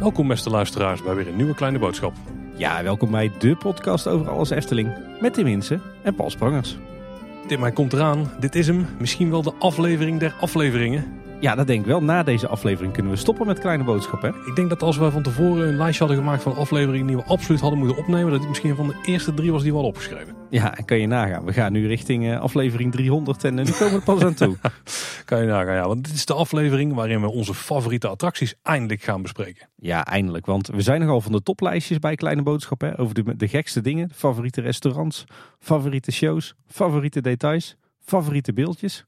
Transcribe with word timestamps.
Welkom 0.00 0.28
beste 0.28 0.50
luisteraars 0.50 1.02
bij 1.02 1.14
weer 1.14 1.28
een 1.28 1.36
nieuwe 1.36 1.54
kleine 1.54 1.78
boodschap. 1.78 2.12
Ja, 2.56 2.82
welkom 2.82 3.10
bij 3.10 3.32
de 3.38 3.56
podcast 3.56 4.06
over 4.06 4.28
alles 4.30 4.50
Efteling. 4.50 4.96
Met 5.20 5.34
Tim 5.34 5.46
Hinsen 5.46 5.82
en 6.02 6.14
Paul 6.14 6.30
Sprangers. 6.30 6.76
Tim, 7.46 7.62
hij 7.62 7.72
komt 7.72 7.92
eraan. 7.92 8.30
Dit 8.40 8.54
is 8.54 8.66
hem. 8.66 8.86
Misschien 8.98 9.30
wel 9.30 9.42
de 9.42 9.52
aflevering 9.58 10.20
der 10.20 10.34
afleveringen. 10.40 11.04
Ja, 11.40 11.54
dat 11.54 11.66
denk 11.66 11.80
ik 11.80 11.86
wel. 11.86 12.02
Na 12.02 12.22
deze 12.22 12.48
aflevering 12.48 12.92
kunnen 12.92 13.12
we 13.12 13.18
stoppen 13.18 13.46
met 13.46 13.58
kleine 13.58 13.84
boodschappen. 13.84 14.34
Ik 14.46 14.56
denk 14.56 14.68
dat 14.68 14.82
als 14.82 14.96
we 14.96 15.10
van 15.10 15.22
tevoren 15.22 15.68
een 15.68 15.76
lijstje 15.76 16.04
hadden 16.04 16.24
gemaakt 16.24 16.42
van 16.42 16.54
afleveringen 16.54 17.06
die 17.06 17.16
we 17.16 17.24
absoluut 17.24 17.60
hadden 17.60 17.78
moeten 17.78 17.96
opnemen, 17.96 18.30
dat 18.30 18.40
dit 18.40 18.48
misschien 18.48 18.74
van 18.76 18.86
de 18.86 18.94
eerste 19.04 19.34
drie 19.34 19.52
was 19.52 19.62
die 19.62 19.70
we 19.70 19.76
hadden 19.76 19.94
opgeschreven. 19.94 20.34
Ja, 20.50 20.76
en 20.76 20.84
kan 20.84 20.98
je 20.98 21.06
nagaan. 21.06 21.44
We 21.44 21.52
gaan 21.52 21.72
nu 21.72 21.86
richting 21.86 22.24
uh, 22.24 22.40
aflevering 22.40 22.92
300 22.92 23.44
en 23.44 23.58
uh, 23.58 23.64
nu 23.64 23.72
komen 23.72 23.94
we 23.94 24.04
pas 24.04 24.22
aan 24.22 24.34
toe. 24.34 24.56
kan 25.24 25.40
je 25.40 25.46
nagaan, 25.46 25.74
ja. 25.74 25.86
Want 25.86 26.04
dit 26.04 26.14
is 26.14 26.26
de 26.26 26.34
aflevering 26.34 26.94
waarin 26.94 27.20
we 27.20 27.28
onze 27.28 27.54
favoriete 27.54 28.08
attracties 28.08 28.54
eindelijk 28.62 29.02
gaan 29.02 29.22
bespreken. 29.22 29.68
Ja, 29.76 30.04
eindelijk. 30.04 30.46
Want 30.46 30.66
we 30.66 30.82
zijn 30.82 31.00
nogal 31.00 31.20
van 31.20 31.32
de 31.32 31.42
toplijstjes 31.42 31.98
bij 31.98 32.14
Kleine 32.14 32.42
Boodschappen. 32.42 32.96
Over 32.96 33.14
de, 33.14 33.36
de 33.36 33.48
gekste 33.48 33.80
dingen. 33.80 34.10
Favoriete 34.14 34.60
restaurants, 34.60 35.24
favoriete 35.58 36.12
shows, 36.12 36.54
favoriete 36.66 37.20
details, 37.20 37.76
favoriete 38.00 38.52
beeldjes. 38.52 39.06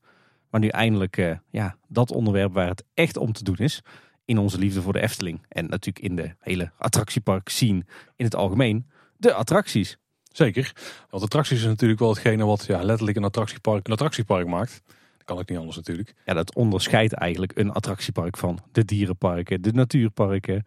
Maar 0.50 0.60
nu 0.60 0.68
eindelijk 0.68 1.16
uh, 1.16 1.36
ja, 1.50 1.76
dat 1.88 2.12
onderwerp 2.12 2.52
waar 2.52 2.68
het 2.68 2.84
echt 2.94 3.16
om 3.16 3.32
te 3.32 3.44
doen 3.44 3.56
is. 3.56 3.82
In 4.24 4.38
onze 4.38 4.58
liefde 4.58 4.82
voor 4.82 4.92
de 4.92 5.00
Efteling. 5.00 5.46
En 5.48 5.66
natuurlijk 5.66 6.04
in 6.04 6.16
de 6.16 6.34
hele 6.38 6.70
attractiepark 6.78 7.48
scene 7.48 7.84
in 8.16 8.24
het 8.24 8.34
algemeen. 8.34 8.86
De 9.16 9.32
attracties. 9.32 9.98
Zeker. 10.32 10.72
Want 11.10 11.22
attracties 11.22 11.58
is 11.58 11.64
natuurlijk 11.64 12.00
wel 12.00 12.08
hetgene 12.08 12.44
wat 12.44 12.64
ja, 12.66 12.82
letterlijk 12.82 13.16
een 13.16 13.24
attractiepark 13.24 13.86
een 13.86 13.92
attractiepark 13.92 14.46
maakt. 14.46 14.82
Dat 14.86 15.24
kan 15.24 15.38
ook 15.38 15.48
niet 15.48 15.58
anders 15.58 15.76
natuurlijk. 15.76 16.14
Ja, 16.24 16.34
dat 16.34 16.54
onderscheidt 16.54 17.12
eigenlijk 17.12 17.58
een 17.58 17.72
attractiepark 17.72 18.36
van 18.36 18.58
de 18.72 18.84
dierenparken, 18.84 19.62
de 19.62 19.72
natuurparken, 19.72 20.66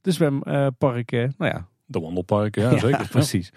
de 0.00 0.12
zwemparken, 0.12 1.34
nou 1.38 1.52
ja. 1.52 1.68
De 1.86 2.00
wandelparken, 2.00 2.62
ja, 2.62 2.78
zeker. 2.88 3.08
precies. 3.08 3.52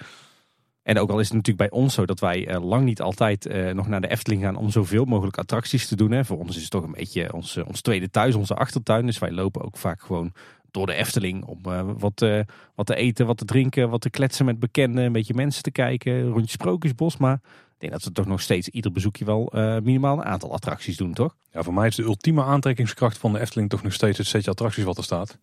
En 0.87 0.99
ook 0.99 1.09
al 1.09 1.19
is 1.19 1.27
het 1.27 1.35
natuurlijk 1.35 1.69
bij 1.69 1.79
ons 1.79 1.93
zo 1.93 2.05
dat 2.05 2.19
wij 2.19 2.49
uh, 2.49 2.63
lang 2.63 2.85
niet 2.85 3.01
altijd 3.01 3.45
uh, 3.45 3.71
nog 3.71 3.87
naar 3.87 4.01
de 4.01 4.07
Efteling 4.07 4.41
gaan 4.41 4.55
om 4.55 4.69
zoveel 4.69 5.05
mogelijk 5.05 5.37
attracties 5.37 5.87
te 5.87 5.95
doen. 5.95 6.11
Hè. 6.11 6.25
Voor 6.25 6.37
ons 6.37 6.55
is 6.55 6.61
het 6.61 6.71
toch 6.71 6.83
een 6.83 6.91
beetje 6.91 7.33
ons, 7.33 7.57
ons 7.57 7.81
tweede 7.81 8.09
thuis, 8.09 8.35
onze 8.35 8.55
achtertuin. 8.55 9.05
Dus 9.05 9.19
wij 9.19 9.31
lopen 9.31 9.65
ook 9.65 9.77
vaak 9.77 10.01
gewoon 10.01 10.33
door 10.71 10.85
de 10.85 10.93
Efteling 10.93 11.45
om 11.45 11.59
wat, 11.97 12.25
wat 12.75 12.85
te 12.85 12.95
eten, 12.95 13.25
wat 13.25 13.37
te 13.37 13.45
drinken, 13.45 13.89
wat 13.89 14.01
te 14.01 14.09
kletsen 14.09 14.45
met 14.45 14.59
bekenden, 14.59 15.03
een 15.03 15.11
beetje 15.11 15.33
mensen 15.33 15.63
te 15.63 15.71
kijken, 15.71 16.27
rondje 16.27 16.51
Sprookjesbos. 16.51 17.17
Maar 17.17 17.33
ik 17.33 17.75
denk 17.77 17.91
dat 17.91 18.03
we 18.03 18.11
toch 18.11 18.25
nog 18.25 18.41
steeds 18.41 18.69
ieder 18.69 18.91
bezoekje 18.91 19.25
wel 19.25 19.51
minimaal 19.83 20.17
een 20.17 20.25
aantal 20.25 20.53
attracties 20.53 20.97
doen, 20.97 21.13
toch? 21.13 21.35
Ja, 21.51 21.63
voor 21.63 21.73
mij 21.73 21.87
is 21.87 21.95
de 21.95 22.03
ultieme 22.03 22.43
aantrekkingskracht 22.43 23.17
van 23.17 23.33
de 23.33 23.39
Efteling 23.39 23.69
toch 23.69 23.83
nog 23.83 23.93
steeds 23.93 24.17
het 24.17 24.27
setje 24.27 24.51
attracties 24.51 24.83
wat 24.83 24.97
er 24.97 25.03
staat. 25.03 25.37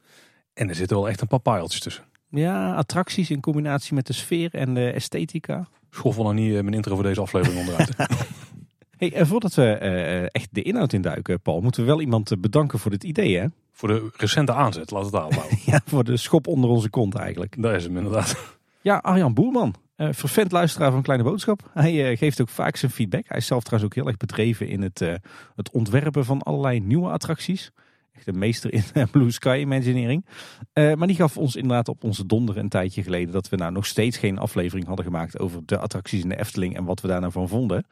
En 0.55 0.69
er 0.69 0.75
zitten 0.75 0.97
wel 0.97 1.09
echt 1.09 1.21
een 1.21 1.27
paar 1.27 1.41
pijltjes 1.41 1.81
tussen. 1.81 2.05
Ja, 2.35 2.75
attracties 2.75 3.31
in 3.31 3.41
combinatie 3.41 3.95
met 3.95 4.07
de 4.07 4.13
sfeer 4.13 4.55
en 4.55 4.75
de 4.75 4.91
esthetica. 4.91 5.69
Schoffel 5.91 6.23
nou 6.23 6.35
niet 6.35 6.53
mijn 6.53 6.75
intro 6.75 6.95
voor 6.95 7.05
deze 7.05 7.21
aflevering 7.21 7.61
onderuit. 7.61 7.97
hey, 8.99 9.13
en 9.13 9.27
voordat 9.27 9.55
we 9.55 9.79
uh, 9.83 10.23
echt 10.23 10.49
de 10.51 10.63
inhoud 10.63 10.93
induiken, 10.93 11.41
Paul, 11.41 11.61
moeten 11.61 11.81
we 11.81 11.87
wel 11.87 12.01
iemand 12.01 12.41
bedanken 12.41 12.79
voor 12.79 12.91
dit 12.91 13.05
idee, 13.05 13.39
hè? 13.39 13.47
Voor 13.73 13.89
de 13.89 14.11
recente 14.17 14.53
aanzet, 14.53 14.91
laat 14.91 15.05
het 15.05 15.15
aanhouden. 15.15 15.59
ja, 15.67 15.81
voor 15.85 16.05
de 16.05 16.17
schop 16.17 16.47
onder 16.47 16.71
onze 16.71 16.91
kont 16.91 17.15
eigenlijk. 17.15 17.63
Daar 17.63 17.75
is 17.75 17.85
hem 17.85 17.97
inderdaad. 17.97 18.57
Ja, 18.81 18.97
Arjan 18.97 19.35
Boerman, 19.35 19.75
uh, 19.97 20.09
vervent 20.13 20.53
luisteraar 20.53 20.91
van 20.91 21.03
Kleine 21.03 21.25
Boodschap. 21.25 21.71
Hij 21.73 22.11
uh, 22.11 22.19
geeft 22.19 22.41
ook 22.41 22.49
vaak 22.49 22.77
zijn 22.77 22.91
feedback. 22.91 23.25
Hij 23.27 23.39
is 23.39 23.47
zelf 23.47 23.63
trouwens 23.63 23.91
ook 23.91 23.99
heel 23.99 24.09
erg 24.09 24.17
bedreven 24.17 24.69
in 24.69 24.83
het, 24.83 25.01
uh, 25.01 25.15
het 25.57 25.71
ontwerpen 25.71 26.25
van 26.25 26.43
allerlei 26.43 26.81
nieuwe 26.81 27.11
attracties. 27.11 27.73
Echt 28.17 28.27
een 28.27 28.39
meester 28.39 28.73
in 28.73 28.83
Blue 29.11 29.31
Sky 29.31 29.59
Imagineering. 29.61 30.27
Uh, 30.75 30.95
maar 30.95 31.07
die 31.07 31.17
gaf 31.17 31.37
ons 31.37 31.57
inderdaad 31.57 31.89
op 31.89 32.05
onze 32.05 32.27
donder 32.27 32.57
een 32.57 32.69
tijdje 32.69 33.03
geleden 33.03 33.33
dat 33.33 33.49
we 33.49 33.57
nou 33.57 33.73
nog 33.73 33.87
steeds 33.87 34.17
geen 34.17 34.39
aflevering 34.39 34.87
hadden 34.87 35.05
gemaakt 35.05 35.39
over 35.39 35.61
de 35.67 35.79
attracties 35.79 36.23
in 36.23 36.29
de 36.29 36.39
Efteling 36.39 36.77
en 36.77 36.85
wat 36.85 37.01
we 37.01 37.09
daar 37.09 37.21
nou 37.21 37.33
van 37.33 37.49
vonden. 37.49 37.87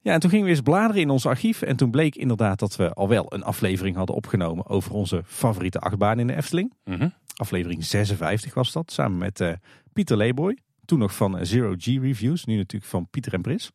Ja, 0.00 0.12
en 0.12 0.20
toen 0.20 0.30
gingen 0.30 0.44
we 0.44 0.50
eens 0.50 0.60
bladeren 0.60 1.02
in 1.02 1.10
ons 1.10 1.26
archief 1.26 1.62
en 1.62 1.76
toen 1.76 1.90
bleek 1.90 2.14
inderdaad 2.14 2.58
dat 2.58 2.76
we 2.76 2.92
al 2.92 3.08
wel 3.08 3.32
een 3.32 3.42
aflevering 3.42 3.96
hadden 3.96 4.16
opgenomen 4.16 4.66
over 4.66 4.92
onze 4.92 5.22
favoriete 5.26 5.78
achtbaan 5.78 6.18
in 6.18 6.26
de 6.26 6.36
Efteling. 6.36 6.72
Mhm. 6.84 7.08
Aflevering 7.36 7.84
56 7.84 8.54
was 8.54 8.72
dat, 8.72 8.92
samen 8.92 9.18
met 9.18 9.40
uh, 9.40 9.52
Pieter 9.92 10.16
Leeboy. 10.16 10.58
Toen 10.84 10.98
nog 10.98 11.14
van 11.14 11.36
uh, 11.36 11.40
Zero 11.44 11.74
G 11.76 11.84
Reviews, 11.84 12.44
nu 12.44 12.56
natuurlijk 12.56 12.90
van 12.90 13.08
Pieter 13.10 13.32
en 13.32 13.42
Bris. 13.42 13.70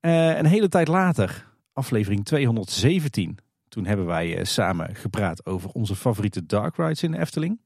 een 0.00 0.46
hele 0.46 0.68
tijd 0.68 0.88
later, 0.88 1.46
aflevering 1.72 2.24
217, 2.24 3.38
toen 3.74 3.86
hebben 3.86 4.06
wij 4.06 4.38
uh, 4.38 4.44
samen 4.44 4.94
gepraat 4.94 5.46
over 5.46 5.70
onze 5.70 5.96
favoriete 5.96 6.46
dark 6.46 6.76
rides 6.76 7.02
in 7.02 7.10
de 7.10 7.18
Efteling. 7.18 7.60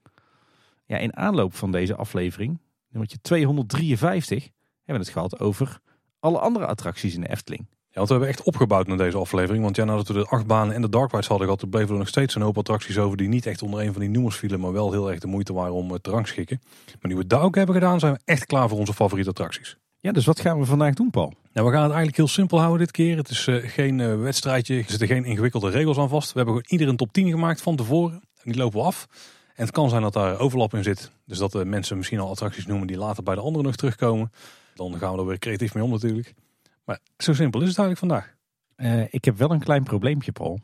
Ja, 0.87 0.97
in 0.97 1.17
aanloop 1.17 1.55
van 1.55 1.73
deze 1.73 1.95
aflevering, 1.97 2.59
nummertje 2.89 3.21
253, 3.21 4.43
hebben 4.43 4.53
we 4.85 4.93
het 4.93 5.09
gehad 5.09 5.41
over 5.41 5.79
alle 6.21 6.39
andere 6.39 6.67
attracties 6.67 7.15
in 7.15 7.21
de 7.21 7.29
Efteling. 7.29 7.67
Ja, 7.71 7.95
want 7.95 8.09
we 8.09 8.15
hebben 8.15 8.29
echt 8.29 8.43
opgebouwd 8.43 8.87
naar 8.87 8.97
deze 8.97 9.19
aflevering. 9.19 9.65
Want 9.65 9.77
ja, 9.77 9.85
nadat 9.85 10.09
we 10.09 10.13
de 10.13 10.27
achtbanen 10.27 10.75
en 10.75 10.83
de 10.83 10.89
dark 10.89 11.11
rides 11.11 11.27
hadden 11.27 11.47
gehad, 11.47 11.71
bleven 11.71 11.93
er 11.93 11.99
nog 11.99 12.09
steeds 12.09 12.35
een 12.35 12.43
hoop 12.43 12.59
attracties 12.59 12.99
over 12.99 13.17
die 13.17 13.29
niet 13.29 13.47
echt 13.47 13.63
onder 13.63 13.81
een 13.81 13.93
van 13.93 14.01
die 14.01 14.11
noemers 14.11 14.37
vielen, 14.37 14.61
maar 14.61 14.73
wel 14.73 14.93
heel 14.93 15.11
erg 15.11 15.21
de 15.21 15.27
moeite 15.27 15.53
waren 15.53 15.75
om 15.75 15.99
te 16.01 16.11
rangschikken. 16.11 16.61
Maar 17.01 17.11
nu 17.11 17.17
we 17.17 17.27
dat 17.27 17.41
ook 17.41 17.55
hebben 17.55 17.75
gedaan, 17.75 18.01
zijn 18.01 18.13
we 18.13 18.21
echt 18.25 18.47
klaar 18.47 18.69
voor 18.69 18.79
onze 18.79 18.95
favoriete 18.95 19.31
attracties. 19.31 19.77
Ja, 20.01 20.13
dus 20.13 20.27
wat 20.27 20.41
gaan 20.41 20.59
we 20.59 20.65
vandaag 20.65 20.95
doen, 20.95 21.11
Paul? 21.11 21.35
Nou, 21.53 21.67
we 21.67 21.73
gaan 21.73 21.83
het 21.83 21.93
eigenlijk 21.93 22.17
heel 22.17 22.29
simpel 22.29 22.59
houden 22.59 22.79
dit 22.79 22.91
keer. 22.91 23.17
Het 23.17 23.29
is 23.29 23.47
uh, 23.47 23.69
geen 23.69 23.99
uh, 23.99 24.21
wedstrijdje, 24.21 24.77
er 24.77 24.85
zitten 24.89 25.09
geen 25.09 25.25
ingewikkelde 25.25 25.71
regels 25.71 25.99
aan 25.99 26.09
vast. 26.09 26.33
We 26.33 26.37
hebben 26.37 26.55
gewoon 26.55 26.71
ieder 26.71 26.89
een 26.89 26.97
top 26.97 27.13
10 27.13 27.31
gemaakt 27.31 27.63
van 27.63 27.77
tevoren. 27.77 28.15
En 28.15 28.53
die 28.53 28.57
lopen 28.57 28.79
we 28.79 28.85
af. 28.85 29.07
En 29.55 29.65
het 29.65 29.71
kan 29.71 29.89
zijn 29.89 30.03
dat 30.03 30.13
daar 30.13 30.39
overlap 30.39 30.75
in 30.75 30.83
zit. 30.83 31.11
Dus 31.25 31.39
dat 31.39 31.53
de 31.53 31.65
mensen 31.65 31.97
misschien 31.97 32.19
al 32.19 32.31
attracties 32.31 32.67
noemen 32.67 32.87
die 32.87 32.97
later 32.97 33.23
bij 33.23 33.35
de 33.35 33.41
anderen 33.41 33.67
nog 33.67 33.77
terugkomen. 33.77 34.33
Dan 34.75 34.99
gaan 34.99 35.13
we 35.13 35.19
er 35.19 35.27
weer 35.27 35.39
creatief 35.39 35.75
mee 35.75 35.85
om 35.85 35.91
natuurlijk. 35.91 36.35
Maar 36.85 36.99
zo 37.19 37.33
simpel 37.33 37.61
is 37.63 37.69
het 37.69 37.79
eigenlijk 37.79 37.99
vandaag. 37.99 38.37
Uh, 38.77 39.07
ik 39.11 39.25
heb 39.25 39.39
wel 39.39 39.51
een 39.51 39.61
klein 39.61 39.83
probleempje, 39.83 40.33
Paul. 40.33 40.61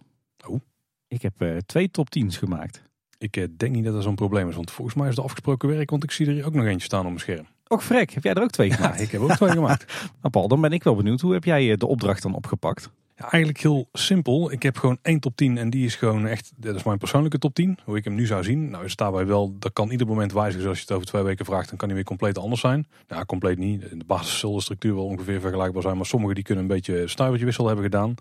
Oh? 0.46 0.60
Ik 1.08 1.22
heb 1.22 1.62
twee 1.66 1.90
top 1.90 2.08
10's 2.18 2.36
gemaakt. 2.36 2.82
Ik 3.18 3.32
denk 3.58 3.74
niet 3.74 3.84
dat 3.84 3.94
dat 3.94 4.02
zo'n 4.02 4.14
probleem 4.14 4.48
is, 4.48 4.54
want 4.54 4.70
volgens 4.70 4.96
mij 4.96 5.08
is 5.08 5.16
het 5.16 5.24
afgesproken 5.24 5.68
werk, 5.68 5.90
want 5.90 6.04
ik 6.04 6.10
zie 6.10 6.26
er 6.26 6.32
hier 6.32 6.46
ook 6.46 6.54
nog 6.54 6.64
eentje 6.64 6.86
staan 6.86 7.00
op 7.00 7.06
mijn 7.06 7.18
scherm. 7.18 7.46
Och 7.68 7.82
vrek, 7.82 8.10
heb 8.10 8.22
jij 8.22 8.34
er 8.34 8.42
ook 8.42 8.50
twee 8.50 8.70
gemaakt? 8.70 8.98
Ja, 8.98 9.04
ik 9.04 9.10
heb 9.10 9.20
ook 9.20 9.34
twee 9.34 9.50
gemaakt. 9.60 9.92
nou 10.20 10.30
Paul, 10.30 10.48
dan 10.48 10.60
ben 10.60 10.72
ik 10.72 10.82
wel 10.82 10.96
benieuwd. 10.96 11.20
Hoe 11.20 11.32
heb 11.32 11.44
jij 11.44 11.76
de 11.76 11.86
opdracht 11.86 12.22
dan 12.22 12.34
opgepakt? 12.34 12.90
Ja, 13.16 13.30
eigenlijk 13.30 13.62
heel 13.62 13.88
simpel. 13.92 14.52
Ik 14.52 14.62
heb 14.62 14.76
gewoon 14.76 14.98
één 15.02 15.20
top 15.20 15.36
10 15.36 15.58
en 15.58 15.70
die 15.70 15.84
is 15.84 15.96
gewoon 15.96 16.26
echt, 16.26 16.52
dat 16.56 16.74
is 16.74 16.82
mijn 16.82 16.98
persoonlijke 16.98 17.38
top 17.38 17.54
10. 17.54 17.78
Hoe 17.84 17.96
ik 17.96 18.04
hem 18.04 18.14
nu 18.14 18.26
zou 18.26 18.44
zien. 18.44 18.70
Nou 18.70 18.84
is 18.84 18.96
daarbij 18.96 19.26
wel, 19.26 19.56
dat 19.58 19.72
kan 19.72 19.90
ieder 19.90 20.06
moment 20.06 20.32
wijzigen. 20.32 20.58
Dus 20.58 20.68
als 20.68 20.78
je 20.78 20.84
het 20.84 20.92
over 20.92 21.06
twee 21.06 21.22
weken 21.22 21.44
vraagt, 21.44 21.68
dan 21.68 21.76
kan 21.76 21.88
hij 21.88 21.96
weer 21.96 22.06
compleet 22.06 22.38
anders 22.38 22.60
zijn. 22.60 22.86
Nou, 23.08 23.24
compleet 23.24 23.58
niet. 23.58 23.80
De 23.80 24.04
basis 24.06 24.38
zal 24.38 24.54
de 24.54 24.60
structuur 24.60 24.94
wel 24.94 25.04
ongeveer 25.04 25.40
vergelijkbaar 25.40 25.82
zijn. 25.82 25.96
Maar 25.96 26.06
sommige 26.06 26.34
die 26.34 26.44
kunnen 26.44 26.64
een 26.64 26.70
beetje 26.70 27.08
stuivertje 27.08 27.46
wissel 27.46 27.66
hebben 27.66 27.84
gedaan. 27.84 28.14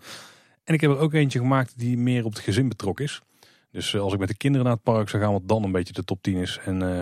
En 0.64 0.74
ik 0.74 0.80
heb 0.80 0.90
er 0.90 0.98
ook 0.98 1.12
eentje 1.12 1.38
gemaakt 1.38 1.72
die 1.76 1.98
meer 1.98 2.24
op 2.24 2.32
het 2.32 2.42
gezin 2.42 2.68
betrokken 2.68 3.04
is. 3.04 3.22
Dus 3.70 3.96
als 3.96 4.12
ik 4.12 4.18
met 4.18 4.28
de 4.28 4.36
kinderen 4.36 4.66
naar 4.66 4.74
het 4.74 4.84
park 4.84 5.08
zou 5.08 5.22
gaan, 5.22 5.32
wat 5.32 5.48
dan 5.48 5.64
een 5.64 5.72
beetje 5.72 5.92
de 5.92 6.04
top 6.04 6.22
10 6.22 6.36
is. 6.36 6.58
En 6.64 6.82
uh, 6.82 7.00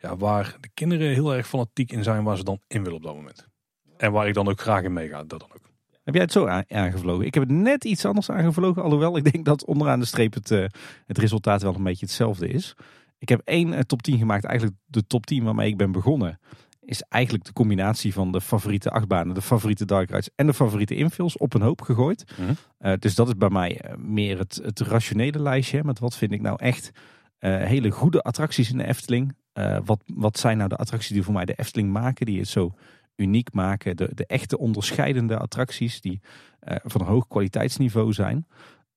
ja, 0.00 0.16
waar 0.16 0.56
de 0.60 0.70
kinderen 0.74 1.12
heel 1.12 1.34
erg 1.34 1.48
fanatiek 1.48 1.92
in 1.92 2.02
zijn, 2.02 2.24
waar 2.24 2.36
ze 2.36 2.44
dan 2.44 2.60
in 2.66 2.82
willen 2.82 2.98
op 2.98 3.04
dat 3.04 3.14
moment. 3.14 3.48
En 3.96 4.12
waar 4.12 4.28
ik 4.28 4.34
dan 4.34 4.48
ook 4.48 4.60
graag 4.60 4.82
in 4.82 4.92
meega, 4.92 5.24
dat 5.24 5.40
dan 5.40 5.50
ook. 5.54 5.70
Heb 6.04 6.14
jij 6.14 6.22
het 6.22 6.32
zo 6.32 6.46
aangevlogen? 6.68 7.26
Ik 7.26 7.34
heb 7.34 7.42
het 7.42 7.52
net 7.52 7.84
iets 7.84 8.04
anders 8.04 8.30
aangevlogen, 8.30 8.82
alhoewel 8.82 9.16
ik 9.16 9.32
denk 9.32 9.44
dat 9.44 9.64
onderaan 9.64 10.00
de 10.00 10.06
streep 10.06 10.34
het, 10.34 10.50
uh, 10.50 10.64
het 11.06 11.18
resultaat 11.18 11.62
wel 11.62 11.74
een 11.74 11.82
beetje 11.82 12.06
hetzelfde 12.06 12.48
is. 12.48 12.74
Ik 13.18 13.28
heb 13.28 13.40
één 13.44 13.72
uh, 13.72 13.78
top 13.78 14.02
10 14.02 14.18
gemaakt, 14.18 14.44
eigenlijk 14.44 14.78
de 14.86 15.06
top 15.06 15.26
10 15.26 15.44
waarmee 15.44 15.68
ik 15.68 15.76
ben 15.76 15.92
begonnen. 15.92 16.40
Is 16.80 17.02
eigenlijk 17.02 17.44
de 17.44 17.52
combinatie 17.52 18.12
van 18.12 18.32
de 18.32 18.40
favoriete 18.40 18.90
achtbanen, 18.90 19.34
de 19.34 19.42
favoriete 19.42 19.84
dark 19.84 20.10
rides 20.10 20.30
en 20.34 20.46
de 20.46 20.54
favoriete 20.54 20.94
infills 20.94 21.36
op 21.36 21.54
een 21.54 21.62
hoop 21.62 21.80
gegooid. 21.82 22.24
Mm 22.38 22.46
-hmm. 22.46 22.56
uh, 22.90 22.96
dus 22.98 23.14
dat 23.14 23.28
is 23.28 23.36
bij 23.36 23.50
mij 23.50 23.94
meer 23.98 24.38
het, 24.38 24.60
het 24.62 24.80
rationele 24.80 25.42
lijstje. 25.42 25.84
Met 25.84 25.98
wat 25.98 26.16
vind 26.16 26.32
ik 26.32 26.40
nou 26.40 26.56
echt 26.58 26.90
hele 27.38 27.90
goede 27.90 28.22
attracties 28.22 28.70
in 28.70 28.76
de 28.76 28.86
Efteling. 28.86 29.34
Uh, 29.54 29.78
wat, 29.84 30.02
wat 30.06 30.38
zijn 30.38 30.56
nou 30.56 30.68
de 30.68 30.76
attracties 30.76 31.10
die 31.10 31.22
voor 31.22 31.34
mij 31.34 31.44
de 31.44 31.54
Efteling 31.54 31.92
maken, 31.92 32.26
die 32.26 32.38
het 32.38 32.48
zo 32.48 32.74
uniek 33.16 33.52
maken? 33.52 33.96
De, 33.96 34.10
de 34.14 34.26
echte 34.26 34.58
onderscheidende 34.58 35.38
attracties 35.38 36.00
die 36.00 36.20
uh, 36.68 36.76
van 36.82 37.00
een 37.00 37.06
hoog 37.06 37.28
kwaliteitsniveau 37.28 38.12
zijn. 38.12 38.46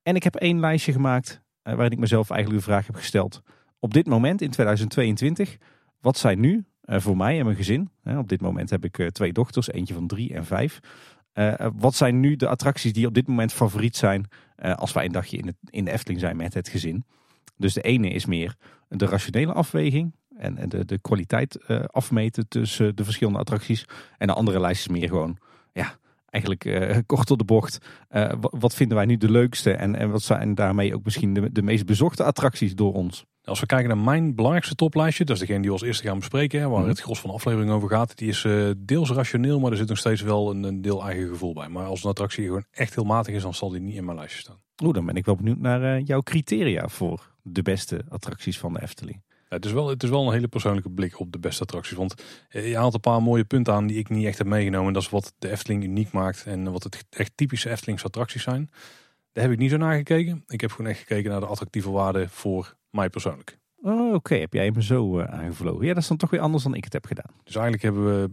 En 0.04 0.16
ik 0.16 0.24
heb 0.24 0.36
één 0.36 0.60
lijstje 0.60 0.92
gemaakt 0.92 1.42
uh, 1.64 1.74
waarin 1.74 1.92
ik 1.92 2.00
mezelf 2.00 2.30
eigenlijk 2.30 2.66
de 2.66 2.72
vraag 2.72 2.86
heb 2.86 2.96
gesteld. 2.96 3.42
Op 3.80 3.94
dit 3.94 4.08
moment 4.08 4.42
in 4.42 4.50
2022, 4.50 5.58
wat 6.00 6.18
zijn 6.18 6.40
nu 6.40 6.66
voor 6.86 7.18
mij 7.18 7.40
en 7.40 7.46
mijn 7.46 7.58
gezin? 7.58 7.90
op 8.04 8.30
dit 8.30 8.42
moment 8.42 8.70
heb 8.70 8.86
ik 8.86 9.10
twee 9.12 9.34
dochters, 9.34 9.72
eentje 9.72 9.94
van 9.94 10.08
drie 10.08 10.34
en 10.34 10.46
vijf. 10.46 10.80
wat 11.74 11.96
zijn 11.96 12.20
nu 12.20 12.36
de 12.36 12.48
attracties 12.48 12.94
die 12.94 13.08
op 13.08 13.14
dit 13.14 13.28
moment 13.28 13.54
favoriet 13.54 13.96
zijn 13.96 14.26
als 14.56 14.94
wij 14.94 15.06
een 15.06 15.12
dagje 15.12 15.38
in, 15.38 15.58
in 15.70 15.86
de 15.86 15.92
Efteling 15.92 16.20
zijn 16.20 16.38
met 16.38 16.54
het 16.54 16.68
gezin? 16.68 17.06
Dus 17.58 17.74
de 17.74 17.82
ene 17.82 18.10
is 18.10 18.26
meer 18.26 18.56
de 18.98 19.06
rationele 19.06 19.54
afweging 19.54 20.14
en 20.44 20.70
de, 20.70 20.86
de 20.86 21.00
kwaliteit 21.00 21.60
uh, 21.68 21.84
afmeten 21.86 22.48
tussen 22.48 22.96
de 22.96 23.04
verschillende 23.04 23.40
attracties. 23.40 23.86
En 24.18 24.28
de 24.28 24.34
andere 24.34 24.60
lijst 24.60 24.80
is 24.80 24.88
meer 24.88 25.08
gewoon, 25.08 25.38
ja, 25.74 25.98
eigenlijk 26.34 26.66
uh, 26.66 26.98
kort 27.06 27.28
door 27.28 27.38
de 27.38 27.44
bocht. 27.44 27.78
Uh, 28.12 28.32
wat 28.40 28.76
vinden 28.76 28.98
wij 28.98 29.06
nu 29.06 29.18
de 29.18 29.32
leukste 29.32 29.72
en, 29.72 29.96
en 29.96 30.10
wat 30.10 30.22
zijn 30.22 30.56
daarmee 30.56 30.96
ook 30.96 31.04
misschien 31.04 31.34
de, 31.34 31.52
de 31.52 31.62
meest 31.62 31.86
bezochte 31.86 32.24
attracties 32.24 32.76
door 32.76 32.94
ons? 32.94 33.26
Als 33.44 33.60
we 33.60 33.66
kijken 33.66 33.88
naar 33.88 33.98
mijn 33.98 34.36
belangrijkste 34.36 34.76
toplijstje, 34.76 35.26
dat 35.26 35.36
is 35.36 35.42
degene 35.42 35.60
die 35.60 35.68
we 35.68 35.74
als 35.74 35.86
eerste 35.86 36.08
gaan 36.08 36.20
bespreken, 36.20 36.70
waar 36.70 36.82
mm 36.82 36.88
het 36.88 37.00
gros 37.00 37.20
van 37.20 37.30
de 37.30 37.36
aflevering 37.36 37.72
over 37.72 37.90
gaat. 37.90 38.18
Die 38.18 38.28
is 38.28 38.44
uh, 38.44 38.72
deels 38.78 39.12
rationeel, 39.12 39.60
maar 39.60 39.72
er 39.72 39.78
zit 39.78 39.88
nog 39.88 39.98
steeds 39.98 40.22
wel 40.22 40.50
een, 40.50 40.64
een, 40.64 40.82
deel 40.82 41.04
eigen 41.04 41.28
gevoel 41.28 41.54
bij. 41.54 41.68
Maar 41.68 41.86
als 41.86 42.04
een 42.04 42.10
attractie 42.10 42.46
gewoon 42.46 42.66
echt 42.72 42.96
heel 42.96 43.04
matig 43.04 43.34
is, 43.34 43.42
dan 43.42 43.54
zal 43.54 43.70
die 43.70 43.82
niet 43.82 43.96
in 43.96 44.06
mijn 44.06 44.18
lijstje 44.18 44.40
staan. 44.40 44.62
Oeh, 44.84 44.94
dan 44.94 45.06
ben 45.06 45.16
ik 45.16 45.26
wel 45.26 45.36
benieuwd 45.36 45.58
naar 45.58 46.00
jouw 46.00 46.22
criteria 46.22 46.88
voor 46.88 47.32
de 47.42 47.62
beste 47.62 48.06
attracties 48.10 48.60
van 48.60 48.74
de 48.74 48.82
Efteling 48.82 49.22
het, 49.54 49.66
is 49.66 49.72
wel, 49.72 49.90
het 49.90 50.04
is 50.04 50.10
wel 50.10 50.28
een 50.28 50.34
hele 50.34 50.48
persoonlijke 50.48 50.90
blik 50.90 51.20
op 51.20 51.32
de 51.32 51.40
beste 51.40 51.64
attracties. 51.64 51.98
Want 51.98 52.24
eh, 52.50 52.70
je 52.70 52.78
haalt 52.78 52.94
een 52.94 53.00
paar 53.00 53.22
mooie 53.22 53.44
punten 53.44 53.74
aan 53.74 53.88
die 53.88 53.98
ik 53.98 54.10
niet 54.10 54.26
echt 54.26 54.38
heb 54.38 54.48
meegenomen. 54.48 54.94
Dat 54.94 55.02
is 55.02 55.10
wat 55.10 55.34
de 55.40 55.52
Efteling 55.52 55.84
uniek 55.84 56.12
maakt 56.12 56.44
en 56.46 56.72
wat 56.72 56.84
het 56.84 57.06
echt 57.10 57.32
typische 57.36 57.70
Eftelingse 57.70 58.06
attracties 58.06 58.44
zijn. 58.44 58.70
Daar 59.32 59.44
heb 59.44 59.54
ik 59.54 59.60
niet 59.60 59.70
zo 59.70 59.78
naar 59.78 59.96
gekeken. 59.96 60.44
Ik 60.48 60.62
heb 60.62 60.72
gewoon 60.72 60.92
echt 60.92 61.00
gekeken 61.00 61.32
naar 61.32 61.40
de 61.40 61.46
attractieve 61.46 61.92
waarde 61.92 62.30
voor 62.30 62.76
mij 62.90 63.10
persoonlijk. 63.10 63.62
Oh, 63.82 64.14
oké. 64.14 64.36
Heb 64.36 64.54
jij 64.54 64.72
me 64.72 64.84
zo 64.84 65.20
uh, 65.20 65.26
aangevlogen? 65.26 65.86
Ja, 65.86 65.94
dat 65.94 66.02
is 66.02 66.08
dan 66.08 66.18
toch 66.18 66.30
weer 66.30 66.40
anders 66.40 66.64
dan 66.64 66.76
ik 66.76 66.84
het 66.84 66.94
heb 66.94 67.06
gedaan. 67.06 67.32
Dus 67.44 67.56
eigenlijk 67.56 67.84
hebben 67.84 68.06
we 68.06 68.30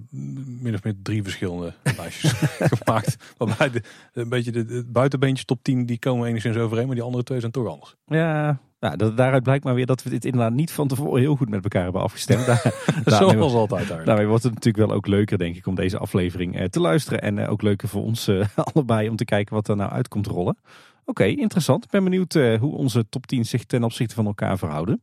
min 0.63 0.75
of 0.75 0.85
meer 0.85 0.95
drie 1.03 1.23
verschillende 1.23 1.75
lijstjes 1.97 2.33
gemaakt. 2.75 3.35
Waarbij 3.37 3.71
de, 3.71 3.83
een 4.13 4.29
beetje 4.29 4.53
de, 4.53 4.65
de 4.65 4.85
buitenbeentjes 4.87 5.47
top 5.47 5.63
10 5.63 5.87
die 5.87 5.99
komen 5.99 6.29
enigszins 6.29 6.57
overeen, 6.57 6.87
maar 6.87 6.95
die 6.95 7.05
andere 7.05 7.25
twee 7.25 7.41
zijn 7.41 7.53
toch 7.53 7.69
anders. 7.69 7.97
Ja, 8.07 8.61
nou, 8.81 8.97
dat, 8.97 9.17
daaruit 9.17 9.43
blijkt 9.43 9.65
maar 9.65 9.75
weer 9.75 9.87
dat 9.87 10.03
we 10.03 10.11
dit 10.11 10.25
inderdaad 10.25 10.53
niet 10.53 10.71
van 10.71 10.89
tevoren 10.89 11.21
heel 11.21 11.37
goed 11.37 11.49
met 11.49 11.63
elkaar 11.63 11.83
hebben 11.83 12.03
afgestemd. 12.03 12.47
Daar, 12.47 12.73
Zoals 13.05 13.55
altijd 13.67 13.89
daar. 13.89 14.05
Daarmee 14.05 14.27
wordt 14.27 14.43
het 14.43 14.55
natuurlijk 14.55 14.87
wel 14.87 14.97
ook 14.97 15.07
leuker, 15.07 15.39
denk 15.39 15.57
ik, 15.57 15.67
om 15.67 15.75
deze 15.75 15.99
aflevering 15.99 16.59
eh, 16.59 16.65
te 16.65 16.81
luisteren. 16.81 17.23
En 17.23 17.39
eh, 17.39 17.51
ook 17.51 17.63
leuker 17.63 17.89
voor 17.89 18.03
ons 18.03 18.29
eh, 18.29 18.47
allebei 18.73 19.09
om 19.09 19.17
te 19.17 19.25
kijken 19.25 19.55
wat 19.55 19.69
er 19.69 19.77
nou 19.77 19.91
uitkomt 19.91 20.27
rollen. 20.27 20.57
Oké, 21.05 21.25
interessant. 21.25 21.85
Ik 21.85 21.91
ben 21.91 22.05
benieuwd 22.05 22.33
hoe 22.33 22.75
onze 22.75 23.09
top 23.09 23.27
10 23.27 23.45
zich 23.45 23.65
ten 23.65 23.85
opzichte 23.85 24.15
van 24.15 24.27
elkaar 24.27 24.59
verhouden. 24.59 25.03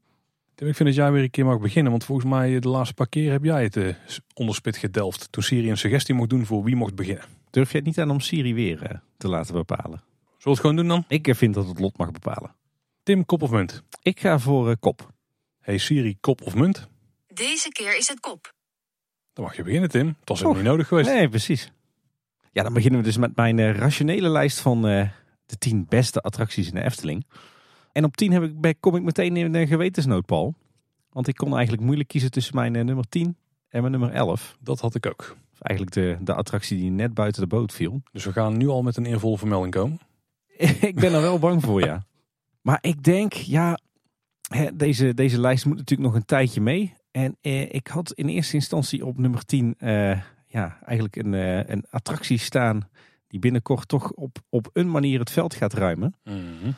ik 0.56 0.76
vind 0.76 0.90
dat 0.90 0.96
jij 0.96 1.12
weer 1.12 1.24
een 1.24 1.30
keer 1.30 1.46
mag 1.46 1.60
beginnen. 1.60 1.92
Want 1.92 2.04
volgens 2.04 2.28
mij 2.30 2.60
de 2.60 2.70
laatste 2.70 2.94
paar 2.94 3.08
keer 3.08 3.32
heb 3.32 3.44
jij 3.44 3.64
het 3.64 3.96
onderspit 4.34 4.78
gedelft. 4.78 5.28
Toen 5.32 5.44
Siri 5.44 5.70
een 5.70 5.78
suggestie 5.78 6.16
mocht 6.16 6.30
doen 6.30 6.46
voor 6.46 6.64
wie 6.64 6.76
mocht 6.76 6.96
beginnen. 6.96 7.24
Durf 7.50 7.72
je 7.72 7.78
het 7.78 7.86
niet 7.86 8.00
aan 8.00 8.10
om 8.10 8.20
Siri 8.20 8.54
weer 8.54 9.02
te 9.18 9.28
laten 9.28 9.54
bepalen? 9.54 9.84
Zullen 9.84 10.44
we 10.44 10.50
het 10.50 10.60
gewoon 10.60 10.76
doen 10.76 10.88
dan? 10.88 11.04
Ik 11.08 11.36
vind 11.36 11.54
dat 11.54 11.68
het 11.68 11.80
lot 11.80 11.98
mag 11.98 12.12
bepalen. 12.12 12.52
Tim, 13.08 13.26
kop 13.26 13.42
of 13.42 13.52
munt? 13.52 13.84
Ik 14.02 14.20
ga 14.20 14.40
voor 14.40 14.70
uh, 14.70 14.76
kop. 14.80 15.14
Hey 15.60 15.78
Siri, 15.78 16.18
kop 16.20 16.42
of 16.42 16.56
munt? 16.56 16.88
Deze 17.34 17.70
keer 17.70 17.98
is 17.98 18.08
het 18.08 18.20
kop. 18.20 18.54
Dan 19.34 19.44
mag 19.44 19.56
je 19.56 19.64
beginnen, 19.64 19.90
Tim. 19.90 20.08
Het 20.08 20.30
was 20.30 20.40
helemaal 20.40 20.62
niet 20.62 20.70
nodig 20.70 20.88
geweest. 20.88 21.10
Nee, 21.10 21.30
precies. 21.30 21.72
Ja, 22.52 22.64
dan 22.64 22.74
beginnen 22.74 23.00
we 23.00 23.06
dus 23.06 23.18
met 23.18 23.36
mijn 23.36 23.58
uh, 23.58 23.76
rationele 23.76 24.30
lijst 24.30 24.60
van 24.60 24.90
uh, 24.90 25.10
de 25.46 25.58
tien 25.58 25.86
beste 25.90 26.22
attracties 26.22 26.68
in 26.68 26.74
de 26.74 26.84
Efteling. 26.84 27.26
En 27.92 28.04
op 28.04 28.18
10 28.18 28.32
heb 28.32 28.66
ik, 28.66 28.78
kom 28.80 28.96
ik 28.96 29.04
meteen 29.04 29.38
in 29.38 29.56
een 29.56 29.68
gewetensnood, 29.68 30.26
Paul. 30.26 30.54
Want 31.10 31.28
ik 31.28 31.36
kon 31.36 31.54
eigenlijk 31.54 31.84
moeilijk 31.84 32.10
kiezen 32.10 32.32
tussen 32.32 32.56
mijn 32.56 32.72
nummer 32.72 33.10
10 33.10 33.38
en 33.70 33.80
mijn 33.80 33.92
nummer 33.92 34.12
11. 34.12 34.58
Dat 34.60 34.80
had 34.80 34.96
ik 34.96 35.06
ook. 35.06 35.36
Eigenlijk 35.60 35.96
de, 35.96 36.18
de 36.26 36.34
attractie 36.34 36.78
die 36.78 36.92
net 36.92 37.14
buiten 37.14 37.42
de 37.42 37.48
boot 37.48 37.74
viel. 37.74 38.02
Dus 38.12 38.26
we 38.26 38.32
gaan 38.32 38.58
nu 38.58 38.68
al 38.68 38.82
met 38.82 38.98
een 38.98 39.06
eervolle 39.06 39.38
vermelding 39.38 39.74
komen. 39.74 40.00
ik 40.92 40.96
ben 40.96 41.14
er 41.14 41.22
wel 41.22 41.40
bang 41.40 41.64
voor, 41.64 41.86
ja. 41.86 42.06
Maar 42.68 42.78
ik 42.82 43.04
denk, 43.04 43.34
ja, 43.34 43.80
deze, 44.74 45.14
deze 45.14 45.40
lijst 45.40 45.66
moet 45.66 45.78
natuurlijk 45.78 46.10
nog 46.10 46.18
een 46.18 46.26
tijdje 46.26 46.62
mee. 46.62 46.94
En 47.12 47.38
eh, 47.42 47.74
ik 47.74 47.88
had 47.88 48.14
in 48.14 48.28
eerste 48.28 48.56
instantie 48.56 49.06
op 49.06 49.18
nummer 49.18 49.46
10 49.46 49.76
eh, 49.78 50.22
ja, 50.48 50.78
eigenlijk 50.86 51.16
een, 51.16 51.34
eh, 51.34 51.70
een 51.70 51.86
attractie 51.90 52.38
staan 52.38 52.90
die 53.28 53.40
binnenkort 53.40 53.88
toch 53.88 54.12
op, 54.12 54.38
op 54.50 54.70
een 54.74 54.92
manier 54.92 55.20
het 55.20 55.32
veld 55.32 55.54
gaat 55.54 55.74
ruimen. 55.74 56.16
Mhm. 56.24 56.72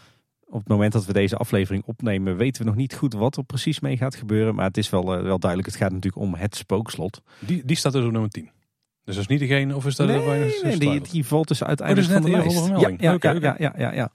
Op 0.45 0.59
het 0.59 0.67
moment 0.67 0.93
dat 0.93 1.05
we 1.05 1.13
deze 1.13 1.35
aflevering 1.35 1.83
opnemen 1.85 2.37
weten 2.37 2.61
we 2.61 2.67
nog 2.67 2.77
niet 2.77 2.93
goed 2.93 3.13
wat 3.13 3.37
er 3.37 3.43
precies 3.43 3.79
mee 3.79 3.97
gaat 3.97 4.15
gebeuren. 4.15 4.55
Maar 4.55 4.65
het 4.65 4.77
is 4.77 4.89
wel, 4.89 5.15
eh, 5.15 5.21
wel 5.21 5.39
duidelijk, 5.39 5.71
het 5.71 5.81
gaat 5.81 5.91
natuurlijk 5.91 6.23
om 6.23 6.33
het 6.35 6.55
spookslot. 6.55 7.21
Die, 7.39 7.65
die 7.65 7.75
staat 7.75 7.93
dus 7.93 8.05
op 8.05 8.11
nummer 8.11 8.29
10. 8.29 8.49
Dus 9.09 9.17
dat 9.17 9.29
is 9.29 9.39
niet 9.39 9.49
degene, 9.49 9.75
of 9.75 9.85
is 9.85 9.95
dat 9.95 10.07
nee, 10.07 10.17
er 10.17 10.61
nee, 10.63 10.77
die, 10.77 11.01
die 11.01 11.25
valt 11.25 11.47
dus 11.47 11.63
uiteindelijk 11.63 12.07
oh, 12.07 12.13
van 12.13 12.23
de 12.23 12.31
lijst. 12.31 12.67
Ja, 12.67 12.75
ja, 12.75 13.17
ja, 13.19 13.33
ja, 13.33 13.55
ja, 13.57 13.73
ja, 13.77 13.93
ja. 13.93 14.11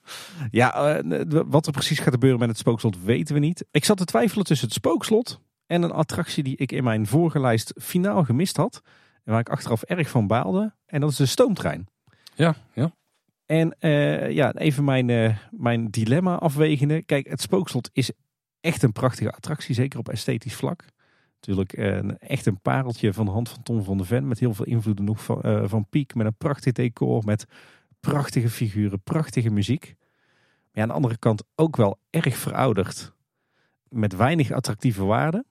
ja 0.51 1.03
uh, 1.03 1.41
wat 1.47 1.67
er 1.67 1.73
precies 1.73 1.99
gaat 1.99 2.13
gebeuren 2.13 2.39
met 2.39 2.49
het 2.49 2.59
spookslot 2.59 3.03
weten 3.05 3.35
we 3.35 3.41
niet. 3.41 3.65
Ik 3.71 3.85
zat 3.85 3.97
te 3.97 4.05
twijfelen 4.05 4.45
tussen 4.45 4.67
het 4.67 4.77
spookslot 4.77 5.41
en 5.67 5.83
een 5.83 5.93
attractie 5.93 6.43
die 6.43 6.57
ik 6.57 6.73
in 6.73 6.85
mijn 6.85 7.07
vorige 7.07 7.41
lijst 7.41 7.73
finaal 7.81 8.25
gemist 8.25 8.57
had. 8.57 8.83
En 9.25 9.33
waar 9.33 9.41
ik 9.41 9.49
achteraf 9.49 9.83
erg 9.83 10.09
van 10.09 10.27
baalde. 10.27 10.75
En 10.87 11.01
dat 11.01 11.11
is 11.11 11.17
de 11.17 11.27
stoomtrein. 11.27 11.87
Ja, 12.35 12.55
ja. 12.73 12.95
En 13.47 13.77
uh, 13.81 14.31
ja, 14.31 14.55
even 14.55 14.85
mijn, 14.85 15.09
uh, 15.09 15.37
mijn 15.51 15.91
dilemma 15.91 16.39
afwegende. 16.39 17.03
Kijk, 17.03 17.29
het 17.29 17.41
spookslot 17.41 17.91
is 17.93 18.11
echt 18.61 18.83
een 18.83 18.93
prachtige 18.93 19.33
attractie, 19.33 19.75
zeker 19.75 19.99
op 19.99 20.09
esthetisch 20.09 20.55
vlak. 20.55 20.85
Natuurlijk 21.47 21.77
uh, 21.77 22.11
echt 22.19 22.47
een 22.47 22.61
pareltje 22.61 23.13
van 23.13 23.25
de 23.25 23.31
hand 23.31 23.49
van 23.49 23.63
Tom 23.63 23.83
van 23.83 23.99
de 23.99 24.05
Ven. 24.05 24.29
Met 24.29 24.39
heel 24.39 24.55
veel 24.55 24.65
invloeden 24.65 25.05
nog 25.05 25.25
van, 25.25 25.41
uh, 25.45 25.63
van 25.67 25.87
Piek. 25.89 26.15
Met 26.15 26.27
een 26.27 26.37
prachtig 26.39 26.73
decor. 26.73 27.23
Met 27.25 27.47
prachtige 28.01 28.49
figuren. 28.49 29.01
Prachtige 29.03 29.51
muziek. 29.51 29.95
Maar 30.73 30.83
aan 30.83 30.89
de 30.89 30.95
andere 30.95 31.17
kant 31.17 31.45
ook 31.55 31.77
wel 31.77 31.99
erg 32.11 32.37
verouderd. 32.37 33.13
Met 33.89 34.17
weinig 34.17 34.51
attractieve 34.51 35.05
waarden. 35.05 35.47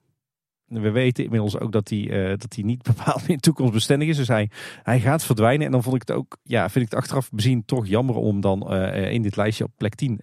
We 0.66 0.92
weten 0.92 1.24
inmiddels 1.24 1.60
ook 1.60 1.72
dat 1.72 1.90
hij, 1.90 2.00
uh, 2.00 2.38
dat 2.38 2.58
niet 2.58 2.84
bepaald 2.94 3.28
meer 3.28 3.40
toekomstbestendig 3.40 4.08
is. 4.08 4.18
Dus 4.18 4.28
hij, 4.28 4.50
hij 4.84 5.00
gaat 5.00 5.24
verdwijnen. 5.24 5.66
En 5.66 5.72
dan 5.72 5.84
vond 5.84 5.96
ik 5.96 6.08
het 6.08 6.18
ook, 6.18 6.38
ja, 6.44 6.70
vind 6.70 6.86
ik 6.86 6.92
het 6.92 7.00
achteraf 7.00 7.30
bezien 7.30 7.66
toch 7.66 7.88
jammer 7.88 8.16
om 8.16 8.42
dan 8.42 8.74
uh, 8.74 9.12
in 9.12 9.22
dit 9.22 9.36
lijstje 9.36 9.64
op 9.64 9.72
plek 9.78 9.96
10 9.96 10.20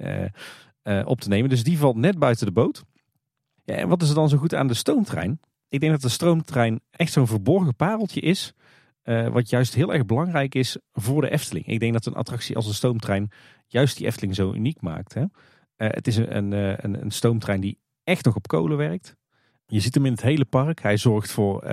uh, 0.83 1.03
op 1.05 1.21
te 1.21 1.29
nemen. 1.29 1.51
Dus 1.51 1.65
die 1.65 1.79
valt 1.79 1.97
net 1.97 2.19
buiten 2.19 2.47
de 2.47 2.53
boot. 2.53 2.85
Ja, 3.65 3.75
en 3.75 3.89
wat 3.89 4.03
is 4.03 4.09
er 4.09 4.15
dan 4.15 4.29
zo 4.29 4.37
goed 4.37 4.55
aan 4.55 4.67
de 4.67 4.75
stoomtrein? 4.75 5.41
Ik 5.71 5.81
denk 5.81 5.93
dat 5.93 6.03
de 6.03 6.09
stroomtrein 6.09 6.81
echt 6.91 7.13
zo'n 7.13 7.27
verborgen 7.27 7.77
pareltje 7.77 8.21
is. 8.21 8.55
Uh, 9.05 9.29
wat 9.29 9.51
juist 9.51 9.75
heel 9.75 9.93
erg 9.93 10.07
belangrijk 10.07 10.55
is 10.55 10.79
voor 10.93 11.21
de 11.21 11.31
Efteling. 11.31 11.67
Ik 11.67 11.81
denk 11.81 11.93
dat 11.93 12.07
een 12.07 12.15
attractie 12.15 12.57
als 12.57 12.67
de 12.67 12.73
stoomtrein 12.73 13.31
juist 13.67 13.97
die 13.97 14.07
Efteling 14.07 14.35
zo 14.35 14.53
uniek 14.53 14.81
maakt. 14.81 15.15
Hè? 15.15 15.21
Uh, 15.21 15.27
het 15.77 16.07
is 16.07 16.17
een, 16.17 16.53
een, 16.53 17.03
een, 17.03 17.11
stoomtrein 17.11 17.61
die 17.61 17.79
echt 18.05 18.25
nog 18.25 18.37
op 18.37 18.47
kolen 18.47 18.77
werkt. 18.77 19.17
Je 19.67 19.81
ziet 19.81 19.95
hem 19.95 20.07
in 20.07 20.13
het 20.13 20.23
hele 20.23 20.45
park. 20.45 20.83
Hij 20.83 20.97
zorgt 20.97 21.31
voor 21.31 21.67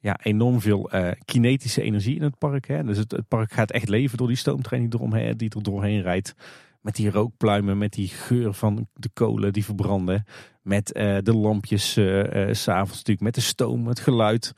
ja, 0.00 0.18
enorm 0.22 0.60
veel 0.60 0.90
kinetische 1.24 1.82
energie 1.82 2.16
in 2.16 2.22
het 2.22 2.38
park. 2.38 2.66
Hè? 2.66 2.84
Dus 2.84 2.98
het, 2.98 3.10
het, 3.10 3.28
park 3.28 3.52
gaat 3.52 3.70
echt 3.70 3.88
leven 3.88 4.18
door 4.18 4.28
die 4.28 4.36
stoomtrein 4.36 4.82
die, 4.82 4.98
eromheen, 4.98 5.36
die 5.36 5.50
er 5.50 5.62
doorheen 5.62 6.02
rijdt. 6.02 6.34
Met 6.80 6.96
die 6.96 7.10
rookpluimen, 7.10 7.78
met 7.78 7.92
die 7.92 8.08
geur 8.08 8.54
van 8.54 8.88
de 8.92 9.10
kolen 9.12 9.52
die 9.52 9.64
verbranden. 9.64 10.24
Met 10.62 10.96
uh, 10.96 11.18
de 11.22 11.34
lampjes 11.34 11.96
uh, 11.96 12.48
uh, 12.48 12.54
s'avonds 12.54 12.96
natuurlijk, 12.96 13.20
met 13.20 13.34
de 13.34 13.40
stoom, 13.40 13.86
het 13.86 14.00
geluid. 14.00 14.52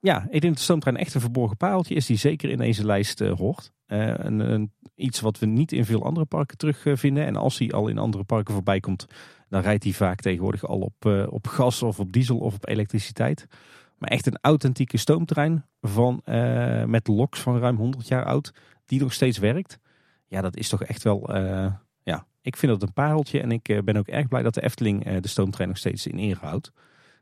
Ja, 0.00 0.22
ik 0.22 0.30
denk 0.30 0.42
dat 0.42 0.54
de 0.54 0.60
stoomtrein 0.60 0.96
echt 0.96 1.14
een 1.14 1.20
verborgen 1.20 1.56
pareltje 1.56 1.94
is 1.94 2.06
die 2.06 2.16
zeker 2.16 2.50
in 2.50 2.58
deze 2.58 2.84
lijst 2.86 3.18
hoort. 3.18 3.72
Een, 3.86 4.38
een, 4.38 4.72
iets 4.94 5.20
wat 5.20 5.38
we 5.38 5.46
niet 5.46 5.72
in 5.72 5.84
veel 5.84 6.04
andere 6.04 6.26
parken 6.26 6.56
terugvinden. 6.56 7.26
En 7.26 7.36
als 7.36 7.58
hij 7.58 7.70
al 7.70 7.88
in 7.88 7.98
andere 7.98 8.24
parken 8.24 8.54
voorbij 8.54 8.80
komt, 8.80 9.06
dan 9.48 9.62
rijdt 9.62 9.84
hij 9.84 9.92
vaak 9.92 10.20
tegenwoordig 10.20 10.66
al 10.66 10.78
op, 10.78 11.26
op 11.28 11.46
gas 11.46 11.82
of 11.82 12.00
op 12.00 12.12
diesel 12.12 12.38
of 12.38 12.54
op 12.54 12.68
elektriciteit. 12.68 13.46
Maar 13.98 14.10
echt 14.10 14.26
een 14.26 14.38
authentieke 14.40 14.96
stoomtrein 14.96 15.64
van, 15.80 16.20
met 16.86 17.06
loks 17.06 17.40
van 17.40 17.58
ruim 17.58 17.76
100 17.76 18.08
jaar 18.08 18.24
oud, 18.24 18.54
die 18.86 19.00
nog 19.00 19.12
steeds 19.12 19.38
werkt. 19.38 19.78
Ja, 20.26 20.40
dat 20.40 20.56
is 20.56 20.68
toch 20.68 20.84
echt 20.84 21.02
wel 21.02 21.30
ik 22.48 22.56
vind 22.56 22.72
dat 22.72 22.82
een 22.82 22.92
pareltje 22.92 23.40
en 23.40 23.52
ik 23.52 23.68
eh, 23.68 23.82
ben 23.82 23.96
ook 23.96 24.06
erg 24.06 24.28
blij 24.28 24.42
dat 24.42 24.54
de 24.54 24.62
Efteling 24.62 25.04
eh, 25.04 25.20
de 25.20 25.28
stoomtrein 25.28 25.68
nog 25.68 25.78
steeds 25.78 26.06
in 26.06 26.18
ere 26.18 26.40
houdt. 26.40 26.72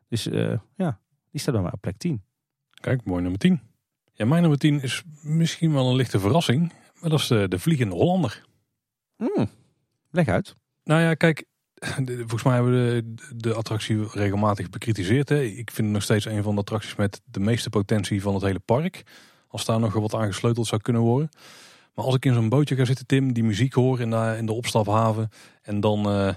Dus 0.09 0.27
eh, 0.27 0.59
ja, 0.75 1.01
die 1.31 1.41
staat 1.41 1.55
bij 1.55 1.63
mij 1.63 1.73
op 1.73 1.81
plek 1.81 1.99
10. 1.99 2.23
Kijk, 2.71 3.05
mooi 3.05 3.23
nummer 3.23 3.41
10. 3.41 3.61
Ja, 4.13 4.25
mijn 4.25 4.41
nummer 4.41 4.59
10 4.59 4.83
is 4.83 5.03
misschien 5.23 5.73
wel 5.73 5.89
een 5.89 5.97
lichte 5.97 6.21
verrassing, 6.21 6.73
maar 7.01 7.11
dat 7.11 7.19
is 7.19 7.27
de, 7.27 7.49
de 7.49 7.59
Vliegende 7.59 7.95
Hollander. 7.95 8.47
Mm, 9.17 9.49
leg 10.11 10.29
uit. 10.29 10.57
Nou 10.85 11.01
ja, 11.01 11.15
kijk, 11.15 11.45
volgens 12.17 12.43
mij 12.43 12.55
hebben 12.55 12.73
we 12.73 13.05
de, 13.15 13.37
de 13.37 13.55
attractie 13.55 14.09
regelmatig 14.13 14.71
bekritiseerd. 14.71 15.29
Hè. 15.29 15.43
Ik 15.43 15.71
vind 15.71 15.87
het 15.87 15.97
nog 15.97 16.03
steeds 16.03 16.25
een 16.25 16.43
van 16.43 16.55
de 16.55 16.61
attracties 16.61 16.97
met 16.97 17.21
de 17.25 17.41
meeste 17.41 17.71
potentie 17.71 18.23
van 18.23 18.35
het 18.35 18.43
hele 18.43 18.59
park. 18.59 19.03
Als 19.49 19.65
daar 19.65 19.81
nog 19.81 19.93
wat 19.93 20.15
aan 20.15 20.27
gesleuteld 20.27 20.67
zou 20.67 20.81
kunnen 20.81 21.03
worden. 21.03 21.29
Maar 21.97 22.05
als 22.05 22.15
ik 22.15 22.25
in 22.25 22.35
zo'n 22.35 22.49
bootje 22.49 22.77
ga 22.77 22.85
zitten, 22.85 23.07
Tim, 23.07 23.33
die 23.33 23.45
muziek 23.45 23.73
hoor 23.73 24.01
in 24.01 24.11
de, 24.11 24.35
in 24.39 24.47
de 24.47 24.53
opstaphaven 24.53 25.29
en 25.63 25.81
dan 25.81 26.13
uh, 26.13 26.35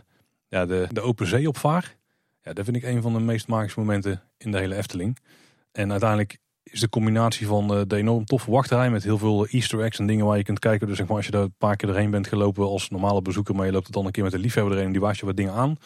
ja, 0.47 0.65
de, 0.65 0.87
de 0.91 1.01
open 1.01 1.27
zee 1.27 1.47
opvaar. 1.47 1.95
Ja, 2.41 2.53
dat 2.53 2.65
vind 2.65 2.77
ik 2.77 2.83
een 2.83 3.01
van 3.01 3.13
de 3.13 3.19
meest 3.19 3.47
magische 3.47 3.79
momenten 3.79 4.21
in 4.37 4.51
de 4.51 4.57
hele 4.57 4.75
Efteling. 4.75 5.17
En 5.71 5.91
uiteindelijk 5.91 6.37
is 6.63 6.79
de 6.79 6.89
combinatie 6.89 7.47
van 7.47 7.77
uh, 7.77 7.81
de 7.87 7.95
enorm 7.95 8.25
toffe 8.25 8.51
wachtrij 8.51 8.89
met 8.89 9.03
heel 9.03 9.17
veel 9.17 9.47
easter 9.47 9.81
eggs 9.81 9.99
en 9.99 10.07
dingen 10.07 10.25
waar 10.25 10.37
je 10.37 10.43
kunt 10.43 10.59
kijken. 10.59 10.87
Dus 10.87 10.97
zeg 10.97 11.07
maar, 11.07 11.15
als 11.15 11.25
je 11.25 11.31
daar 11.31 11.41
een 11.41 11.55
paar 11.57 11.75
keer 11.75 11.89
erheen 11.89 12.11
bent 12.11 12.27
gelopen 12.27 12.65
als 12.65 12.89
normale 12.89 13.21
bezoeker, 13.21 13.55
maar 13.55 13.65
je 13.65 13.71
loopt 13.71 13.87
er 13.87 13.93
dan 13.93 14.05
een 14.05 14.11
keer 14.11 14.23
met 14.23 14.31
de 14.31 14.39
liefhebber 14.39 14.73
erheen 14.73 14.91
die 14.91 15.01
wijst 15.01 15.19
je 15.19 15.25
wat 15.25 15.37
dingen 15.37 15.53
aan. 15.53 15.77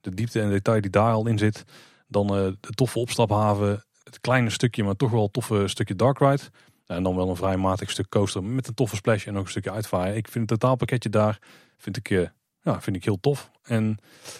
De 0.00 0.14
diepte 0.14 0.40
en 0.40 0.50
detail 0.50 0.80
die 0.80 0.90
daar 0.90 1.12
al 1.12 1.26
in 1.26 1.38
zit. 1.38 1.64
Dan 2.08 2.26
uh, 2.26 2.52
de 2.60 2.72
toffe 2.74 2.98
opstaphaven, 2.98 3.84
het 4.02 4.20
kleine 4.20 4.50
stukje, 4.50 4.84
maar 4.84 4.96
toch 4.96 5.10
wel 5.10 5.30
toffe 5.30 5.68
stukje 5.68 5.96
dark 5.96 6.18
ride. 6.18 6.42
En 6.90 7.02
dan 7.02 7.16
wel 7.16 7.28
een 7.28 7.36
vrij 7.36 7.56
matig 7.56 7.90
stuk 7.90 8.08
coaster 8.08 8.44
met 8.44 8.68
een 8.68 8.74
toffe 8.74 8.96
splash 8.96 9.26
en 9.26 9.36
ook 9.36 9.44
een 9.44 9.50
stukje 9.50 9.70
uitvaaien. 9.70 10.16
Ik 10.16 10.28
vind 10.28 10.50
het 10.50 10.60
totaalpakketje 10.60 11.08
daar 11.08 11.38
vind 11.76 11.96
ik, 11.96 12.10
eh, 12.10 12.28
ja, 12.60 12.80
vind 12.80 12.96
ik 12.96 13.04
heel 13.04 13.20
tof. 13.20 13.50
En 13.62 13.98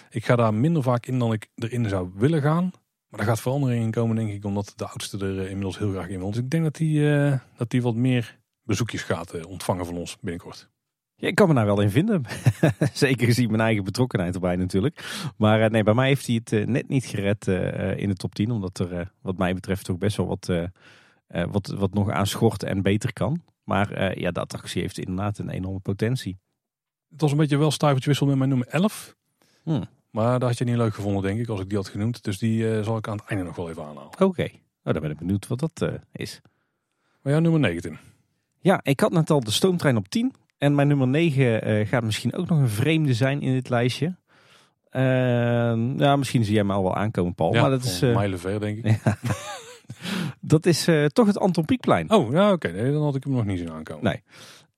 ik 0.09 0.25
ga 0.25 0.35
daar 0.35 0.53
minder 0.53 0.83
vaak 0.83 1.05
in 1.05 1.19
dan 1.19 1.33
ik 1.33 1.47
erin 1.55 1.89
zou 1.89 2.11
willen 2.15 2.41
gaan. 2.41 2.71
Maar 3.07 3.19
daar 3.19 3.29
gaat 3.29 3.41
verandering 3.41 3.83
in 3.83 3.91
komen, 3.91 4.15
denk 4.15 4.31
ik, 4.31 4.45
omdat 4.45 4.73
de 4.75 4.87
oudste 4.87 5.17
er 5.17 5.39
eh, 5.39 5.45
inmiddels 5.45 5.77
heel 5.77 5.91
graag 5.91 6.07
in 6.07 6.19
wil. 6.19 6.31
Dus 6.31 6.39
ik 6.39 6.49
denk 6.49 6.63
dat 6.63 6.75
die, 6.75 7.15
eh, 7.15 7.39
dat 7.57 7.69
die 7.69 7.81
wat 7.81 7.95
meer 7.95 8.39
bezoekjes 8.63 9.03
gaat 9.03 9.45
ontvangen 9.45 9.85
van 9.85 9.97
ons 9.97 10.17
binnenkort. 10.19 10.69
Ja, 11.15 11.27
ik 11.27 11.35
kan 11.35 11.47
me 11.47 11.53
daar 11.53 11.65
wel 11.65 11.81
in 11.81 11.89
vinden. 11.89 12.23
Zeker 12.93 13.25
gezien 13.25 13.49
mijn 13.49 13.61
eigen 13.61 13.83
betrokkenheid 13.83 14.35
erbij 14.35 14.55
natuurlijk. 14.55 15.03
Maar 15.37 15.71
nee, 15.71 15.83
bij 15.83 15.93
mij 15.93 16.07
heeft 16.07 16.27
hij 16.27 16.41
het 16.43 16.67
net 16.67 16.87
niet 16.87 17.05
gered 17.05 17.47
in 17.97 18.09
de 18.09 18.15
top 18.15 18.35
10. 18.35 18.51
Omdat 18.51 18.79
er 18.79 19.11
wat 19.21 19.37
mij 19.37 19.53
betreft 19.53 19.85
toch 19.85 19.97
best 19.97 20.17
wel 20.17 20.27
wat, 20.27 20.49
wat, 21.51 21.67
wat 21.67 21.93
nog 21.93 22.09
aan 22.09 22.27
schort 22.27 22.63
en 22.63 22.81
beter 22.81 23.13
kan. 23.13 23.41
Maar 23.63 23.91
eh, 23.91 24.15
ja, 24.15 24.31
de 24.31 24.39
attractie 24.39 24.81
heeft 24.81 24.97
inderdaad 24.97 25.37
een 25.37 25.49
enorme 25.49 25.79
potentie. 25.79 26.39
Het 27.09 27.21
was 27.21 27.31
een 27.31 27.37
beetje 27.37 27.57
wel 27.57 27.71
stuivertje 27.71 28.09
wissel 28.09 28.27
met 28.27 28.37
mijn 28.37 28.49
nummer 28.49 28.67
11. 28.67 29.15
Hmm. 29.63 29.83
Maar 30.09 30.39
dat 30.39 30.49
had 30.49 30.57
je 30.57 30.63
niet 30.63 30.75
leuk 30.75 30.93
gevonden, 30.93 31.21
denk 31.21 31.39
ik, 31.39 31.47
als 31.49 31.59
ik 31.59 31.69
die 31.69 31.77
had 31.77 31.87
genoemd. 31.87 32.23
Dus 32.23 32.37
die 32.37 32.75
eh, 32.75 32.83
zal 32.83 32.97
ik 32.97 33.07
aan 33.07 33.17
het 33.17 33.25
einde 33.25 33.45
nog 33.45 33.55
wel 33.55 33.69
even 33.69 33.83
aanhalen. 33.83 34.19
Oké, 34.19 34.47
nou, 34.83 34.93
dan 34.93 35.01
ben 35.01 35.11
ik 35.11 35.17
benieuwd 35.17 35.47
wat 35.47 35.59
dat 35.59 35.81
eh, 35.81 35.93
is. 36.11 36.41
Maar 37.21 37.33
ja, 37.33 37.39
nummer 37.39 37.59
19. 37.59 37.97
Ja, 38.59 38.79
ik 38.83 38.99
had 38.99 39.11
net 39.11 39.29
al 39.29 39.39
de 39.39 39.51
stoomtrein 39.51 39.97
op 39.97 40.07
10. 40.07 40.33
En 40.57 40.75
mijn 40.75 40.87
nummer 40.87 41.07
9 41.07 41.61
eh, 41.61 41.87
gaat 41.87 42.03
misschien 42.03 42.33
ook 42.33 42.47
nog 42.47 42.59
een 42.59 42.69
vreemde 42.69 43.13
zijn 43.13 43.41
in 43.41 43.53
dit 43.53 43.69
lijstje. 43.69 44.15
Eh, 44.89 45.03
ja, 45.97 46.15
misschien 46.15 46.43
zie 46.43 46.53
jij 46.53 46.63
me 46.63 46.73
al 46.73 46.83
wel 46.83 46.95
aankomen, 46.95 47.35
Paul. 47.35 47.53
ja, 47.53 47.61
maar 47.61 47.69
dat 47.69 47.83
is, 47.83 48.01
eh, 48.01 48.15
mijlen 48.15 48.39
ver, 48.39 48.59
denk 48.59 48.85
ik. 48.85 48.85
dat 50.39 50.65
is 50.65 50.87
eh, 50.87 51.05
toch 51.05 51.27
het 51.27 51.37
Anton 51.37 51.65
Pieckplein. 51.65 52.11
Oh, 52.11 52.31
ja, 52.31 52.51
oké. 52.51 52.67
Nee, 52.71 52.91
dan 52.91 53.03
had 53.03 53.15
ik 53.15 53.23
hem 53.23 53.33
nog 53.33 53.45
niet 53.45 53.57
zien 53.59 53.71
aankomen. 53.71 54.03
Nee. 54.03 54.23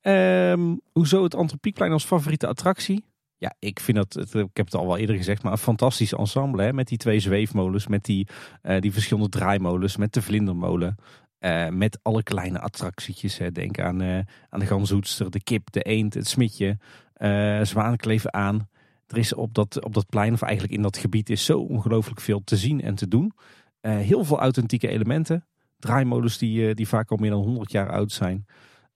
Ehm, 0.01 0.75
hoezo 0.91 1.24
het 1.24 1.36
Anton 1.36 1.60
Pieckplein 1.60 1.91
als 1.91 2.05
favoriete 2.05 2.48
attractie? 2.48 3.03
Ja, 3.38 3.53
ik 3.60 3.79
vind 3.79 3.98
dat, 3.98 4.13
het, 4.13 4.34
ik 4.34 4.50
heb 4.58 4.65
het 4.65 4.75
al 4.75 4.88
wel 4.88 4.98
eerder 4.98 5.15
gezegd, 5.15 5.43
maar 5.43 5.51
een 5.51 5.58
fantastisch 5.58 6.13
ensemble. 6.13 6.63
Hè? 6.63 6.74
Met 6.74 6.88
die 6.88 6.98
twee 6.98 7.20
zweefmolens, 7.20 7.88
met 7.88 8.03
die, 8.05 8.27
eh, 8.62 8.79
die 8.82 8.93
verschillende 8.93 9.29
draaimolens, 9.29 9.98
met 9.98 10.13
de 10.13 10.22
vlindermolen. 10.22 10.96
eh, 11.39 11.67
met 11.70 12.00
alle 12.01 12.24
kleine 12.24 12.60
attractietjes. 12.60 13.38
Hè? 13.38 13.51
Denk 13.51 13.79
aan, 13.79 14.03
aan 14.50 14.60
de 14.60 14.65
ganzenhoedster, 14.65 15.32
de 15.32 15.43
kip, 15.43 15.72
de 15.72 15.82
eend, 15.82 16.13
het 16.13 16.27
smitje. 16.27 16.77
eh 17.13 17.62
zwanen 17.62 17.98
kleven 17.98 18.34
aan. 18.34 18.67
Er 19.08 19.17
is 19.17 19.34
op 19.34 19.53
dat, 19.53 19.84
op 19.84 19.93
dat 19.93 20.10
plein, 20.10 20.34
of 20.34 20.41
eigenlijk 20.41 20.74
in 20.74 20.82
dat 20.82 20.98
gebied, 20.98 21.29
is 21.29 21.46
zo 21.46 21.60
ongelooflijk 21.60 22.22
veel 22.22 22.41
te 22.43 22.58
zien 22.58 22.82
en 22.82 22.96
te 22.96 23.08
doen. 23.08 23.34
Eh, 23.83 23.97
heel 23.97 24.23
veel 24.23 24.39
authentieke 24.39 24.87
elementen. 24.87 25.45
Draaimolens 25.79 26.37
die, 26.37 26.67
eh, 26.67 26.75
die 26.75 26.87
vaak 26.87 27.11
al 27.11 27.17
meer 27.17 27.29
dan 27.29 27.41
100 27.41 27.71
jaar 27.71 27.89
oud 27.89 28.11
zijn. 28.11 28.45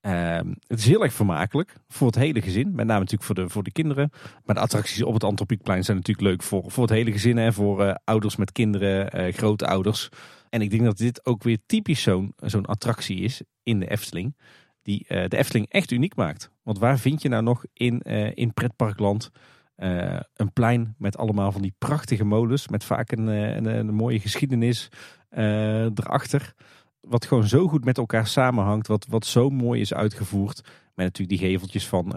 Ehm, 0.02 0.54
het 0.68 0.80
is 0.80 0.86
heel 0.86 1.04
erg 1.04 1.14
vermakelijk 1.14 1.76
voor 1.88 2.08
het 2.08 2.16
hele 2.16 2.42
gezin. 2.42 2.68
Met 2.68 2.86
name 2.86 3.00
natuurlijk 3.00 3.24
voor 3.24 3.36
de, 3.36 3.50
voor 3.50 3.64
de 3.64 3.72
kinderen. 3.72 4.10
Maar 4.46 4.56
de 4.56 4.62
attracties 4.62 5.04
op 5.04 5.14
het 5.14 5.24
Antropiekplein 5.24 5.84
zijn 5.84 5.98
natuurlijk 5.98 6.28
leuk 6.28 6.44
voor, 6.44 6.72
voor 6.72 6.84
het 6.84 6.94
hele 6.94 7.12
gezin. 7.12 7.38
En 7.38 7.54
voor 7.54 7.84
eh, 7.84 7.96
ouders 8.04 8.36
met 8.36 8.52
kinderen, 8.52 9.10
eh 9.10 9.34
grootouders. 9.34 10.10
En 10.50 10.62
ik 10.62 10.70
denk 10.70 10.84
dat 10.84 10.98
dit 10.98 11.26
ook 11.26 11.44
weer 11.44 11.58
typisch 11.66 12.02
zo'n 12.02 12.34
zo'n 12.36 12.66
attractie 12.66 13.20
is 13.20 13.42
in 13.64 13.80
de 13.80 13.90
Efteling. 13.90 14.38
Die 14.82 15.06
de 15.08 15.38
Efteling 15.38 15.70
echt 15.70 15.92
uniek 15.92 16.16
maakt. 16.16 16.52
Want 16.64 16.80
waar 16.80 17.00
vind 17.00 17.22
je 17.22 17.30
nou 17.30 17.44
nog 17.44 17.66
in, 17.74 18.00
in 18.34 18.54
pretparkland 18.54 19.32
eh, 19.78 20.20
een 20.36 20.54
plein 20.54 20.96
met 20.98 21.18
allemaal 21.18 21.52
van 21.52 21.62
die 21.62 21.74
prachtige 21.78 22.24
molens. 22.24 22.68
Met 22.68 22.84
vaak 22.84 23.12
een, 23.12 23.30
eh, 23.30 23.56
een, 23.56 23.66
een 23.66 23.94
mooie 23.94 24.20
geschiedenis 24.20 24.90
eh, 25.30 25.84
erachter 25.84 26.54
wat 27.02 27.26
gewoon 27.26 27.48
zo 27.48 27.68
goed 27.68 27.86
met 27.86 27.98
elkaar 27.98 28.28
samenhangt. 28.28 28.88
Wat, 28.88 29.06
wat 29.10 29.26
zo 29.26 29.50
mooi 29.50 29.82
is 29.82 29.94
uitgevoerd. 29.94 30.62
Met 30.96 31.06
natuurlijk 31.06 31.40
die 31.40 31.50
geveltjes 31.50 31.88
van 31.88 32.10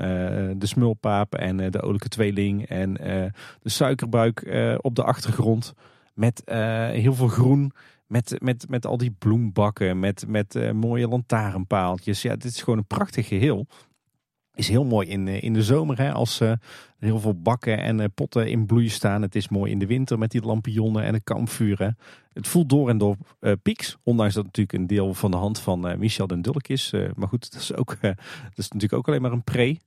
de 0.58 0.66
smulpaap 0.66 1.34
en 1.34 1.70
de 1.70 1.82
olijke 1.82 2.08
tweeling. 2.08 2.66
En 2.66 2.92
de 3.62 3.68
suikerbuik 3.68 4.38
op 4.80 4.94
de 4.94 5.02
achtergrond. 5.02 5.74
Met 6.14 6.42
heel 6.92 7.14
veel 7.14 7.28
groen. 7.28 7.72
Met, 8.06 8.36
met, 8.38 8.68
met 8.68 8.86
al 8.86 8.96
die 8.96 9.10
bloembakken. 9.18 9.98
Met, 9.98 10.24
met 10.28 10.72
mooie 10.72 11.08
lantaarnpaaltjes. 11.08 12.22
Ja, 12.22 12.36
dit 12.36 12.44
is 12.52 12.62
gewoon 12.62 12.78
een 12.78 12.86
prachtig 12.86 13.28
geheel. 13.28 13.66
Is 14.54 14.68
heel 14.68 14.84
mooi 14.84 15.08
in, 15.08 15.28
eh, 15.28 15.42
in 15.42 15.52
de 15.52 15.62
zomer 15.62 15.98
hè, 15.98 16.12
als 16.12 16.40
eh, 16.40 16.50
er 16.50 16.58
heel 16.98 17.20
veel 17.20 17.40
bakken 17.40 17.78
en 17.78 18.00
eh, 18.00 18.06
potten 18.14 18.48
in 18.48 18.66
bloei 18.66 18.88
staan. 18.88 19.22
Het 19.22 19.34
is 19.34 19.48
mooi 19.48 19.72
in 19.72 19.78
de 19.78 19.86
winter 19.86 20.18
met 20.18 20.30
die 20.30 20.42
lampionnen 20.42 21.02
en 21.02 21.12
de 21.12 21.20
kampvuren. 21.20 21.98
Het 22.32 22.48
voelt 22.48 22.68
door 22.68 22.88
en 22.88 22.98
door 22.98 23.16
eh 23.40 23.52
pieks. 23.62 23.96
Ondanks 24.02 24.34
dat 24.34 24.44
het 24.44 24.56
natuurlijk 24.56 24.78
een 24.78 24.96
deel 24.96 25.14
van 25.14 25.30
de 25.30 25.36
hand 25.36 25.60
van 25.60 25.98
Michel 25.98 26.26
den 26.26 26.42
Dulk 26.42 26.68
is. 26.68 26.92
Maar 27.14 27.28
goed, 27.28 27.52
dat 27.52 27.60
is, 27.60 27.74
ook, 27.74 27.96
dat 28.00 28.16
is 28.56 28.68
natuurlijk 28.68 28.92
ook 28.92 29.08
alleen 29.08 29.22
maar 29.22 29.32
een 29.32 29.44
pre. 29.44 29.78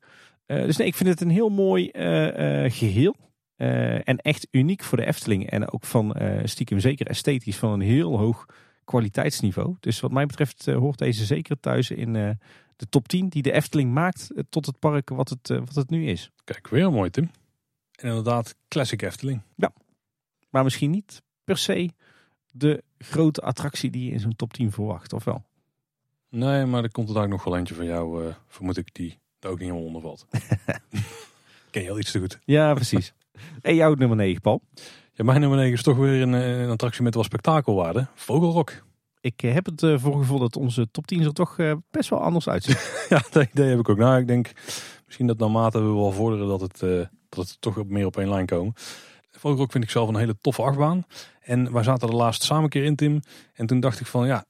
Dus 0.45 0.77
nee, 0.77 0.87
ik 0.87 0.95
vind 0.95 1.09
het 1.09 1.21
een 1.21 1.29
heel 1.29 1.49
mooi 1.49 1.89
eh, 1.89 2.65
eh, 2.65 2.71
geheel. 2.71 3.15
Eh, 3.55 4.07
en 4.07 4.17
echt 4.17 4.47
uniek 4.51 4.83
voor 4.83 4.97
de 4.97 5.05
Efteling. 5.05 5.49
En 5.49 5.71
ook 5.71 5.85
van 5.85 6.15
stiekem 6.43 6.79
zeker 6.79 7.07
esthetisch 7.07 7.57
van 7.57 7.71
een 7.71 7.81
heel 7.81 8.17
hoog 8.17 8.45
kwaliteitsniveau. 8.83 9.75
Dus 9.79 9.99
wat 9.99 10.11
mij 10.11 10.25
betreft 10.25 10.65
hoort 10.65 10.97
deze 10.97 11.25
zeker 11.25 11.59
thuis 11.59 11.91
in 11.91 12.37
de 12.75 12.89
top 12.89 13.07
10 13.07 13.29
die 13.29 13.41
de 13.41 13.51
Efteling 13.51 13.93
maakt 13.93 14.31
eh, 14.31 14.43
tot 14.49 14.65
het 14.65 14.79
park 14.79 15.09
wat 15.09 15.29
het, 15.29 15.49
eh, 15.49 15.57
wat 15.57 15.75
het 15.75 15.89
nu 15.89 16.07
is. 16.07 16.31
Kijk, 16.43 16.67
weer 16.67 16.91
mooi, 16.91 17.09
Tim. 17.09 17.31
En 17.95 18.07
inderdaad, 18.07 18.55
classic 18.67 19.01
Efteling. 19.01 19.41
Maar 20.49 20.63
misschien 20.63 20.91
niet 20.91 21.21
per 21.43 21.57
se 21.57 21.89
de 22.51 22.83
grote 22.97 23.41
attractie 23.41 23.89
die 23.89 24.05
je 24.05 24.11
in 24.11 24.19
zo'n 24.19 24.35
top 24.35 24.53
10 24.53 24.71
verwacht, 24.71 25.13
of 25.13 25.23
wel? 25.23 25.43
Nee, 26.29 26.65
maar 26.65 26.83
er 26.83 26.91
komt 26.91 27.07
er 27.07 27.15
daar 27.15 27.27
nog 27.27 27.43
wel 27.43 27.57
eentje 27.57 27.75
van 27.75 27.85
jou, 27.85 28.27
eh, 28.27 28.35
vermoed 28.47 28.77
ik, 28.77 28.93
die 28.93 29.19
er 29.39 29.49
ook 29.49 29.59
niet 29.59 29.67
helemaal 29.67 29.87
onder 29.87 30.01
valt. 30.01 30.27
Ken 31.71 31.83
je 31.83 31.89
al 31.89 31.99
iets 31.99 32.11
te 32.11 32.19
goed. 32.19 32.39
Ja, 32.43 32.73
precies. 32.73 33.13
en 33.61 33.75
jouw 33.75 33.93
nummer 33.93 34.17
9, 34.17 34.41
Paul. 34.41 34.61
Ja, 35.13 35.23
mijn 35.23 35.39
nummer 35.39 35.57
9 35.57 35.73
is 35.73 35.83
toch 35.83 35.97
weer 35.97 36.21
een, 36.21 36.33
een 36.33 36.69
attractie 36.69 37.03
met 37.03 37.13
wel 37.13 37.23
spektakelwaarde. 37.23 38.07
Vogelrok. 38.15 38.83
Ik 39.23 39.43
eh, 39.43 39.53
heb 39.53 39.65
het 39.65 39.83
eh, 39.83 39.99
voor 39.99 40.17
gevoel 40.17 40.39
dat 40.39 40.55
onze 40.55 40.91
top 40.91 41.07
10 41.07 41.23
er 41.23 41.33
toch 41.33 41.59
eh, 41.59 41.73
best 41.91 42.09
wel 42.09 42.21
anders 42.21 42.49
uitziet. 42.49 43.05
Ja, 43.09 43.21
dat 43.31 43.47
idee 43.51 43.69
heb 43.69 43.79
ik 43.79 43.89
ook. 43.89 43.97
Nou, 43.97 44.19
ik 44.19 44.27
denk 44.27 44.51
misschien 45.05 45.27
dat 45.27 45.37
naarmate 45.37 45.79
we 45.79 45.93
wel 45.93 46.11
vorderen 46.11 46.47
dat 46.47 46.61
het, 46.61 46.81
eh, 46.81 47.05
dat 47.29 47.47
het 47.47 47.57
toch 47.59 47.85
meer 47.85 48.05
op 48.05 48.17
één 48.17 48.29
lijn 48.29 48.45
komen. 48.45 48.73
Vogelrok 49.31 49.71
vind 49.71 49.83
ik 49.83 49.89
zelf 49.89 50.09
een 50.09 50.15
hele 50.15 50.37
toffe 50.41 50.61
achtbaan. 50.61 51.05
En 51.41 51.71
wij 51.71 51.83
zaten 51.83 52.09
er 52.09 52.15
laatst 52.15 52.43
samen 52.43 52.63
een 52.63 52.69
keer 52.69 52.83
in, 52.83 52.95
Tim. 52.95 53.21
En 53.53 53.65
toen 53.65 53.79
dacht 53.79 53.99
ik 53.99 54.05
van 54.05 54.27
ja, 54.27 54.45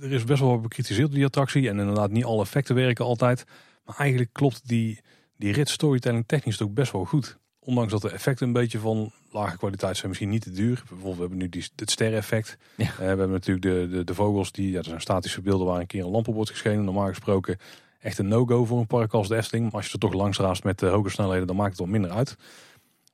er 0.00 0.12
is 0.12 0.24
best 0.24 0.40
wel 0.40 0.50
wat 0.50 0.62
bekritiseerd 0.62 1.08
op 1.08 1.14
die 1.14 1.24
attractie. 1.24 1.68
En 1.68 1.78
inderdaad, 1.78 2.10
niet 2.10 2.24
alle 2.24 2.42
effecten 2.42 2.74
werken 2.74 3.04
altijd. 3.04 3.44
Maar 3.84 3.96
eigenlijk 3.96 4.32
klopt 4.32 4.68
die, 4.68 5.00
die 5.36 5.52
rit 5.52 5.68
storytelling 5.68 6.24
technisch 6.26 6.62
ook 6.62 6.74
best 6.74 6.92
wel 6.92 7.04
goed. 7.04 7.38
Ondanks 7.64 7.92
dat 7.92 8.02
de 8.02 8.10
effecten 8.10 8.46
een 8.46 8.52
beetje 8.52 8.78
van 8.78 9.12
lage 9.30 9.56
kwaliteit 9.56 9.96
zijn, 9.96 10.08
misschien 10.08 10.30
niet 10.30 10.42
te 10.42 10.50
duur. 10.50 10.82
Bijvoorbeeld, 10.88 11.14
we 11.14 11.20
hebben 11.20 11.38
nu 11.38 11.48
die, 11.48 11.68
het 11.76 11.90
sterreneffect. 11.90 12.56
Ja. 12.76 12.84
Eh, 12.84 12.96
we 12.96 13.04
hebben 13.04 13.30
natuurlijk 13.30 13.66
de, 13.66 13.88
de, 13.90 14.04
de 14.04 14.14
vogels, 14.14 14.52
die, 14.52 14.68
ja, 14.68 14.76
dat 14.76 14.84
zijn 14.84 15.00
statische 15.00 15.40
beelden 15.40 15.66
waar 15.66 15.80
een 15.80 15.86
keer 15.86 16.04
een 16.04 16.10
lamp 16.10 16.28
op 16.28 16.34
wordt 16.34 16.50
geschenen. 16.50 16.84
Normaal 16.84 17.08
gesproken 17.08 17.58
echt 18.00 18.18
een 18.18 18.28
no-go 18.28 18.64
voor 18.64 18.78
een 18.78 18.86
park 18.86 19.12
als 19.12 19.28
de 19.28 19.36
Efteling. 19.36 19.64
Maar 19.64 19.74
als 19.74 19.86
je 19.86 19.92
er 19.92 19.98
toch 19.98 20.12
langs 20.12 20.38
raast 20.38 20.64
met 20.64 20.78
de 20.78 20.86
hoge 20.86 21.08
snelheden, 21.08 21.46
dan 21.46 21.56
maakt 21.56 21.70
het 21.70 21.78
wat 21.78 21.88
minder 21.88 22.10
uit. 22.10 22.36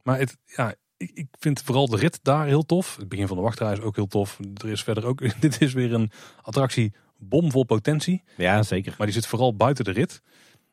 Maar 0.03 0.19
het, 0.19 0.37
ja, 0.45 0.75
ik, 0.97 1.11
ik 1.15 1.27
vind 1.39 1.63
vooral 1.63 1.89
de 1.89 1.97
rit 1.97 2.19
daar 2.23 2.47
heel 2.47 2.67
tof. 2.67 2.97
Het 2.97 3.09
begin 3.09 3.27
van 3.27 3.37
de 3.37 3.43
wachtrij 3.43 3.73
is 3.73 3.81
ook 3.81 3.97
heel 3.97 4.07
tof. 4.07 4.39
Er 4.55 4.69
is 4.69 4.83
verder 4.83 5.07
ook, 5.07 5.21
dit 5.41 5.61
is 5.61 5.73
weer 5.73 5.93
een 5.93 6.11
attractie 6.43 6.93
bomvol 7.17 7.65
potentie. 7.65 8.23
ja, 8.37 8.63
zeker. 8.63 8.95
Maar 8.99 9.07
die 9.07 9.17
zit 9.17 9.27
vooral 9.27 9.57
buiten 9.57 9.85
de 9.85 9.91
rit. 9.91 10.23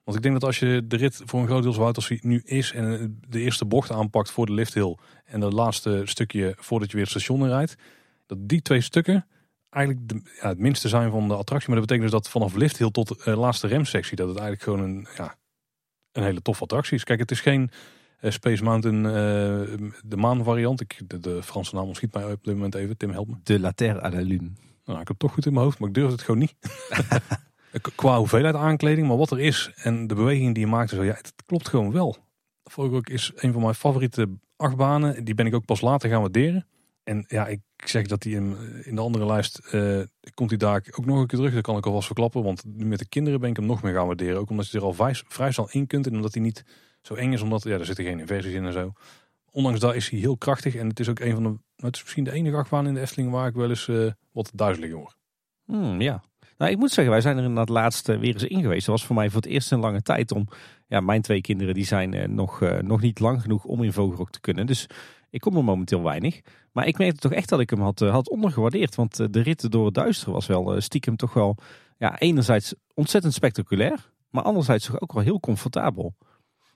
Want 0.05 0.17
ik 0.17 0.23
denk 0.23 0.33
dat 0.33 0.43
als 0.43 0.59
je 0.59 0.81
de 0.87 0.95
rit 0.95 1.21
voor 1.25 1.39
een 1.39 1.47
groot 1.47 1.63
deel 1.63 1.73
zo 1.73 1.81
houdt 1.81 1.95
als 1.95 2.07
hij 2.07 2.19
nu 2.21 2.41
is. 2.45 2.71
En 2.71 3.17
de 3.27 3.39
eerste 3.39 3.65
bocht 3.65 3.91
aanpakt 3.91 4.31
voor 4.31 4.45
de 4.45 4.53
lifthill. 4.53 4.97
En 5.25 5.39
dat 5.39 5.53
laatste 5.53 6.01
stukje 6.03 6.53
voordat 6.57 6.87
je 6.87 6.93
weer 6.97 7.05
het 7.05 7.21
station 7.21 7.47
rijdt. 7.47 7.75
Dat 8.25 8.37
die 8.41 8.61
twee 8.61 8.81
stukken 8.81 9.27
eigenlijk 9.69 10.09
de, 10.09 10.21
ja, 10.41 10.47
het 10.47 10.59
minste 10.59 10.87
zijn 10.87 11.11
van 11.11 11.27
de 11.27 11.35
attractie. 11.35 11.69
Maar 11.69 11.79
dat 11.79 11.87
betekent 11.87 12.11
dus 12.11 12.21
dat 12.21 12.31
vanaf 12.31 12.55
lifthill 12.55 12.91
tot 12.91 13.07
de 13.07 13.31
eh, 13.31 13.39
laatste 13.39 13.67
remsectie. 13.67 14.15
Dat 14.15 14.27
het 14.27 14.37
eigenlijk 14.37 14.69
gewoon 14.69 14.89
een, 14.89 15.07
ja, 15.17 15.35
een 16.11 16.23
hele 16.23 16.41
toffe 16.41 16.63
attractie 16.63 16.95
is. 16.95 17.03
Kijk, 17.03 17.19
het 17.19 17.31
is 17.31 17.41
geen 17.41 17.71
eh, 18.19 18.31
Space 18.31 18.63
Mountain, 18.63 19.05
eh, 19.05 19.87
de 20.03 20.17
maan 20.17 20.43
variant. 20.43 20.81
Ik, 20.81 21.01
de, 21.07 21.19
de 21.19 21.43
Franse 21.43 21.75
naam 21.75 21.85
ontschiet 21.85 22.13
mij 22.13 22.31
op 22.31 22.43
dit 22.43 22.53
moment 22.53 22.75
even. 22.75 22.97
Tim, 22.97 23.11
help 23.11 23.27
me. 23.27 23.35
De 23.43 23.59
La 23.59 23.71
Terre 23.71 24.01
à 24.01 24.09
la 24.09 24.21
Lune. 24.21 24.51
Nou, 24.85 24.99
ik 24.99 25.07
heb 25.07 25.07
het 25.07 25.19
toch 25.19 25.33
goed 25.33 25.45
in 25.45 25.53
mijn 25.53 25.65
hoofd, 25.65 25.79
maar 25.79 25.89
ik 25.89 25.95
durf 25.95 26.11
het 26.11 26.21
gewoon 26.21 26.39
niet. 26.39 26.55
Qua 27.95 28.17
hoeveelheid 28.17 28.55
aankleding, 28.55 29.07
maar 29.07 29.17
wat 29.17 29.31
er 29.31 29.39
is 29.39 29.71
en 29.75 30.07
de 30.07 30.15
beweging 30.15 30.53
die 30.53 30.63
je 30.63 30.69
maakt, 30.69 30.89
zo, 30.89 31.03
ja, 31.03 31.13
het 31.13 31.33
klopt 31.45 31.69
gewoon 31.69 31.91
wel. 31.91 32.17
Vogelrok 32.63 33.09
is 33.09 33.31
een 33.35 33.53
van 33.53 33.61
mijn 33.61 33.75
favoriete 33.75 34.27
achtbanen. 34.55 35.23
Die 35.23 35.35
ben 35.35 35.45
ik 35.45 35.53
ook 35.53 35.65
pas 35.65 35.81
later 35.81 36.09
gaan 36.09 36.21
waarderen. 36.21 36.67
En 37.03 37.25
ja, 37.27 37.47
ik 37.47 37.61
zeg 37.75 38.07
dat 38.07 38.21
die 38.21 38.35
in, 38.35 38.57
in 38.83 38.95
de 38.95 39.01
andere 39.01 39.25
lijst 39.25 39.57
eh, 39.57 40.01
komt 40.33 40.49
hij 40.49 40.59
daar 40.59 40.83
ook 40.91 41.05
nog 41.05 41.19
een 41.19 41.27
keer 41.27 41.39
terug. 41.39 41.53
Dat 41.53 41.63
kan 41.63 41.77
ik 41.77 41.85
alvast 41.85 42.05
verklappen, 42.05 42.43
want 42.43 42.63
met 42.65 42.99
de 42.99 43.07
kinderen 43.07 43.39
ben 43.39 43.49
ik 43.49 43.55
hem 43.55 43.65
nog 43.65 43.81
meer 43.81 43.93
gaan 43.93 44.05
waarderen. 44.07 44.39
Ook 44.39 44.49
omdat 44.49 44.69
je 44.69 44.77
er 44.77 44.83
al 44.83 44.93
vrij, 45.27 45.51
snel 45.51 45.69
in 45.71 45.87
kunt 45.87 46.07
en 46.07 46.15
omdat 46.15 46.33
hij 46.33 46.43
niet 46.43 46.65
zo 47.01 47.13
eng 47.13 47.33
is, 47.33 47.41
omdat 47.41 47.63
ja, 47.63 47.77
er 47.77 47.85
zitten 47.85 48.05
geen 48.05 48.19
inversies 48.19 48.53
in 48.53 48.65
en 48.65 48.73
zo. 48.73 48.91
Ondanks 49.51 49.79
dat 49.79 49.95
is 49.95 50.09
hij 50.09 50.19
heel 50.19 50.37
krachtig 50.37 50.75
en 50.75 50.87
het 50.87 50.99
is 50.99 51.09
ook 51.09 51.19
een 51.19 51.33
van 51.33 51.43
de, 51.43 51.49
nou, 51.49 51.59
het 51.75 51.95
is 51.95 52.01
misschien 52.01 52.23
de 52.23 52.31
enige 52.31 52.55
achtbaan 52.55 52.87
in 52.87 52.93
de 52.93 52.99
Efteling 52.99 53.31
waar 53.31 53.47
ik 53.47 53.53
wel 53.53 53.69
eens 53.69 53.87
eh, 53.87 54.11
wat 54.31 54.51
duizelig 54.53 54.93
word. 54.93 55.15
Hmm, 55.65 56.01
ja. 56.01 56.23
Nou, 56.57 56.71
ik 56.71 56.77
moet 56.77 56.91
zeggen, 56.91 57.13
wij 57.13 57.21
zijn 57.21 57.37
er 57.37 57.43
inderdaad 57.43 57.69
laatst 57.69 58.09
eh, 58.09 58.17
weer 58.17 58.33
eens 58.33 58.43
in 58.43 58.61
geweest. 58.61 58.85
Dat 58.85 58.95
was 58.95 59.05
voor 59.05 59.15
mij 59.15 59.29
voor 59.29 59.41
het 59.41 59.51
eerst 59.51 59.71
in 59.71 59.79
lange 59.79 60.01
tijd 60.01 60.31
om... 60.31 60.47
Ja, 60.87 60.99
mijn 60.99 61.21
twee 61.21 61.41
kinderen 61.41 61.73
die 61.73 61.85
zijn 61.85 62.13
eh, 62.13 62.27
nog, 62.27 62.61
eh, 62.61 62.81
nog 62.81 63.01
niet 63.01 63.19
lang 63.19 63.41
genoeg 63.41 63.63
om 63.63 63.83
in 63.83 63.93
Vogelrok 63.93 64.31
te 64.31 64.39
kunnen. 64.39 64.65
Dus 64.65 64.87
ik 65.29 65.41
kom 65.41 65.57
er 65.57 65.63
momenteel 65.63 66.03
weinig. 66.03 66.41
Maar 66.71 66.87
ik 66.87 66.97
merkte 66.97 67.19
toch 67.19 67.31
echt 67.31 67.49
dat 67.49 67.59
ik 67.59 67.69
hem 67.69 67.81
had, 67.81 68.01
eh, 68.01 68.11
had 68.11 68.29
ondergewaardeerd. 68.29 68.95
Want 68.95 69.33
de 69.33 69.41
rit 69.41 69.71
door 69.71 69.85
het 69.85 69.93
duister 69.93 70.31
was 70.31 70.47
wel 70.47 70.81
stiekem 70.81 71.15
toch 71.15 71.33
wel... 71.33 71.57
Ja, 71.97 72.19
enerzijds 72.19 72.73
ontzettend 72.93 73.33
spectaculair. 73.33 74.11
Maar 74.29 74.43
anderzijds 74.43 74.85
toch 74.85 75.01
ook 75.01 75.13
wel 75.13 75.23
heel 75.23 75.39
comfortabel. 75.39 76.15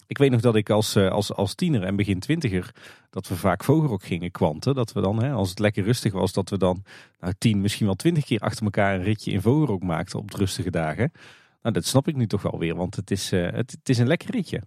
Ik 0.09 0.17
weet 0.17 0.31
nog 0.31 0.41
dat 0.41 0.55
ik 0.55 0.69
als, 0.69 0.95
eh, 0.95 1.11
als, 1.11 1.33
als 1.33 1.55
tiener 1.55 1.83
en 1.83 1.95
begin 1.95 2.19
twintiger... 2.19 2.71
dat 3.09 3.27
we 3.27 3.35
vaak 3.35 3.63
Vogelrok 3.63 4.03
gingen 4.03 4.31
kwanten. 4.31 4.75
Dat 4.75 4.91
we 4.91 5.01
dan, 5.01 5.23
hè, 5.23 5.31
als 5.31 5.49
het 5.49 5.59
lekker 5.59 5.83
rustig 5.83 6.13
was... 6.13 6.33
dat 6.33 6.49
we 6.49 6.57
dan 6.57 6.83
nou, 7.19 7.33
tien, 7.37 7.61
misschien 7.61 7.85
wel 7.85 7.95
twintig 7.95 8.25
keer 8.25 8.39
achter 8.39 8.63
elkaar... 8.63 8.95
een 8.95 9.03
ritje 9.03 9.31
in 9.31 9.41
Vogelrok 9.41 9.83
maakten 9.83 10.19
op 10.19 10.31
de 10.31 10.37
rustige 10.37 10.71
dagen. 10.71 11.11
Nou, 11.61 11.73
dat 11.73 11.85
snap 11.85 12.07
ik 12.07 12.15
nu 12.15 12.27
toch 12.27 12.41
wel 12.41 12.59
weer. 12.59 12.75
Want 12.75 12.95
het 12.95 13.11
is, 13.11 13.31
eh, 13.31 13.51
het, 13.51 13.77
is 13.83 13.97
een 13.97 14.07
lekker 14.07 14.31
ritje. 14.31 14.61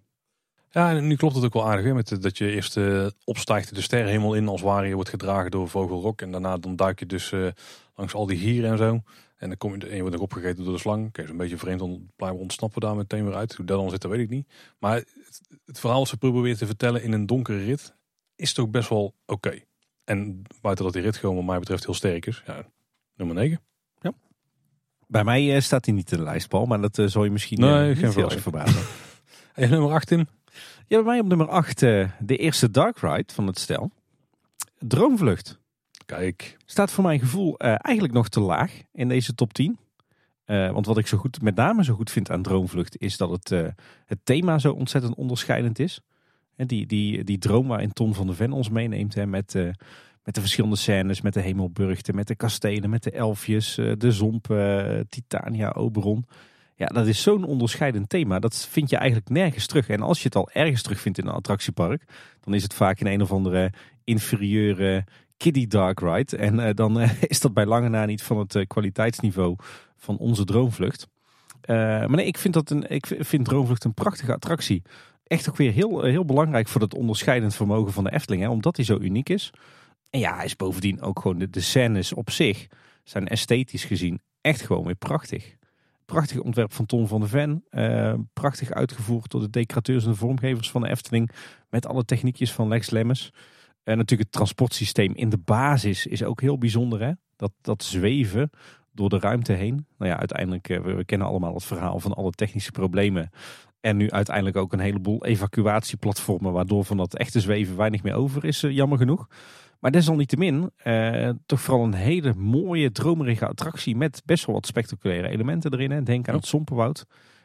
Ja, 0.71 0.91
en 0.91 1.07
nu 1.07 1.17
klopt 1.17 1.35
het 1.35 1.45
ook 1.45 1.53
wel 1.53 1.69
aardig. 1.69 1.85
Hè, 1.85 1.95
met, 1.95 2.23
dat 2.23 2.39
je 2.39 2.51
eerst 2.51 2.77
eh, 2.77 3.07
opstijgt 3.25 3.75
de 3.75 3.81
sterrenhemel 3.81 4.35
in 4.35 4.49
als 4.49 4.63
ware. 4.63 4.87
Je 4.87 4.95
wordt 4.95 5.11
gedragen 5.11 5.51
door 5.51 5.69
Vogelrok. 5.69 6.21
En 6.21 6.31
daarna 6.31 6.59
dan 6.59 6.77
duik 6.77 6.99
je 6.99 7.07
dus 7.07 7.33
langs 7.95 8.15
al 8.15 8.27
die 8.27 8.39
gieren 8.39 8.71
en 8.71 8.79
zo. 8.79 9.01
En 9.37 9.49
dan 9.49 9.57
kom 9.57 9.75
je, 9.75 9.87
en 9.87 9.95
je 9.95 10.01
wordt 10.01 10.15
nog 10.15 10.25
opgegeten 10.25 10.65
door 10.65 10.73
de 10.73 10.81
slang. 10.81 11.13
Kijk, 11.13 11.29
zo'n 11.29 11.37
beetje 11.37 11.57
vreemd. 11.57 11.79
Dan 11.79 12.11
blijven 12.17 12.39
we 12.39 12.43
ontsnappen 12.43 12.81
daar 12.81 12.97
meteen 12.97 13.25
weer 13.25 13.35
uit. 13.35 13.55
Hoe 13.55 13.67
dat 13.67 13.79
dan 13.79 13.91
zit, 13.91 14.01
dat 14.01 14.11
weet 14.11 14.21
ik 14.21 14.31
niet. 14.31 14.49
Maar 14.79 15.05
het, 15.65 15.79
verhaal 15.79 16.07
ze 16.07 16.17
proberen 16.17 16.57
te 16.57 16.67
vertellen 16.67 17.03
in 17.03 17.13
een 17.13 17.27
donkere 17.27 17.65
rit... 17.65 17.95
is 18.37 18.53
toch 18.53 18.69
best 18.69 18.89
wel 18.89 19.15
oké. 19.27 19.61
En 20.05 20.43
buiten 20.61 20.85
dat 20.85 20.95
die 20.95 21.03
rit 21.03 21.17
gewoon 21.17 21.37
wat 21.37 21.45
mij 21.45 21.59
betreft 21.59 21.85
heel 21.85 21.95
sterk 21.95 22.27
is. 22.27 22.43
Ja, 22.47 22.67
nummer 23.15 23.37
9. 23.37 23.61
Bij 25.13 25.25
mij 25.25 25.55
eh, 25.55 25.61
staat 25.61 25.85
hij 25.85 25.95
niet 25.95 26.13
in 26.13 26.19
de 26.19 26.25
lijst, 26.25 26.49
Paul. 26.49 26.67
Maar 26.67 26.81
dat 26.81 26.99
eh, 26.99 27.07
zal 27.07 27.25
je 27.25 27.31
misschien 27.31 27.61
Nee, 27.61 27.91
eh, 27.91 27.99
geen 27.99 28.13
heel 28.13 28.31
verbazen. 28.31 28.83
En 29.55 29.71
nummer 29.71 29.93
8 29.93 30.11
in. 30.11 30.29
Ja, 30.87 30.97
bij 30.97 31.03
mij 31.03 31.21
op 31.21 31.27
nummer 31.27 31.49
8 31.49 31.79
de 31.79 32.11
eerste 32.19 32.71
Dark 32.71 32.99
Ride 32.99 33.33
van 33.33 33.47
het 33.47 33.59
stel. 33.59 33.91
Droomvlucht. 34.79 35.59
Kijk, 36.07 36.57
Staat 36.67 36.91
voor 36.91 37.05
mijn 37.05 37.21
gevoel 37.21 37.59
eigenlijk 37.59 38.15
nog 38.15 38.29
te 38.29 38.41
laag 38.41 38.73
in 38.93 39.09
deze 39.09 39.35
top 39.35 39.53
10. 39.53 39.79
Eh, 40.45 40.71
want 40.71 40.87
wat 40.87 40.99
ik 40.99 41.07
zo 41.07 41.19
goed, 41.19 41.43
met 41.43 41.55
name 41.55 41.85
zo 41.85 41.95
goed 41.95 42.11
vind 42.11 42.31
aan 42.31 42.43
Droomvlucht 42.43 43.01
is 43.01 43.17
dat 43.17 43.31
het, 43.31 43.53
eh, 43.53 43.67
het 44.07 44.19
thema 44.25 44.59
zo 44.59 44.73
ontzettend 44.73 45.15
onderscheidend 45.15 45.79
is. 45.79 46.01
Die, 46.57 46.87
die, 46.87 47.25
die 47.25 47.39
droom 47.39 47.69
waarin 47.69 47.93
Ton 47.93 48.15
van 48.15 48.27
de 48.27 48.35
Ven 48.35 48.53
ons 48.53 48.69
meeneemt 48.69 49.15
hè, 49.15 49.27
met, 49.27 49.55
eh, 49.55 49.71
met 50.25 50.35
de 50.35 50.41
verschillende 50.41 50.77
scènes, 50.77 51.21
met 51.21 51.35
de 51.35 51.41
hemelburgten, 51.41 52.15
met 52.15 52.27
de 52.27 52.35
kastelen, 52.35 52.91
met 52.91 53.03
de 53.03 53.11
elfjes, 53.11 53.75
de 53.75 54.13
zomp, 54.13 54.55
Titania, 55.09 55.71
Oberon. 55.71 56.27
Ja, 56.77 56.87
dat 56.87 57.07
is 57.07 57.23
zo'n 57.23 57.45
onderscheidend 57.45 58.09
thema. 58.09 58.39
Dat 58.39 58.67
vind 58.71 58.91
je 58.91 58.97
eigenlijk 58.97 59.31
nergens 59.31 59.67
terug. 59.67 59.89
En 59.89 60.01
als 60.01 60.19
je 60.19 60.25
het 60.25 60.37
al 60.37 60.51
ergens 60.53 60.83
terugvindt 60.83 61.19
in 61.19 61.27
een 61.27 61.33
attractiepark, 61.33 62.05
dan 62.41 62.55
is 62.55 62.63
het 62.63 62.75
vaak 62.75 63.01
in 63.01 63.07
een 63.07 63.23
of 63.23 63.33
andere 63.33 63.73
inferieure 64.05 65.05
kiddie 65.37 65.67
dark 65.67 66.01
ride. 66.01 66.37
En 66.37 66.75
dan 66.75 67.01
is 67.21 67.41
dat 67.41 67.55
bij 67.55 67.67
lange 67.67 67.89
na 67.89 68.05
niet 68.05 68.23
van 68.23 68.39
het 68.39 68.65
kwaliteitsniveau 68.67 69.57
van 70.03 70.17
onze 70.19 70.45
droomvlucht. 70.45 71.09
Eh, 71.61 71.77
maar 71.77 72.11
nee, 72.17 72.27
ik 72.27 72.39
vind, 72.39 72.55
dat 72.55 72.71
een, 72.71 72.91
ik 72.91 73.07
vind 73.19 73.45
Droomvlucht 73.45 73.85
een 73.85 73.95
prachtige 73.95 74.33
attractie. 74.33 74.83
Echt 75.27 75.49
ook 75.49 75.57
weer 75.57 75.73
heel, 75.73 76.03
heel 76.03 76.25
belangrijk 76.25 76.69
voor 76.69 76.81
het 76.81 76.95
onderscheidend 76.95 77.55
vermogen 77.55 77.93
van 77.93 78.05
de 78.05 78.13
Efteling. 78.13 78.43
Hè, 78.43 78.49
omdat 78.49 78.77
hij 78.77 78.85
zo 78.85 78.99
uniek 78.99 79.29
is. 79.29 79.51
En 80.11 80.21
ja, 80.21 80.35
hij 80.35 80.45
is 80.45 80.57
bovendien 80.57 81.01
ook 81.01 81.21
gewoon 81.21 81.39
de, 81.39 81.51
de 81.51 81.61
scènes 81.61 82.13
op 82.13 82.31
zich 82.31 82.67
zijn 83.05 83.29
esthetisch 83.29 83.85
gezien 83.85 84.21
echt 84.41 84.61
gewoon 84.61 84.85
weer 84.85 84.95
prachtig. 84.95 85.57
Prachtig 86.05 86.39
ontwerp 86.39 86.73
van 86.73 86.87
Ton 86.87 87.09
van 87.09 87.21
de 87.21 87.29
Ven. 87.29 87.65
eh, 87.71 88.15
prachtig 88.33 88.71
uitgevoerd 88.71 89.31
door 89.31 89.41
de 89.41 89.51
decorateurs 89.51 90.05
en 90.05 90.11
de 90.11 90.17
vormgevers 90.17 90.71
van 90.71 90.81
de 90.81 90.89
Efteling. 90.89 91.31
Met 91.71 91.87
alle 91.87 92.05
techniekjes 92.05 92.53
van 92.53 92.69
Lex 92.69 92.91
Lemmens. 92.91 93.31
En 93.83 93.97
natuurlijk 93.97 94.29
het 94.29 94.33
transportsysteem 94.33 95.15
in 95.15 95.29
de 95.29 95.39
basis 95.39 96.07
is 96.07 96.25
ook 96.25 96.41
heel 96.41 96.59
bijzonder. 96.59 97.01
Hè? 97.01 97.13
Dat, 97.37 97.53
dat 97.61 97.83
zweven 97.83 98.51
door 98.93 99.09
de 99.09 99.19
ruimte 99.19 99.53
heen. 99.53 99.87
Nou 99.99 100.11
ja, 100.11 100.19
uiteindelijk, 100.19 100.69
eh, 100.69 100.81
we, 100.81 100.95
we 100.95 101.05
kennen 101.05 101.27
allemaal 101.27 101.55
het 101.55 101.65
verhaal 101.65 102.01
van 102.01 102.15
alle 102.15 102.31
technische 102.31 102.71
problemen. 102.71 103.31
En 103.81 103.97
nu 103.97 104.11
uiteindelijk 104.11 104.57
ook 104.57 104.73
een 104.73 104.81
heleboel 104.81 105.25
evacuatieplatformen. 105.25 106.53
Waardoor 106.53 106.85
van 106.85 106.97
dat 106.97 107.17
echte 107.17 107.41
zweven 107.41 107.77
weinig 107.77 108.03
meer 108.03 108.15
over 108.15 108.45
is, 108.45 108.63
eh, 108.63 108.71
jammer 108.71 108.99
genoeg. 108.99 109.29
Maar 109.81 109.91
desalniettemin, 109.91 110.71
eh, 110.77 111.31
toch 111.47 111.61
vooral 111.61 111.85
een 111.85 111.95
hele 111.95 112.35
mooie, 112.35 112.93
dromerige 112.93 113.47
attractie. 113.47 113.97
Met 113.97 114.23
best 114.25 114.47
wel 114.47 114.55
wat 114.55 114.67
spectaculaire 114.67 115.29
elementen 115.29 115.73
erin. 115.73 116.05
Denk 116.05 116.29
aan 116.29 116.35
het 116.35 116.47
Sompenwoud. 116.47 117.05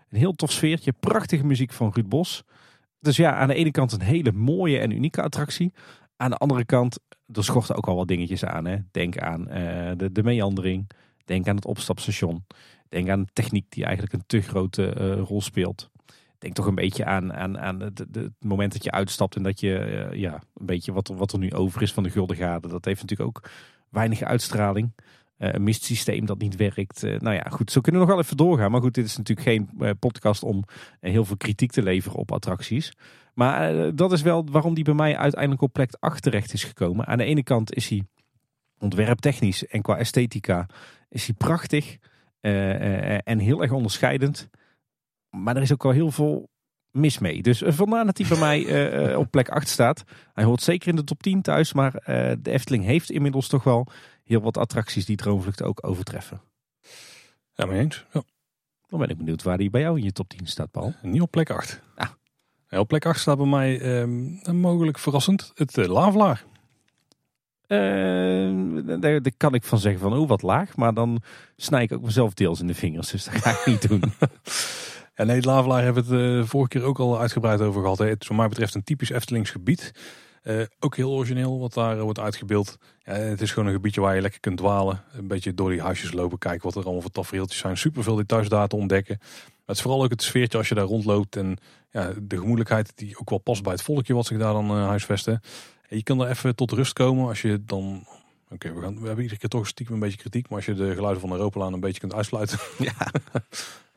Een 0.09 0.17
heel 0.17 0.33
tof 0.33 0.51
sfeertje. 0.51 0.93
Prachtige 0.99 1.45
muziek 1.45 1.71
van 1.71 1.91
Ruud 1.93 2.07
Bos. 2.07 2.43
Dus 2.99 3.15
ja, 3.15 3.35
aan 3.35 3.47
de 3.47 3.53
ene 3.53 3.71
kant 3.71 3.91
een 3.91 4.01
hele 4.01 4.31
mooie 4.31 4.79
en 4.79 4.91
unieke 4.91 5.21
attractie. 5.21 5.73
Aan 6.17 6.29
de 6.29 6.37
andere 6.37 6.65
kant, 6.65 6.99
er 7.33 7.43
schorten 7.43 7.75
ook 7.75 7.87
al 7.87 7.95
wat 7.95 8.07
dingetjes 8.07 8.45
aan. 8.45 8.65
Hè. 8.65 8.77
Denk 8.91 9.17
aan 9.17 9.47
eh, 9.47 9.91
de, 9.95 10.11
de 10.11 10.23
meandering. 10.23 10.89
Denk 11.27 11.47
aan 11.47 11.55
het 11.55 11.65
opstapstation. 11.65 12.45
Denk 12.89 13.09
aan 13.09 13.21
de 13.23 13.29
techniek 13.33 13.65
die 13.69 13.83
eigenlijk 13.83 14.13
een 14.13 14.23
te 14.27 14.41
grote 14.41 14.89
eh, 14.93 15.19
rol 15.21 15.41
speelt. 15.41 15.89
Denk 16.37 16.53
toch 16.53 16.65
een 16.65 16.75
beetje 16.75 17.05
aan, 17.05 17.33
aan, 17.33 17.59
aan 17.59 17.79
het, 17.79 17.97
het- 17.99 18.31
moment 18.39 18.73
dat 18.73 18.83
je 18.83 18.91
uitstapt 18.91 19.35
en 19.35 19.43
dat 19.43 19.59
je 19.59 19.77
eh, 19.77 20.19
ja, 20.19 20.33
een 20.33 20.65
beetje 20.65 20.93
wat, 20.93 21.07
wat 21.07 21.31
er 21.33 21.39
nu 21.39 21.53
over 21.53 21.81
is 21.81 21.93
van 21.93 22.03
de 22.03 22.09
Gulden. 22.09 22.61
Dat 22.61 22.85
heeft 22.85 23.01
natuurlijk 23.01 23.29
ook 23.29 23.49
weinig 23.89 24.21
uitstraling. 24.21 24.91
Eh, 25.37 25.53
een 25.53 25.63
mistsysteem 25.63 26.25
dat 26.25 26.37
niet 26.37 26.55
werkt. 26.55 27.01
Nou 27.01 27.33
ja, 27.35 27.45
goed, 27.49 27.71
zo 27.71 27.81
kunnen 27.81 28.01
we 28.01 28.07
nog 28.07 28.15
wel 28.15 28.25
even 28.25 28.37
doorgaan. 28.37 28.71
Maar 28.71 28.81
goed, 28.81 28.93
dit 28.93 29.05
is 29.05 29.17
natuurlijk 29.17 29.47
geen 29.47 29.69
podcast 29.99 30.43
om 30.43 30.63
heel 30.99 31.25
veel 31.25 31.37
kritiek 31.37 31.71
te 31.71 31.83
leveren 31.83 32.17
op 32.17 32.31
attracties. 32.31 32.93
Maar 33.33 33.95
dat 33.95 34.11
is 34.11 34.21
wel 34.21 34.45
waarom 34.51 34.73
die 34.73 34.83
bij 34.83 34.93
mij 34.93 35.17
uiteindelijk 35.17 35.61
op 35.61 35.73
plek 35.73 35.95
8 35.99 36.21
terecht 36.23 36.53
is 36.53 36.63
gekomen. 36.63 37.05
Aan 37.05 37.17
de 37.17 37.23
ene 37.23 37.43
kant 37.43 37.73
is 37.73 37.89
hij 37.89 38.03
ontwerptechnisch 38.79 39.67
en 39.67 39.81
qua 39.81 39.97
esthetica 39.97 40.67
is 41.09 41.25
hij 41.25 41.35
prachtig 41.35 41.97
eh, 42.39 43.15
eh, 43.15 43.19
en 43.23 43.39
heel 43.39 43.61
erg 43.61 43.71
onderscheidend. 43.71 44.49
Maar 45.29 45.55
er 45.55 45.61
is 45.61 45.73
ook 45.73 45.83
wel 45.83 45.91
heel 45.91 46.11
veel 46.11 46.49
mis 46.91 47.19
mee. 47.19 47.41
Dus 47.41 47.61
eh, 47.61 47.73
vandaar 47.73 48.05
dat 48.05 48.17
hij 48.17 48.27
bij 48.27 48.39
mij 48.39 49.15
op 49.15 49.31
plek 49.31 49.49
8 49.49 49.67
staat. 49.67 50.03
Hij 50.33 50.43
hoort 50.43 50.61
zeker 50.61 50.87
in 50.87 50.95
de 50.95 51.03
top 51.03 51.23
10 51.23 51.41
thuis, 51.41 51.73
maar 51.73 51.91
de 52.41 52.51
Efteling 52.51 52.83
heeft 52.83 53.11
inmiddels 53.11 53.47
toch 53.47 53.63
wel 53.63 53.87
heel 54.23 54.41
wat 54.41 54.57
attracties 54.57 55.05
die 55.05 55.15
Droomvlucht 55.15 55.63
ook 55.63 55.87
overtreffen. 55.87 56.41
ja, 57.53 57.65
mee 57.65 57.79
eens. 57.79 58.05
Ja. 58.13 58.23
Dan 58.87 58.99
ben 58.99 59.09
ik 59.09 59.17
benieuwd 59.17 59.43
waar 59.43 59.57
die 59.57 59.69
bij 59.69 59.81
jou 59.81 59.97
in 59.97 60.03
je 60.03 60.11
top 60.11 60.29
10 60.29 60.47
staat, 60.47 60.71
Paul. 60.71 60.93
Niet 61.01 61.21
op 61.21 61.31
plek 61.31 61.49
8. 61.49 61.81
Ah. 61.95 62.09
Ja, 62.69 62.79
op 62.79 62.87
plek 62.87 63.05
8 63.05 63.19
staat 63.19 63.37
bij 63.37 63.45
mij 63.45 63.79
ehm, 63.79 64.55
mogelijk 64.59 64.99
verrassend 64.99 65.51
het 65.55 65.77
uh, 65.77 65.85
Lavelaar. 65.85 66.45
Eh, 67.67 68.99
daar, 68.99 69.21
kan 69.37 69.53
ik 69.53 69.63
van 69.63 69.79
zeggen 69.79 70.01
van, 70.01 70.13
oh 70.13 70.27
wat 70.27 70.41
laag. 70.41 70.75
Maar 70.75 70.93
dan 70.93 71.21
snij 71.55 71.83
ik 71.83 71.91
ook 71.91 72.01
mezelf 72.01 72.33
deels 72.33 72.59
in 72.59 72.67
de 72.67 72.75
vingers. 72.75 73.11
Dus 73.11 73.25
dat 73.25 73.33
ga 73.33 73.49
ik 73.49 73.65
niet 73.65 73.87
doen. 73.87 74.03
Ja, 75.17 75.23
nee, 75.23 75.41
Lavelaar 75.41 75.83
hebben 75.83 76.05
we 76.05 76.15
het 76.15 76.43
uh, 76.43 76.49
vorige 76.49 76.69
keer 76.69 76.83
ook 76.83 76.99
al 76.99 77.19
uitgebreid 77.19 77.61
over 77.61 77.81
gehad. 77.81 77.97
Hè. 77.97 78.05
Het 78.07 78.21
is 78.21 78.27
wat 78.27 78.37
mij 78.37 78.47
betreft 78.47 78.75
een 78.75 78.83
typisch 78.83 79.09
Eftelings 79.09 79.49
gebied. 79.49 79.91
Uh, 80.43 80.61
ook 80.79 80.95
heel 80.95 81.11
origineel 81.11 81.59
wat 81.59 81.73
daar 81.73 81.95
uh, 81.95 82.01
wordt 82.01 82.19
uitgebeeld. 82.19 82.77
Ja, 83.03 83.13
het 83.13 83.41
is 83.41 83.51
gewoon 83.51 83.67
een 83.67 83.73
gebiedje 83.73 84.01
waar 84.01 84.15
je 84.15 84.21
lekker 84.21 84.39
kunt 84.39 84.57
dwalen. 84.57 85.03
Een 85.13 85.27
beetje 85.27 85.53
door 85.53 85.69
die 85.69 85.81
huisjes 85.81 86.11
lopen, 86.13 86.37
kijken 86.37 86.63
wat 86.63 86.75
er 86.75 86.83
allemaal 86.83 87.01
voor 87.01 87.11
tafereeltjes 87.11 87.59
zijn. 87.59 87.77
Super 87.77 88.03
veel 88.03 88.15
details 88.15 88.49
daar 88.49 88.67
te 88.67 88.75
ontdekken. 88.75 89.17
Maar 89.19 89.65
het 89.65 89.75
is 89.75 89.81
vooral 89.81 90.03
ook 90.03 90.09
het 90.09 90.23
sfeertje 90.23 90.57
als 90.57 90.69
je 90.69 90.75
daar 90.75 90.85
rondloopt. 90.85 91.35
En 91.35 91.57
ja, 91.91 92.13
de 92.21 92.37
gemoedelijkheid 92.37 92.91
die 92.95 93.19
ook 93.19 93.29
wel 93.29 93.39
past 93.39 93.63
bij 93.63 93.71
het 93.71 93.81
volkje 93.81 94.13
wat 94.13 94.25
zich 94.25 94.37
daar 94.37 94.53
dan 94.53 94.77
uh, 94.77 94.87
huisvesten. 94.87 95.41
Je 95.87 96.03
kan 96.03 96.21
er 96.21 96.29
even 96.29 96.55
tot 96.55 96.71
rust 96.71 96.93
komen 96.93 97.27
als 97.27 97.41
je 97.41 97.63
dan... 97.65 98.05
Oké, 98.49 98.53
okay, 98.53 98.73
we, 98.73 98.81
gaan, 98.81 98.99
we 98.99 99.05
hebben 99.05 99.23
iedere 99.23 99.39
keer 99.39 99.49
toch 99.49 99.67
stiekem 99.67 99.93
een 99.93 99.99
beetje 99.99 100.17
kritiek. 100.17 100.49
Maar 100.49 100.57
als 100.57 100.65
je 100.65 100.73
de 100.73 100.93
geluiden 100.93 101.21
van 101.21 101.31
Europalaan 101.31 101.73
een 101.73 101.79
beetje 101.79 101.99
kunt 101.99 102.13
uitsluiten. 102.13 102.59
Ja. 102.77 102.93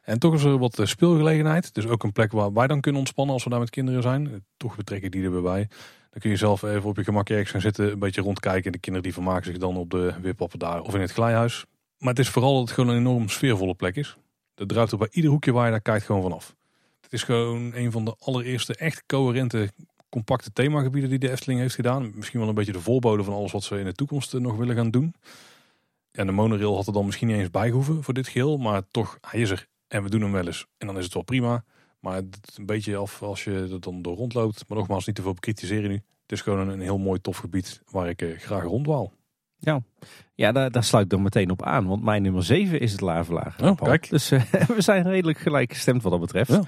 En 0.01 0.19
toch 0.19 0.35
is 0.35 0.43
er 0.43 0.59
wat 0.59 0.79
eh, 0.79 0.87
speelgelegenheid. 0.87 1.75
Dus 1.75 1.87
ook 1.87 2.03
een 2.03 2.13
plek 2.13 2.33
waar 2.33 2.53
wij 2.53 2.67
dan 2.67 2.81
kunnen 2.81 3.01
ontspannen 3.01 3.35
als 3.35 3.45
we 3.45 3.51
daar 3.51 3.59
met 3.59 3.71
kinderen 3.71 4.03
zijn. 4.03 4.45
Toch 4.57 4.77
betrek 4.77 5.03
ik 5.03 5.13
die 5.13 5.25
er 5.25 5.33
weer 5.33 5.43
bij. 5.43 5.69
Dan 6.11 6.21
kun 6.21 6.31
je 6.31 6.37
zelf 6.37 6.63
even 6.63 6.89
op 6.89 6.97
je 6.97 7.05
gemak 7.05 7.29
ergens 7.29 7.51
gaan 7.51 7.61
zitten, 7.61 7.93
een 7.93 7.99
beetje 7.99 8.21
rondkijken. 8.21 8.65
En 8.65 8.73
de 8.73 8.79
kinderen 8.79 9.03
die 9.03 9.13
vermaken 9.13 9.45
zich 9.45 9.59
dan 9.59 9.77
op 9.77 9.91
de 9.91 10.15
wippappen 10.21 10.59
daar 10.59 10.81
of 10.81 10.95
in 10.95 11.01
het 11.01 11.13
glijhuis. 11.13 11.65
Maar 11.99 12.09
het 12.09 12.19
is 12.19 12.29
vooral 12.29 12.53
dat 12.53 12.63
het 12.63 12.71
gewoon 12.71 12.91
een 12.91 13.01
enorm 13.01 13.29
sfeervolle 13.29 13.75
plek 13.75 13.97
is. 13.97 14.17
Dat 14.55 14.69
druipt 14.69 14.93
er 14.93 14.99
bij 14.99 15.09
ieder 15.11 15.31
hoekje 15.31 15.53
waar 15.53 15.65
je 15.65 15.71
daar 15.71 15.81
kijkt 15.81 16.05
gewoon 16.05 16.23
vanaf. 16.23 16.55
Het 17.01 17.13
is 17.13 17.23
gewoon 17.23 17.75
een 17.75 17.93
van 17.93 18.05
de 18.05 18.15
allereerste 18.19 18.75
echt 18.75 19.03
coherente, 19.07 19.71
compacte 20.11 20.53
themagebieden 20.53 21.11
die 21.11 21.19
de 21.19 21.31
Efteling 21.31 21.61
heeft 21.61 21.75
gedaan. 21.75 22.13
Misschien 22.15 22.41
wel 22.41 22.49
een 22.49 22.55
beetje 22.55 22.73
de 22.73 22.81
voorbode 22.81 23.25
van 23.25 23.35
alles 23.35 23.53
wat 23.53 23.63
ze 23.63 23.79
in 23.79 23.85
de 23.85 23.93
toekomst 23.93 24.33
nog 24.33 24.57
willen 24.57 24.77
gaan 24.77 24.91
doen. 24.91 25.15
En 26.13 26.27
de 26.27 26.33
monorail 26.33 26.77
had 26.77 26.87
er 26.87 26.93
dan 26.93 27.07
misschien 27.07 27.29
niet 27.29 27.37
eens 27.37 27.51
bijgehoeven 27.51 28.03
voor 28.03 28.15
dit 28.15 28.29
geheel. 28.29 28.57
Maar 28.57 28.83
toch, 28.91 29.19
hij 29.21 29.41
is 29.41 29.51
er 29.51 29.69
en 29.89 30.03
we 30.03 30.11
doen 30.11 30.21
hem 30.21 30.33
wel 30.33 30.47
eens. 30.47 30.67
En 30.79 30.87
dan 30.87 30.99
is 30.99 31.05
het 31.05 31.15
wel 31.15 31.23
prima. 31.23 31.65
Maar 32.01 32.15
het 32.15 32.55
een 32.57 32.67
beetje 32.67 32.97
af 32.97 33.23
als 33.23 33.45
je 33.45 33.69
er 33.73 33.81
dan 33.81 34.03
door 34.03 34.17
rondloopt. 34.17 34.65
Maar 34.69 34.79
nogmaals, 34.79 35.07
niet 35.07 35.17
te 35.17 35.23
veel 35.23 35.35
bekritiseren 35.35 35.89
nu. 35.91 35.95
Het 35.95 36.33
is 36.33 36.41
gewoon 36.41 36.69
een, 36.69 36.81
heel 36.81 36.99
mooi 36.99 37.21
tof 37.21 37.37
gebied 37.37 37.83
waar 37.91 38.09
ik 38.09 38.23
eh, 38.23 38.39
graag 38.39 38.63
rondwaal. 38.63 39.13
Ja, 40.35 40.53
daar, 40.53 40.71
daar 40.71 40.85
sluit 40.85 41.05
ik 41.05 41.11
dan 41.11 41.23
meteen 41.23 41.51
op 41.51 41.63
aan. 41.63 41.87
Want 41.87 42.03
mijn 42.03 42.23
nummer 42.23 42.45
7 42.45 42.81
is 42.81 42.93
het 42.93 43.01
Lavelaar. 43.01 43.55
Oh, 43.63 43.77
kijk. 43.77 44.11
Dus 44.11 44.31
eh, 44.31 44.43
we 44.77 44.81
zijn 44.81 45.03
redelijk 45.03 45.39
gelijk 45.39 45.73
gestemd 45.73 46.03
wat 46.03 46.13
dat 46.13 46.21
betreft. 46.21 46.51
Ja. 46.51 46.63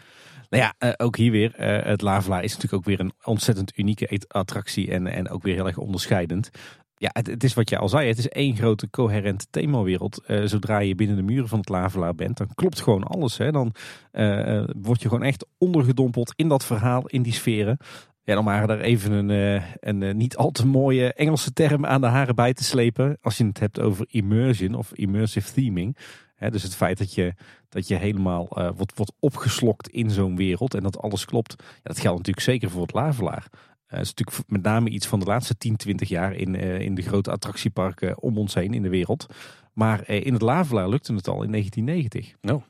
Nou 0.53 0.65
ja, 0.65 0.75
eh, 0.79 0.93
ook 0.97 1.17
hier 1.17 1.31
weer. 1.31 1.55
eh, 1.55 1.87
het 1.87 2.03
Lavelaar 2.03 2.45
is 2.45 2.55
natuurlijk 2.55 2.75
ook 2.75 2.85
weer 2.85 3.01
een 3.01 3.13
ontzettend 3.25 3.79
unieke 3.79 4.21
attractie. 4.29 4.91
En, 4.91 5.07
en 5.07 5.29
ook 5.31 5.43
weer 5.43 5.55
heel 5.55 5.67
erg 5.67 5.79
onderscheidend. 5.79 6.51
Ja, 6.97 7.11
het, 7.13 7.27
het 7.27 7.45
is 7.45 7.55
wat 7.55 7.69
jij 7.69 7.79
al 7.79 7.89
zei. 7.89 8.09
Het 8.09 8.19
is 8.19 8.29
één 8.29 8.57
grote 8.57 8.91
coherente 8.91 9.47
themawereld. 9.51 10.23
Eh, 10.27 10.43
zodra 10.45 10.79
je 10.79 10.95
binnen 10.95 11.17
de 11.17 11.23
muren 11.23 11.49
van 11.49 11.59
het 11.59 11.69
Lavelaar 11.69 12.15
bent, 12.15 12.37
dan 12.37 12.55
klopt 12.55 12.81
gewoon 12.81 13.03
alles. 13.03 13.39
Hè? 13.39 13.51
Dan 13.51 13.75
word 14.83 15.03
je 15.03 15.09
gewoon 15.09 15.23
echt 15.23 15.47
ondergedompeld 15.59 16.33
in 16.37 16.49
dat 16.49 16.65
verhaal, 16.65 17.07
in 17.07 17.23
die 17.23 17.33
sferen. 17.33 17.77
Ja, 18.25 18.35
dan 18.35 18.45
maar 18.45 18.71
er 18.71 18.81
even 18.81 19.13
een, 19.13 19.63
een 19.81 20.17
niet 20.17 20.37
al 20.37 20.51
te 20.51 20.67
mooie 20.67 21.13
Engelse 21.13 21.53
term 21.53 21.87
aan 21.87 22.01
de 22.01 22.07
haren 22.07 22.35
bij 22.35 22.55
te 22.55 22.65
slepen. 22.65 23.19
Als 23.21 23.37
je 23.37 23.45
het 23.45 23.59
hebt 23.59 23.81
over 23.81 24.07
immersion 24.09 24.75
of 24.75 24.93
immersive 24.93 25.53
theming. 25.53 25.97
Dus 26.51 26.63
het 26.63 26.77
feit 26.77 26.99
dat 26.99 27.15
je, 27.15 27.35
dat 27.69 27.89
je 27.89 27.95
helemaal 27.95 28.49
eh, 28.49 28.71
wordt, 28.77 28.97
wordt 28.97 29.13
opgeslokt 29.19 29.89
in 29.89 30.11
zo'n 30.11 30.37
wereld 30.37 30.75
en 30.75 30.83
dat 30.83 30.99
alles 30.99 31.25
klopt. 31.25 31.55
Ja, 31.59 31.65
dat 31.83 31.99
geldt 31.99 32.17
natuurlijk 32.19 32.47
zeker 32.47 32.71
voor 32.71 32.83
het 32.83 32.93
Lavelaar. 32.93 33.47
Eh, 33.51 33.99
Het 33.99 34.01
is 34.01 34.15
natuurlijk 34.15 34.49
met 34.49 34.63
name 34.63 34.91
iets 34.91 35.07
van 35.07 35.19
de 35.19 35.27
laatste 35.27 35.57
10, 35.57 35.77
20 35.77 36.09
jaar 36.09 36.35
in, 36.35 36.57
eh, 36.57 36.81
in 36.81 36.95
de 36.95 37.03
grote 37.03 37.31
attractieparken 37.31 38.23
om 38.23 38.39
ons 38.39 38.55
heen 38.55 38.75
in 38.75 38.83
de 38.83 38.89
wereld. 38.89 39.27
Maar 39.73 40.09
in 40.09 40.33
het 40.33 40.43
Lavelaar 40.43 40.89
lukte 40.89 41.15
het 41.15 41.29
al 41.29 41.43
in 41.43 41.51
1990. 41.51 42.35
Nou. 42.41 42.63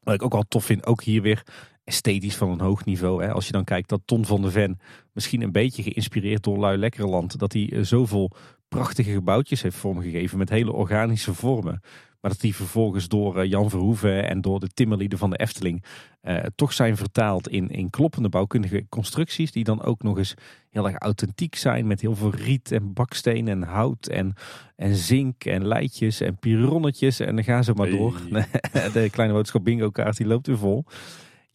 Wat 0.00 0.14
ik 0.14 0.22
ook 0.22 0.32
wel 0.32 0.44
tof 0.48 0.64
vind, 0.64 0.86
ook 0.86 1.02
hier 1.02 1.22
weer 1.22 1.42
esthetisch 1.84 2.36
van 2.36 2.50
een 2.50 2.60
hoog 2.60 2.84
niveau. 2.84 3.22
Hè. 3.22 3.32
Als 3.32 3.46
je 3.46 3.52
dan 3.52 3.64
kijkt 3.64 3.88
dat 3.88 4.00
Ton 4.04 4.24
van 4.24 4.42
de 4.42 4.50
Ven, 4.50 4.80
misschien 5.12 5.42
een 5.42 5.52
beetje 5.52 5.82
geïnspireerd 5.82 6.42
door 6.42 6.58
Lui 6.58 6.76
Lekkerland, 6.76 7.38
dat 7.38 7.52
hij 7.52 7.84
zoveel 7.84 8.32
prachtige 8.68 9.12
gebouwtjes 9.12 9.62
heeft 9.62 9.76
vormgegeven 9.76 10.38
met 10.38 10.48
hele 10.48 10.72
organische 10.72 11.34
vormen. 11.34 11.80
Maar 12.20 12.30
dat 12.30 12.40
die 12.40 12.54
vervolgens 12.54 13.08
door 13.08 13.38
eh, 13.38 13.50
Jan 13.50 13.70
Verhoeven 13.70 14.28
en 14.28 14.40
door 14.40 14.60
de 14.60 14.68
timmerlieden 14.74 15.18
van 15.18 15.30
de 15.30 15.36
Efteling 15.36 15.84
eh, 16.20 16.36
toch 16.54 16.72
zijn 16.72 16.96
vertaald 16.96 17.48
in, 17.48 17.68
in 17.68 17.90
kloppende 17.90 18.28
bouwkundige 18.28 18.86
constructies. 18.88 19.52
Die 19.52 19.64
dan 19.64 19.82
ook 19.82 20.02
nog 20.02 20.18
eens 20.18 20.34
heel 20.70 20.86
erg 20.86 20.98
authentiek 20.98 21.54
zijn 21.54 21.86
met 21.86 22.00
heel 22.00 22.16
veel 22.16 22.34
riet 22.34 22.72
en 22.72 22.92
baksteen 22.92 23.48
en 23.48 23.62
hout 23.62 24.06
en, 24.06 24.34
en 24.76 24.94
zink 24.94 25.44
en 25.44 25.66
leidjes 25.66 26.20
en 26.20 26.38
pironnetjes. 26.38 27.20
En 27.20 27.34
dan 27.34 27.44
gaan 27.44 27.64
ze 27.64 27.72
maar 27.72 27.90
door. 27.90 28.20
De 28.92 29.08
kleine 29.10 29.34
boodschap 29.34 29.64
bingo 29.64 29.90
kaart 29.90 30.16
die 30.16 30.26
loopt 30.26 30.46
weer 30.46 30.58
vol. 30.58 30.84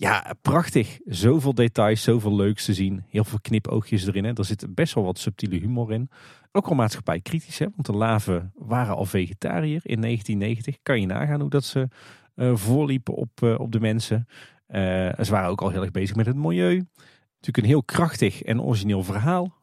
Ja, 0.02 0.34
prachtig. 0.42 1.00
Zoveel 1.06 1.54
details, 1.54 2.04
zoveel 2.04 2.36
leuks 2.36 2.66
te 2.66 2.74
zien. 2.74 3.04
Heel 3.10 3.24
veel 3.24 3.40
knipoogjes 3.42 4.08
erin. 4.08 4.24
Hè. 4.24 4.34
Er 4.34 4.46
zit 4.46 4.76
best 4.76 4.94
wel 4.94 5.04
wat 5.04 5.20
subtiele 5.20 5.60
humor 5.60 5.92
in. 5.92 6.10
Ook 6.52 6.66
wel 6.66 6.76
maatschappij 6.76 7.20
kritisch, 7.20 7.60
hè? 7.60 7.66
want 7.76 7.86
de 7.86 7.94
laven 7.94 8.52
waren 8.56 8.96
al 8.96 9.06
vegetariër 9.06 9.82
in 9.84 10.02
1990. 10.02 10.78
Kan 10.84 11.00
je 11.00 11.06
nagaan 11.06 11.40
hoe 11.40 11.50
dat 11.50 11.64
ze 11.64 11.88
eh, 12.36 12.56
voorliepen 12.56 13.14
op, 13.14 13.44
eh, 13.44 13.60
op 13.60 13.72
de 13.72 13.80
mensen. 13.80 14.28
Eh, 14.68 14.82
ze 15.24 15.32
waren 15.32 15.50
ook 15.50 15.62
al 15.62 15.70
heel 15.70 15.82
erg 15.82 15.92
bezig 15.92 16.16
met 16.16 16.26
het 16.26 16.36
milieu. 16.36 16.76
Natuurlijk 16.76 17.58
een 17.58 17.64
heel 17.64 17.84
krachtig 17.84 18.42
en 18.44 18.62
origineel 18.62 19.04
verhaal. 19.04 19.60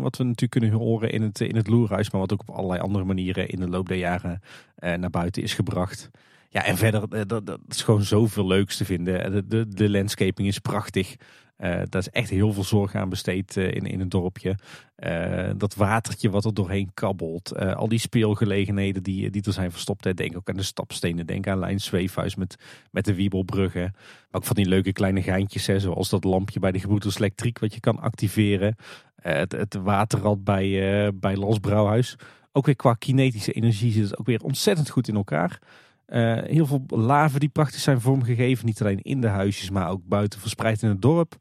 wat 0.00 0.16
we 0.16 0.24
natuurlijk 0.24 0.50
kunnen 0.50 0.70
horen 0.70 1.10
in 1.10 1.22
het, 1.22 1.40
in 1.40 1.56
het 1.56 1.68
Loerhuis. 1.68 2.10
Maar 2.10 2.20
wat 2.20 2.32
ook 2.32 2.40
op 2.40 2.50
allerlei 2.50 2.80
andere 2.80 3.04
manieren 3.04 3.48
in 3.48 3.60
de 3.60 3.68
loop 3.68 3.88
der 3.88 3.96
jaren 3.96 4.40
naar 4.76 5.10
buiten 5.10 5.42
is 5.42 5.54
gebracht. 5.54 6.10
Ja, 6.56 6.64
en 6.64 6.76
verder, 6.76 7.02
eh, 7.10 7.20
dat, 7.26 7.46
dat 7.46 7.60
is 7.68 7.82
gewoon 7.82 8.02
zoveel 8.02 8.46
leuks 8.46 8.76
te 8.76 8.84
vinden. 8.84 9.32
De, 9.32 9.46
de, 9.46 9.68
de 9.68 9.90
landscaping 9.90 10.48
is 10.48 10.58
prachtig. 10.58 11.16
Eh 11.56 11.82
daar 11.88 12.00
is 12.00 12.10
echt 12.10 12.30
heel 12.30 12.52
veel 12.52 12.64
zorg 12.64 12.94
aan 12.94 13.08
besteed 13.08 13.56
eh, 13.56 13.64
in, 13.74 13.86
in 13.86 14.00
het 14.00 14.10
dorpje. 14.10 14.58
Eh, 14.96 15.50
dat 15.56 15.74
watertje 15.74 16.30
wat 16.30 16.44
er 16.44 16.54
doorheen 16.54 16.90
kabbelt. 16.94 17.52
Eh, 17.52 17.74
al 17.74 17.88
die 17.88 17.98
speelgelegenheden 17.98 19.02
die, 19.02 19.30
die 19.30 19.42
er 19.42 19.52
zijn 19.52 19.70
verstopt. 19.70 20.16
Denk 20.16 20.36
ook 20.36 20.48
aan 20.48 20.56
de 20.56 20.62
stapstenen. 20.62 21.26
Denk 21.26 21.46
aan 21.46 21.58
Lijn 21.58 21.80
Zweefhuis 21.80 22.34
met, 22.34 22.56
met 22.90 23.04
de 23.04 23.14
Wiebelbruggen. 23.14 23.94
Ook 24.30 24.44
van 24.44 24.56
die 24.56 24.68
leuke 24.68 24.92
kleine 24.92 25.22
geintjes. 25.22 25.66
Hè, 25.66 25.80
zoals 25.80 26.08
dat 26.08 26.24
lampje 26.24 26.60
bij 26.60 26.72
de 26.72 26.80
Gebroeders 26.80 27.16
Elektriek 27.16 27.58
wat 27.58 27.74
je 27.74 27.80
kan 27.80 28.00
activeren. 28.00 28.76
Eh, 29.16 29.34
het, 29.34 29.52
het 29.52 29.74
waterrad 29.74 30.44
bij, 30.44 31.04
eh 31.04 31.12
bij 31.14 31.58
Brouwhuis. 31.60 32.16
Ook 32.52 32.66
weer 32.66 32.76
qua 32.76 32.94
kinetische 32.94 33.52
energie 33.52 33.92
zit 33.92 34.02
het 34.02 34.18
ook 34.18 34.26
weer 34.26 34.42
ontzettend 34.42 34.90
goed 34.90 35.08
in 35.08 35.14
elkaar. 35.14 35.60
Eh, 36.06 36.42
heel 36.42 36.66
veel 36.66 36.84
laven 36.86 37.40
die 37.40 37.48
prachtig 37.48 37.80
zijn 37.80 38.00
vormgegeven. 38.00 38.66
Niet 38.66 38.80
alleen 38.80 39.02
in 39.02 39.20
de 39.20 39.28
huisjes, 39.28 39.70
maar 39.70 39.88
ook 39.90 40.00
buiten 40.04 40.40
verspreid 40.40 40.82
in 40.82 40.88
het 40.88 41.02
dorp. 41.02 41.36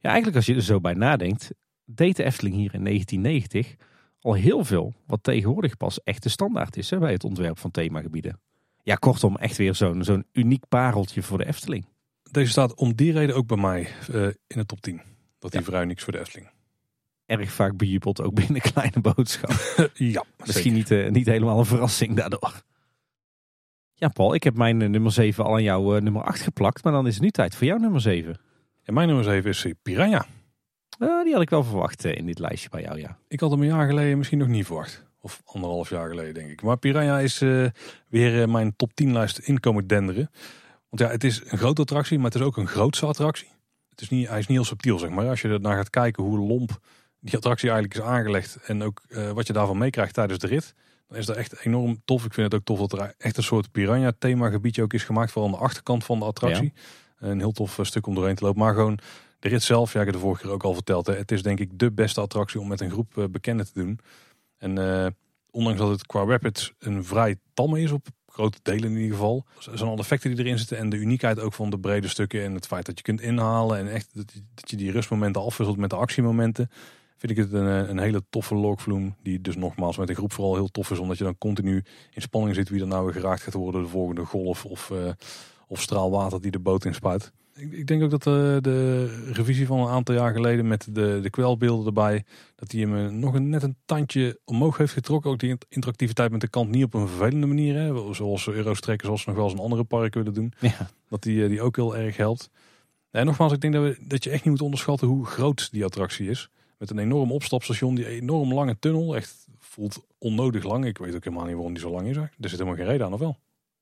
Ja, 0.00 0.08
eigenlijk 0.08 0.36
als 0.36 0.46
je 0.46 0.54
er 0.54 0.62
zo 0.62 0.80
bij 0.80 0.94
nadenkt, 0.94 1.50
deed 1.84 2.16
de 2.16 2.24
Efteling 2.24 2.54
hier 2.56 2.74
in 2.74 2.84
1990 2.84 3.74
al 4.20 4.32
heel 4.34 4.64
veel. 4.64 4.94
Wat 5.06 5.22
tegenwoordig 5.22 5.76
pas 5.76 6.02
echt 6.02 6.22
de 6.22 6.28
standaard 6.28 6.76
is 6.76 6.90
hè, 6.90 6.98
bij 6.98 7.12
het 7.12 7.24
ontwerp 7.24 7.58
van 7.58 7.70
themagebieden. 7.70 8.40
Ja, 8.82 8.94
kortom, 8.94 9.36
echt 9.36 9.56
weer 9.56 9.74
zo'n 9.74 10.04
zo'n 10.04 10.26
uniek 10.32 10.68
pareltje 10.68 11.22
voor 11.22 11.38
de 11.38 11.46
Efteling. 11.46 11.86
Deze 12.30 12.50
staat 12.50 12.74
om 12.74 12.94
die 12.94 13.12
reden 13.12 13.36
ook 13.36 13.46
bij 13.46 13.56
mij 13.56 13.88
eh, 14.12 14.22
in 14.24 14.34
de 14.46 14.66
top 14.66 14.80
10. 14.80 15.00
Dat 15.38 15.50
die 15.50 15.60
Ja. 15.60 15.66
vrij 15.66 15.84
niks 15.84 16.02
voor 16.02 16.12
de 16.12 16.18
Efteling. 16.18 16.50
Erg 17.26 17.52
vaak 17.52 17.76
bejubeld, 17.76 18.22
ook 18.22 18.34
binnen 18.34 18.60
kleine 18.72 19.00
boodschap. 19.00 19.52
ja, 19.94 20.24
Misschien 20.46 20.74
niet, 20.74 20.90
eh, 20.90 21.10
niet 21.10 21.26
helemaal 21.26 21.58
een 21.58 21.64
verrassing 21.66 22.16
daardoor. 22.16 22.62
Ja, 24.00 24.08
Paul, 24.08 24.34
ik 24.34 24.42
heb 24.42 24.56
mijn 24.56 24.82
eh, 24.82 24.88
nummer 24.88 25.12
7 25.12 25.44
al 25.44 25.54
aan 25.54 25.62
jouw 25.62 25.96
eh, 25.96 26.02
nummer 26.02 26.22
8 26.22 26.40
geplakt. 26.40 26.84
Maar 26.84 26.92
dan 26.92 27.06
is 27.06 27.14
het 27.14 27.22
nu 27.22 27.30
tijd 27.30 27.54
voor 27.54 27.66
jouw 27.66 27.78
nummer 27.78 28.00
7. 28.00 28.40
En 28.82 28.94
mijn 28.94 29.06
nummer 29.06 29.24
7 29.24 29.50
is 29.50 29.64
eh, 29.64 29.72
Piranha. 29.82 30.26
Die 30.98 31.32
had 31.32 31.42
ik 31.42 31.50
wel 31.50 31.64
verwacht 31.64 32.04
in 32.04 32.26
dit 32.26 32.38
lijstje 32.38 32.68
bij 32.68 32.82
jou, 32.82 32.98
ja. 32.98 33.18
Ik 33.28 33.40
had 33.40 33.50
hem 33.50 33.60
een 33.60 33.66
jaar 33.66 33.86
geleden 33.86 34.18
misschien 34.18 34.38
nog 34.38 34.48
niet 34.48 34.66
verwacht. 34.66 35.06
Of 35.20 35.42
anderhalf 35.44 35.90
jaar 35.90 36.08
geleden, 36.08 36.34
denk 36.34 36.50
ik. 36.50 36.62
Maar 36.62 36.76
Piranha 36.76 37.18
is 37.18 37.38
weer 38.08 38.48
mijn 38.48 38.76
top 38.76 38.94
10 38.94 39.12
lijst 39.12 39.38
inkomen 39.38 39.86
denderen. 39.86 40.30
Want 40.88 41.02
ja, 41.02 41.08
het 41.08 41.24
is 41.24 41.42
een 41.44 41.58
grote 41.58 41.80
attractie, 41.80 42.16
maar 42.16 42.30
het 42.30 42.40
is 42.40 42.46
ook 42.46 42.56
een 42.56 42.66
grootste 42.66 43.06
attractie. 43.06 43.48
Het 43.88 44.00
is 44.00 44.08
niet, 44.08 44.28
hij 44.28 44.38
is 44.38 44.46
niet 44.46 44.56
heel 44.56 44.66
subtiel, 44.66 44.98
zeg 44.98 45.10
maar. 45.10 45.28
Als 45.28 45.40
je 45.40 45.48
er 45.48 45.60
naar 45.60 45.76
gaat 45.76 45.90
kijken 45.90 46.24
hoe 46.24 46.38
lomp 46.38 46.78
die 47.20 47.36
attractie 47.36 47.70
eigenlijk 47.70 48.00
is 48.00 48.06
aangelegd. 48.06 48.56
En 48.56 48.82
ook 48.82 49.02
wat 49.34 49.46
je 49.46 49.52
daarvan 49.52 49.78
meekrijgt 49.78 50.14
tijdens 50.14 50.38
de 50.38 50.46
rit. 50.46 50.74
Dan 51.08 51.18
is 51.18 51.26
dat 51.26 51.36
echt 51.36 51.64
enorm 51.64 52.02
tof. 52.04 52.24
Ik 52.24 52.34
vind 52.34 52.52
het 52.52 52.60
ook 52.60 52.66
tof 52.66 52.88
dat 52.88 53.00
er 53.00 53.14
echt 53.18 53.36
een 53.36 53.42
soort 53.42 53.72
Piranha 53.72 54.12
themagebiedje 54.18 54.82
ook 54.82 54.92
is 54.92 55.04
gemaakt. 55.04 55.30
Vooral 55.30 55.50
aan 55.50 55.58
de 55.58 55.64
achterkant 55.64 56.04
van 56.04 56.18
de 56.18 56.24
attractie. 56.24 56.72
Een 57.18 57.38
heel 57.38 57.52
tof 57.52 57.78
eh, 57.78 57.84
stuk 57.84 58.06
om 58.06 58.14
doorheen 58.14 58.34
te 58.34 58.44
lopen. 58.44 58.60
Maar 58.60 58.74
gewoon 58.74 58.98
de 59.38 59.48
rit 59.48 59.62
zelf, 59.62 59.92
ja, 59.92 59.98
ik 60.00 60.06
heb 60.06 60.14
de 60.14 60.20
vorige 60.20 60.42
keer 60.42 60.50
ook 60.50 60.64
al 60.64 60.74
verteld. 60.74 61.06
Hè, 61.06 61.14
het 61.14 61.32
is 61.32 61.42
denk 61.42 61.60
ik 61.60 61.78
de 61.78 61.92
beste 61.92 62.20
attractie 62.20 62.60
om 62.60 62.68
met 62.68 62.80
een 62.80 62.90
groep 62.90 63.18
eh, 63.18 63.24
bekenden 63.30 63.66
te 63.66 63.72
doen. 63.74 63.98
En 64.58 64.78
eh, 64.78 65.06
ondanks 65.50 65.78
dat 65.78 65.90
het 65.90 66.06
qua 66.06 66.24
rapids 66.24 66.72
een 66.78 67.04
vrij 67.04 67.36
tamme 67.54 67.80
is 67.80 67.90
op 67.90 68.06
grote 68.26 68.58
delen 68.62 68.90
in 68.90 68.96
ieder 68.96 69.16
geval. 69.16 69.44
Zijn 69.58 69.88
alle 69.88 69.98
effecten 69.98 70.34
die 70.34 70.44
erin 70.44 70.58
zitten 70.58 70.78
en 70.78 70.88
de 70.88 70.96
uniekheid 70.96 71.40
ook 71.40 71.54
van 71.54 71.70
de 71.70 71.78
brede 71.78 72.08
stukken. 72.08 72.42
En 72.42 72.54
het 72.54 72.66
feit 72.66 72.86
dat 72.86 72.98
je 72.98 73.02
kunt 73.02 73.20
inhalen 73.20 73.78
en 73.78 73.92
echt 73.92 74.08
dat 74.14 74.32
je, 74.32 74.40
dat 74.54 74.70
je 74.70 74.76
die 74.76 74.90
rustmomenten 74.90 75.42
afwisselt 75.42 75.76
met 75.76 75.90
de 75.90 75.96
actiemomenten. 75.96 76.70
Vind 77.18 77.32
ik 77.32 77.38
het 77.38 77.52
een, 77.52 77.66
eh, 77.66 77.88
een 77.88 77.98
hele 77.98 78.22
toffe 78.30 78.54
logvloem. 78.54 79.16
Die 79.22 79.40
dus 79.40 79.56
nogmaals 79.56 79.96
met 79.96 80.06
de 80.06 80.14
groep 80.14 80.32
vooral 80.32 80.54
heel 80.54 80.68
tof 80.68 80.90
is. 80.90 80.98
Omdat 80.98 81.18
je 81.18 81.24
dan 81.24 81.38
continu 81.38 81.84
in 82.10 82.22
spanning 82.22 82.54
zit 82.54 82.68
wie 82.68 82.80
er 82.80 82.86
nou 82.86 83.04
weer 83.04 83.14
geraakt 83.14 83.42
gaat 83.42 83.54
worden. 83.54 83.82
De 83.82 83.88
volgende 83.88 84.24
golf 84.24 84.64
of, 84.64 84.90
eh, 84.90 85.12
of 85.66 85.80
straal 85.80 86.10
water 86.10 86.40
die 86.40 86.50
de 86.50 86.58
boot 86.58 86.84
inspuit. 86.84 87.32
Ik, 87.54 87.72
ik 87.72 87.86
denk 87.86 88.02
ook 88.02 88.10
dat 88.10 88.22
de, 88.22 88.58
de 88.62 89.06
revisie 89.32 89.66
van 89.66 89.78
een 89.78 89.88
aantal 89.88 90.14
jaar 90.14 90.32
geleden 90.32 90.66
met 90.66 90.88
de, 90.90 91.18
de 91.22 91.30
kwelbeelden 91.30 91.86
erbij. 91.86 92.24
Dat 92.54 92.70
die 92.70 92.86
hem 92.86 92.96
eh, 92.96 93.12
nog 93.12 93.34
een, 93.34 93.48
net 93.48 93.62
een 93.62 93.76
tandje 93.84 94.40
omhoog 94.44 94.76
heeft 94.76 94.92
getrokken. 94.92 95.30
Ook 95.30 95.38
die 95.38 95.56
interactiviteit 95.68 96.30
met 96.30 96.40
de 96.40 96.48
kant 96.48 96.70
niet 96.70 96.84
op 96.84 96.94
een 96.94 97.08
vervelende 97.08 97.46
manier. 97.46 97.74
Hè, 97.74 98.14
zoals 98.14 98.48
Eurostrekken, 98.48 99.06
zoals 99.06 99.22
ze 99.22 99.28
nog 99.28 99.36
wel 99.36 99.46
eens 99.46 99.54
een 99.54 99.64
andere 99.64 99.84
park 99.84 100.14
willen 100.14 100.34
doen. 100.34 100.52
Ja, 100.60 100.90
Dat 101.08 101.22
die, 101.22 101.42
eh, 101.42 101.48
die 101.48 101.62
ook 101.62 101.76
heel 101.76 101.96
erg 101.96 102.16
helpt. 102.16 102.50
En 103.10 103.26
nogmaals, 103.26 103.52
ik 103.52 103.60
denk 103.60 103.74
dat, 103.74 103.82
we, 103.82 104.04
dat 104.06 104.24
je 104.24 104.30
echt 104.30 104.44
niet 104.44 104.52
moet 104.52 104.62
onderschatten 104.62 105.08
hoe 105.08 105.26
groot 105.26 105.68
die 105.70 105.84
attractie 105.84 106.30
is. 106.30 106.50
Met 106.78 106.90
een 106.90 106.98
enorm 106.98 107.32
opstapstation, 107.32 107.94
die 107.94 108.06
enorm 108.06 108.54
lange 108.54 108.78
tunnel. 108.78 109.16
Echt 109.16 109.46
voelt 109.58 110.06
onnodig 110.18 110.64
lang. 110.64 110.84
Ik 110.84 110.98
weet 110.98 111.14
ook 111.14 111.24
helemaal 111.24 111.44
niet 111.44 111.54
waarom 111.54 111.72
die 111.72 111.82
zo 111.82 111.90
lang 111.90 112.00
is. 112.00 112.16
eigenlijk. 112.16 112.34
Er 112.40 112.48
zit 112.48 112.58
helemaal 112.58 112.78
geen 112.78 112.90
reden 112.90 113.06
aan, 113.06 113.12
of 113.12 113.20
wel? 113.20 113.38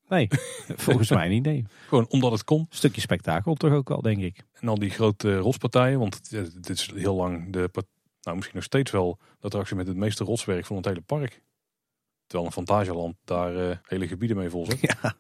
nee, 0.09 0.29
volgens 0.87 1.11
mij 1.11 1.29
niet, 1.29 1.45
nee. 1.45 1.65
Gewoon 1.89 2.07
omdat 2.09 2.33
het 2.33 2.45
kon. 2.45 2.67
Stukje 2.71 3.01
spektakel 3.01 3.55
toch 3.55 3.73
ook 3.73 3.89
wel, 3.89 4.03
denk 4.03 4.23
ik. 4.23 4.45
En 4.53 4.69
al 4.69 4.79
die 4.79 4.91
grote 4.91 5.37
rotspartijen. 5.37 5.99
Want 5.99 6.31
dit 6.55 6.69
is 6.69 6.91
heel 6.95 7.15
lang 7.15 7.53
de, 7.53 7.71
nou 8.23 8.37
misschien 8.37 8.57
nog 8.57 8.65
steeds 8.65 8.91
wel 8.91 9.19
de 9.39 9.47
attractie 9.47 9.77
met 9.77 9.87
het 9.87 9.97
meeste 9.97 10.25
rotswerk 10.25 10.67
van 10.67 10.77
het 10.77 10.85
hele 10.85 11.01
park. 11.01 11.43
Terwijl 12.27 12.47
een 12.49 12.55
Fantasieland 12.55 13.17
daar 13.25 13.71
eh, 13.71 13.77
hele 13.83 14.07
gebieden 14.07 14.37
mee 14.37 14.51
vol 14.51 14.67
zit. 14.67 14.81
Ja. 15.03 15.15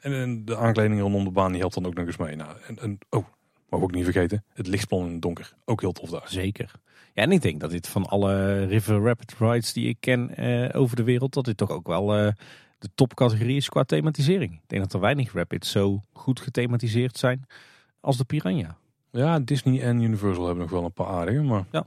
En, 0.00 0.12
en 0.12 0.44
de 0.44 0.56
aankleding 0.56 1.00
rondom 1.00 1.24
de 1.24 1.30
baan 1.30 1.50
die 1.50 1.60
helpt 1.60 1.74
dan 1.74 1.86
ook 1.86 1.94
nog 1.94 2.06
eens 2.06 2.16
mee. 2.16 2.36
Nou, 2.36 2.56
en, 2.66 2.78
en, 2.78 2.98
oh, 3.10 3.26
mag 3.74 3.82
ook 3.82 3.94
niet 3.94 4.04
vergeten. 4.04 4.44
Het 4.52 4.66
lichtplan 4.66 5.06
in 5.06 5.12
het 5.12 5.22
donker. 5.22 5.54
Ook 5.64 5.80
heel 5.80 5.92
tof 5.92 6.10
daar. 6.10 6.28
Zeker. 6.28 6.70
Ja, 7.14 7.22
en 7.22 7.32
ik 7.32 7.42
denk 7.42 7.60
dat 7.60 7.70
dit 7.70 7.88
van 7.88 8.06
alle 8.06 8.64
River 8.64 9.02
Rapid 9.02 9.34
rides 9.38 9.72
die 9.72 9.88
ik 9.88 9.96
ken 10.00 10.36
eh, 10.36 10.80
over 10.80 10.96
de 10.96 11.02
wereld, 11.02 11.32
dat 11.34 11.44
dit 11.44 11.56
toch 11.56 11.70
ook 11.70 11.86
wel 11.86 12.14
eh, 12.16 12.32
de 12.78 12.88
topcategorie 12.94 13.56
is 13.56 13.68
qua 13.68 13.82
thematisering. 13.84 14.52
Ik 14.52 14.62
denk 14.68 14.82
dat 14.82 14.92
er 14.92 15.00
weinig 15.00 15.32
rapids 15.32 15.70
zo 15.70 16.00
goed 16.12 16.40
gethematiseerd 16.40 17.16
zijn 17.18 17.46
als 18.00 18.16
de 18.16 18.24
Piranha. 18.24 18.76
Ja, 19.10 19.40
Disney 19.40 19.82
en 19.82 20.00
Universal 20.00 20.44
hebben 20.46 20.62
nog 20.62 20.72
wel 20.72 20.84
een 20.84 20.92
paar 20.92 21.06
aardige. 21.06 21.42
Maar 21.42 21.64
Ja. 21.70 21.86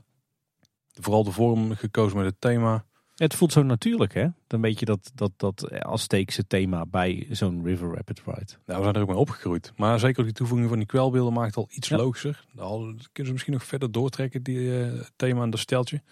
vooral 0.92 1.24
de 1.24 1.32
vorm 1.32 1.74
gekozen 1.74 2.16
met 2.16 2.26
het 2.26 2.40
thema. 2.40 2.84
Het 3.18 3.34
voelt 3.34 3.52
zo 3.52 3.62
natuurlijk, 3.62 4.14
hè? 4.14 4.26
Dan 4.46 4.60
weet 4.60 4.78
je 4.78 4.84
dat, 4.84 5.10
dat, 5.14 5.30
dat 5.36 5.70
Azteekse 5.82 6.46
thema 6.46 6.86
bij 6.86 7.26
zo'n 7.30 7.64
River 7.64 7.94
Rapid 7.94 8.22
Ride. 8.26 8.52
Nou, 8.66 8.78
we 8.78 8.82
zijn 8.82 8.94
er 8.94 9.00
ook 9.00 9.08
mee 9.08 9.16
opgegroeid. 9.16 9.72
Maar 9.76 9.98
zeker 9.98 10.24
die 10.24 10.32
toevoeging 10.32 10.68
van 10.68 10.78
die 10.78 10.86
kwelbeelden 10.86 11.32
maakt 11.32 11.46
het 11.46 11.56
al 11.56 11.68
iets 11.70 11.88
Ja. 11.88 11.96
logischer. 11.96 12.44
Al 12.56 12.80
kunnen 12.80 13.26
ze 13.26 13.32
misschien 13.32 13.52
nog 13.52 13.64
verder 13.64 13.92
doortrekken, 13.92 14.42
die 14.42 14.82
eh, 14.82 15.00
thema 15.16 15.42
en 15.42 15.50
dat 15.50 15.60
steltje. 15.60 16.02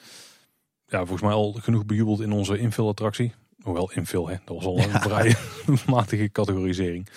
Ja, 0.87 0.99
volgens 0.99 1.23
mij 1.23 1.33
al 1.33 1.53
genoeg 1.53 1.87
bejubeld 1.87 2.21
in 2.21 2.33
onze 2.33 2.59
infill-attractie. 2.59 3.33
Hoewel 3.63 3.93
infill, 3.93 4.25
hè. 4.25 4.37
Dat 4.45 4.57
was 4.57 4.65
al 4.65 4.79
een 4.79 4.91
vrij 5.01 5.35
matige 5.95 6.31
categorisering. 6.33 7.09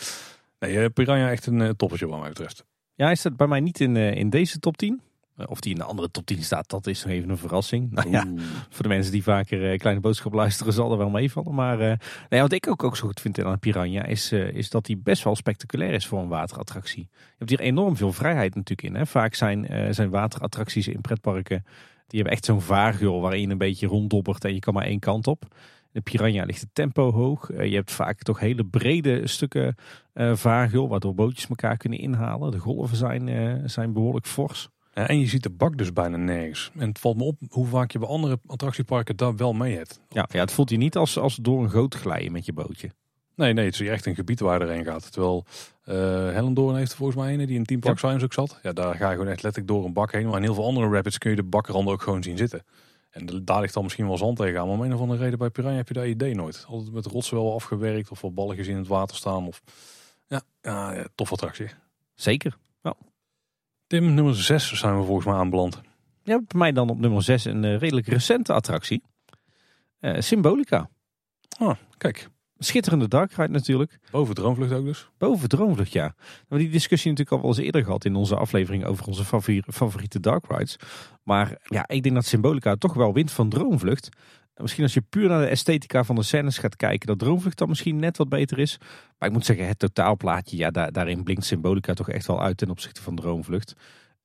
Nee, 0.60 0.80
eh, 0.80 0.86
Piranha 0.94 1.30
echt 1.32 1.46
een 1.46 1.62
eh, 1.62 1.70
toppertje 1.70 2.08
wat 2.08 2.20
mij 2.20 2.30
betreft. 2.30 2.66
Ja, 2.96 3.06
hij 3.06 3.16
staat 3.16 3.38
bij 3.38 3.48
mij 3.48 3.60
niet 3.60 3.80
in, 3.80 3.96
in 3.96 4.30
deze 4.30 4.60
top 4.60 4.78
10. 4.78 5.02
Eh, 5.40 5.46
Of 5.50 5.60
die 5.60 5.72
in 5.72 5.78
de 5.78 5.84
andere 5.86 6.12
top 6.12 6.26
10 6.26 6.44
staat, 6.44 6.70
dat 6.70 6.88
is 6.88 7.04
nog 7.04 7.14
even 7.14 7.30
een 7.30 7.38
verrassing. 7.38 7.92
Nou 7.92 8.10
ja, 8.10 8.26
Oeh. 8.30 8.42
voor 8.70 8.84
de 8.84 8.90
mensen 8.90 9.12
die 9.12 9.24
vaker 9.24 9.72
eh, 9.72 9.78
Kleine 9.78 10.02
Boodschap 10.02 10.34
luisteren, 10.34 10.74
zal 10.74 10.92
er 10.92 10.98
wel 10.98 11.10
meevallen. 11.10 11.56
Maar 11.56 11.80
eh, 11.80 11.98
nee, 12.30 12.42
wat 12.42 12.52
ik 12.52 12.68
ook, 12.68 12.84
ook 12.84 12.98
zo 12.98 13.08
goed 13.08 13.22
vind 13.22 13.44
aan 13.44 13.60
Piranha, 13.60 14.06
is, 14.06 14.32
is 14.32 14.70
dat 14.70 14.88
hij 14.88 14.98
best 15.04 15.24
wel 15.24 15.36
spectaculair 15.36 15.94
is 15.94 16.08
voor 16.08 16.20
een 16.20 16.28
waterattractie. 16.28 17.08
Je 17.12 17.36
hebt 17.38 17.50
hier 17.50 17.60
enorm 17.60 17.96
veel 17.98 18.14
vrijheid 18.14 18.56
natuurlijk 18.56 18.88
in. 18.88 18.96
Hè? 18.96 19.06
Vaak 19.06 19.34
zijn, 19.34 19.68
zijn 19.94 20.10
waterattracties 20.10 20.88
in 20.88 21.02
pretparken, 21.02 21.64
die 22.08 22.20
hebben 22.20 22.32
echt 22.34 22.46
zo'n 22.46 22.62
vaargeul 22.62 23.22
waarin 23.22 23.42
je 23.42 23.48
een 23.48 23.58
beetje 23.58 23.88
ronddobbert 23.88 24.46
en 24.46 24.54
je 24.54 24.60
kan 24.60 24.74
maar 24.74 24.86
één 24.86 25.00
kant 25.00 25.28
op. 25.28 25.44
De 25.92 26.02
Piranha 26.02 26.44
ligt 26.46 26.62
het 26.62 26.70
tempo 26.74 27.12
hoog. 27.12 27.48
Je 27.48 27.76
hebt 27.76 27.92
vaak 27.92 28.22
toch 28.24 28.40
hele 28.40 28.66
brede 28.66 29.28
stukken 29.28 29.76
vaargeul, 30.14 30.88
waardoor 30.88 31.16
bootjes 31.16 31.50
elkaar 31.50 31.78
kunnen 31.78 32.00
inhalen. 32.00 32.52
De 32.52 32.58
golven 32.60 32.98
zijn, 32.98 33.70
zijn 33.70 33.94
behoorlijk 33.94 34.28
fors. 34.28 34.70
Ja, 34.94 35.08
en 35.08 35.20
je 35.20 35.28
ziet 35.28 35.44
de 35.44 35.50
bak 35.50 35.78
dus 35.78 35.94
bijna 35.94 36.18
nergens. 36.18 36.72
En 36.78 36.88
het 36.88 37.00
valt 37.00 37.18
me 37.18 37.24
op 37.24 37.38
hoe 37.50 37.68
vaak 37.68 37.92
je 37.92 38.00
bij 38.00 38.08
andere 38.08 38.40
attractieparken 38.48 39.16
daar 39.16 39.36
wel 39.36 39.54
mee 39.54 39.76
hebt. 39.78 40.00
Ja, 40.10 40.28
ja, 40.32 40.40
het 40.40 40.52
voelt 40.52 40.70
je 40.70 40.78
niet 40.78 40.96
als, 40.96 41.18
als 41.18 41.36
door 41.36 41.64
een 41.64 41.70
goot 41.70 41.96
glijden 41.96 42.32
met 42.32 42.46
je 42.46 42.54
bootje. 42.54 42.90
Nee, 43.36 43.54
nee, 43.54 43.66
het 43.66 43.74
is 43.80 43.88
echt 43.88 44.06
een 44.06 44.16
gebied 44.16 44.40
waar 44.40 44.60
je 44.60 44.66
erheen 44.66 44.86
gaat. 44.86 45.12
Terwijl 45.12 45.46
eh 45.84 45.96
Hellendoorn 46.34 46.76
heeft 46.76 46.92
er 46.92 46.98
volgens 46.98 47.18
mij 47.18 47.34
een 47.34 47.46
die 47.46 47.56
in 47.58 47.66
Team 47.66 47.80
Park 47.80 47.98
Science 47.98 48.26
ook 48.26 48.34
zat. 48.34 48.60
Ja, 48.64 48.74
daar 48.74 48.96
ga 48.96 49.10
je 49.10 49.16
gewoon 49.18 49.32
echt 49.32 49.44
letterlijk 49.44 49.74
door 49.74 49.86
een 49.86 49.94
bak 49.94 50.12
heen. 50.12 50.28
Maar 50.28 50.38
in 50.38 50.44
heel 50.44 50.54
veel 50.54 50.66
andere 50.66 50.90
rapids 50.90 51.18
kun 51.18 51.30
je 51.30 51.36
de 51.36 51.44
bakranden 51.44 51.94
ook 51.94 52.02
gewoon 52.02 52.24
zien 52.24 52.38
zitten. 52.38 52.64
En 53.10 53.26
de- 53.26 53.44
daar 53.44 53.62
ligt 53.62 53.74
dan 53.74 53.84
misschien 53.84 54.08
wel 54.08 54.18
zand 54.18 54.38
tegenaan. 54.38 54.66
Maar 54.68 54.76
om 54.76 54.82
een 54.82 54.94
of 54.94 55.00
andere 55.00 55.20
reden 55.24 55.40
bij 55.40 55.50
Piranha 55.50 55.76
heb 55.78 55.88
je 55.88 55.94
dat 55.94 56.06
idee 56.06 56.36
nooit. 56.36 56.66
Altijd 56.68 56.92
met 56.94 57.06
rotsen 57.06 57.36
wel 57.38 57.54
afgewerkt 57.54 58.10
of 58.12 58.22
wat 58.22 58.34
balletjes 58.36 58.68
in 58.68 58.78
het 58.78 58.88
water 58.88 59.16
staan. 59.16 59.48
Of... 59.48 59.62
Ja, 60.28 60.42
ja, 60.62 60.94
ja, 60.94 61.06
tof 61.16 61.32
attractie. 61.32 61.68
Zeker. 62.16 62.58
Tim, 63.90 64.14
nummer 64.14 64.36
6 64.36 64.74
zijn 64.74 65.00
we 65.00 65.06
volgens 65.06 65.26
mij 65.26 65.36
aanbeland. 65.36 65.82
Ja, 66.24 66.38
bij 66.38 66.60
mij 66.60 66.72
dan 66.72 66.90
op 66.90 67.00
nummer 67.00 67.24
6 67.24 67.46
een 67.46 67.64
eh, 67.64 67.78
redelijk 67.78 68.08
recente 68.08 68.54
attractie. 68.54 69.04
Eh, 70.00 70.22
Symbolica. 70.22 70.90
Kijk, 71.98 72.30
Schitterende 72.58 73.08
dark 73.08 73.32
ride 73.32 73.52
natuurlijk. 73.52 74.00
boven 74.12 74.36
Droomvlucht 74.36 74.72
ook 74.72 74.86
dus. 74.86 75.10
Boven 75.18 75.50
Droomvlucht, 75.50 75.92
ja. 75.92 76.14
We 76.18 76.24
hebben 76.40 76.58
die 76.58 76.70
discussie 76.70 77.10
natuurlijk 77.12 77.38
al 77.38 77.48
wel 77.48 77.58
eens 77.58 77.66
eerder 77.66 77.84
gehad 77.84 78.06
in 78.06 78.16
onze 78.16 78.36
aflevering 78.36 78.86
over 78.86 79.06
onze 79.06 79.26
favori- 79.26 79.64
favoriete 79.68 80.20
dark 80.20 80.46
rides. 80.48 80.76
Maar 81.24 81.58
ja, 81.64 81.88
ik 81.88 82.04
denk 82.04 82.16
dat 82.16 82.26
Symbolica 82.26 82.76
toch 82.76 82.94
wel 82.94 83.14
wint 83.14 83.32
van 83.32 83.50
Droomvlucht. 83.50 84.10
Misschien 84.62 84.84
als 84.84 84.94
je 84.94 85.02
puur 85.02 85.28
naar 85.30 85.42
de 85.42 85.48
esthetica 85.48 86.04
van 86.04 86.16
de 86.16 86.24
scènes 86.24 86.58
gaat 86.58 86.76
kijken, 86.76 87.08
dat 87.08 87.20
Droomvlucht 87.20 87.58
dan 87.58 87.70
misschien 87.70 88.00
net 88.00 88.18
wat 88.18 88.30
beter 88.30 88.60
is. 88.60 88.78
Maar 89.18 89.28
ik 89.30 89.36
moet 89.36 89.46
zeggen, 89.46 89.68
het 89.68 89.80
totaalplaatje, 89.80 90.58
ja, 90.58 90.70
daar, 90.72 90.92
daarin 90.92 91.24
blinkt 91.24 91.46
Symbolica 91.46 91.94
toch 91.94 92.10
echt 92.10 92.28
wel 92.28 92.42
uit 92.42 92.58
ten 92.58 92.70
opzichte 92.70 93.02
van 93.02 93.16
Droomvlucht. 93.16 93.76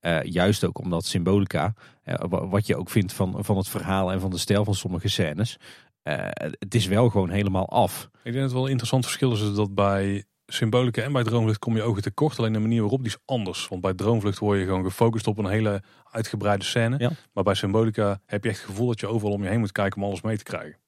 Eh, 0.00 0.22
juist 0.22 0.64
ook 0.64 0.78
omdat 0.78 1.04
Symbolica, 1.04 1.74
eh, 2.02 2.14
wa- 2.28 2.46
wat 2.46 2.66
je 2.66 2.76
ook 2.76 2.90
vindt 2.90 3.12
van, 3.12 3.36
van 3.44 3.56
het 3.56 3.68
verhaal 3.68 4.12
en 4.12 4.20
van 4.20 4.30
de 4.30 4.38
stijl 4.38 4.64
van 4.64 4.74
sommige 4.74 5.08
scènes, 5.08 5.56
eh, 6.02 6.28
het 6.58 6.74
is 6.74 6.86
wel 6.86 7.08
gewoon 7.10 7.30
helemaal 7.30 7.68
af. 7.68 8.02
Ik 8.12 8.20
denk 8.22 8.34
dat 8.34 8.44
het 8.44 8.52
wel 8.52 8.64
een 8.64 8.70
interessant 8.70 9.04
verschil 9.04 9.32
is 9.32 9.54
dat 9.54 9.74
bij 9.74 10.24
Symbolica 10.46 11.02
en 11.02 11.12
bij 11.12 11.22
Droomvlucht 11.22 11.58
kom 11.58 11.76
je 11.76 11.82
ogen 11.82 12.02
tekort. 12.02 12.38
Alleen 12.38 12.52
de 12.52 12.58
manier 12.58 12.80
waarop 12.80 12.98
die 12.98 13.08
is 13.08 13.18
anders. 13.24 13.68
Want 13.68 13.80
bij 13.80 13.94
Droomvlucht 13.94 14.38
word 14.38 14.58
je 14.58 14.64
gewoon 14.64 14.84
gefocust 14.84 15.26
op 15.26 15.38
een 15.38 15.46
hele 15.46 15.82
uitgebreide 16.10 16.64
scène. 16.64 16.98
Ja. 16.98 17.10
Maar 17.32 17.44
bij 17.44 17.54
Symbolica 17.54 18.20
heb 18.26 18.44
je 18.44 18.50
echt 18.50 18.58
het 18.58 18.68
gevoel 18.68 18.86
dat 18.86 19.00
je 19.00 19.06
overal 19.06 19.32
om 19.32 19.42
je 19.42 19.48
heen 19.48 19.60
moet 19.60 19.72
kijken 19.72 20.02
om 20.02 20.08
alles 20.08 20.22
mee 20.22 20.36
te 20.36 20.44
krijgen. 20.44 20.78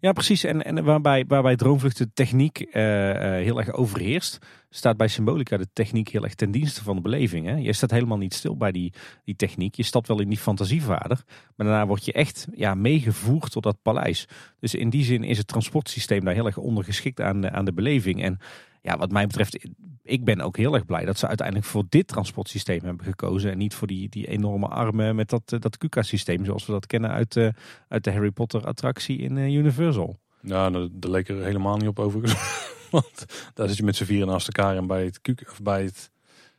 Ja, 0.00 0.12
precies. 0.12 0.44
En, 0.44 0.64
en 0.64 0.84
waarbij, 0.84 1.24
waarbij 1.28 1.56
Droomvlucht 1.56 1.98
de 1.98 2.12
techniek 2.12 2.60
eh, 2.60 3.10
eh, 3.10 3.44
heel 3.44 3.58
erg 3.58 3.72
overheerst, 3.72 4.38
staat 4.70 4.96
bij 4.96 5.08
Symbolica 5.08 5.56
de 5.56 5.68
techniek 5.72 6.08
heel 6.08 6.24
erg 6.24 6.34
ten 6.34 6.50
dienste 6.50 6.82
van 6.82 6.96
de 6.96 7.02
beleving. 7.02 7.46
Hè? 7.46 7.54
Je 7.54 7.72
staat 7.72 7.90
helemaal 7.90 8.18
niet 8.18 8.34
stil 8.34 8.56
bij 8.56 8.72
die, 8.72 8.92
die 9.24 9.36
techniek. 9.36 9.74
Je 9.74 9.82
stapt 9.82 10.08
wel 10.08 10.20
in 10.20 10.28
die 10.28 10.38
fantasievader, 10.38 11.22
maar 11.56 11.66
daarna 11.66 11.86
word 11.86 12.04
je 12.04 12.12
echt 12.12 12.46
ja, 12.54 12.74
meegevoerd 12.74 13.52
tot 13.52 13.62
dat 13.62 13.82
paleis. 13.82 14.28
Dus 14.58 14.74
in 14.74 14.90
die 14.90 15.04
zin 15.04 15.24
is 15.24 15.38
het 15.38 15.46
transportsysteem 15.46 16.24
daar 16.24 16.34
heel 16.34 16.46
erg 16.46 16.56
ondergeschikt 16.56 17.20
aan, 17.20 17.50
aan 17.50 17.64
de 17.64 17.72
beleving. 17.72 18.22
En 18.22 18.38
ja, 18.82 18.96
wat 18.96 19.10
mij 19.10 19.26
betreft, 19.26 19.68
ik 20.02 20.24
ben 20.24 20.40
ook 20.40 20.56
heel 20.56 20.74
erg 20.74 20.84
blij 20.84 21.04
dat 21.04 21.18
ze 21.18 21.26
uiteindelijk 21.26 21.66
voor 21.66 21.84
dit 21.88 22.06
transportsysteem 22.06 22.80
hebben 22.84 23.04
gekozen. 23.04 23.50
En 23.50 23.58
niet 23.58 23.74
voor 23.74 23.86
die, 23.86 24.08
die 24.08 24.26
enorme 24.26 24.66
armen 24.66 25.14
met 25.14 25.28
dat, 25.28 25.52
eh, 25.52 25.60
dat 25.60 25.78
KUKA-systeem 25.78 26.44
zoals 26.44 26.66
we 26.66 26.72
dat 26.72 26.86
kennen 26.86 27.10
uit, 27.10 27.36
eh, 27.36 27.48
uit 27.88 28.04
de 28.04 28.12
Harry 28.12 28.30
Potter 28.30 28.66
attractie 28.66 29.18
in 29.18 29.38
eh, 29.38 29.54
Universal. 29.54 30.18
Ja, 30.42 30.70
daar 30.70 30.88
daar 30.90 31.10
leek 31.10 31.28
er 31.28 31.44
helemaal 31.44 31.76
niet 31.76 31.88
op 31.88 31.98
overigens. 31.98 32.34
Want 32.90 33.26
daar 33.54 33.68
zit 33.68 33.76
je 33.76 33.82
met 33.82 33.96
z'n 33.96 34.04
vieren 34.04 34.28
naast 34.28 34.46
elkaar. 34.46 34.76
En 34.76 34.86
bij 34.86 35.04
het, 35.04 35.20
Q- 35.20 35.48
of 35.50 35.60
bij 35.62 35.82
het 35.82 36.10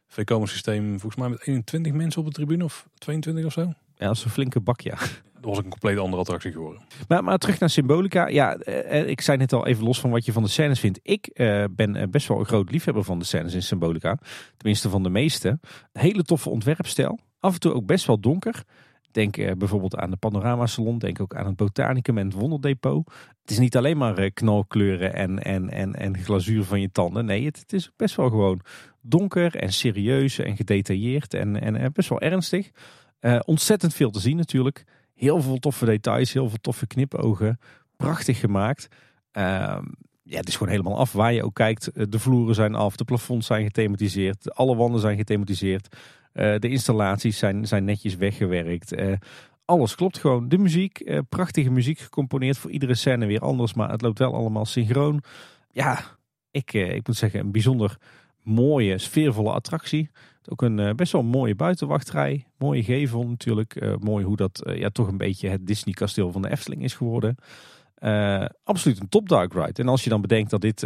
VCOMA 0.07 0.45
systeem 0.45 0.89
volgens 0.89 1.15
mij 1.15 1.29
met 1.29 1.47
21 1.47 1.93
mensen 1.93 2.21
op 2.21 2.27
de 2.27 2.33
tribune. 2.33 2.63
Of 2.63 2.87
22 2.97 3.45
of 3.45 3.51
zo. 3.51 3.61
Ja, 3.95 4.07
dat 4.07 4.15
is 4.15 4.23
een 4.23 4.29
flinke 4.29 4.59
bak, 4.59 4.81
ja. 4.81 4.97
Dat 5.41 5.49
was 5.49 5.57
een 5.57 5.69
compleet 5.69 5.97
andere 5.97 6.21
attractie 6.21 6.51
geworden. 6.51 6.81
Maar, 7.07 7.23
maar 7.23 7.37
terug 7.37 7.59
naar 7.59 7.69
Symbolica. 7.69 8.27
Ja, 8.27 8.55
eh, 8.55 8.99
eh, 8.99 9.09
ik 9.09 9.21
zei 9.21 9.37
net 9.37 9.53
al 9.53 9.67
even 9.67 9.83
los 9.83 9.99
van 9.99 10.09
wat 10.09 10.25
je 10.25 10.31
van 10.31 10.43
de 10.43 10.49
scènes 10.49 10.79
vindt. 10.79 10.99
Ik 11.03 11.27
eh, 11.27 11.63
ben 11.71 11.95
eh, 11.95 12.07
best 12.07 12.27
wel 12.27 12.39
een 12.39 12.45
groot 12.45 12.71
liefhebber 12.71 13.03
van 13.03 13.19
de 13.19 13.25
scènes 13.25 13.53
in 13.53 13.63
Symbolica. 13.63 14.17
Tenminste 14.57 14.89
van 14.89 15.03
de 15.03 15.09
meeste. 15.09 15.59
Hele 15.93 16.23
toffe 16.23 16.49
ontwerpstijl. 16.49 17.19
Af 17.39 17.53
en 17.53 17.59
toe 17.59 17.73
ook 17.73 17.85
best 17.85 18.05
wel 18.05 18.19
donker. 18.19 18.63
Denk 19.11 19.37
eh, 19.37 19.51
bijvoorbeeld 19.57 19.95
aan 19.95 20.09
de 20.09 20.17
Panorama 20.17 20.65
Salon. 20.65 20.97
Denk 20.97 21.21
ook 21.21 21.35
aan 21.35 21.45
het 21.45 21.55
Botanicum 21.55 22.17
en 22.17 22.31
Wonderdepot. 22.31 23.13
Het 23.41 23.51
is 23.51 23.59
niet 23.59 23.77
alleen 23.77 23.97
maar 23.97 24.31
knalkleuren 24.31 25.13
en, 25.13 25.43
en, 25.43 25.69
en, 25.69 25.95
en 25.95 26.17
glazuur 26.17 26.63
van 26.63 26.81
je 26.81 26.91
tanden. 26.91 27.25
Nee, 27.25 27.45
het, 27.45 27.59
het 27.59 27.73
is 27.73 27.91
best 27.95 28.15
wel 28.15 28.29
gewoon 28.29 28.61
donker 29.01 29.55
en 29.55 29.73
serieus 29.73 30.39
en 30.39 30.55
gedetailleerd. 30.55 31.33
En, 31.33 31.61
en 31.61 31.91
best 31.93 32.09
wel 32.09 32.21
ernstig. 32.21 32.71
Ontzettend 33.45 33.93
veel 33.93 34.11
te 34.11 34.19
zien 34.19 34.37
natuurlijk. 34.37 34.85
Heel 35.21 35.41
veel 35.41 35.57
toffe 35.57 35.85
details, 35.85 36.33
heel 36.33 36.49
veel 36.49 36.57
toffe 36.61 36.87
knipogen. 36.87 37.59
Prachtig 37.97 38.39
gemaakt. 38.39 38.87
Ehm, 39.31 39.85
ja, 40.23 40.37
het 40.37 40.47
is 40.47 40.53
gewoon 40.55 40.71
helemaal 40.71 40.97
af 40.97 41.11
waar 41.11 41.33
je 41.33 41.43
ook 41.43 41.53
kijkt. 41.53 41.87
Eh, 41.87 42.05
De 42.09 42.19
vloeren 42.19 42.55
zijn 42.55 42.75
af, 42.75 42.95
de 42.95 43.03
plafonds 43.03 43.47
zijn 43.47 43.63
gethematiseerd, 43.63 44.55
alle 44.55 44.75
wanden 44.75 45.01
zijn 45.01 45.17
gethematiseerd. 45.17 45.95
Eh, 46.33 46.55
de 46.59 46.69
installaties 46.69 47.37
zijn, 47.37 47.67
zijn 47.67 47.83
netjes 47.83 48.15
weggewerkt. 48.15 48.91
Eh, 48.93 49.13
alles 49.65 49.95
klopt 49.95 50.17
gewoon. 50.17 50.49
De 50.49 50.57
muziek, 50.57 51.23
prachtige 51.29 51.69
muziek 51.69 51.99
gecomponeerd 51.99 52.57
voor 52.57 52.71
iedere 52.71 52.95
scène 52.95 53.25
weer 53.25 53.41
anders, 53.41 53.73
maar 53.73 53.89
het 53.89 54.01
loopt 54.01 54.19
wel 54.19 54.33
allemaal 54.33 54.65
synchroon. 54.65 55.23
Ja, 55.71 55.99
ik, 56.51 56.73
ik 56.73 57.07
moet 57.07 57.17
zeggen, 57.17 57.39
een 57.39 57.51
bijzonder 57.51 57.97
mooie, 58.43 58.97
sfeervolle 58.97 59.51
attractie. 59.51 60.09
Ook 60.45 60.61
een 60.61 60.79
eh, 60.79 60.93
best 60.93 61.11
wel 61.11 61.23
mooie 61.23 61.55
buitenwachtrij. 61.55 62.45
Mooie 62.57 62.83
gevel 62.83 63.27
natuurlijk. 63.27 63.75
Eh, 63.75 63.95
mooi 63.95 64.25
hoe 64.25 64.35
dat 64.35 64.63
eh, 64.65 64.77
ja, 64.77 64.89
toch 64.89 65.07
een 65.07 65.17
beetje 65.17 65.49
het 65.49 65.67
Disney 65.67 65.93
kasteel 65.93 66.31
van 66.31 66.41
de 66.41 66.49
Efteling 66.49 66.83
is 66.83 66.93
geworden. 66.93 67.35
Absoluut 68.63 68.99
een 68.99 69.09
top 69.09 69.29
dark 69.29 69.53
ride. 69.53 69.81
En 69.81 69.87
als 69.87 70.03
je 70.03 70.09
dan 70.09 70.21
bedenkt 70.21 70.49
dat 70.49 70.61
dit 70.61 70.83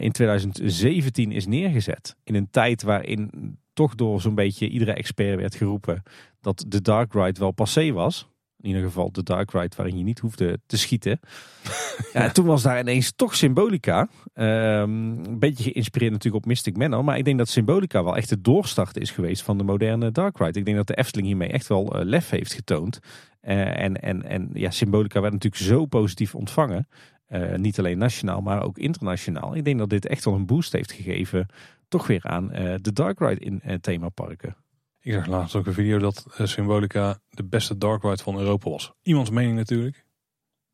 in 0.00 0.12
2017 0.12 1.32
is 1.32 1.46
neergezet. 1.46 2.16
In 2.24 2.34
een 2.34 2.50
tijd 2.50 2.82
waarin 2.82 3.30
toch 3.72 3.94
door 3.94 4.20
zo'n 4.20 4.34
beetje 4.34 4.68
iedere 4.68 4.92
expert 4.92 5.40
werd 5.40 5.54
geroepen 5.54 6.02
dat 6.40 6.64
de 6.68 6.80
dark 6.80 7.12
ride 7.12 7.40
wel 7.40 7.50
passé 7.50 7.92
was. 7.92 8.28
In 8.64 8.70
ieder 8.70 8.84
geval 8.84 9.12
de 9.12 9.22
dark 9.22 9.52
ride 9.52 9.76
waarin 9.76 9.98
je 9.98 10.04
niet 10.04 10.18
hoefde 10.18 10.58
te 10.66 10.78
schieten. 10.78 11.20
ja, 12.12 12.30
toen 12.30 12.46
was 12.46 12.62
daar 12.62 12.80
ineens 12.80 13.12
toch 13.16 13.34
Symbolica. 13.34 14.08
Ehm, 14.34 14.90
een 15.24 15.38
beetje 15.38 15.70
geïnspireerd 15.70 16.12
natuurlijk 16.12 16.44
op 16.44 16.50
Mystic 16.50 16.76
Manor. 16.76 17.04
Maar 17.04 17.18
ik 17.18 17.24
denk 17.24 17.38
dat 17.38 17.48
Symbolica 17.48 18.04
wel 18.04 18.16
echt 18.16 18.28
de 18.28 18.40
doorstart 18.40 18.96
is 18.96 19.10
geweest 19.10 19.42
van 19.42 19.58
de 19.58 19.64
moderne 19.64 20.10
dark 20.10 20.38
ride. 20.38 20.58
Ik 20.58 20.64
denk 20.64 20.76
dat 20.76 20.86
de 20.86 20.96
Efteling 20.96 21.26
hiermee 21.26 21.48
echt 21.48 21.66
wel 21.66 21.98
eh, 21.98 22.04
lef 22.04 22.30
heeft 22.30 22.52
getoond. 22.52 23.00
Eh, 23.40 23.78
en, 23.82 24.00
en, 24.00 24.22
en 24.22 24.50
ja, 24.52 24.70
Symbolica 24.70 25.20
werd 25.20 25.32
natuurlijk 25.32 25.62
zo 25.62 25.86
positief 25.86 26.34
ontvangen. 26.34 26.88
Eh, 27.26 27.54
niet 27.54 27.78
alleen 27.78 27.98
nationaal, 27.98 28.40
maar 28.40 28.62
ook 28.62 28.78
internationaal. 28.78 29.56
Ik 29.56 29.64
denk 29.64 29.78
dat 29.78 29.90
dit 29.90 30.06
echt 30.06 30.24
wel 30.24 30.34
een 30.34 30.46
boost 30.46 30.72
heeft 30.72 30.92
gegeven. 30.92 31.46
Toch 31.88 32.06
weer 32.06 32.24
aan 32.24 32.48
de 32.82 32.92
dark 32.92 33.18
ride 33.18 33.40
in 33.40 33.80
themaparken. 33.80 34.56
Ik 35.04 35.12
zag 35.12 35.26
laatst 35.26 35.54
ook 35.54 35.66
een 35.66 35.72
video 35.74 35.98
dat 35.98 36.26
eh, 36.36 36.46
Symbolica 36.46 37.18
de 37.30 37.44
beste 37.44 37.78
dark 37.78 38.02
ride 38.02 38.22
van 38.22 38.38
Europa 38.38 38.70
was. 38.70 38.92
Iemands 39.02 39.30
mening 39.30 39.56
natuurlijk. 39.56 40.04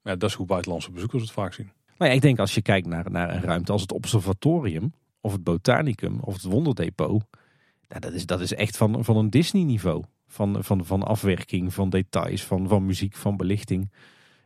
Maar 0.02 0.12
ja, 0.12 0.18
dat 0.18 0.30
is 0.30 0.36
hoe 0.36 0.46
buitenlandse 0.46 0.90
bezoekers 0.90 1.22
het 1.22 1.30
vaak 1.30 1.52
zien. 1.52 1.72
Nou 1.98 2.10
ja, 2.10 2.16
ik 2.16 2.22
denk 2.22 2.38
als 2.38 2.54
je 2.54 2.62
kijkt 2.62 2.86
naar, 2.86 3.10
naar 3.10 3.34
een 3.34 3.42
ruimte 3.42 3.72
als 3.72 3.80
het 3.82 3.92
observatorium, 3.92 4.92
of 5.20 5.32
het 5.32 5.44
botanicum, 5.44 6.18
of 6.20 6.34
het 6.34 6.42
wonderdepot. 6.42 7.24
Nou, 7.88 8.00
dat, 8.00 8.12
is, 8.12 8.26
dat 8.26 8.40
is 8.40 8.54
echt 8.54 8.76
van, 8.76 9.04
van 9.04 9.16
een 9.16 9.30
Disney 9.30 9.62
niveau. 9.62 10.04
Van, 10.26 10.64
van, 10.64 10.84
van 10.84 11.02
afwerking, 11.02 11.74
van 11.74 11.90
details, 11.90 12.44
van, 12.44 12.68
van 12.68 12.86
muziek, 12.86 13.16
van 13.16 13.36
belichting. 13.36 13.92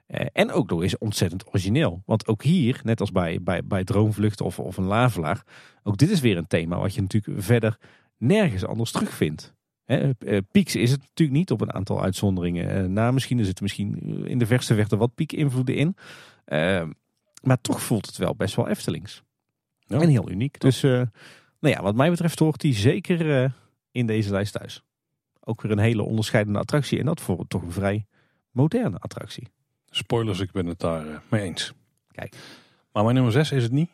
Eh, 0.06 0.26
en 0.32 0.52
ook 0.52 0.70
nog 0.70 0.82
eens 0.82 0.98
ontzettend 0.98 1.46
origineel. 1.46 2.02
Want 2.06 2.26
ook 2.26 2.42
hier, 2.42 2.80
net 2.82 3.00
als 3.00 3.12
bij, 3.12 3.42
bij, 3.42 3.64
bij 3.64 3.84
Droomvlucht 3.84 4.40
of, 4.40 4.58
of 4.58 4.76
een 4.76 4.84
Lavelaar, 4.84 5.44
ook 5.82 5.96
dit 5.96 6.10
is 6.10 6.20
weer 6.20 6.36
een 6.36 6.46
thema 6.46 6.78
wat 6.78 6.94
je 6.94 7.00
natuurlijk 7.00 7.42
verder 7.42 7.78
nergens 8.16 8.64
anders 8.64 8.90
terugvindt. 8.90 9.54
Hè, 9.84 10.10
eh, 10.18 10.38
Pieks 10.50 10.76
is 10.76 10.90
het 10.90 11.00
natuurlijk 11.00 11.38
niet 11.38 11.50
op 11.50 11.60
een 11.60 11.72
aantal 11.74 12.02
uitzonderingen. 12.02 12.70
Eh, 12.70 12.84
na 12.84 13.10
misschien 13.10 13.38
er 13.38 13.44
zitten 13.44 13.64
misschien 13.64 14.24
in 14.26 14.38
de 14.38 14.46
verste 14.46 14.74
verte 14.74 14.96
wat 14.96 15.14
piek-invloeden 15.14 15.74
in. 15.74 15.96
Eh, 16.44 16.88
maar 17.42 17.60
toch 17.60 17.82
voelt 17.82 18.06
het 18.06 18.16
wel 18.16 18.34
best 18.34 18.54
wel 18.54 18.68
Eftelings. 18.68 19.22
Ja. 19.78 20.00
En 20.00 20.08
heel 20.08 20.30
uniek. 20.30 20.60
Dus 20.60 20.82
eh, 20.82 20.90
nou 21.60 21.74
ja, 21.74 21.82
wat 21.82 21.94
mij 21.94 22.10
betreft 22.10 22.38
hoort 22.38 22.60
die 22.60 22.74
zeker 22.74 23.42
eh, 23.42 23.50
in 23.90 24.06
deze 24.06 24.30
lijst 24.30 24.52
thuis. 24.52 24.82
Ook 25.40 25.62
weer 25.62 25.72
een 25.72 25.78
hele 25.78 26.02
onderscheidende 26.02 26.58
attractie. 26.58 26.98
En 26.98 27.04
dat 27.04 27.20
voor 27.20 27.44
toch 27.48 27.62
een 27.62 27.72
vrij 27.72 28.06
moderne 28.50 28.98
attractie. 28.98 29.48
Spoilers, 29.90 30.40
ik 30.40 30.52
ben 30.52 30.66
het 30.66 30.78
daar 30.78 31.06
eh, 31.06 31.16
mee 31.30 31.42
eens. 31.42 31.72
Kijk. 32.10 32.34
Maar 32.92 33.02
mijn 33.02 33.14
nummer 33.14 33.32
6 33.32 33.52
is 33.52 33.62
het 33.62 33.72
niet. 33.72 33.90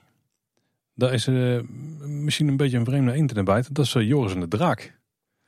Daar 0.95 1.13
is 1.13 1.27
eh, 1.27 1.61
misschien 2.01 2.49
een 2.49 2.57
beetje 2.57 2.79
een 2.79 2.85
vreemde 2.85 3.13
eend 3.13 3.31
in 3.31 3.37
de 3.37 3.43
bijt. 3.43 3.75
Dat 3.75 3.85
is 3.85 3.95
eh, 3.95 4.03
Joris 4.03 4.35
en 4.35 4.41
de 4.41 4.49
Draak. 4.49 4.99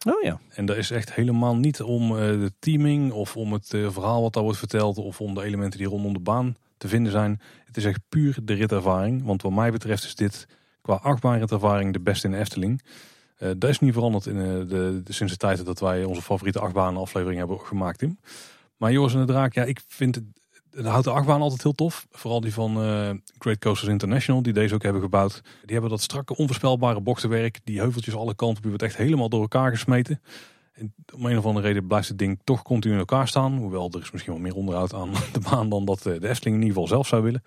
Oh 0.05 0.23
ja. 0.23 0.41
En 0.49 0.67
dat 0.67 0.77
is 0.77 0.91
echt 0.91 1.15
helemaal 1.15 1.57
niet 1.57 1.83
om 1.83 2.11
eh, 2.11 2.17
de 2.17 2.53
teaming 2.59 3.13
of 3.13 3.37
om 3.37 3.53
het 3.53 3.75
eh, 3.75 3.91
verhaal 3.91 4.23
wat 4.23 4.33
daar 4.33 4.43
wordt 4.43 4.59
verteld 4.59 4.99
of 4.99 5.21
om 5.21 5.35
de 5.35 5.43
elementen 5.43 5.79
die 5.79 5.89
rondom 5.89 6.13
de 6.13 6.19
baan 6.19 6.57
te 6.79 6.89
vinden 6.89 7.13
zijn. 7.13 7.41
Het 7.65 7.77
is 7.77 7.85
echt 7.85 8.01
puur 8.09 8.39
de 8.43 8.55
ritervaring. 8.55 9.25
Want 9.25 9.43
wat 9.43 9.53
mij 9.53 9.71
betreft 9.71 10.05
is 10.05 10.15
dit 10.15 10.47
qua 10.81 10.95
achtbaanritervaring 10.95 11.93
de 11.93 12.01
beste 12.01 12.27
in 12.27 12.33
de 12.33 12.39
Efteling. 12.39 12.83
Eh 13.37 13.51
dat 13.57 13.71
is 13.71 13.79
niet 13.79 13.93
veranderd 13.93 14.27
in 14.27 14.37
de, 14.69 15.03
sinds 15.09 15.33
de 15.33 15.39
tijd 15.39 15.65
dat 15.65 15.81
wij 15.81 16.05
onze 16.05 16.23
favoriete 16.23 16.61
achtbaan 16.61 16.97
aflevering 16.97 17.39
hebben 17.39 17.61
gemaakt. 17.61 17.99
Tim. 17.99 18.19
Maar 18.77 18.93
Joris 18.93 19.15
en 19.15 19.21
de 19.21 19.27
Draak, 19.27 19.55
ja, 19.55 19.65
ik 19.65 19.81
vind 19.87 20.15
het, 20.15 20.25
de 20.73 20.89
houten 20.89 21.13
achtbaan 21.13 21.41
altijd 21.41 21.63
heel 21.63 21.73
tof. 21.73 22.07
Vooral 22.11 22.41
die 22.41 22.53
van 22.53 22.83
eh, 22.83 23.11
Great 23.39 23.59
Coasters 23.59 23.91
International, 23.91 24.43
die 24.43 24.53
deze 24.53 24.75
ook 24.75 24.83
hebben 24.83 25.03
gebouwd. 25.03 25.41
Die 25.43 25.73
hebben 25.73 25.91
dat 25.91 26.01
strakke, 26.01 26.37
onvoorspelbare 26.37 27.01
bochtenwerk. 27.01 27.61
Die 27.65 27.79
heuveltjes 27.79 28.15
alle 28.15 28.35
kanten 28.35 28.57
op, 28.57 28.63
die 28.63 28.71
wordt 28.71 28.83
echt 28.83 28.97
helemaal 28.97 29.29
door 29.29 29.41
elkaar 29.41 29.71
gesmeten. 29.71 30.23
En 30.73 30.95
om 31.15 31.27
een 31.27 31.39
of 31.39 31.45
andere 31.45 31.67
reden 31.67 31.87
blijft 31.87 32.09
het 32.09 32.19
ding 32.19 32.41
toch 32.45 32.63
continu 32.63 32.93
in 32.93 32.99
elkaar 32.99 33.29
staan. 33.29 33.57
Hoewel 33.57 33.91
er 33.91 34.01
is 34.01 34.11
misschien 34.11 34.33
wel 34.33 34.43
meer 34.43 34.55
onderhoud 34.55 34.95
aan 34.95 35.11
de 35.33 35.41
baan 35.51 35.69
dan 35.69 35.85
dat 35.85 36.07
eh, 36.07 36.21
de 36.21 36.29
Efteling 36.29 36.57
in 36.57 36.63
ieder 36.63 36.69
geval 36.69 36.87
zelf 36.87 37.07
zou 37.07 37.23
willen. 37.23 37.43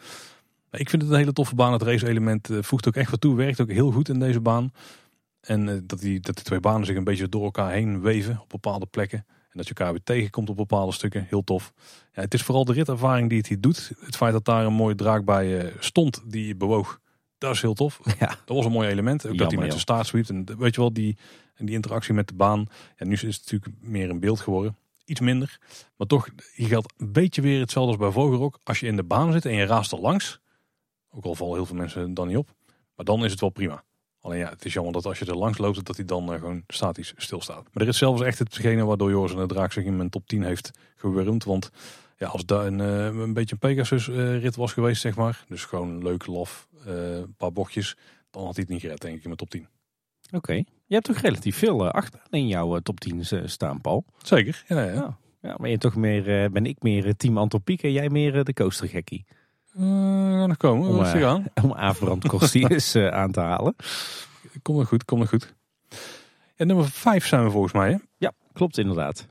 Maar 0.71 0.79
ik 0.79 0.89
vind 0.89 1.01
het 1.01 1.11
een 1.11 1.17
hele 1.17 1.33
toffe 1.33 1.55
baan. 1.55 1.73
Het 1.73 1.81
race-element 1.81 2.49
eh, 2.49 2.57
voegt 2.61 2.87
ook 2.87 2.95
echt 2.95 3.11
wat 3.11 3.21
toe. 3.21 3.35
Werkt 3.35 3.61
ook 3.61 3.71
heel 3.71 3.91
goed 3.91 4.09
in 4.09 4.19
deze 4.19 4.39
baan. 4.39 4.71
En 5.41 5.83
dat, 5.87 5.99
die, 5.99 6.19
dat 6.19 6.37
de 6.37 6.43
twee 6.43 6.59
banen 6.59 6.85
zich 6.85 6.95
een 6.95 7.03
beetje 7.03 7.29
door 7.29 7.43
elkaar 7.43 7.71
heen 7.71 8.01
weven 8.01 8.39
op 8.41 8.49
bepaalde 8.49 8.85
plekken. 8.85 9.25
En 9.55 9.61
dat 9.61 9.69
je 9.69 9.73
elkaar 9.75 9.93
weer 9.93 10.03
tegenkomt 10.03 10.49
op 10.49 10.55
bepaalde 10.55 10.91
stukken. 10.91 11.25
Heel 11.29 11.43
tof. 11.43 11.73
Ja, 12.13 12.21
het 12.21 12.33
is 12.33 12.43
vooral 12.43 12.65
de 12.65 12.73
ritervaring 12.73 13.29
die 13.29 13.37
het 13.37 13.47
hier 13.47 13.61
doet. 13.61 13.91
Het 13.99 14.15
feit 14.15 14.31
dat 14.33 14.45
daar 14.45 14.65
een 14.65 14.73
mooie 14.73 14.95
draak 14.95 15.25
bij 15.25 15.59
eh, 15.59 15.75
stond 15.79 16.21
die 16.25 16.55
bewoog. 16.55 16.99
Dat 17.37 17.53
is 17.53 17.61
heel 17.61 17.73
tof. 17.73 17.99
Ja. 18.19 18.27
Dat 18.27 18.55
was 18.55 18.65
een 18.65 18.71
mooi 18.71 18.89
element. 18.89 19.27
Ook 19.27 19.37
dat 19.37 19.51
hij 19.51 19.59
met 19.59 19.69
zijn 19.69 19.81
staart 19.81 20.07
zwiept. 20.07 20.29
En 20.29 20.57
weet 20.57 20.75
je 20.75 20.81
wel, 20.81 20.93
die, 20.93 21.17
en 21.55 21.65
die 21.65 21.75
interactie 21.75 22.13
met 22.13 22.27
de 22.27 22.33
baan. 22.33 22.67
Ja, 22.97 23.05
nu 23.05 23.13
is 23.13 23.21
het 23.21 23.51
natuurlijk 23.51 23.71
meer 23.81 24.09
in 24.09 24.19
beeld 24.19 24.39
geworden. 24.39 24.77
Iets 25.05 25.19
minder. 25.19 25.59
Maar 25.95 26.07
toch, 26.07 26.29
hier 26.53 26.67
geldt 26.67 26.93
een 26.97 27.11
beetje 27.11 27.41
weer 27.41 27.59
hetzelfde 27.59 27.91
als 27.91 28.01
bij 28.01 28.11
Vogelrok. 28.11 28.59
Als 28.63 28.79
je 28.79 28.87
in 28.87 28.95
de 28.95 29.03
baan 29.03 29.31
zit 29.31 29.45
en 29.45 29.53
je 29.53 29.65
raast 29.65 29.91
er 29.91 29.99
langs. 29.99 30.39
Ook 31.09 31.25
al 31.25 31.35
vallen 31.35 31.55
heel 31.55 31.65
veel 31.65 31.75
mensen 31.75 32.13
dan 32.13 32.27
niet 32.27 32.37
op. 32.37 32.55
Maar 32.95 33.05
dan 33.05 33.25
is 33.25 33.31
het 33.31 33.39
wel 33.39 33.49
prima. 33.49 33.83
Alleen 34.25 34.39
ja, 34.39 34.49
het 34.49 34.65
is 34.65 34.73
jammer 34.73 34.93
dat 34.93 35.05
als 35.05 35.19
je 35.19 35.25
er 35.25 35.37
langs 35.37 35.57
loopt, 35.57 35.85
dat 35.85 35.95
hij 35.95 36.05
dan 36.05 36.33
eh, 36.33 36.39
gewoon 36.39 36.63
statisch 36.67 37.13
stilstaat. 37.17 37.67
Maar 37.71 37.93
zelf 37.93 38.19
is 38.19 38.25
echt 38.25 38.39
hetgene 38.39 38.85
waardoor 38.85 39.09
Joris 39.09 39.31
en 39.31 39.37
de 39.37 39.45
Draak 39.45 39.71
zich 39.71 39.83
in 39.83 39.97
mijn 39.97 40.09
top 40.09 40.27
10 40.27 40.43
heeft 40.43 40.71
gewurmd. 40.95 41.43
Want 41.43 41.71
ja, 42.17 42.27
als 42.27 42.45
daar 42.45 42.65
een, 42.65 42.81
eh, 42.81 43.05
een 43.05 43.33
beetje 43.33 43.53
een 43.53 43.69
Pegasus 43.69 44.09
eh, 44.09 44.41
rit 44.41 44.55
was 44.55 44.73
geweest, 44.73 45.01
zeg 45.01 45.15
maar. 45.15 45.45
Dus 45.47 45.65
gewoon 45.65 46.03
leuk, 46.03 46.25
laf, 46.25 46.67
eh, 46.85 47.15
een 47.15 47.35
paar 47.37 47.51
bochtjes. 47.51 47.97
Dan 48.31 48.45
had 48.45 48.55
hij 48.55 48.63
het 48.63 48.73
niet 48.73 48.81
gered, 48.81 49.01
denk 49.01 49.15
ik, 49.15 49.21
in 49.21 49.27
mijn 49.27 49.37
top 49.37 49.49
10. 49.49 49.67
Oké. 50.31 50.53
Je 50.53 50.93
hebt 50.93 51.05
toch 51.05 51.17
relatief 51.17 51.57
veel 51.57 51.91
achtbaan 51.91 52.27
in 52.29 52.47
jouw 52.47 52.75
eh, 52.75 52.81
top 52.81 52.99
10 52.99 53.25
staan, 53.49 53.81
Paul. 53.81 54.05
Zeker, 54.17 54.63
ja, 54.67 54.83
ja. 54.83 54.93
Ja. 54.93 55.17
Ja, 55.45 55.55
maar 55.57 55.69
je 55.69 55.77
toch 55.77 55.95
meer, 55.95 56.43
eh, 56.43 56.49
ben 56.49 56.65
ik 56.65 56.81
meer 56.81 57.05
eh, 57.05 57.11
team 57.17 57.37
Antropiek 57.37 57.83
en 57.83 57.91
jij 57.91 58.09
meer 58.09 58.37
eh, 58.37 58.43
de 58.43 58.53
coastergekkie. 58.53 59.25
Uh, 59.79 59.83
gaan 60.39 60.47
nog 60.47 60.57
komen, 60.57 60.87
Om, 60.87 60.97
rustig 60.97 61.21
eh, 61.21 61.27
aan. 61.27 61.45
Om 61.63 61.73
Averand 61.73 62.27
Costiers 62.27 62.95
eh, 62.95 63.07
aan 63.07 63.31
te 63.31 63.39
halen. 63.39 63.75
Kom 64.61 64.75
nog 64.75 64.87
goed, 64.87 65.05
kom 65.05 65.19
nog 65.19 65.29
goed. 65.29 65.53
En 66.55 66.67
nummer 66.67 66.89
5 66.89 67.25
zijn 67.25 67.43
we 67.43 67.49
volgens 67.49 67.73
mij, 67.73 67.89
hè? 67.91 67.97
Ja, 68.17 68.31
klopt 68.53 68.77
inderdaad. 68.77 69.27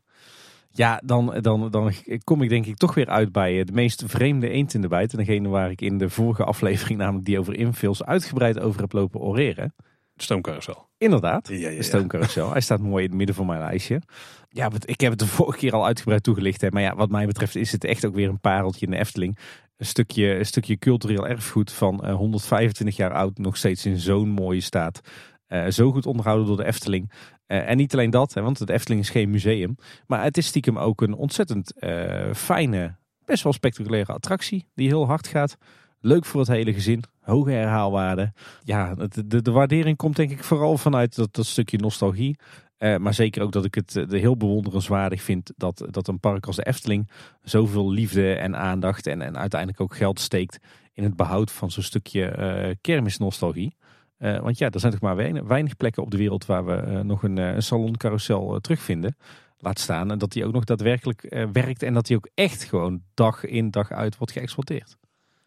Ja, 0.70 1.00
dan, 1.04 1.38
dan, 1.40 1.70
dan 1.70 1.92
kom 2.24 2.42
ik 2.42 2.48
denk 2.48 2.66
ik 2.66 2.76
toch 2.76 2.94
weer 2.94 3.08
uit 3.08 3.32
bij 3.32 3.64
de 3.64 3.72
meest 3.72 4.02
vreemde 4.06 4.48
eend 4.48 4.74
in 4.74 4.80
de 4.80 4.88
bijt. 4.88 5.12
En 5.12 5.18
degene 5.18 5.48
waar 5.48 5.70
ik 5.70 5.80
in 5.80 5.98
de 5.98 6.10
vorige 6.10 6.44
aflevering, 6.44 6.98
namelijk 6.98 7.24
die 7.24 7.38
over 7.38 7.54
infills, 7.56 8.04
uitgebreid 8.04 8.60
over 8.60 8.80
heb 8.80 8.92
lopen 8.92 9.20
oreren. 9.20 9.74
Stoomcarousel. 10.16 10.88
Inderdaad, 10.98 11.48
Ja, 11.48 11.54
ja, 11.54 11.68
ja. 11.68 11.76
de 11.76 11.82
stoomcarousel. 11.82 12.50
Hij 12.52 12.60
staat 12.60 12.80
mooi 12.80 13.02
in 13.02 13.08
het 13.08 13.18
midden 13.18 13.36
van 13.36 13.46
mijn 13.46 13.58
lijstje. 13.58 14.02
Ja, 14.48 14.70
ik 14.84 15.00
heb 15.00 15.10
het 15.10 15.18
de 15.18 15.26
vorige 15.26 15.58
keer 15.58 15.72
al 15.72 15.86
uitgebreid 15.86 16.22
toegelicht. 16.22 16.60
Hè. 16.60 16.70
Maar 16.70 16.82
ja, 16.82 16.94
wat 16.94 17.10
mij 17.10 17.26
betreft 17.26 17.56
is 17.56 17.72
het 17.72 17.84
echt 17.84 18.04
ook 18.06 18.14
weer 18.14 18.28
een 18.28 18.40
pareltje 18.40 18.86
in 18.86 18.92
de 18.92 18.98
Efteling. 18.98 19.38
Een 19.76 19.86
stukje, 19.86 20.38
een 20.38 20.46
stukje 20.46 20.78
cultureel 20.78 21.26
erfgoed 21.28 21.72
van 21.72 22.04
eh, 22.04 22.14
125 22.14 22.96
jaar 22.96 23.12
oud. 23.12 23.38
Nog 23.38 23.56
steeds 23.56 23.86
in 23.86 23.98
zo'n 23.98 24.28
mooie 24.28 24.60
staat. 24.60 25.00
Eh, 25.46 25.66
zo 25.66 25.92
goed 25.92 26.06
onderhouden 26.06 26.46
door 26.46 26.56
de 26.56 26.64
Efteling. 26.64 27.12
Eh, 27.46 27.70
en 27.70 27.76
niet 27.76 27.92
alleen 27.92 28.10
dat, 28.10 28.34
hè, 28.34 28.42
want 28.42 28.66
de 28.66 28.72
Efteling 28.72 29.02
is 29.02 29.10
geen 29.10 29.30
museum. 29.30 29.76
Maar 30.06 30.22
het 30.22 30.36
is 30.36 30.46
stiekem 30.46 30.78
ook 30.78 31.02
een 31.02 31.14
ontzettend 31.14 31.78
eh, 31.78 32.32
fijne, 32.34 32.96
best 33.24 33.42
wel 33.42 33.52
spectaculaire 33.52 34.12
attractie. 34.12 34.68
Die 34.74 34.88
heel 34.88 35.06
hard 35.06 35.26
gaat. 35.26 35.56
Leuk 36.00 36.24
voor 36.24 36.40
het 36.40 36.48
hele 36.48 36.72
gezin. 36.72 37.02
Hoge 37.20 37.50
herhaalwaarde. 37.50 38.32
Ja, 38.62 38.94
de, 38.94 39.26
de, 39.26 39.42
de 39.42 39.50
waardering 39.50 39.96
komt 39.96 40.16
denk 40.16 40.30
ik 40.30 40.44
vooral 40.44 40.78
vanuit 40.78 41.14
dat, 41.14 41.34
dat 41.34 41.46
stukje 41.46 41.78
nostalgie. 41.78 42.36
Eh, 42.84 42.96
maar 42.96 43.14
zeker 43.14 43.42
ook 43.42 43.52
dat 43.52 43.64
ik 43.64 43.74
het 43.74 43.96
eh, 43.96 44.20
heel 44.20 44.36
bewonderenswaardig 44.36 45.22
vind 45.22 45.52
dat, 45.56 45.86
dat 45.90 46.08
een 46.08 46.20
park 46.20 46.46
als 46.46 46.56
de 46.56 46.66
Efteling 46.66 47.10
zoveel 47.42 47.90
liefde 47.90 48.34
en 48.34 48.56
aandacht 48.56 49.06
en, 49.06 49.22
en 49.22 49.38
uiteindelijk 49.38 49.80
ook 49.80 49.96
geld 49.96 50.20
steekt 50.20 50.58
in 50.92 51.02
het 51.04 51.16
behoud 51.16 51.50
van 51.50 51.70
zo'n 51.70 51.82
stukje 51.82 52.24
eh 52.24 52.74
kermisnostalgie. 52.80 53.76
Want 54.18 54.58
ja, 54.58 54.70
er 54.70 54.80
zijn 54.80 54.92
toch 54.92 55.00
maar 55.00 55.16
weinig, 55.16 55.42
weinig 55.42 55.76
plekken 55.76 56.02
op 56.02 56.10
de 56.10 56.16
wereld 56.16 56.46
waar 56.46 56.64
we 56.64 57.02
nog 57.02 57.22
een, 57.22 57.36
een 57.36 57.62
saloncarousel 57.62 58.60
terugvinden. 58.60 59.16
Laat 59.58 59.78
staan 59.78 60.10
en 60.10 60.18
dat 60.18 60.32
die 60.32 60.46
ook 60.46 60.52
nog 60.52 60.64
daadwerkelijk 60.64 61.48
werkt 61.52 61.82
en 61.82 61.94
dat 61.94 62.06
die 62.06 62.16
ook 62.16 62.28
echt 62.34 62.64
gewoon 62.64 63.02
dag 63.14 63.44
in 63.44 63.70
dag 63.70 63.90
uit 63.90 64.16
wordt 64.16 64.32
geëxploiteerd. 64.32 64.96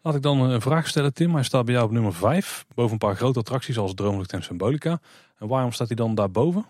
Laat 0.02 0.14
ik 0.14 0.22
dan 0.22 0.40
een 0.40 0.60
vraag 0.60 0.88
stellen, 0.88 1.14
Tim. 1.14 1.34
Hij 1.34 1.42
staat 1.42 1.64
bij 1.64 1.74
jou 1.74 1.86
op 1.86 1.92
nummer 1.92 2.14
5. 2.14 2.66
Boven 2.74 2.92
een 2.92 2.98
paar 2.98 3.16
grote 3.16 3.38
attracties 3.38 3.78
als 3.78 3.94
Droomlucht 3.94 4.32
en 4.32 4.42
Symbolica. 4.42 5.00
En 5.38 5.48
waarom 5.48 5.72
staat 5.72 5.86
hij 5.86 5.96
dan 5.96 6.14
daarboven? 6.14 6.66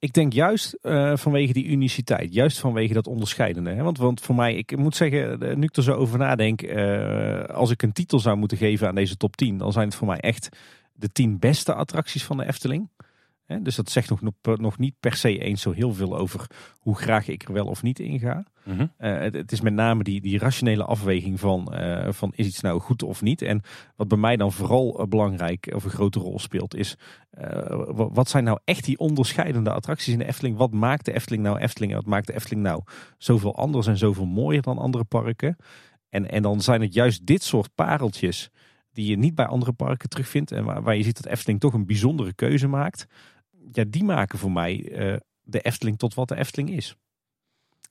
Ik 0.00 0.12
denk 0.12 0.32
juist 0.32 0.72
eh, 0.72 1.16
vanwege 1.16 1.52
die 1.52 1.66
uniciteit, 1.66 2.34
juist 2.34 2.58
vanwege 2.58 2.94
dat 2.94 3.06
onderscheidende. 3.06 3.70
Hè? 3.70 3.82
Want, 3.82 3.98
want 3.98 4.20
voor 4.20 4.34
mij, 4.34 4.54
ik 4.54 4.76
moet 4.76 4.96
zeggen, 4.96 5.42
eh, 5.42 5.56
nu 5.56 5.64
ik 5.64 5.76
er 5.76 5.82
zo 5.82 5.92
over 5.92 6.18
nadenk, 6.18 6.62
eh, 6.62 7.44
als 7.44 7.70
ik 7.70 7.82
een 7.82 7.92
titel 7.92 8.18
zou 8.18 8.36
moeten 8.36 8.58
geven 8.58 8.88
aan 8.88 8.94
deze 8.94 9.16
top 9.16 9.36
10, 9.36 9.58
dan 9.58 9.72
zijn 9.72 9.86
het 9.86 9.94
voor 9.94 10.06
mij 10.06 10.18
echt 10.18 10.48
de 10.92 11.12
10 11.12 11.38
beste 11.38 11.74
attracties 11.74 12.24
van 12.24 12.36
de 12.36 12.46
Efteling. 12.46 12.88
Dus 13.62 13.74
dat 13.76 13.90
zegt 13.90 14.10
nog, 14.10 14.20
nog- 14.56 14.78
niet 14.78 14.94
per 15.00 15.14
se 15.14 15.38
eens 15.38 15.62
zo 15.62 15.72
heel 15.72 15.92
veel 15.94 16.16
over 16.18 16.46
hoe 16.78 16.96
graag 16.96 17.28
ik 17.28 17.42
er 17.42 17.52
wel 17.52 17.66
of 17.66 17.82
niet 17.82 17.98
in 17.98 18.18
ga. 18.18 18.44
Eh, 18.96 19.18
het, 19.18 19.34
het 19.34 19.52
is 19.52 19.60
met 19.60 19.72
name 19.74 20.02
die, 20.02 20.20
die 20.20 20.38
rationele 20.38 20.84
afweging 20.84 21.40
van, 21.40 21.74
eh, 21.74 22.12
van 22.12 22.32
is 22.34 22.46
iets 22.46 22.60
nou 22.60 22.80
goed 22.80 23.02
of 23.02 23.22
niet. 23.22 23.42
En 23.42 23.62
wat 23.96 24.08
bij 24.08 24.18
mij 24.18 24.36
dan 24.36 24.52
vooral 24.52 24.98
eh, 25.00 25.06
belangrijk 25.06 25.72
of 25.74 25.84
een 25.84 25.90
grote 25.90 26.18
rol 26.18 26.38
speelt, 26.38 26.74
is 26.76 26.96
wa- 27.94 28.10
wat 28.10 28.28
zijn 28.28 28.44
nou 28.44 28.58
echt 28.64 28.84
die 28.84 28.98
onderscheidende 28.98 29.70
attracties 29.72 30.12
in 30.12 30.18
de 30.18 30.26
Efteling? 30.26 30.56
Wat 30.56 30.72
maakt 30.72 31.04
de 31.04 31.12
Efteling 31.12 31.42
nou 31.42 31.58
Efteling? 31.58 31.92
En 31.92 31.98
wat 31.98 32.06
maakt 32.06 32.26
de 32.26 32.34
Efteling 32.34 32.62
nou 32.62 32.82
zoveel 33.18 33.56
anders 33.56 33.86
en 33.86 33.96
zoveel 33.98 34.26
mooier 34.26 34.62
dan 34.62 34.78
andere 34.78 35.04
parken? 35.04 35.56
En, 36.08 36.30
en 36.30 36.42
dan 36.42 36.60
zijn 36.60 36.80
het 36.80 36.94
juist 36.94 37.26
dit 37.26 37.42
soort 37.42 37.74
pareltjes 37.74 38.50
die 38.92 39.06
je 39.10 39.16
niet 39.18 39.34
bij 39.34 39.46
andere 39.46 39.72
parken 39.72 40.08
terugvindt. 40.08 40.52
En 40.52 40.64
waar, 40.64 40.82
waar 40.82 40.96
je 40.96 41.02
ziet 41.02 41.22
dat 41.22 41.32
Efteling 41.32 41.60
toch 41.60 41.72
een 41.72 41.86
bijzondere 41.86 42.32
keuze 42.34 42.66
maakt. 42.68 43.06
Ja, 43.72 43.84
die 43.88 44.04
maken 44.04 44.38
voor 44.38 44.52
mij 44.52 44.92
eh, 44.92 45.16
de 45.42 45.60
Efteling 45.60 45.98
tot 45.98 46.14
wat 46.14 46.28
de 46.28 46.36
Efteling 46.36 46.70
is. 46.70 46.96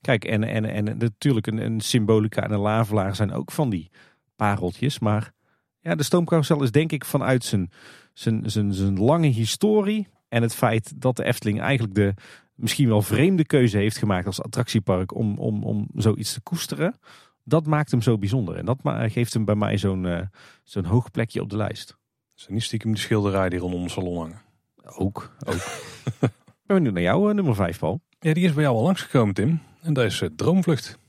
Kijk, 0.01 0.25
en, 0.25 0.43
en, 0.43 0.65
en 0.65 0.97
natuurlijk 0.97 1.47
een, 1.47 1.57
een 1.57 1.79
Symbolica 1.79 2.43
en 2.43 2.51
een 2.51 2.59
Lavelaar 2.59 3.15
zijn 3.15 3.31
ook 3.31 3.51
van 3.51 3.69
die 3.69 3.89
pareltjes. 4.35 4.99
Maar 4.99 5.31
ja, 5.79 5.95
de 5.95 6.03
stoomcarousel 6.03 6.63
is 6.63 6.71
denk 6.71 6.91
ik 6.91 7.05
vanuit 7.05 7.43
zijn, 7.43 7.71
zijn, 8.13 8.49
zijn, 8.49 8.73
zijn 8.73 8.99
lange 8.99 9.27
historie... 9.27 10.07
en 10.27 10.41
het 10.41 10.55
feit 10.55 11.01
dat 11.01 11.15
de 11.15 11.23
Efteling 11.23 11.61
eigenlijk 11.61 11.95
de 11.95 12.13
misschien 12.55 12.87
wel 12.87 13.01
vreemde 13.01 13.45
keuze 13.45 13.77
heeft 13.77 13.97
gemaakt 13.97 14.25
als 14.25 14.41
attractiepark... 14.41 15.15
om, 15.15 15.37
om, 15.37 15.63
om 15.63 15.87
zoiets 15.95 16.33
te 16.33 16.41
koesteren, 16.41 16.99
dat 17.43 17.65
maakt 17.65 17.91
hem 17.91 18.01
zo 18.01 18.17
bijzonder. 18.17 18.55
En 18.55 18.65
dat 18.65 18.79
geeft 18.83 19.33
hem 19.33 19.45
bij 19.45 19.55
mij 19.55 19.77
zo'n 19.77 20.05
eh, 20.05 20.21
zo'n 20.63 20.85
hoog 20.85 21.11
plekje 21.11 21.41
op 21.41 21.49
de 21.49 21.57
lijst. 21.57 21.97
Zijn 22.33 22.53
niet 22.53 22.63
stiekem 22.63 22.91
de 22.91 22.99
schilderijen 22.99 23.49
die 23.49 23.59
rondom 23.59 23.83
de 23.83 23.89
salon 23.89 24.17
hangen. 24.17 24.41
Ook, 24.95 25.31
ook. 25.45 25.55
Ik 25.55 26.19
ben 26.65 26.75
benieuwd 26.75 26.93
naar 26.93 27.03
jou, 27.03 27.29
eh, 27.29 27.35
nummer 27.35 27.55
5, 27.55 27.79
Paul. 27.79 28.01
Ja, 28.19 28.33
die 28.33 28.45
is 28.45 28.53
bij 28.53 28.63
jou 28.63 28.75
al 28.75 28.83
langsgekomen, 28.83 29.33
Tim. 29.33 29.61
En 29.81 29.93
dat 29.93 30.05
is 30.05 30.21
eh, 30.21 30.29
Droomvlucht. 30.35 30.99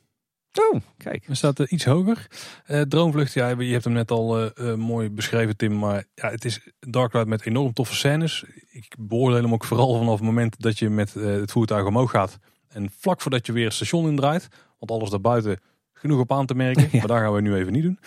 Oh, 0.58 0.80
kijk. 0.96 1.28
Er 1.28 1.36
staat 1.36 1.58
er 1.58 1.68
iets 1.68 1.84
hoger. 1.84 2.26
Eh, 2.66 2.80
Droomvlucht, 2.80 3.32
ja, 3.32 3.48
je 3.48 3.72
hebt 3.72 3.84
hem 3.84 3.92
net 3.92 4.10
al 4.10 4.38
eh, 4.38 4.72
eh, 4.72 4.78
mooi 4.78 5.10
beschreven, 5.10 5.56
Tim. 5.56 5.78
Maar 5.78 6.04
ja, 6.14 6.30
het 6.30 6.44
is 6.44 6.70
Dark 6.78 7.12
Ride 7.12 7.26
met 7.26 7.46
enorm 7.46 7.72
toffe 7.72 7.94
scènes. 7.94 8.44
Ik 8.70 8.94
beoordeel 8.98 9.42
hem 9.42 9.52
ook 9.52 9.64
vooral 9.64 9.98
vanaf 9.98 10.14
het 10.14 10.22
moment 10.22 10.60
dat 10.60 10.78
je 10.78 10.88
met 10.88 11.14
het 11.14 11.52
voertuig 11.52 11.86
omhoog 11.86 12.10
gaat. 12.10 12.38
En 12.68 12.90
vlak 12.98 13.20
voordat 13.20 13.46
je 13.46 13.52
weer 13.52 13.64
het 13.64 13.74
station 13.74 14.08
indraait. 14.08 14.48
Want 14.78 14.90
alles 14.90 15.10
daarbuiten 15.10 15.60
genoeg 15.92 16.20
op 16.20 16.32
aan 16.32 16.46
te 16.46 16.54
merken. 16.54 16.88
Ja. 16.92 16.98
Maar 16.98 17.08
daar 17.08 17.20
gaan 17.20 17.32
we 17.32 17.40
nu 17.40 17.54
even 17.54 17.72
niet 17.72 17.82
doen. 17.82 17.98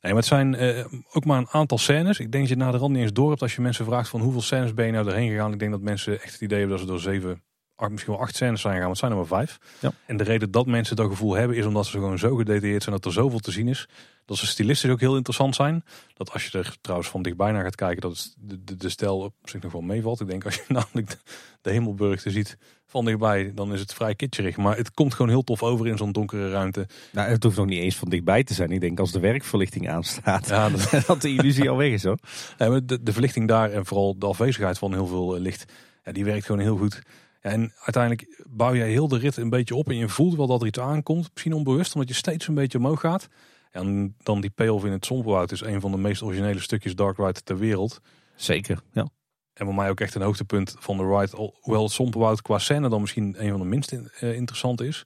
Nee, 0.00 0.12
maar 0.12 0.20
het 0.22 0.30
zijn 0.30 0.54
eh, 0.54 0.84
ook 1.12 1.24
maar 1.24 1.38
een 1.38 1.48
aantal 1.50 1.78
scènes. 1.78 2.18
Ik 2.18 2.32
denk 2.32 2.48
dat 2.48 2.58
je 2.58 2.64
na 2.64 2.70
de 2.70 2.78
rand 2.78 2.92
niet 2.92 3.02
eens 3.02 3.12
door 3.12 3.28
hebt 3.28 3.42
als 3.42 3.54
je 3.54 3.60
mensen 3.60 3.84
vraagt 3.84 4.08
van 4.08 4.20
hoeveel 4.20 4.40
scènes 4.40 4.74
ben 4.74 4.86
je 4.86 4.92
nou 4.92 5.08
erheen 5.08 5.30
gegaan. 5.30 5.52
Ik 5.52 5.58
denk 5.58 5.70
dat 5.70 5.80
mensen 5.80 6.20
echt 6.20 6.32
het 6.32 6.40
idee 6.40 6.58
hebben 6.58 6.76
dat 6.76 6.86
ze 6.86 6.92
door 6.92 7.00
zeven, 7.00 7.42
misschien 7.90 8.12
wel 8.12 8.22
acht 8.22 8.36
scènes 8.36 8.60
zijn 8.60 8.74
gegaan. 8.74 8.88
Want 8.88 9.00
het 9.00 9.10
zijn 9.10 9.10
er 9.10 9.28
maar 9.28 9.46
vijf. 9.46 9.58
Ja. 9.80 9.92
En 10.06 10.16
de 10.16 10.24
reden 10.24 10.50
dat 10.50 10.66
mensen 10.66 10.96
dat 10.96 11.08
gevoel 11.08 11.34
hebben 11.34 11.56
is 11.56 11.64
omdat 11.64 11.86
ze 11.86 11.90
gewoon 11.90 12.18
zo 12.18 12.36
gedetailleerd 12.36 12.82
zijn 12.82 12.94
dat 12.94 13.04
er 13.04 13.12
zoveel 13.12 13.38
te 13.38 13.50
zien 13.50 13.68
is. 13.68 13.88
Dat 14.24 14.36
ze 14.36 14.46
stilistisch 14.46 14.90
ook 14.90 15.00
heel 15.00 15.16
interessant 15.16 15.54
zijn. 15.54 15.84
Dat 16.14 16.32
als 16.32 16.46
je 16.46 16.58
er 16.58 16.76
trouwens 16.80 17.10
van 17.10 17.22
dichtbij 17.22 17.52
naar 17.52 17.64
gaat 17.64 17.74
kijken, 17.74 18.00
dat 18.00 18.34
de, 18.38 18.64
de, 18.64 18.76
de 18.76 18.88
stijl 18.88 19.18
op 19.18 19.34
zich 19.44 19.62
nog 19.62 19.72
wel 19.72 19.80
meevalt. 19.80 20.20
Ik 20.20 20.28
denk 20.28 20.44
als 20.44 20.54
je 20.54 20.64
namelijk 20.72 21.10
de, 21.10 21.16
de 21.60 21.70
hemelburg 21.70 22.22
te 22.22 22.30
ziet 22.30 22.58
van 22.86 23.04
dichtbij, 23.04 23.52
dan 23.54 23.72
is 23.72 23.80
het 23.80 23.94
vrij 23.94 24.14
kitscherig. 24.14 24.56
Maar 24.56 24.76
het 24.76 24.90
komt 24.90 25.14
gewoon 25.14 25.30
heel 25.30 25.44
tof 25.44 25.62
over 25.62 25.86
in 25.86 25.96
zo'n 25.96 26.12
donkere 26.12 26.50
ruimte. 26.50 26.86
Nou, 27.12 27.28
het 27.28 27.42
hoeft 27.42 27.56
nog 27.56 27.66
niet 27.66 27.80
eens 27.80 27.96
van 27.96 28.08
dichtbij 28.08 28.44
te 28.44 28.54
zijn. 28.54 28.70
Ik 28.70 28.80
denk 28.80 29.00
als 29.00 29.12
de 29.12 29.20
werkverlichting 29.20 29.90
aanstaat, 29.90 30.48
Ja, 30.48 30.68
dat, 30.90 31.06
dat 31.06 31.22
de 31.22 31.28
illusie 31.28 31.70
al 31.70 31.76
weg 31.76 31.92
is 31.92 32.04
hoor. 32.04 32.18
De, 32.56 33.02
de 33.02 33.12
verlichting 33.12 33.48
daar 33.48 33.70
en 33.70 33.86
vooral 33.86 34.18
de 34.18 34.26
afwezigheid 34.26 34.78
van 34.78 34.92
heel 34.92 35.06
veel 35.06 35.34
eh, 35.34 35.40
licht, 35.40 35.72
ja, 36.04 36.12
die 36.12 36.24
werkt 36.24 36.46
gewoon 36.46 36.60
heel 36.60 36.76
goed. 36.76 37.02
En 37.40 37.72
uiteindelijk 37.78 38.42
bouw 38.48 38.72
je 38.74 38.82
heel 38.82 39.08
de 39.08 39.18
rit 39.18 39.36
een 39.36 39.50
beetje 39.50 39.74
op 39.74 39.88
en 39.88 39.96
je 39.96 40.08
voelt 40.08 40.36
wel 40.36 40.46
dat 40.46 40.60
er 40.60 40.66
iets 40.66 40.78
aankomt. 40.78 41.28
Misschien 41.32 41.52
onbewust, 41.52 41.94
omdat 41.94 42.08
je 42.08 42.14
steeds 42.14 42.48
een 42.48 42.54
beetje 42.54 42.78
omhoog 42.78 43.00
gaat. 43.00 43.28
En 43.70 44.14
dan 44.22 44.40
die 44.40 44.50
payoff 44.50 44.84
in 44.84 44.92
het 44.92 45.06
Somperwoud 45.06 45.52
is 45.52 45.60
een 45.60 45.80
van 45.80 45.90
de 45.90 45.96
meest 45.98 46.22
originele 46.22 46.60
stukjes 46.60 46.94
Dark 46.94 47.16
Ride 47.16 47.42
ter 47.42 47.58
wereld. 47.58 48.00
Zeker, 48.36 48.80
ja. 48.92 49.08
En 49.52 49.64
voor 49.66 49.74
mij 49.74 49.90
ook 49.90 50.00
echt 50.00 50.14
een 50.14 50.22
hoogtepunt 50.22 50.74
van 50.78 50.96
de 50.96 51.02
ride. 51.16 51.52
Hoewel 51.60 51.82
het 51.82 51.92
Somperwoud 51.92 52.42
qua 52.42 52.58
scène 52.58 52.88
dan 52.88 53.00
misschien 53.00 53.44
een 53.44 53.50
van 53.50 53.60
de 53.60 53.66
minst 53.66 53.92
in- 53.92 54.10
eh, 54.20 54.34
interessant 54.34 54.80
is. 54.80 55.02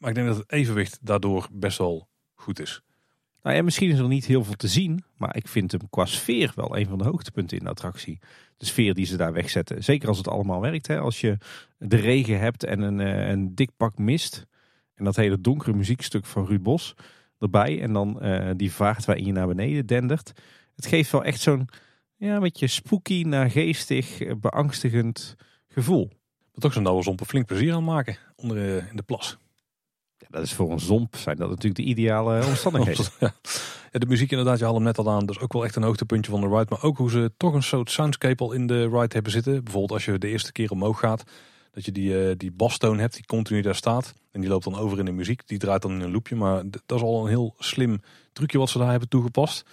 Maar 0.00 0.08
ik 0.10 0.14
denk 0.16 0.26
dat 0.26 0.36
het 0.36 0.52
evenwicht 0.52 0.98
daardoor 1.00 1.48
best 1.52 1.78
wel 1.78 2.08
goed 2.34 2.60
is. 2.60 2.80
Nou 3.42 3.56
ja, 3.56 3.62
misschien 3.62 3.90
is 3.90 3.98
er 3.98 4.08
niet 4.08 4.26
heel 4.26 4.44
veel 4.44 4.54
te 4.54 4.68
zien, 4.68 5.04
maar 5.16 5.36
ik 5.36 5.48
vind 5.48 5.72
hem 5.72 5.90
qua 5.90 6.04
sfeer 6.04 6.52
wel 6.54 6.76
een 6.76 6.86
van 6.86 6.98
de 6.98 7.04
hoogtepunten 7.04 7.58
in 7.58 7.64
de 7.64 7.70
attractie. 7.70 8.18
De 8.56 8.66
sfeer 8.66 8.94
die 8.94 9.06
ze 9.06 9.16
daar 9.16 9.32
wegzetten. 9.32 9.84
Zeker 9.84 10.08
als 10.08 10.18
het 10.18 10.28
allemaal 10.28 10.60
werkt. 10.60 10.86
Hè. 10.86 10.98
Als 10.98 11.20
je 11.20 11.38
de 11.78 11.96
regen 11.96 12.38
hebt 12.38 12.64
en 12.64 12.80
een, 12.80 13.00
eh, 13.00 13.28
een 13.28 13.54
dik 13.54 13.70
pak 13.76 13.98
mist. 13.98 14.46
En 14.94 15.04
dat 15.04 15.16
hele 15.16 15.40
donkere 15.40 15.72
muziekstuk 15.72 16.26
van 16.26 16.46
Ruud 16.46 16.62
Bos 16.62 16.94
erbij. 17.38 17.80
En 17.80 17.92
dan 17.92 18.20
eh, 18.20 18.50
die 18.56 18.72
vaart 18.72 19.04
waarin 19.04 19.26
je 19.26 19.32
naar 19.32 19.46
beneden 19.46 19.86
dendert. 19.86 20.32
Het 20.76 20.86
geeft 20.86 21.10
wel 21.10 21.24
echt 21.24 21.40
zo'n 21.40 21.68
ja, 22.16 22.34
een 22.34 22.40
beetje 22.40 22.66
spooky, 22.66 23.22
naargeestig, 23.22 24.20
eh, 24.20 24.34
beangstigend 24.40 25.36
gevoel. 25.68 26.10
Dat 26.52 26.64
ook 26.64 26.72
zo'n 26.72 27.02
zomp 27.02 27.20
een 27.20 27.26
flink 27.26 27.46
plezier 27.46 27.74
aan 27.74 27.84
maken 27.84 28.16
onder 28.36 28.88
in 28.88 28.96
de 28.96 29.02
plas. 29.02 29.38
Dat 30.32 30.42
is 30.42 30.52
voor 30.52 30.70
een 30.70 30.80
zomp 30.80 31.16
zijn 31.16 31.36
dat 31.36 31.48
natuurlijk 31.48 31.76
de 31.76 31.82
ideale 31.82 32.44
omstandigheden. 32.46 33.04
Ja. 33.20 33.34
De 33.90 34.06
muziek 34.06 34.30
inderdaad, 34.30 34.58
je 34.58 34.64
had 34.64 34.74
hem 34.74 34.82
net 34.82 34.98
al 34.98 35.10
aan. 35.10 35.26
Dat 35.26 35.36
is 35.36 35.42
ook 35.42 35.52
wel 35.52 35.64
echt 35.64 35.76
een 35.76 35.82
hoogtepuntje 35.82 36.30
van 36.30 36.40
de 36.40 36.46
ride. 36.46 36.66
Maar 36.68 36.82
ook 36.82 36.96
hoe 36.96 37.10
ze 37.10 37.32
toch 37.36 37.54
een 37.54 37.62
soort 37.62 37.90
soundscape 37.90 38.42
al 38.42 38.52
in 38.52 38.66
de 38.66 38.82
ride 38.82 39.14
hebben 39.14 39.32
zitten. 39.32 39.64
Bijvoorbeeld 39.64 39.92
als 39.92 40.04
je 40.04 40.18
de 40.18 40.28
eerste 40.28 40.52
keer 40.52 40.70
omhoog 40.70 40.98
gaat. 40.98 41.22
Dat 41.72 41.84
je 41.84 41.92
die, 41.92 42.28
eh 42.28 42.34
die 42.36 42.52
bastoon 42.52 42.98
hebt 42.98 43.14
die 43.14 43.26
continu 43.26 43.60
daar 43.60 43.74
staat. 43.74 44.14
En 44.30 44.40
die 44.40 44.50
loopt 44.50 44.64
dan 44.64 44.76
over 44.76 44.98
in 44.98 45.04
de 45.04 45.12
muziek. 45.12 45.48
Die 45.48 45.58
draait 45.58 45.82
dan 45.82 45.90
in 45.90 46.00
een 46.00 46.12
loopje. 46.12 46.36
Maar 46.36 46.62
dat 46.86 46.96
is 46.98 47.02
al 47.02 47.22
een 47.22 47.28
heel 47.28 47.54
slim 47.58 48.00
trucje 48.32 48.58
wat 48.58 48.70
ze 48.70 48.78
daar 48.78 48.90
hebben 48.90 49.08
toegepast. 49.08 49.64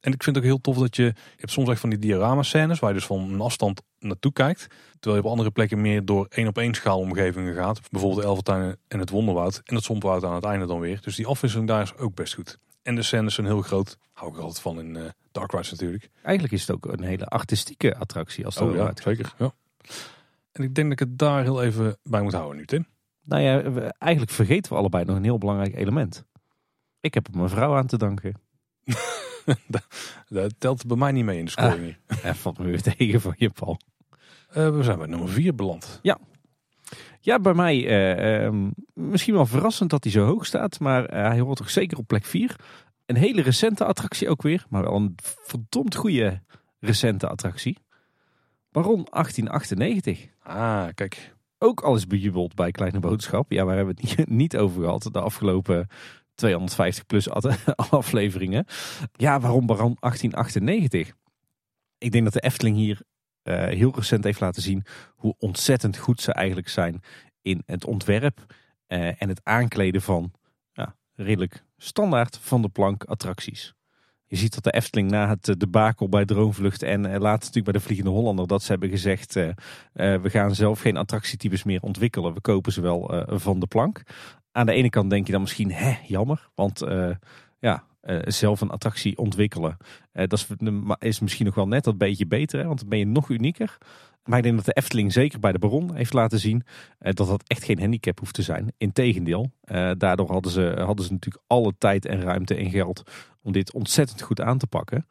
En 0.00 0.12
ik 0.12 0.22
vind 0.22 0.36
het 0.36 0.44
ook 0.44 0.50
heel 0.50 0.60
tof 0.60 0.76
dat 0.76 0.96
je... 0.96 1.02
Je 1.02 1.14
hebt 1.36 1.52
soms 1.52 1.68
echt 1.68 1.80
van 1.80 1.90
die 1.90 1.98
diorama 1.98 2.42
scènes. 2.42 2.78
Waar 2.78 2.90
je 2.90 2.96
dus 2.96 3.06
van 3.06 3.32
een 3.32 3.40
afstand 3.40 3.82
naartoe 3.98 4.32
kijkt. 4.32 4.66
Terwijl 4.98 5.22
je 5.22 5.26
op 5.26 5.30
andere 5.30 5.50
plekken 5.50 5.80
meer 5.80 6.04
door 6.04 6.26
één 6.30 6.46
op 6.46 6.58
één 6.58 6.74
schaalomgevingen 6.74 7.54
gaat. 7.54 7.80
Bijvoorbeeld 7.90 8.22
de 8.22 8.28
Elvertuin 8.28 8.76
en 8.88 8.98
het 8.98 9.10
Wonderwoud. 9.10 9.60
En 9.64 9.74
het 9.74 9.84
Somperwoud 9.84 10.24
aan 10.24 10.34
het 10.34 10.44
einde 10.44 10.66
dan 10.66 10.80
weer. 10.80 11.00
Dus 11.00 11.16
die 11.16 11.26
afwisseling 11.26 11.68
daar 11.68 11.82
is 11.82 11.96
ook 11.96 12.14
best 12.14 12.34
goed. 12.34 12.58
En 12.82 12.94
de 12.94 13.02
scènes 13.02 13.34
zijn 13.34 13.46
heel 13.46 13.62
groot. 13.62 13.98
Hou 14.12 14.30
ik 14.30 14.36
er 14.36 14.42
altijd 14.42 14.62
van 14.62 14.80
in 14.80 14.96
eh 14.96 15.02
Dark 15.32 15.52
Rides 15.52 15.70
natuurlijk. 15.70 16.10
Eigenlijk 16.22 16.54
is 16.54 16.60
het 16.66 16.70
ook 16.76 16.92
een 16.92 17.02
hele 17.02 17.26
artistieke 17.26 17.96
attractie 17.96 18.44
als 18.44 18.54
het 18.54 18.68
Oh 18.68 18.74
ja, 18.74 18.92
zeker. 19.02 19.34
Ja. 19.38 19.52
En 20.52 20.62
ik 20.62 20.74
denk 20.74 20.90
dat 20.90 21.00
ik 21.00 21.08
het 21.08 21.18
daar 21.18 21.42
heel 21.42 21.62
even 21.62 21.98
bij 22.02 22.22
moet 22.22 22.32
houden 22.32 22.56
nu, 22.56 22.64
Tim. 22.64 22.86
Nou 23.24 23.42
ja, 23.42 23.62
eigenlijk 23.98 24.32
vergeten 24.32 24.72
we 24.72 24.78
allebei 24.78 25.04
nog 25.04 25.16
een 25.16 25.24
heel 25.24 25.38
belangrijk 25.38 25.74
element. 25.74 26.24
Ik 27.00 27.14
heb 27.14 27.26
er 27.26 27.36
mijn 27.36 27.48
vrouw 27.48 27.76
aan 27.76 27.86
te 27.86 27.96
danken. 27.96 28.34
Dat 30.28 30.54
telt 30.58 30.86
bij 30.86 30.96
mij 30.96 31.12
niet 31.12 31.24
mee 31.24 31.38
in 31.38 31.44
de 31.44 31.50
scoring. 31.50 31.82
hier. 31.82 32.20
En 32.22 32.36
valt 32.36 32.58
me 32.58 32.64
weer 32.64 32.82
tegen 32.96 33.20
van 33.20 33.34
je, 33.36 33.50
Paul. 33.50 33.78
Eh, 34.48 34.70
we 34.76 34.82
zijn 34.82 34.98
bij 34.98 35.06
nummer 35.06 35.28
4 35.28 35.54
beland. 35.54 35.98
Ja, 37.20 37.40
bij 37.40 37.54
mij 37.54 37.86
eh, 37.86 38.44
ehm, 38.44 38.70
misschien 38.92 39.34
wel 39.34 39.46
verrassend 39.46 39.90
dat 39.90 40.04
hij 40.04 40.12
zo 40.12 40.24
hoog 40.24 40.46
staat. 40.46 40.80
Maar 40.80 41.04
eh, 41.04 41.22
hij 41.22 41.40
hoort 41.40 41.56
toch 41.56 41.70
zeker 41.70 41.98
op 41.98 42.06
plek 42.06 42.24
4. 42.24 42.56
Een 43.06 43.16
hele 43.16 43.42
recente 43.42 43.84
attractie 43.84 44.28
ook 44.28 44.42
weer. 44.42 44.66
Maar 44.68 44.82
wel 44.82 44.94
een 44.94 45.14
verdomd 45.22 45.94
goede 45.94 46.42
recente 46.78 47.28
attractie. 47.28 47.78
Baron 48.72 49.06
1898. 49.10 50.26
Ah, 50.42 50.86
kijk. 50.94 51.34
Ook 51.58 51.80
alles 51.80 52.06
bejubeld 52.06 52.54
bij 52.54 52.70
Kleine 52.70 53.00
Boodschap. 53.00 53.52
Ja, 53.52 53.64
waar 53.64 53.76
hebben 53.76 53.96
we 53.96 54.08
het 54.16 54.28
niet 54.28 54.56
over 54.62 54.82
gehad 54.82 55.08
de 55.12 55.20
afgelopen 55.20 55.88
250 56.40 57.06
plus 57.06 57.30
afleveringen. 57.90 58.64
Ja, 59.12 59.40
waarom 59.40 59.66
Baron 59.66 59.96
1898? 60.00 61.12
Ik 61.98 62.12
denk 62.12 62.24
dat 62.24 62.32
de 62.32 62.40
Efteling 62.40 62.76
hier 62.76 63.00
eh, 63.42 63.64
heel 63.64 63.92
recent 63.94 64.24
heeft 64.24 64.40
laten 64.40 64.62
zien 64.62 64.84
hoe 65.16 65.34
ontzettend 65.38 65.96
goed 65.96 66.20
ze 66.20 66.32
eigenlijk 66.32 66.68
zijn 66.68 67.00
in 67.42 67.62
het 67.66 67.84
ontwerp 67.84 68.54
eh, 68.86 69.22
en 69.22 69.28
het 69.28 69.40
aankleden 69.42 70.02
van 70.02 70.32
ja, 70.72 70.94
redelijk 71.14 71.64
standaard 71.76 72.38
van 72.42 72.62
de 72.62 72.68
plank 72.68 73.04
attracties. 73.04 73.74
Je 74.26 74.36
ziet 74.36 74.54
dat 74.54 74.64
de 74.64 74.70
Efteling 74.70 75.10
na 75.10 75.28
het 75.28 75.48
eh, 75.48 75.54
debakel 75.58 76.08
bij 76.08 76.24
Droomvlucht 76.24 76.82
en 76.82 77.00
later 77.00 77.20
natuurlijk 77.20 77.64
bij 77.64 77.72
de 77.72 77.80
Vliegende 77.80 78.10
Hollander 78.10 78.46
dat 78.46 78.62
ze 78.62 78.70
hebben 78.70 78.88
gezegd 78.88 79.34
we 79.92 80.30
gaan 80.30 80.54
zelf 80.54 80.80
geen 80.80 80.96
attractietypes 80.96 81.64
meer 81.64 81.82
ontwikkelen. 81.82 82.34
We 82.34 82.40
kopen 82.40 82.72
ze 82.72 82.80
wel 82.80 83.24
van 83.26 83.60
de 83.60 83.66
plank. 83.66 84.02
Aan 84.52 84.66
de 84.66 84.72
ene 84.72 84.90
kant 84.90 85.10
denk 85.10 85.26
je 85.26 85.32
dan 85.32 85.40
misschien, 85.40 85.72
hè, 85.72 85.96
jammer. 86.06 86.48
Want 86.54 86.82
eh, 86.82 87.10
ja, 87.58 87.84
eh, 88.00 88.18
zelf 88.24 88.60
een 88.60 88.70
attractie 88.70 89.18
ontwikkelen. 89.18 89.76
eh, 90.12 90.26
dat 90.26 90.38
is, 90.38 90.46
is 90.98 91.20
misschien 91.20 91.46
nog 91.46 91.54
wel 91.54 91.68
net 91.68 91.84
dat 91.84 91.98
beetje 91.98 92.26
beter. 92.26 92.60
Hè, 92.60 92.66
want 92.66 92.80
dan 92.80 92.88
ben 92.88 92.98
je 92.98 93.06
nog 93.06 93.28
unieker. 93.28 93.78
Maar 94.24 94.38
ik 94.38 94.44
denk 94.44 94.56
dat 94.56 94.64
de 94.64 94.72
Efteling 94.72 95.12
zeker 95.12 95.40
bij 95.40 95.52
de 95.52 95.58
Baron 95.58 95.94
heeft 95.94 96.12
laten 96.12 96.38
zien 96.38 96.64
dat 96.98 97.16
dat 97.16 97.42
echt 97.46 97.64
geen 97.64 97.80
handicap 97.80 98.18
hoeft 98.18 98.34
te 98.34 98.42
zijn. 98.42 98.72
Integendeel, 98.76 99.52
daardoor 99.96 100.30
hadden 100.30 100.52
ze, 100.52 100.74
hadden 100.76 101.04
ze 101.04 101.12
natuurlijk 101.12 101.44
alle 101.46 101.74
tijd 101.78 102.06
en 102.06 102.20
ruimte 102.20 102.54
en 102.54 102.70
geld 102.70 103.02
om 103.42 103.52
dit 103.52 103.72
ontzettend 103.72 104.22
goed 104.22 104.40
aan 104.40 104.58
te 104.58 104.66
pakken. 104.66 105.06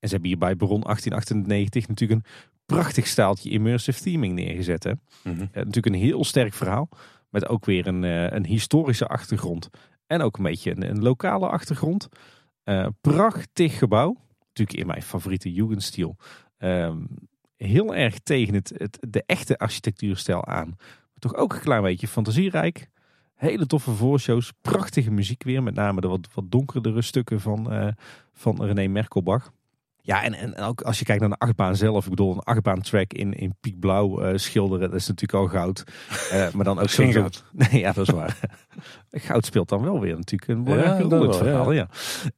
En 0.00 0.08
ze 0.08 0.14
hebben 0.14 0.28
hier 0.28 0.38
bij 0.38 0.56
Baron 0.56 0.80
1898 0.80 1.88
natuurlijk 1.88 2.20
een 2.20 2.32
prachtig 2.66 3.06
staaltje 3.06 3.50
immersive 3.50 4.02
theming 4.02 4.34
neergezet. 4.34 4.84
Hè. 4.84 4.92
Mhm. 5.22 5.46
Natuurlijk 5.52 5.86
een 5.86 5.94
heel 5.94 6.24
sterk 6.24 6.54
verhaal. 6.54 6.88
Met 7.30 7.48
ook 7.48 7.64
weer 7.64 7.86
een, 7.86 8.04
eh, 8.04 8.30
een 8.30 8.46
historische 8.46 9.06
achtergrond. 9.06 9.70
En 10.06 10.22
ook 10.22 10.36
een 10.36 10.42
beetje 10.42 10.70
een, 10.70 10.90
een 10.90 11.02
lokale 11.02 11.48
achtergrond. 11.48 12.08
Eh, 12.64 12.86
prachtig 13.00 13.78
gebouw. 13.78 14.16
Natuurlijk 14.46 14.78
in 14.78 14.86
mijn 14.86 15.02
favoriete 15.02 15.52
Jugendstil. 15.52 16.16
Ehm, 16.58 16.98
heel 17.56 17.94
erg 17.94 18.18
tegen 18.18 18.54
het, 18.54 18.72
het, 18.76 18.98
de 19.00 19.22
echte 19.26 19.58
architectuurstijl 19.58 20.46
aan. 20.46 20.74
Maar 20.76 21.18
toch 21.18 21.34
ook 21.34 21.52
een 21.52 21.60
klein 21.60 21.82
beetje 21.82 22.08
fantasierijk. 22.08 22.88
Hele 23.34 23.66
toffe 23.66 23.90
voorshows. 23.90 24.52
Prachtige 24.60 25.10
muziek 25.10 25.42
weer. 25.42 25.62
Met 25.62 25.74
name 25.74 26.00
de 26.00 26.08
wat, 26.08 26.28
wat 26.34 26.50
donkerdere 26.50 27.02
stukken 27.02 27.40
van, 27.40 27.72
eh, 27.72 27.88
van 28.32 28.64
René 28.64 28.86
Merkelbach. 28.86 29.52
Ja, 30.02 30.24
en, 30.24 30.34
en 30.34 30.56
ook 30.56 30.80
als 30.80 30.98
je 30.98 31.04
kijkt 31.04 31.20
naar 31.20 31.30
de 31.30 31.38
achtbaan 31.38 31.76
zelf. 31.76 32.04
Ik 32.04 32.10
bedoel, 32.10 32.32
een 32.32 32.40
achtbaantrack 32.40 33.12
in, 33.12 33.34
in 33.34 33.54
piekblauw 33.60 34.20
eh, 34.20 34.36
schilderen. 34.36 34.90
Dat 34.90 35.00
is 35.00 35.08
natuurlijk 35.08 35.42
al 35.42 35.48
goud. 35.60 35.84
Eh, 36.30 36.52
maar 36.52 36.64
dan 36.64 36.78
ook 36.78 36.90
Geen 36.90 37.12
zo'n... 37.12 37.22
goud. 37.22 37.44
Nee, 37.70 37.80
ja, 37.80 37.92
dat 37.92 38.08
is 38.08 38.14
waar. 38.14 38.38
goud 39.10 39.46
speelt 39.46 39.68
dan 39.68 39.82
wel 39.82 40.00
weer 40.00 40.16
natuurlijk 40.16 40.50
een 40.50 40.64
belangrijke 40.64 41.02
Ja, 41.02 41.16
rol 41.16 41.26
het 41.26 41.36
verhaal. 41.36 41.72
Ja. 41.72 41.88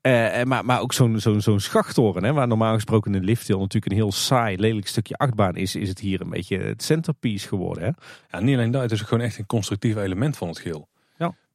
Eh, 0.01 0.45
maar, 0.45 0.65
maar 0.65 0.81
ook 0.81 0.93
zo'n 0.93 1.21
zo'n 1.21 1.41
zo'n 1.41 1.61
schachttoren. 1.61 2.25
Hè, 2.25 2.33
waar 2.33 2.49
normaal 2.49 2.75
gesproken 2.75 3.15
een 3.15 3.25
lifthill 3.25 3.59
natuurlijk 3.59 3.93
een 3.93 3.99
heel 3.99 4.13
saai, 4.13 4.59
lelijk 4.59 4.87
stukje 4.87 5.17
achtbaan 5.17 5.57
is. 5.57 5.77
Is 5.77 5.89
het 5.89 5.99
hier 5.99 6.21
een 6.21 6.31
beetje 6.31 6.59
het 6.59 6.83
centerpiece 6.83 7.49
geworden. 7.49 7.85
Hè? 7.85 7.91
Ja, 8.31 8.45
niet 8.45 8.57
alleen 8.57 8.71
dat, 8.71 8.83
het 8.83 8.93
is 8.93 9.01
gewoon 9.01 9.25
echt 9.25 9.39
een 9.39 9.47
constructief 9.47 9.97
element 9.97 10.37
van 10.37 10.49
het 10.49 10.59
geheel. 10.59 10.89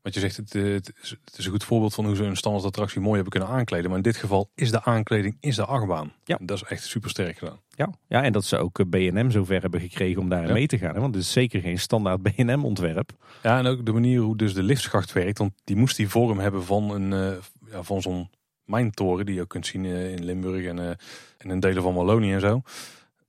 Wat 0.01 0.13
je 0.13 0.19
zegt, 0.19 0.37
het, 0.37 0.55
eh, 0.55 0.63
het, 0.63 0.93
is, 1.35 1.45
een 1.45 1.51
goed 1.51 1.63
voorbeeld 1.63 1.93
van 1.93 2.05
hoe 2.05 2.15
ze 2.15 2.23
een 2.23 2.35
standaard 2.37 2.65
attractie 2.65 3.01
mooi 3.01 3.13
hebben 3.13 3.31
kunnen 3.31 3.49
aankleden. 3.49 3.87
Maar 3.87 3.97
in 3.97 4.03
dit 4.03 4.15
geval 4.15 4.49
is 4.55 4.71
de 4.71 4.83
aankleding 4.83 5.37
is 5.39 5.55
de 5.55 5.65
achtbaan. 5.65 6.11
Ja. 6.23 6.37
En 6.39 6.45
Dat 6.45 6.57
is 6.57 6.63
echt 6.63 6.83
super 6.83 7.09
sterk 7.09 7.37
gedaan. 7.37 7.59
Ja, 7.69 7.89
ja, 8.07 8.23
en 8.23 8.31
dat 8.31 8.45
ze 8.45 8.57
ook 8.57 8.79
eh, 8.79 8.85
B&M 8.89 9.29
zover 9.29 9.61
hebben 9.61 9.79
gekregen 9.79 10.21
om 10.21 10.29
daarin 10.29 10.47
Ja. 10.47 10.53
mee 10.53 10.67
te 10.67 10.77
gaan. 10.77 10.93
Hè? 10.93 10.99
Want 11.01 11.15
het 11.15 11.23
is 11.23 11.31
zeker 11.31 11.61
geen 11.61 11.79
standaard 11.79 12.21
B&M 12.35 12.61
ontwerp. 12.63 13.11
Ja, 13.43 13.57
en 13.57 13.65
ook 13.65 13.85
de 13.85 13.91
manier 13.93 14.19
hoe 14.19 14.37
dus 14.37 14.53
de 14.53 14.63
liftschacht 14.63 15.13
werkt. 15.13 15.37
Want 15.37 15.53
die 15.63 15.75
moest 15.75 15.95
die 15.95 16.09
vorm 16.09 16.39
hebben 16.39 16.63
van, 16.63 16.89
een, 16.91 17.13
eh, 17.13 17.37
ja, 17.71 17.83
van 17.83 18.01
zo'n 18.01 18.29
mijntoren 18.65 19.25
die 19.25 19.35
je 19.35 19.41
ook 19.41 19.49
kunt 19.49 19.65
zien 19.65 19.85
in 19.85 20.25
Limburg 20.25 20.65
en, 20.65 20.79
eh, 20.79 20.89
en 21.37 21.49
in 21.49 21.59
delen 21.59 21.83
van 21.83 21.93
Wallonië 21.93 22.33
en 22.33 22.39
zo. 22.41 22.61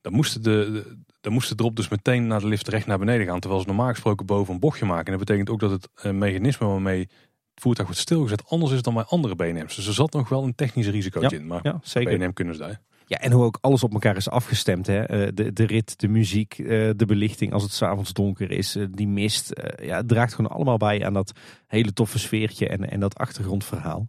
Dan 0.01 0.13
moesten, 0.13 0.43
de, 0.43 0.71
de, 0.73 0.97
dan 1.21 1.33
moesten 1.33 1.59
erop 1.59 1.77
dus 1.77 1.89
meteen 1.89 2.27
naar 2.27 2.41
de 2.41 2.47
lift 2.47 2.69
recht 2.69 2.87
naar 2.87 2.99
beneden 2.99 3.27
gaan. 3.27 3.41
Terwijl 3.41 3.63
ze 3.63 3.69
normaal 3.69 3.89
gesproken 3.89 4.27
boven 4.27 4.55
een 4.55 4.61
bochtje 4.61 4.85
maken. 4.85 5.13
En 5.13 5.19
dat 5.19 5.27
betekent 5.27 5.51
ook 5.51 5.61
dat 5.61 5.71
het 5.71 5.89
eh, 5.95 6.13
mechanisme 6.13 6.67
waarmee 6.67 7.01
het 7.01 7.63
voertuig 7.63 7.89
wordt 7.89 8.03
stilgezet 8.03 8.49
anders 8.49 8.73
is 8.73 8.83
dan 8.83 8.95
bij 8.95 9.05
andere 9.05 9.35
BNM's. 9.37 9.77
Dus 9.77 9.87
er 9.87 9.93
zat 9.93 10.13
nog 10.13 10.29
wel 10.29 10.45
een 10.45 10.55
technisch 10.55 10.89
risicootje 10.89 11.37
in. 11.37 11.47
Maar 11.47 11.61
Ja, 11.63 11.79
zeker. 11.83 12.19
BNM 12.19 12.33
kunnen 12.33 12.55
ze 12.55 12.61
daar. 12.61 12.81
Ja, 13.07 13.19
en 13.19 13.33
hoe 13.33 13.45
ook 13.45 13.59
alles 13.61 13.83
op 13.83 13.93
elkaar 13.93 14.17
is 14.17 14.29
afgestemd. 14.29 14.87
Hè? 14.87 15.03
Eh, 15.03 15.29
De, 15.35 15.53
de 15.53 15.65
rit, 15.67 16.01
de 16.01 16.09
muziek, 16.09 16.59
eh, 16.59 16.67
de 16.97 17.07
belichting 17.07 17.53
als 17.53 17.63
het 17.63 17.73
s'avonds 17.73 18.13
donker 18.13 18.51
is, 18.51 18.77
die 18.91 19.09
mist. 19.09 19.61
Ja, 19.83 19.97
het 19.97 20.09
draagt 20.09 20.35
gewoon 20.35 20.51
allemaal 20.51 20.77
bij 20.77 21.05
aan 21.05 21.13
dat 21.13 21.33
hele 21.67 21.93
toffe 21.93 22.19
sfeertje 22.19 22.69
en, 22.69 22.91
en 22.91 23.01
dat 23.01 23.19
achtergrondverhaal. 23.19 24.09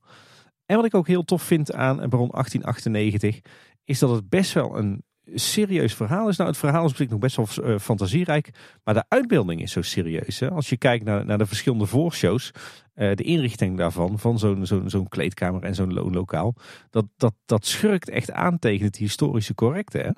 En 0.65 0.75
wat 0.75 0.85
ik 0.85 0.95
ook 0.95 1.07
heel 1.07 1.23
tof 1.23 1.43
vind 1.43 1.73
aan 1.73 1.95
Baron 1.95 2.29
1898, 2.29 3.39
is 3.83 3.99
dat 3.99 4.09
het 4.09 4.29
best 4.29 4.53
wel 4.53 4.77
een 4.77 5.03
serieus 5.33 5.93
verhaal 5.93 6.29
is. 6.29 6.37
Nou, 6.37 6.49
het 6.49 6.59
verhaal 6.59 6.85
is 6.85 6.95
zich 6.95 7.09
nog 7.09 7.19
best 7.19 7.35
wel 7.35 7.47
eh, 7.63 7.79
fantasierijk, 7.79 8.49
maar 8.83 8.93
de 8.93 9.05
uitbeelding 9.07 9.61
is 9.61 9.71
zo 9.71 9.81
serieus. 9.81 10.39
Hè? 10.39 10.49
Als 10.49 10.69
je 10.69 10.77
kijkt 10.77 11.05
naar, 11.05 11.25
naar 11.25 11.37
de 11.37 11.45
verschillende 11.45 11.85
voorshows, 11.85 12.51
eh, 12.93 13.15
de 13.15 13.23
inrichting 13.23 13.77
daarvan, 13.77 14.19
van 14.19 14.39
zo'n 14.39 14.65
zo'n 14.65 14.89
zo'n 14.89 15.07
kleedkamer 15.07 15.63
en 15.63 15.75
zo'n 15.75 15.93
loonlokaal, 15.93 16.55
dat, 16.89 17.05
dat, 17.17 17.33
dat 17.45 17.65
schurkt 17.65 18.09
echt 18.09 18.31
aan 18.31 18.59
tegen 18.59 18.85
het 18.85 18.95
historische 18.95 19.55
correcte. 19.55 19.97
Hè? 19.97 20.09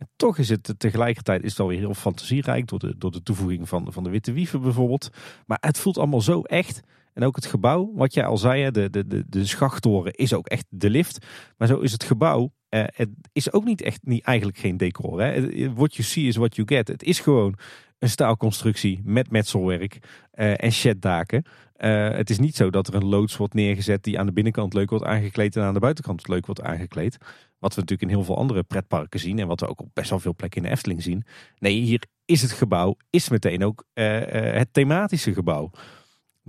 En 0.00 0.08
toch 0.16 0.38
is 0.38 0.48
het 0.48 0.74
tegelijkertijd 0.78 1.42
is 1.42 1.50
het 1.50 1.60
alweer 1.60 1.78
heel 1.78 1.94
fantasierijk 1.94 2.68
door 2.68 2.78
de, 2.78 2.94
door 2.98 3.10
de 3.10 3.22
toevoeging 3.22 3.68
van, 3.68 3.92
van 3.92 4.04
de 4.04 4.10
witte 4.10 4.32
wieven 4.32 4.60
bijvoorbeeld. 4.62 5.10
Maar 5.46 5.58
het 5.60 5.78
voelt 5.78 5.98
allemaal 5.98 6.20
zo 6.20 6.42
echt. 6.42 6.80
En 7.12 7.24
ook 7.24 7.36
het 7.36 7.46
gebouw, 7.46 7.92
wat 7.94 8.14
jij 8.14 8.24
al 8.24 8.38
zei, 8.38 8.70
de, 8.70 8.90
de, 8.90 9.06
de, 9.06 9.24
de 9.28 9.46
schachttoren 9.46 10.12
is 10.12 10.34
ook 10.34 10.46
echt 10.46 10.66
de 10.68 10.90
lift. 10.90 11.26
Maar 11.56 11.68
zo 11.68 11.78
is 11.78 11.92
het 11.92 12.04
gebouw, 12.04 12.52
eh, 12.68 12.84
het 12.86 13.08
is 13.32 13.52
ook 13.52 13.64
niet 13.64 13.82
echt, 13.82 14.00
niet, 14.02 14.24
eigenlijk 14.24 14.58
geen 14.58 14.76
decor. 14.76 15.20
Hè. 15.20 15.72
What 15.74 15.94
you 15.94 16.08
see 16.08 16.26
is 16.26 16.36
what 16.36 16.56
you 16.56 16.68
get. 16.68 16.88
Het 16.88 17.02
is 17.02 17.20
gewoon 17.20 17.58
een 17.98 18.10
staalconstructie 18.10 19.00
met 19.04 19.30
metselwerk 19.30 19.98
eh, 20.30 20.64
en 20.64 20.72
sheddaken. 20.72 21.44
Eh, 21.80 22.10
het 22.10 22.30
is 22.30 22.38
niet 22.38 22.56
zo 22.56 22.70
dat 22.70 22.88
er 22.88 22.94
een 22.94 23.04
loods 23.04 23.36
wordt 23.36 23.54
neergezet 23.54 24.04
die 24.04 24.18
aan 24.18 24.26
de 24.26 24.32
binnenkant 24.32 24.74
leuk 24.74 24.90
wordt 24.90 25.04
aangekleed 25.04 25.56
en 25.56 25.62
aan 25.62 25.74
de 25.74 25.80
buitenkant 25.80 26.28
leuk 26.28 26.46
wordt 26.46 26.62
aangekleed. 26.62 27.18
Wat 27.58 27.74
we 27.74 27.80
natuurlijk 27.80 28.10
in 28.10 28.16
heel 28.16 28.24
veel 28.24 28.36
andere 28.36 28.62
pretparken 28.62 29.20
zien 29.20 29.38
en 29.38 29.46
wat 29.46 29.60
we 29.60 29.68
ook 29.68 29.80
op 29.80 29.88
best 29.92 30.10
wel 30.10 30.18
veel 30.18 30.34
plekken 30.34 30.62
in 30.62 30.68
de 30.68 30.74
Efteling 30.74 31.02
zien. 31.02 31.24
Nee, 31.58 31.80
hier 31.80 32.02
is 32.24 32.42
het 32.42 32.52
gebouw, 32.52 32.96
is 33.10 33.28
meteen 33.28 33.64
ook 33.64 33.84
eh, 33.92 34.48
eh, 34.48 34.56
het 34.56 34.68
thematische 34.72 35.32
gebouw. 35.32 35.70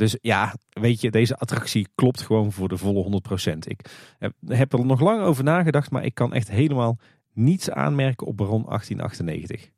Dus 0.01 0.17
ja, 0.21 0.55
weet 0.69 1.01
je, 1.01 1.11
deze 1.11 1.35
attractie 1.37 1.87
klopt 1.95 2.21
gewoon 2.21 2.51
voor 2.51 2.67
de 2.69 2.77
volle 2.77 3.03
100%. 3.03 3.67
Ik 3.67 3.89
heb- 4.19 4.33
heb 4.47 4.73
er 4.73 4.85
nog 4.85 4.99
lang 4.99 5.21
over 5.21 5.43
nagedacht, 5.43 5.91
maar 5.91 6.05
ik 6.05 6.13
kan 6.13 6.33
echt 6.33 6.49
helemaal 6.49 6.97
niets 7.33 7.69
aanmerken 7.69 8.27
op 8.27 8.37
Baron 8.37 8.63
1898. 8.65 9.69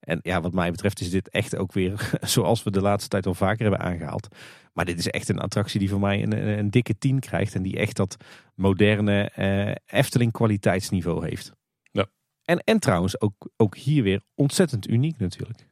En 0.00 0.18
ja, 0.22 0.40
wat 0.40 0.52
mij 0.52 0.70
betreft 0.70 1.00
is 1.00 1.10
dit 1.10 1.28
echt 1.28 1.56
ook 1.56 1.72
weer 1.72 2.10
zoals 2.34 2.62
we 2.62 2.70
de 2.70 2.80
laatste 2.80 3.08
tijd 3.08 3.26
al 3.26 3.34
vaker 3.34 3.60
hebben 3.62 3.80
aangehaald. 3.80 4.28
Maar 4.72 4.84
dit 4.84 4.98
is 4.98 5.08
echt 5.08 5.28
een 5.28 5.38
attractie 5.40 5.78
die 5.78 5.88
voor 5.88 6.00
mij 6.00 6.22
een, 6.22 6.32
een, 6.32 6.58
een 6.58 6.70
dikke 6.70 6.98
10 6.98 7.18
krijgt. 7.20 7.54
En 7.54 7.62
die 7.62 7.76
echt 7.76 7.96
dat 7.96 8.16
moderne 8.54 9.30
eh, 9.30 9.98
Efteling 9.98 10.32
kwaliteitsniveau 10.32 11.28
heeft. 11.28 11.52
Ja. 11.90 12.06
En, 12.44 12.58
en 12.58 12.78
trouwens 12.78 13.20
ook, 13.20 13.50
ook 13.56 13.76
hier 13.76 14.02
weer 14.02 14.20
ontzettend 14.34 14.88
uniek 14.88 15.18
natuurlijk. 15.18 15.66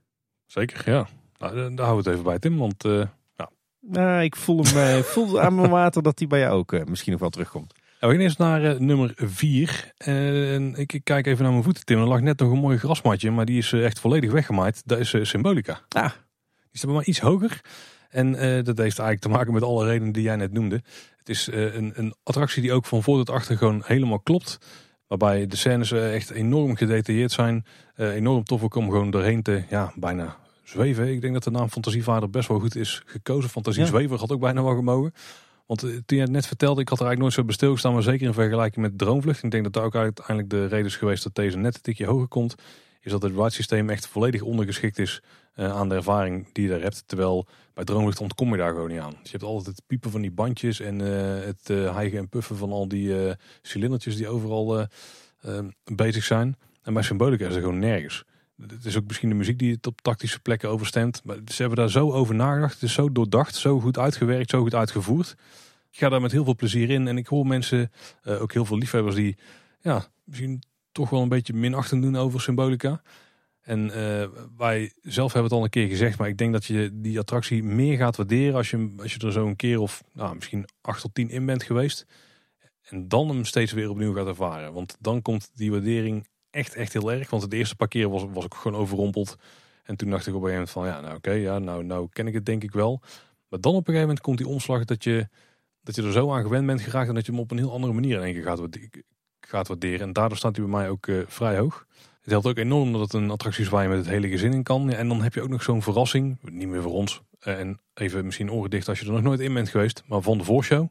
Zeker, 0.46 0.90
ja. 0.90 1.08
Nou, 1.38 1.54
daar 1.54 1.74
daar 1.74 1.86
houden 1.86 2.04
we 2.04 2.10
het 2.10 2.18
even 2.18 2.24
bij, 2.24 2.38
Tim. 2.38 2.56
Want 2.58 2.84
eh, 2.84 3.06
Nou, 3.88 4.22
ik 4.22 4.36
voel, 4.36 4.64
hem, 4.64 4.76
eh, 4.76 5.02
voel 5.02 5.40
aan 5.40 5.54
mijn 5.54 5.70
water 5.70 6.02
dat 6.02 6.18
die 6.18 6.26
bij 6.26 6.40
jou 6.40 6.58
ook 6.58 6.72
eh, 6.72 6.84
misschien 6.84 7.12
nog 7.12 7.20
wel 7.20 7.30
terugkomt. 7.30 7.72
Nou, 8.00 8.12
we 8.12 8.18
gaan 8.18 8.26
eerst 8.26 8.38
naar 8.38 8.64
eh, 8.64 8.78
nummer 8.78 9.12
4. 9.16 9.92
En 9.96 10.74
ik, 10.74 10.92
ik 10.92 11.04
kijk 11.04 11.26
even 11.26 11.42
naar 11.42 11.52
mijn 11.52 11.64
voeten, 11.64 11.84
Tim. 11.84 11.98
Er 11.98 12.06
lag 12.06 12.20
net 12.20 12.38
nog 12.38 12.50
een 12.50 12.58
mooi 12.58 12.78
grasmatje, 12.78 13.30
maar 13.30 13.44
die 13.44 13.58
is 13.58 13.72
echt 13.72 14.00
volledig 14.00 14.32
weggemaaid. 14.32 14.82
Dat 14.84 14.98
is 14.98 15.14
Symbolica. 15.22 15.80
Ah. 15.88 16.10
Die 16.70 16.78
staat 16.78 16.90
mij 16.90 17.04
iets 17.04 17.20
hoger. 17.20 17.60
En 18.10 18.32
dat 18.64 18.78
heeft 18.78 18.98
eigenlijk 18.98 19.20
te 19.20 19.28
maken 19.28 19.52
met 19.52 19.62
alle 19.62 19.86
redenen 19.86 20.12
die 20.12 20.22
jij 20.22 20.36
net 20.36 20.52
noemde. 20.52 20.82
Het 21.16 21.28
is 21.28 21.48
een, 21.52 21.92
een 21.94 22.14
attractie 22.22 22.62
die 22.62 22.72
ook 22.72 22.86
van 22.86 23.02
voor 23.02 23.16
tot 23.16 23.30
achter 23.30 23.56
gewoon 23.56 23.82
helemaal 23.84 24.20
klopt. 24.20 24.58
Waarbij 25.06 25.46
de 25.46 25.56
scènes 25.56 25.92
echt 25.92 26.30
enorm 26.30 26.76
gedetailleerd 26.76 27.32
zijn. 27.32 27.64
Enorm 27.96 28.44
tof 28.44 28.62
ook 28.62 28.74
om 28.74 28.90
gewoon 28.90 29.10
doorheen 29.10 29.42
te, 29.42 29.62
ja, 29.68 29.92
bijna 29.94 30.36
zweven. 30.68 31.08
Ik 31.12 31.20
denk 31.20 31.32
dat 31.32 31.44
de 31.44 31.50
naam 31.50 31.68
Fantasievader 31.68 32.30
best 32.30 32.48
wel 32.48 32.58
goed 32.58 32.76
is 32.76 33.02
gekozen. 33.06 33.50
Fantasie 33.50 33.84
Ja. 33.84 34.16
Had 34.16 34.32
ook 34.32 34.40
bijna 34.40 34.62
wel 34.62 34.74
gemogen. 34.74 35.12
Want 35.66 35.82
eh, 35.82 35.90
toen 35.90 36.16
je 36.16 36.20
het 36.22 36.30
net 36.30 36.46
vertelde, 36.46 36.80
ik 36.80 36.88
had 36.88 37.00
er 37.00 37.06
eigenlijk 37.06 37.20
nooit 37.20 37.32
zo 37.32 37.44
bij 37.44 37.54
stilgestaan. 37.54 37.92
Maar 37.92 38.02
zeker 38.02 38.26
in 38.26 38.32
vergelijking 38.32 38.84
met 38.84 38.98
Droomvlucht. 38.98 39.42
Ik 39.42 39.50
denk 39.50 39.64
dat 39.64 39.72
daar 39.72 39.84
ook 39.84 39.94
uiteindelijk 39.94 40.50
de 40.50 40.66
reden 40.66 40.86
is 40.86 40.96
geweest 40.96 41.22
dat 41.22 41.34
deze 41.34 41.56
net 41.56 41.74
een 41.74 41.80
tikje 41.80 42.06
hoger 42.06 42.28
komt. 42.28 42.54
Is 43.00 43.12
dat 43.12 43.22
het 43.22 43.32
ride 43.32 43.50
systeem 43.50 43.90
echt 43.90 44.06
volledig 44.06 44.42
ondergeschikt 44.42 44.98
is 44.98 45.22
eh, 45.54 45.76
aan 45.76 45.88
de 45.88 45.94
ervaring 45.94 46.52
die 46.52 46.64
je 46.64 46.70
daar 46.70 46.80
hebt. 46.80 47.02
Terwijl 47.06 47.46
bij 47.74 47.84
Droomvlucht 47.84 48.20
ontkom 48.20 48.50
je 48.50 48.56
daar 48.56 48.72
gewoon 48.72 48.88
niet 48.88 49.00
aan. 49.00 49.10
Dus 49.10 49.30
je 49.30 49.36
hebt 49.36 49.42
altijd 49.42 49.76
het 49.76 49.86
piepen 49.86 50.10
van 50.10 50.20
die 50.20 50.30
bandjes 50.30 50.80
en 50.80 51.00
eh, 51.00 51.44
het 51.44 51.68
hijgen 51.68 52.18
en 52.18 52.28
puffen 52.28 52.56
van 52.56 52.72
al 52.72 52.88
die 52.88 53.34
cilindertjes 53.62 54.16
die 54.16 54.28
overal 54.28 54.86
bezig 55.84 56.24
zijn. 56.24 56.56
En 56.82 56.92
bij 56.92 57.02
Symbolica 57.02 57.46
is 57.46 57.54
er 57.54 57.60
gewoon 57.60 57.78
nergens. 57.78 58.24
Het 58.60 58.84
is 58.84 58.96
ook 58.96 59.06
misschien 59.06 59.28
de 59.28 59.34
muziek 59.34 59.58
die 59.58 59.72
het 59.72 59.86
op 59.86 60.00
tactische 60.00 60.40
plekken 60.40 60.68
overstemt. 60.68 61.24
Maar 61.24 61.36
ze 61.46 61.60
hebben 61.60 61.78
daar 61.78 61.90
zo 61.90 62.12
over 62.12 62.34
nagedacht. 62.34 62.74
Het 62.74 62.82
is 62.82 62.92
zo 62.92 63.12
doordacht, 63.12 63.54
zo 63.54 63.80
goed 63.80 63.98
uitgewerkt, 63.98 64.50
zo 64.50 64.60
goed 64.62 64.74
uitgevoerd. 64.74 65.36
Ik 65.90 65.98
ga 65.98 66.08
daar 66.08 66.20
met 66.20 66.32
heel 66.32 66.44
veel 66.44 66.54
plezier 66.54 66.90
in. 66.90 67.08
En 67.08 67.16
ik 67.16 67.26
hoor 67.26 67.46
mensen, 67.46 67.90
eh, 68.22 68.42
ook 68.42 68.52
heel 68.52 68.64
veel 68.64 68.78
liefhebbers, 68.78 69.14
die 69.14 69.36
ja, 69.80 70.06
misschien 70.24 70.62
toch 70.92 71.10
wel 71.10 71.22
een 71.22 71.28
beetje 71.28 71.52
minachtend 71.52 72.02
doen 72.02 72.16
over 72.16 72.40
Symbolica. 72.40 73.02
En 73.60 73.90
eh, 73.90 74.28
wij 74.56 74.92
zelf 75.02 75.32
hebben 75.32 75.50
het 75.50 75.58
al 75.58 75.64
een 75.64 75.70
keer 75.70 75.88
gezegd, 75.88 76.18
maar 76.18 76.28
ik 76.28 76.38
denk 76.38 76.52
dat 76.52 76.64
je 76.64 76.90
die 76.92 77.18
attractie 77.18 77.62
meer 77.62 77.96
gaat 77.96 78.16
waarderen 78.16 78.54
als 78.54 78.70
je, 78.70 78.94
als 78.98 79.14
je 79.14 79.18
er 79.26 79.32
zo 79.32 79.46
een 79.46 79.56
keer 79.56 79.80
of 79.80 80.04
nou, 80.12 80.34
misschien 80.34 80.68
acht 80.80 81.00
tot 81.00 81.14
tien 81.14 81.30
in 81.30 81.46
bent 81.46 81.62
geweest. 81.62 82.06
En 82.82 83.08
dan 83.08 83.28
hem 83.28 83.44
steeds 83.44 83.72
weer 83.72 83.90
opnieuw 83.90 84.14
gaat 84.14 84.26
ervaren. 84.26 84.72
Want 84.72 84.96
dan 85.00 85.22
komt 85.22 85.50
die 85.54 85.70
waardering 85.70 86.26
echt, 86.56 86.74
echt 86.74 86.92
heel 86.92 87.12
erg. 87.12 87.30
Want 87.30 87.42
het 87.42 87.52
eerste 87.52 87.76
paar 87.76 87.88
keer 87.88 88.08
was, 88.08 88.24
was 88.32 88.44
ik 88.44 88.54
gewoon 88.54 88.80
overrompeld. 88.80 89.36
En 89.84 89.96
toen 89.96 90.10
dacht 90.10 90.26
ik 90.26 90.34
op 90.34 90.42
een 90.42 90.48
gegeven 90.48 90.68
moment 90.70 90.70
van, 90.70 90.86
ja, 90.86 91.00
nou 91.00 91.16
oké, 91.16 91.30
ja, 91.30 91.58
nou, 91.58 91.84
nou 91.84 92.08
ken 92.12 92.26
ik 92.26 92.34
het 92.34 92.46
denk 92.46 92.62
ik 92.62 92.72
wel. 92.72 93.00
Maar 93.48 93.60
dan 93.60 93.72
op 93.72 93.78
een 93.78 93.84
gegeven 93.94 94.06
moment 94.06 94.20
komt 94.20 94.38
die 94.38 94.48
omslag 94.48 94.84
dat 94.84 95.04
je, 95.04 95.28
dat 95.82 95.94
je 95.94 96.02
er 96.02 96.12
zo 96.12 96.32
aan 96.32 96.42
gewend 96.42 96.66
bent 96.66 96.80
geraakt... 96.80 97.08
en 97.08 97.14
dat 97.14 97.26
je 97.26 97.32
hem 97.32 97.40
op 97.40 97.50
een 97.50 97.58
heel 97.58 97.72
andere 97.72 97.92
manier 97.92 98.16
in 98.16 98.22
één 98.22 98.34
keer 98.34 98.42
gaat, 98.42 98.60
gaat 99.40 99.68
waarderen. 99.68 100.00
En 100.06 100.12
daardoor 100.12 100.36
staat 100.38 100.56
hij 100.56 100.64
bij 100.64 100.74
mij 100.74 100.88
ook 100.88 101.06
eh, 101.06 101.16
vrij 101.26 101.58
hoog. 101.58 101.86
Het 102.20 102.30
helpt 102.30 102.46
ook 102.46 102.56
enorm 102.58 102.92
dat 102.92 103.00
het 103.00 103.12
een 103.12 103.30
attractie 103.30 103.64
is 103.64 103.70
waar 103.70 103.82
je 103.82 103.88
met 103.88 103.98
het 103.98 104.08
hele 104.08 104.28
gezin 104.28 104.52
in 104.52 104.62
kan. 104.62 104.90
En 104.90 105.08
dan 105.08 105.22
heb 105.22 105.34
je 105.34 105.42
ook 105.42 105.48
nog 105.48 105.62
zo'n 105.62 105.82
verrassing, 105.82 106.38
niet 106.42 106.68
meer 106.68 106.82
voor 106.82 106.92
ons. 106.92 107.20
eh, 107.40 107.60
En 107.60 107.80
even 107.94 108.24
misschien 108.24 108.52
oren 108.52 108.70
dicht 108.70 108.88
als 108.88 109.00
je 109.00 109.06
er 109.06 109.12
nog 109.12 109.22
nooit 109.22 109.40
in 109.40 109.54
bent 109.54 109.68
geweest, 109.68 110.02
maar 110.06 110.20
van 110.20 110.38
de 110.38 110.44
voorshow. 110.44 110.88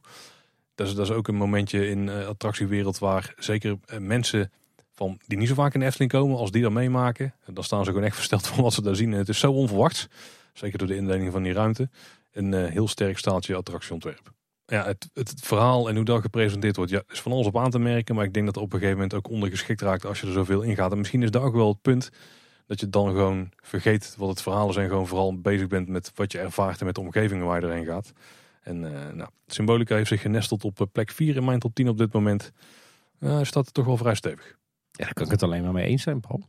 Dat 0.76 0.88
is, 0.88 0.95
dat 0.95 1.05
is 1.09 1.16
ook 1.16 1.28
een 1.28 1.36
momentje 1.36 1.88
in 1.89 2.09
eh 2.09 2.28
attractiewereld 2.28 2.99
waar 2.99 3.34
zeker 3.38 3.78
mensen 3.99 4.51
van, 4.95 5.19
die 5.27 5.37
niet 5.37 5.47
zo 5.47 5.53
vaak 5.53 5.73
in 5.73 5.79
de 5.79 5.85
Efteling 5.85 6.11
komen, 6.11 6.37
als 6.37 6.51
die 6.51 6.61
dat 6.61 6.71
meemaken, 6.71 7.33
dan 7.45 7.63
staan 7.63 7.83
ze 7.83 7.89
gewoon 7.89 8.05
echt 8.05 8.15
versteld 8.15 8.47
van 8.47 8.63
wat 8.63 8.73
ze 8.73 8.81
daar 8.81 8.95
zien. 8.95 9.13
En 9.13 9.19
het 9.19 9.29
is 9.29 9.39
zo 9.39 9.51
onverwachts, 9.51 10.07
zeker 10.53 10.77
door 10.77 10.87
de 10.87 10.95
indeling 10.95 11.31
van 11.31 11.43
die 11.43 11.53
ruimte, 11.53 11.89
een 12.31 12.53
eh, 12.53 12.71
heel 12.71 12.87
sterk 12.87 13.17
staaltje 13.17 13.55
attractieontwerp. 13.55 14.33
Ja, 14.67 14.85
het, 14.85 15.09
het 15.13 15.33
verhaal 15.35 15.89
en 15.89 15.95
hoe 15.95 16.05
dat 16.05 16.21
gepresenteerd 16.21 16.75
wordt, 16.75 16.91
ja, 16.91 17.03
is 17.07 17.21
van 17.21 17.31
alles 17.31 17.47
op 17.47 17.57
aan 17.57 17.71
te 17.71 17.79
merken. 17.79 18.15
Maar 18.15 18.25
ik 18.25 18.33
denk 18.33 18.45
dat 18.45 18.57
op 18.57 18.63
een 18.63 18.79
gegeven 18.79 18.93
moment 18.93 19.13
ook 19.13 19.29
ondergeschikt 19.29 19.81
raakt 19.81 20.05
als 20.05 20.19
je 20.19 20.27
er 20.27 20.33
zoveel 20.33 20.61
in 20.61 20.75
gaat. 20.75 20.91
En 20.91 20.97
misschien 20.97 21.23
is 21.23 21.31
daar 21.31 21.41
ook 21.41 21.55
wel 21.55 21.67
het 21.67 21.81
punt 21.81 22.09
dat 22.67 22.79
je 22.79 22.89
dan 22.89 23.07
gewoon 23.07 23.51
vergeet 23.55 24.15
wat 24.17 24.29
het 24.29 24.41
verhaal 24.41 24.69
is. 24.69 24.75
En 24.75 24.87
gewoon 24.87 25.07
vooral 25.07 25.41
bezig 25.41 25.67
bent 25.67 25.87
met 25.87 26.11
wat 26.15 26.31
je 26.31 26.39
ervaart 26.39 26.79
en 26.79 26.85
met 26.85 26.95
de 26.95 27.01
omgevingen 27.01 27.45
waar 27.45 27.61
je 27.61 27.67
erheen 27.67 27.85
gaat. 27.85 28.13
En 28.61 28.85
eh, 28.85 29.13
nou, 29.13 29.29
Symbolica 29.47 29.95
heeft 29.95 30.07
zich 30.07 30.21
genesteld 30.21 30.63
op 30.63 30.81
eh, 30.81 30.87
plek 30.91 31.11
4 31.11 31.35
in 31.35 31.45
mijn 31.45 31.59
top 31.59 31.75
10 31.75 31.89
op 31.89 31.97
dit 31.97 32.13
moment. 32.13 32.51
Uh, 33.19 33.39
staat 33.41 33.65
er 33.65 33.71
toch 33.71 33.85
wel 33.85 33.97
vrij 33.97 34.15
stevig. 34.15 34.55
Ja, 34.97 35.03
daar 35.03 35.13
kan 35.13 35.25
ik 35.25 35.31
het 35.31 35.43
alleen 35.43 35.63
maar 35.63 35.73
mee 35.73 35.85
eens 35.85 36.03
zijn, 36.03 36.19
Paul. 36.19 36.43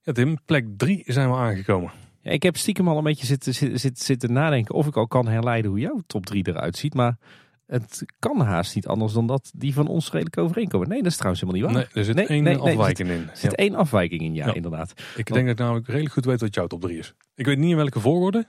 Ja, 0.00 0.12
Tim, 0.12 0.38
plek 0.44 0.66
3 0.76 1.02
zijn 1.06 1.30
we 1.30 1.36
aangekomen. 1.36 1.90
Ja, 2.22 2.30
ik 2.30 2.42
heb 2.42 2.56
stiekem 2.56 2.88
al 2.88 2.98
een 2.98 3.04
beetje 3.04 3.26
zitten, 3.26 3.54
zitten, 3.54 3.96
zitten, 3.96 4.32
nadenken 4.32 4.74
of 4.74 4.86
ik 4.86 4.96
al 4.96 5.06
kan 5.06 5.28
herleiden 5.28 5.70
hoe 5.70 5.80
jouw 5.80 6.00
top 6.06 6.26
3 6.26 6.48
eruit 6.48 6.76
ziet. 6.76 6.94
Maar 6.94 7.18
het 7.66 8.04
kan 8.18 8.40
haast 8.40 8.74
niet 8.74 8.86
anders 8.86 9.12
dan 9.12 9.26
dat 9.26 9.50
die 9.56 9.74
van 9.74 9.86
ons 9.88 10.10
redelijk 10.10 10.38
overeenkomen. 10.38 10.88
Nee, 10.88 11.02
dat 11.02 11.10
is 11.10 11.16
trouwens 11.16 11.42
helemaal 11.42 11.62
niet 11.62 11.72
waar. 11.74 11.82
Nee, 11.84 11.92
er 12.00 12.04
zit 12.04 12.14
Nee, 12.14 12.26
één 12.26 12.42
nee, 12.42 12.56
nee, 12.56 12.76
afwijking 12.76 13.08
in. 13.08 13.28
Er 13.30 13.36
zit 13.36 13.54
één 13.54 13.74
afwijking 13.74 14.20
in, 14.20 14.34
ja, 14.34 14.46
Ja. 14.46 14.54
inderdaad. 14.54 14.90
Ik 15.16 15.32
denk 15.32 15.46
dat 15.46 15.54
ik 15.54 15.58
namelijk 15.58 15.86
redelijk 15.86 16.12
goed 16.14 16.24
weet 16.24 16.40
wat 16.40 16.54
jouw 16.54 16.66
top 16.66 16.80
3 16.80 16.98
is. 16.98 17.14
Ik 17.34 17.46
weet 17.46 17.58
niet 17.58 17.70
in 17.70 17.76
welke 17.76 18.00
volgorde, 18.00 18.46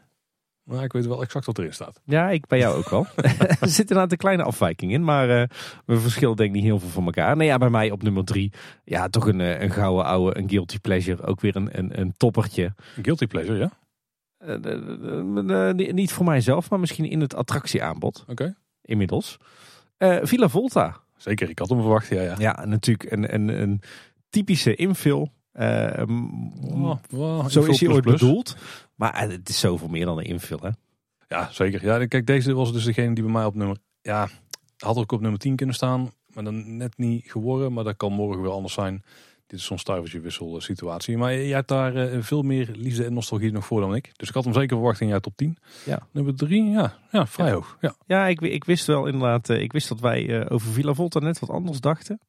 Maar 0.69 0.83
ik 0.83 0.91
weet 0.93 1.05
wel 1.05 1.21
exact 1.21 1.45
wat 1.45 1.57
erin 1.57 1.73
staat. 1.73 2.01
Ja, 2.05 2.29
ik 2.29 2.47
bij 2.47 2.59
jou 2.59 2.77
ook 2.77 2.89
wel. 2.89 3.05
er 3.61 3.67
zit 3.67 3.79
inderdaad 3.79 4.11
een 4.11 4.17
kleine 4.17 4.43
afwijking 4.43 4.91
in, 4.91 5.03
maar 5.03 5.29
eh, 5.41 5.47
we 5.85 5.99
verschillen 5.99 6.35
denk 6.35 6.49
ik 6.49 6.55
niet 6.55 6.63
heel 6.63 6.79
veel 6.79 6.89
van 6.89 7.05
elkaar. 7.05 7.35
Nee, 7.37 7.47
ja, 7.47 7.57
bij 7.57 7.69
mij 7.69 7.91
op 7.91 8.03
nummer 8.03 8.23
drie, 8.25 8.51
ja, 8.83 9.07
toch 9.07 9.27
een, 9.27 9.41
eh, 9.41 9.61
een 9.61 9.71
gouden 9.71 10.05
oude, 10.05 10.37
een 10.37 10.49
guilty 10.49 10.79
pleasure. 10.79 11.23
Ook 11.23 11.41
weer 11.41 11.55
een, 11.55 11.77
een, 11.77 11.99
een 11.99 12.13
toppertje. 12.17 12.73
Guilty 13.01 13.27
pleasure, 13.27 13.57
ja? 13.59 13.71
Eh, 14.37 15.93
niet 15.93 16.11
voor 16.11 16.25
mijzelf, 16.25 16.69
maar 16.69 16.79
misschien 16.79 17.05
in 17.05 17.21
het 17.21 17.35
attractieaanbod 17.35 18.25
Oké. 18.27 18.55
inmiddels. 18.81 19.37
Villa 20.21 20.47
Volta. 20.49 20.97
Zeker, 21.17 21.49
ik 21.49 21.59
had 21.59 21.69
hem 21.69 21.79
verwacht, 21.79 22.07
ja. 22.07 22.21
ja. 22.21 22.35
Ja, 22.37 22.65
natuurlijk 22.65 23.11
een, 23.11 23.33
een, 23.33 23.61
een 23.61 23.81
typische 24.29 24.75
m- 26.07 26.51
Oh, 26.61 26.95
wow, 27.09 27.49
zo 27.49 27.63
is 27.63 27.79
hij 27.79 27.89
ooit 27.89 28.03
bedoeld. 28.03 28.55
Maar 28.99 29.13
eh, 29.13 29.29
het 29.29 29.49
is 29.49 29.59
zoveel 29.59 29.87
meer 29.87 30.05
dan 30.05 30.17
een 30.17 30.23
invul, 30.25 30.59
hè? 30.61 30.69
Ja, 31.27 31.49
zeker. 31.51 31.83
Ja, 31.85 32.05
kijk, 32.05 32.25
deze 32.27 32.53
was 32.53 32.73
dus 32.73 32.83
degene 32.83 33.13
die 33.15 33.23
bij 33.23 33.33
mij 33.33 33.45
op 33.45 33.55
nummer... 33.55 33.77
Ja, 34.01 34.27
had 34.77 34.97
ook 34.97 35.11
op 35.11 35.21
nummer 35.21 35.39
10 35.39 35.55
kunnen 35.55 35.75
staan. 35.75 36.11
Maar 36.33 36.43
dan 36.43 36.77
net 36.77 36.97
niet 36.97 37.31
geworden. 37.31 37.73
Maar 37.73 37.83
dat 37.83 37.97
kan 37.97 38.11
morgen 38.13 38.41
wel 38.41 38.53
anders 38.53 38.73
zijn. 38.73 39.03
Dit 39.47 39.59
is 39.59 39.65
zo'n 39.65 39.77
stuivertje 39.77 40.19
wissel 40.19 40.55
eh, 40.55 40.61
situatie. 40.61 41.17
Maar 41.17 41.33
jij 41.33 41.47
hebt 41.47 41.67
daar 41.67 41.95
eh, 41.95 42.21
veel 42.21 42.41
meer 42.41 42.69
liefde 42.75 43.05
en 43.05 43.13
nostalgie 43.13 43.51
nog 43.51 43.65
voor 43.65 43.81
dan 43.81 43.95
ik. 43.95 44.11
Dus 44.15 44.27
ik 44.27 44.33
had 44.33 44.43
hem 44.43 44.53
zeker 44.53 44.77
verwacht 44.77 45.01
in 45.01 45.07
jouw 45.07 45.19
top 45.19 45.35
10. 45.35 45.57
Ja. 45.85 46.07
Nummer 46.11 46.35
3, 46.35 46.69
ja, 46.69 46.97
ja 47.11 47.27
vrij 47.27 47.47
Ja. 47.47 47.53
hoog. 47.53 47.77
Ja. 47.81 47.93
Ja, 48.05 48.27
ik, 48.27 48.41
ik 48.41 48.63
wist 48.63 48.85
wel 48.85 49.05
inderdaad. 49.05 49.49
Ik 49.49 49.71
wist 49.71 49.87
dat 49.89 49.99
wij 49.99 50.49
over 50.49 50.71
Villa 50.71 50.93
Volta 50.93 51.19
net 51.19 51.39
wat 51.39 51.49
anders 51.49 51.79
dachten. 51.79 52.19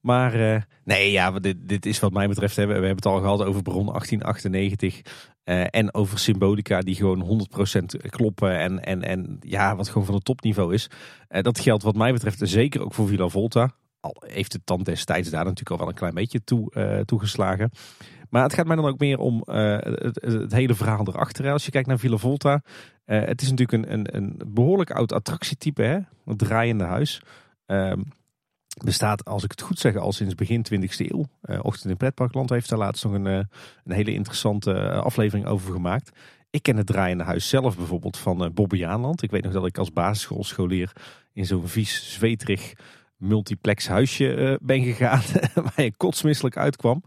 Maar 0.00 0.54
eh, 0.54 0.62
nee, 0.84 1.10
ja, 1.10 1.30
dit, 1.30 1.56
dit 1.68 1.86
is 1.86 1.98
wat 1.98 2.12
mij 2.12 2.28
betreft. 2.28 2.56
Hè, 2.56 2.66
we, 2.66 2.72
hebben 2.72 2.90
het 2.90 3.06
al 3.06 3.20
gehad 3.20 3.42
over 3.42 3.62
Bron 3.62 3.86
1898. 3.86 5.00
eh, 5.44 5.64
en 5.70 5.94
over 5.94 6.18
Symbolica, 6.18 6.80
die 6.80 6.94
gewoon 6.94 7.48
100% 7.76 7.84
kloppen. 8.08 8.58
En, 8.58 8.84
en, 8.84 9.02
en 9.02 9.36
ja, 9.40 9.76
wat 9.76 9.88
gewoon 9.88 10.06
van 10.06 10.14
het 10.14 10.24
topniveau 10.24 10.74
is. 10.74 10.90
Eh, 11.28 11.42
dat 11.42 11.60
geldt 11.60 11.82
wat 11.82 11.96
mij 11.96 12.12
betreft 12.12 12.40
zeker 12.42 12.82
ook 12.82 12.94
voor 12.94 13.08
Villa 13.08 13.28
Volta. 13.28 13.70
Al 14.00 14.22
heeft 14.26 14.52
het 14.52 14.62
dan 14.64 14.82
destijds 14.82 15.30
daar 15.30 15.44
natuurlijk 15.44 15.70
al 15.70 15.78
wel 15.78 15.88
een 15.88 15.94
klein 15.94 16.14
beetje 16.14 16.44
toe, 16.44 17.02
toegeslagen. 17.04 17.70
Maar 18.30 18.42
het 18.42 18.54
gaat 18.54 18.66
mij 18.66 18.76
dan 18.76 18.86
ook 18.86 18.98
meer 18.98 19.18
om 19.18 19.42
het, 19.46 20.22
het 20.22 20.52
hele 20.52 20.74
verhaal 20.74 21.06
erachter. 21.08 21.50
Als 21.50 21.64
je 21.64 21.70
kijkt 21.70 21.88
naar 21.88 21.98
Villa 21.98 22.16
Volta. 22.16 22.62
het 23.04 23.42
is 23.42 23.50
natuurlijk 23.50 23.84
een, 23.84 23.94
een, 23.94 24.16
een 24.16 24.40
behoorlijk 24.46 24.90
oud 24.90 25.12
attractietype. 25.12 25.82
Hè? 25.82 25.98
Het 26.24 26.38
draaiende 26.38 26.84
huis. 26.84 27.22
Ehm, 27.66 28.00
bestaat, 28.84 29.24
als 29.24 29.44
ik 29.44 29.50
het 29.50 29.60
goed 29.60 29.78
zeg, 29.78 29.96
al 29.96 30.12
sinds 30.12 30.34
begin 30.34 30.66
20e 30.72 30.96
eeuw. 30.96 31.24
Eh, 31.40 31.58
Ochtend 31.62 31.90
in 31.90 31.96
Pretparkland 31.96 32.50
heeft 32.50 32.68
daar 32.68 32.78
laatst 32.78 33.04
nog 33.04 33.12
een, 33.12 33.26
eh, 33.26 33.40
een 33.84 33.92
hele 33.92 34.12
interessante 34.12 34.72
eh, 34.72 35.00
aflevering 35.00 35.46
over 35.46 35.72
gemaakt. 35.72 36.18
Ik 36.50 36.62
ken 36.62 36.76
het 36.76 36.86
draaiende 36.86 37.24
huis 37.24 37.48
zelf 37.48 37.76
bijvoorbeeld 37.76 38.16
van 38.16 38.44
eh 38.44 38.50
Bobbejaanland. 38.50 39.22
Ik 39.22 39.30
weet 39.30 39.42
nog 39.42 39.52
dat 39.52 39.66
ik 39.66 39.78
als 39.78 39.92
basisschoolscholier 39.92 40.92
in 41.32 41.46
zo'n 41.46 41.68
vies, 41.68 42.12
zweterig 42.12 42.72
multiplex 43.16 43.88
huisje 43.88 44.58
ben 44.62 44.82
gegaan. 44.82 45.22
waar 45.64 45.82
je 45.82 45.96
kotsmisselijk 45.96 46.56
uitkwam. 46.56 47.02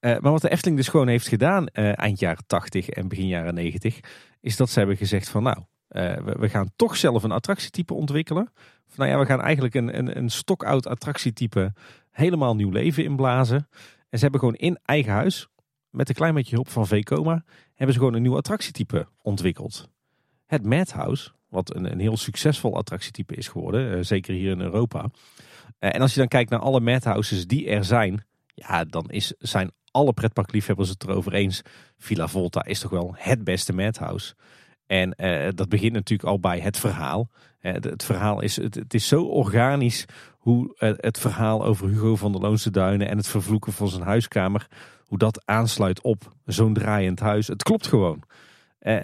Maar 0.00 0.20
wat 0.20 0.40
de 0.40 0.50
Efteling 0.50 0.76
dus 0.76 0.88
gewoon 0.88 1.08
heeft 1.08 1.28
gedaan 1.28 1.66
eind 1.66 2.18
jaren 2.18 2.46
80 2.46 2.88
en 2.88 3.08
begin 3.08 3.26
jaren 3.26 3.54
90... 3.54 4.00
is 4.40 4.56
dat 4.56 4.70
ze 4.70 4.78
hebben 4.78 4.96
gezegd 4.96 5.28
van 5.28 5.42
nou, 5.42 5.58
eh, 5.92 6.16
we, 6.16 6.48
gaan 6.48 6.70
toch 6.76 6.96
zelf 6.96 7.22
een 7.22 7.32
attractietype 7.32 7.94
ontwikkelen. 7.94 8.52
Nou 8.96 9.10
ja, 9.10 9.18
we 9.18 9.26
gaan 9.26 9.40
eigenlijk 9.40 9.74
een, 9.74 9.98
een, 9.98 10.16
een 10.16 10.30
stokoud 10.30 10.86
attractietype 10.86 11.72
helemaal 12.10 12.56
nieuw 12.56 12.70
leven 12.70 13.04
inblazen. 13.04 13.68
En 14.08 14.18
ze 14.18 14.22
hebben 14.22 14.40
gewoon 14.40 14.54
in 14.54 14.78
eigen 14.84 15.12
huis, 15.12 15.48
met 15.90 16.08
een 16.08 16.14
klein 16.14 16.34
beetje 16.34 16.54
hulp 16.54 16.68
van 16.68 16.86
VComa, 16.86 17.44
hebben 17.74 17.92
ze 17.92 17.98
gewoon 17.98 18.14
een 18.14 18.22
nieuw 18.22 18.36
attractietype 18.36 19.08
ontwikkeld. 19.22 19.88
Het 20.46 20.64
Madhouse, 20.64 21.30
wat 21.48 21.74
een, 21.74 21.92
een 21.92 22.00
heel 22.00 22.16
succesvol 22.16 22.76
attractietype 22.76 23.34
is 23.34 23.48
geworden, 23.48 23.96
eh, 23.96 23.98
zeker 24.02 24.34
hier 24.34 24.50
in 24.50 24.60
Europa. 24.60 25.10
Eh, 25.78 25.94
en 25.94 26.00
als 26.00 26.12
je 26.12 26.18
dan 26.18 26.28
kijkt 26.28 26.50
naar 26.50 26.60
alle 26.60 26.80
Madhouses 26.80 27.46
die 27.46 27.68
er 27.68 27.84
zijn, 27.84 28.24
ja, 28.54 28.84
dan 28.84 29.10
is, 29.10 29.34
zijn 29.38 29.70
alle 29.90 30.12
pretparkliefhebbers 30.12 30.88
het 30.88 31.02
erover 31.02 31.32
eens. 31.32 31.62
Villa 31.98 32.28
Volta 32.28 32.64
is 32.64 32.80
toch 32.80 32.90
wel 32.90 33.14
het 33.16 33.44
beste 33.44 33.72
Madhouse. 33.72 34.34
En 34.92 35.14
eh, 35.14 35.48
dat 35.54 35.68
begint 35.68 35.92
natuurlijk 35.92 36.28
al 36.28 36.40
bij 36.40 36.60
het 36.60 36.78
verhaal. 36.78 37.30
Het, 37.58 38.04
verhaal 38.04 38.40
is, 38.40 38.56
het, 38.56 38.94
is 38.94 39.08
zo 39.08 39.22
organisch 39.22 40.04
hoe 40.38 40.74
eh, 40.78 40.92
het 40.96 41.18
verhaal 41.18 41.64
over 41.64 41.88
Hugo 41.88 42.16
van 42.16 42.32
der 42.32 42.40
Loonse 42.40 42.70
Duinen 42.70 43.08
en 43.08 43.16
het 43.16 43.28
vervloeken 43.28 43.72
van 43.72 43.88
zijn 43.88 44.02
huiskamer, 44.02 44.66
hoe 45.06 45.18
dat 45.18 45.42
aansluit 45.44 46.00
op 46.00 46.32
zo'n 46.44 46.74
draaiend 46.74 47.20
huis. 47.20 47.46
Het 47.46 47.62
klopt 47.62 47.86
gewoon. 47.86 48.22
Eh, 48.78 48.96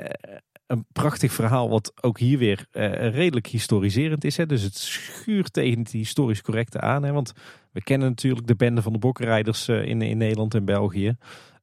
een 0.67 0.87
prachtig 0.93 1.33
verhaal 1.33 1.69
wat 1.69 1.93
ook 2.01 2.19
hier 2.19 2.39
weer 2.39 2.67
redelijk 3.11 3.47
historiserend 3.47 4.25
is. 4.25 4.37
Hè? 4.37 4.47
Dus 4.47 4.63
het 4.63 4.77
schuurt 4.77 5.53
tegen 5.53 5.79
het 5.79 5.91
historisch 5.91 6.43
correcte 6.43 6.81
aan. 6.81 7.03
Hè? 7.03 7.13
Want 7.13 7.33
we 7.73 7.83
kennen 7.83 8.09
natuurlijk 8.09 8.47
de 8.47 8.57
bende 8.57 8.83
van 8.83 8.93
de 8.93 8.99
bokkenrijders 8.99 9.69
in, 9.69 10.03
in 10.03 10.19
Nederland 10.19 10.55
en 10.55 10.65
België. 10.65 11.17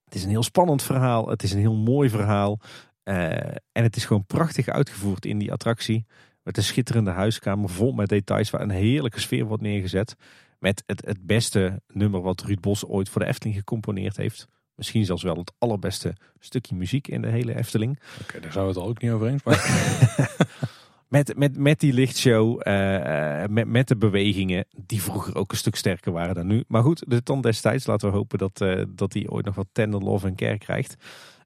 Het 0.06 0.16
is 0.16 0.24
een 0.24 0.30
heel 0.30 0.44
spannend 0.44 0.84
verhaal. 0.84 1.30
Het 1.30 1.44
is 1.44 1.54
een 1.54 1.60
heel 1.60 1.76
mooi 1.76 2.10
verhaal. 2.10 2.60
Eh, 3.06 3.56
en 3.72 3.84
het 3.84 3.96
is 3.96 4.06
gewoon 4.06 4.26
prachtig 4.26 4.68
uitgevoerd 4.68 5.26
in 5.26 5.38
die 5.38 5.52
attractie. 5.52 6.06
Met 6.44 6.58
een 6.58 6.64
schitterende 6.64 7.12
huiskamer 7.12 7.70
vol 7.70 7.92
met 7.92 8.10
details 8.10 8.50
waar 8.50 8.62
een 8.62 8.70
heerlijke 8.70 9.20
sfeer 9.20 9.46
wordt 9.46 9.64
neergezet. 9.64 10.16
Met 10.60 10.84
het, 10.86 11.06
het 11.06 11.26
beste 11.26 11.82
nummer 11.88 12.22
wat 12.22 12.42
Ruud 12.42 12.60
Bos 12.60 12.86
ooit 12.86 13.10
voor 13.10 13.22
de 13.22 13.28
Efteling 13.28 13.58
gecomponeerd 13.58 14.18
heeft. 14.18 14.48
Misschien 14.76 15.06
zelfs 15.06 15.24
wel 15.24 15.36
het 15.36 15.54
allerbeste 15.58 16.16
stukje 16.40 16.76
muziek 16.76 17.08
in 17.08 17.22
de 17.22 17.30
hele 17.30 17.56
Efteling. 17.56 18.00
Oké, 18.22 18.40
daar 18.40 18.52
zijn 18.52 18.64
we 18.64 18.70
het 18.70 18.80
al 18.80 18.88
ook 18.88 19.02
niet 19.02 19.12
over 19.12 19.28
eens. 19.28 19.44
Maar 19.44 19.58
Met, 21.08 21.38
met, 21.38 21.58
met 21.58 21.80
die 21.80 21.94
lichtshow, 21.94 22.62
eh, 22.64 23.44
eh, 23.44 23.50
met, 23.50 23.68
met 23.68 23.88
de 23.88 23.96
bewegingen, 23.96 24.66
die 24.86 25.02
vroeger 25.02 25.36
ook 25.36 25.52
een 25.52 25.58
stuk 25.58 25.76
sterker 25.76 26.12
waren 26.12 26.36
dan 26.36 26.48
nu. 26.48 26.64
Maar 26.68 26.84
goed, 26.84 27.04
de 27.08 27.22
dan 27.24 27.42
destijds, 27.42 27.86
laten 27.86 28.10
we 28.10 28.16
hopen 28.16 28.38
dat, 28.38 28.62
eh, 28.62 28.84
dat 28.90 29.12
die 29.12 29.32
ooit 29.32 29.46
nog 29.46 29.56
wat 29.56 29.68
tender 29.72 30.02
love 30.02 30.28
en 30.28 30.36
care 30.36 30.58
krijgt. 30.58 30.96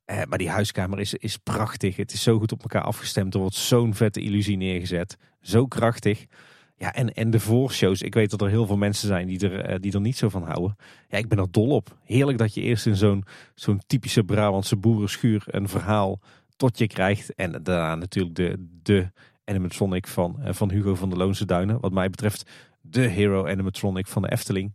Eh, 0.09 0.21
maar 0.29 0.37
die 0.37 0.49
huiskamer 0.49 0.99
is, 0.99 1.13
is 1.13 1.37
prachtig. 1.37 1.95
Het 1.95 2.13
is 2.13 2.23
zo 2.23 2.39
goed 2.39 2.51
op 2.51 2.61
elkaar 2.61 2.81
afgestemd. 2.81 3.33
Er 3.33 3.39
wordt 3.39 3.55
zo'n 3.55 3.93
vette 3.93 4.21
illusie 4.21 4.57
neergezet. 4.57 5.17
Zo 5.41 5.65
krachtig. 5.65 6.25
Ja, 6.75 6.93
en, 6.93 7.13
en 7.13 7.29
de 7.29 7.39
voorshows. 7.39 8.01
Ik 8.01 8.13
weet 8.13 8.29
dat 8.29 8.41
er 8.41 8.49
heel 8.49 8.65
veel 8.65 8.77
mensen 8.77 9.07
zijn 9.07 9.27
die 9.27 9.49
er, 9.49 9.59
eh, 9.59 9.79
die 9.79 9.93
er 9.93 10.01
niet 10.01 10.17
zo 10.17 10.29
van 10.29 10.43
houden. 10.43 10.75
Ja, 11.09 11.17
ik 11.17 11.27
ben 11.27 11.37
er 11.37 11.51
dol 11.51 11.69
op. 11.69 11.97
Heerlijk 12.03 12.37
dat 12.37 12.53
je 12.53 12.61
eerst 12.61 12.85
in 12.85 12.95
zo'n 12.95 13.23
zo'n 13.55 13.81
typische 13.87 14.23
Brabantse 14.23 14.75
boerenschuur 14.75 15.43
een 15.45 15.69
verhaal 15.69 16.19
tot 16.55 16.77
je 16.77 16.87
krijgt. 16.87 17.35
En 17.35 17.51
daarna 17.51 17.95
natuurlijk 17.95 18.35
de, 18.35 18.67
de 18.83 19.11
animatronic 19.45 20.07
van, 20.07 20.41
eh, 20.41 20.53
van 20.53 20.71
Hugo 20.71 20.95
van 20.95 21.09
der 21.09 21.17
Loonse 21.17 21.45
Duinen. 21.45 21.79
Wat 21.79 21.91
mij 21.91 22.09
betreft 22.09 22.49
de 22.81 23.01
hero 23.01 23.47
animatronic 23.47 24.07
van 24.07 24.21
de 24.21 24.31
Efteling. 24.31 24.73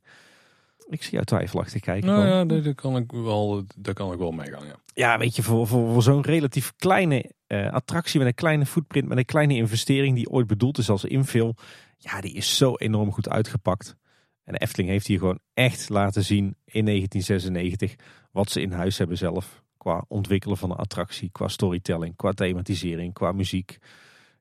Ik 0.89 1.03
zie 1.03 1.12
jou 1.12 1.24
twijfelachtig 1.24 1.80
kijken. 1.80 2.09
nou 2.09 2.26
ja, 2.26 2.45
daar, 2.45 2.74
kan 2.74 2.97
ik 2.97 3.12
wel, 3.12 3.64
daar 3.76 3.95
kan 3.95 4.12
ik 4.12 4.18
wel 4.18 4.32
meegaan. 4.32 4.66
Ja. 4.66 4.82
Ja, 4.95 5.19
weet 5.19 5.37
je, 5.37 5.43
voor, 5.43 5.67
voor, 5.67 6.03
zo'n 6.03 6.23
relatief 6.23 6.73
kleine 6.77 7.33
eh, 7.47 7.73
attractie 7.73 8.19
met 8.19 8.29
een 8.29 8.35
kleine 8.35 8.67
footprint, 8.67 9.09
met 9.09 9.19
een 9.19 9.25
kleine 9.25 9.55
investering 9.55 10.17
die 10.17 10.31
ooit 10.31 10.47
bedoeld 10.47 10.79
is 10.79 10.91
als 10.91 11.05
invul. 11.05 11.57
Ja, 11.99 12.21
die 12.21 12.33
is 12.33 12.57
zo 12.57 12.75
enorm 12.77 13.13
goed 13.13 13.29
uitgepakt. 13.29 13.97
En 14.45 14.55
Efteling 14.55 14.89
heeft 14.89 15.07
hier 15.07 15.19
gewoon 15.19 15.39
echt 15.55 15.89
laten 15.89 16.25
zien 16.25 16.45
in 16.65 16.85
1996 16.85 17.95
wat 18.33 18.51
ze 18.51 18.61
in 18.61 18.73
huis 18.73 18.99
hebben 18.99 19.17
zelf. 19.17 19.63
Qua 19.77 20.05
ontwikkelen 20.09 20.57
van 20.57 20.71
een 20.71 20.77
attractie, 20.77 21.31
qua 21.31 21.49
storytelling, 21.49 22.17
qua 22.17 22.33
thematisering, 22.33 23.13
qua 23.13 23.33
muziek, 23.33 23.79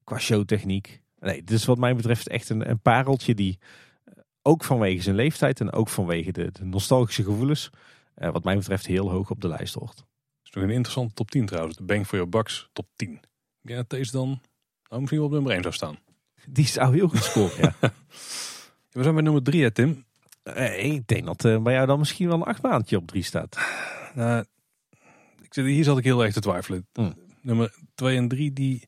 qua 0.04 0.18
showtechniek. 0.18 1.02
Nee, 1.20 1.44
dit 1.44 1.58
is 1.58 1.66
wat 1.66 1.78
mij 1.78 1.96
betreft 1.96 2.28
echt 2.28 2.50
een, 2.50 2.70
een 2.70 2.80
pareltje 2.80 3.34
die 3.34 3.60
eh, 4.04 4.14
ook 4.42 4.64
vanwege 4.64 5.02
zijn 5.02 5.16
leeftijd 5.16 5.60
en 5.60 5.72
ook 5.72 5.90
vanwege 5.90 6.32
de, 6.32 6.52
de 6.52 6.66
nostalgische 6.66 7.24
gevoelens, 7.24 7.70
eh, 8.14 8.32
wat 8.32 8.44
mij 8.44 8.58
betreft 8.58 8.86
heel 8.86 9.10
hoog 9.10 9.30
op 9.30 9.42
de 9.42 9.48
lijst 9.48 9.74
hoort. 9.74 10.06
Nog 10.54 10.64
een 10.64 10.70
interessante 10.70 11.14
top 11.14 11.32
10 11.32 11.46
trouwens. 11.46 11.78
De 11.78 11.84
Bang 11.84 12.06
for 12.06 12.16
Your 12.16 12.30
Bucks 12.30 12.70
top 12.74 12.88
10. 12.96 13.14
Ik 13.14 13.20
denk 13.62 13.80
dat 13.80 13.90
deze 13.90 14.12
dan 14.12 14.42
nou, 14.90 15.02
misschien 15.02 15.18
wel 15.18 15.28
op 15.28 15.34
nummer 15.34 15.52
1 15.52 15.62
zou 15.62 15.74
staan. 15.74 15.98
Die 16.48 16.68
zou 16.68 16.96
heel 16.96 17.08
goed 17.08 17.24
scoren, 17.24 17.58
ja. 17.60 17.76
We 18.92 19.04
zijn 19.04 19.14
bij 19.14 19.24
nummer 19.24 19.44
3 19.44 19.64
hè 19.64 19.72
Tim. 19.72 20.06
Eh, 20.44 20.86
ik 20.86 21.08
denk 21.08 21.26
dat 21.26 21.46
eh, 21.46 21.62
bij 21.62 21.74
jou 21.74 21.88
dan 21.88 22.00
misschien 22.00 22.28
wel 22.28 22.36
een 22.36 22.44
achtbaantje 22.44 22.98
op 22.98 23.08
drie 23.08 23.24
staat. 23.24 23.58
Nou, 24.14 24.46
ik 25.42 25.54
hier 25.54 25.84
zat 25.84 25.98
ik 25.98 26.04
heel 26.04 26.24
erg 26.24 26.34
te 26.34 26.40
twijfelen. 26.40 26.88
Hmm. 26.94 27.14
Nummer 27.42 27.76
2 27.96 28.18
en 28.18 28.28
3 28.28 28.54
die... 28.54 28.88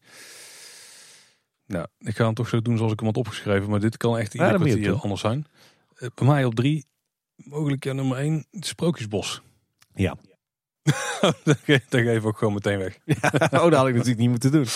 Nou, 1.65 1.87
ik 1.99 2.15
ga 2.15 2.25
hem 2.25 2.33
toch 2.33 2.47
zo 2.47 2.61
doen 2.61 2.77
zoals 2.77 2.91
ik 2.91 2.99
hem 2.99 3.07
had 3.07 3.17
opgeschreven. 3.17 3.69
Maar 3.69 3.79
dit 3.79 3.97
kan 3.97 4.17
echt 4.17 4.33
Ja, 4.33 4.53
ieder 4.53 4.67
kwartier 4.67 5.01
anders 5.01 5.21
zijn. 5.21 5.45
Eh, 5.95 6.09
bij 6.15 6.27
mij 6.27 6.45
op 6.45 6.55
3, 6.55 6.85
mogelijk 7.35 7.83
ja, 7.83 7.93
nummer 7.93 8.17
1, 8.17 8.45
het 8.51 8.65
Sprookjesbos. 8.65 9.41
Ja. 9.93 10.17
dat 11.21 11.37
dat 11.43 11.57
geef 11.89 12.15
ik 12.15 12.25
ook 12.25 12.37
gewoon 12.37 12.53
meteen 12.53 12.77
weg. 12.77 12.97
oh, 13.41 13.49
dat 13.49 13.73
had 13.73 13.87
ik 13.87 13.93
natuurlijk 13.93 14.19
niet 14.19 14.29
moeten 14.29 14.51
doen. 14.51 14.65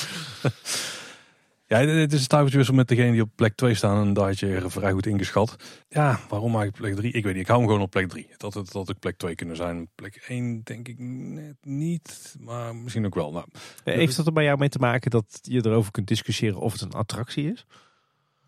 Ja, 1.70 1.78
het 1.80 2.12
is 2.12 2.18
een 2.18 2.24
stuivertje 2.24 2.74
met 2.74 2.88
degene 2.88 3.12
die 3.12 3.22
op 3.22 3.30
plek 3.36 3.55
2 3.55 3.74
staan. 3.74 4.07
En 4.07 4.14
daar 4.14 4.26
had 4.26 4.39
je 4.39 4.64
vrij 4.66 4.91
goed 4.91 5.05
ingeschat. 5.05 5.55
Ja, 5.89 6.20
waarom 6.30 6.55
eigenlijk 6.55 6.78
plek 6.78 6.95
3? 6.95 7.14
Ik 7.14 7.24
weet 7.24 7.34
niet. 7.34 7.41
Ik 7.41 7.47
hou 7.47 7.60
hem 7.60 7.68
gewoon 7.68 7.84
op 7.84 7.91
plek 7.91 8.10
3. 8.10 8.28
Dat 8.38 8.53
het 8.53 8.72
dat 8.72 8.89
ik 8.89 8.99
plek 8.99 9.18
2 9.18 9.36
kunnen 9.36 9.55
zijn. 9.55 9.89
Plek 9.95 10.16
1 10.28 10.62
denk 10.64 10.88
ik 10.88 10.99
net 10.99 11.55
niet. 11.62 12.36
Maar 12.39 12.76
misschien 12.76 13.05
ook 13.05 13.16
wel. 13.16 13.32
Nou, 13.32 13.45
Heeft 13.84 14.16
dat 14.16 14.26
er 14.26 14.34
bij 14.34 14.43
jou 14.43 14.57
mee 14.57 14.70
te 14.70 14.80
maken 14.80 15.12
dat 15.12 15.39
je 15.41 15.66
erover 15.66 15.91
kunt 15.91 16.07
discussiëren 16.07 16.60
of 16.60 16.72
het 16.72 16.82
een 16.82 16.91
attractie 16.91 17.51
is? 17.51 17.66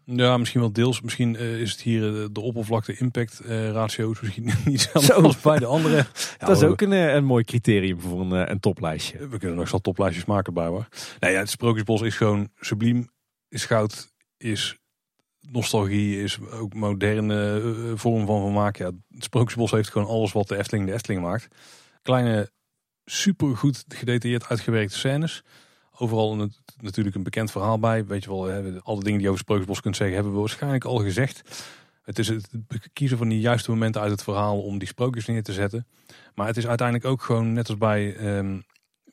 Ja, 0.06 0.38
misschien 0.38 0.60
wel 0.62 0.72
deels. 0.72 1.02
Misschien 1.02 1.34
uh, 1.34 1.62
is 1.62 1.72
het 1.72 1.82
hier 1.82 2.02
uh, 2.02 2.26
de 2.32 2.41
oppervlakte 2.41 2.97
impact 2.97 3.41
uh, 3.45 3.72
ratio 3.72 4.14
misschien 4.22 4.49
niet 4.66 4.82
Zo. 4.82 4.99
zo 4.99 5.14
als 5.14 5.41
bij 5.52 5.60
de 5.60 5.66
andere. 5.66 5.95
Ja, 5.95 6.47
dat 6.47 6.58
is 6.58 6.64
ook 6.64 6.82
een, 6.82 6.93
eh, 6.93 7.14
een 7.14 7.26
mooi 7.26 7.43
criterium 7.43 8.02
voor 8.02 8.22
een, 8.22 8.32
eh, 8.32 8.49
een 8.49 8.60
toplijstje. 8.60 9.28
We 9.28 9.38
kunnen 9.38 9.58
nog 9.58 9.72
wel 9.72 9.80
toplijstjes 9.80 10.26
maken 10.26 10.54
bij 10.54 10.66
hoor. 10.66 10.88
Nee, 11.20 11.32
ja, 11.32 11.39
het 11.39 11.49
Sprookjesbos 11.49 12.02
is 12.02 12.16
gewoon 12.16 12.49
subliem. 12.60 13.10
Is 13.49 13.66
goud. 13.66 14.14
Is 14.38 14.78
nostalgie. 15.39 16.24
Is 16.24 16.39
ook 16.52 16.74
moderne 16.74 17.62
eh, 17.62 17.97
vorm 17.97 18.26
van 18.26 18.41
vermaak. 18.41 18.78
Ja, 18.78 18.86
het 18.86 19.24
Sprookjesbos 19.24 19.72
heeft 19.72 19.89
gewoon 19.89 20.08
alles 20.08 20.32
wat 20.32 20.47
de 20.47 20.58
Efteling 20.58 20.88
de 20.88 20.93
Efteling 20.93 21.22
maakt. 21.22 21.47
Kleine, 22.02 22.52
super 23.06 23.58
goed 23.58 23.86
gedetailleerd 23.88 24.49
uitgewerkte 24.49 24.97
scènes. 24.97 25.43
Overal 25.97 26.39
een, 26.39 26.54
natuurlijk 26.82 27.15
een 27.15 27.23
bekend 27.23 27.51
verhaal 27.51 27.79
bij. 27.79 28.05
Weet 28.05 28.23
je 28.23 28.29
wel, 28.29 28.82
alle 28.82 29.03
dingen 29.03 29.17
die 29.17 29.21
je 29.21 29.27
over 29.27 29.39
Sprookjesbos 29.39 29.82
kunt 29.82 29.95
zeggen, 29.95 30.15
hebben 30.15 30.34
we 30.34 30.39
waarschijnlijk 30.39 30.84
al 30.84 30.97
gezegd. 30.97 31.41
Het 32.01 32.19
is 32.19 32.27
het 32.27 32.49
kiezen 32.93 33.17
van 33.17 33.29
die 33.29 33.39
juiste 33.39 33.71
momenten 33.71 34.01
uit 34.01 34.11
het 34.11 34.23
verhaal 34.23 34.61
om 34.61 34.77
die 34.77 34.88
sprookjes 34.88 35.25
neer 35.25 35.43
te 35.43 35.53
zetten. 35.53 35.88
Maar 36.36 36.47
het 36.47 36.57
is 36.57 36.67
uiteindelijk 36.67 37.07
ook 37.07 37.21
gewoon, 37.21 37.53
net 37.53 37.69
als 37.69 37.77
bij, 37.77 38.15
ehm, 38.15 38.59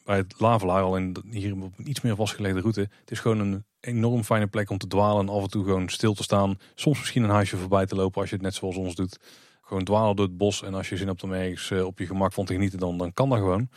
bij 0.04 0.16
het 0.16 0.34
Lavelaar, 0.38 0.82
al 0.82 0.96
in 0.96 1.16
hier 1.30 1.52
op 1.52 1.78
een 1.78 1.88
iets 1.88 2.00
meer 2.00 2.16
vastgelegde 2.16 2.60
route. 2.60 2.80
Het 2.80 3.10
is 3.10 3.20
gewoon 3.20 3.38
een 3.38 3.64
enorm 3.80 4.24
fijne 4.24 4.46
plek 4.46 4.70
om 4.70 4.78
te 4.78 4.86
dwalen 4.86 5.26
en 5.26 5.34
af 5.34 5.42
en 5.42 5.48
toe 5.48 5.64
gewoon 5.64 5.88
stil 5.88 6.14
te 6.14 6.22
staan. 6.22 6.58
Soms 6.74 6.98
misschien 6.98 7.22
een 7.22 7.30
huisje 7.30 7.56
voorbij 7.56 7.86
te 7.86 7.94
lopen 7.94 8.20
als 8.20 8.30
je 8.30 8.36
het 8.36 8.44
net 8.44 8.54
zoals 8.54 8.76
ons 8.76 8.94
doet. 8.94 9.18
Gewoon 9.62 9.84
dwalen 9.84 10.16
door 10.16 10.26
het 10.26 10.36
bos 10.36 10.62
en 10.62 10.74
als 10.74 10.88
je 10.88 10.96
zin 10.96 11.06
hebt 11.06 11.22
om 11.22 11.32
ergens 11.32 11.70
eh, 11.70 11.84
op 11.84 11.98
je 11.98 12.06
gemak 12.06 12.32
van 12.32 12.44
te 12.44 12.52
genieten, 12.52 12.78
dan, 12.78 12.98
dan 12.98 13.12
kan 13.12 13.28
dat 13.28 13.38
gewoon. 13.38 13.68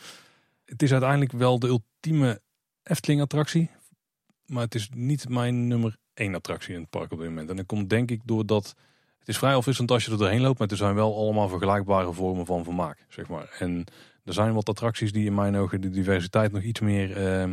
Het 0.64 0.82
is 0.82 0.92
uiteindelijk 0.92 1.32
wel 1.32 1.58
de 1.58 1.66
ultieme 1.66 2.40
Efteling-attractie. 2.82 3.70
Maar 4.52 4.62
het 4.62 4.74
is 4.74 4.88
niet 4.94 5.28
mijn 5.28 5.66
nummer 5.68 5.96
één 6.14 6.34
attractie 6.34 6.74
in 6.74 6.80
het 6.80 6.90
park 6.90 7.12
op 7.12 7.18
dit 7.18 7.28
moment. 7.28 7.50
En 7.50 7.56
dat 7.56 7.66
komt 7.66 7.90
denk 7.90 8.10
ik 8.10 8.20
doordat 8.24 8.74
het 9.18 9.28
is 9.28 9.38
vrij 9.38 9.54
afwisselend 9.54 9.90
als 9.90 10.04
je 10.04 10.10
er 10.10 10.18
doorheen 10.18 10.40
loopt. 10.40 10.58
Maar 10.58 10.68
het 10.68 10.76
zijn 10.76 10.94
wel 10.94 11.16
allemaal 11.16 11.48
vergelijkbare 11.48 12.12
vormen 12.12 12.46
van 12.46 12.64
vermaak, 12.64 13.06
zeg 13.08 13.28
maar. 13.28 13.56
En 13.58 13.84
er 14.24 14.32
zijn 14.32 14.54
wat 14.54 14.68
attracties 14.68 15.12
die 15.12 15.24
in 15.26 15.34
mijn 15.34 15.56
ogen 15.56 15.80
de 15.80 15.90
diversiteit 15.90 16.52
nog 16.52 16.62
iets 16.62 16.80
meer... 16.80 17.16
eh, 17.16 17.50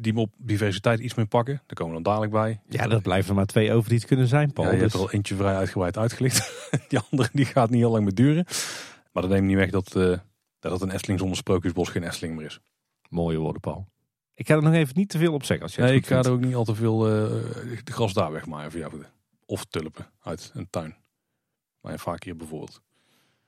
die 0.00 0.12
me 0.12 0.20
op 0.20 0.32
diversiteit 0.36 1.00
iets 1.00 1.14
meer 1.14 1.26
pakken. 1.26 1.54
Daar 1.66 1.76
komen 1.76 1.96
we 1.96 2.02
dan 2.02 2.12
dadelijk 2.12 2.32
bij. 2.32 2.60
Ja, 2.68 2.88
er 2.88 3.02
blijven 3.02 3.30
er 3.30 3.36
maar 3.36 3.46
twee 3.46 3.72
over 3.72 3.88
die 3.88 3.98
het 3.98 4.06
kunnen 4.06 4.26
zijn, 4.26 4.52
Paul. 4.52 4.66
Ja, 4.66 4.72
je 4.72 4.78
hebt 4.80 4.92
Dus- 4.92 5.00
er 5.00 5.06
al 5.06 5.12
eentje 5.12 5.34
vrij 5.34 5.54
uitgebreid 5.54 5.98
uitgelicht. 5.98 6.68
die 6.88 6.98
andere 7.10 7.28
die 7.32 7.44
gaat 7.44 7.70
niet 7.70 7.80
heel 7.80 7.90
lang 7.90 8.04
meer 8.04 8.14
duren. 8.14 8.46
Maar 9.12 9.22
dat 9.22 9.32
neemt 9.32 9.46
niet 9.46 9.56
weg 9.56 9.70
dat, 9.70 9.96
eh, 9.96 10.18
dat 10.58 10.82
een 10.82 10.90
Efteling 10.90 11.18
zonder 11.18 11.36
Sprookjesbos 11.38 11.88
geen 11.88 12.02
Efteling 12.02 12.36
meer 12.36 12.46
is. 12.46 12.60
Mooie 13.08 13.38
woorden, 13.38 13.60
Paul. 13.60 13.86
Ik 14.34 14.46
ga 14.46 14.54
er 14.54 14.62
nog 14.62 14.72
even 14.74 14.94
niet 14.96 15.08
te 15.08 15.18
veel 15.18 15.32
op 15.32 15.44
zeggen. 15.44 15.66
Als 15.66 15.74
je 15.74 15.82
Nee, 15.82 15.94
ik 15.94 16.06
ga 16.06 16.12
vindt. 16.12 16.26
er 16.26 16.32
ook 16.32 16.40
niet 16.40 16.54
al 16.54 16.64
te 16.64 16.74
veel 16.74 17.06
eh, 17.08 17.12
de 17.84 17.92
gras 17.92 18.12
daar 18.12 18.32
wegmaaien 18.32 18.70
voor 18.70 18.80
jou. 18.80 18.92
Of 19.46 19.64
tulpen 19.64 20.06
uit 20.22 20.50
een 20.54 20.66
tuin. 20.70 20.96
Maar 21.80 21.98
vaak 21.98 22.24
hier 22.24 22.36
bijvoorbeeld. 22.36 22.80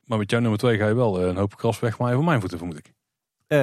Maar 0.04 0.18
met 0.18 0.30
jouw 0.30 0.40
nummer 0.40 0.58
twee 0.58 0.78
ga 0.78 0.86
je 0.88 0.94
wel 0.94 1.20
eh, 1.20 1.26
een 1.26 1.36
hoop 1.36 1.54
gras 1.58 1.80
wegmaaien 1.80 2.16
voor 2.16 2.24
mijn 2.24 2.40
voeten, 2.40 2.58
vermoed 2.58 2.78
ik. 2.78 2.92
Eh, 3.46 3.58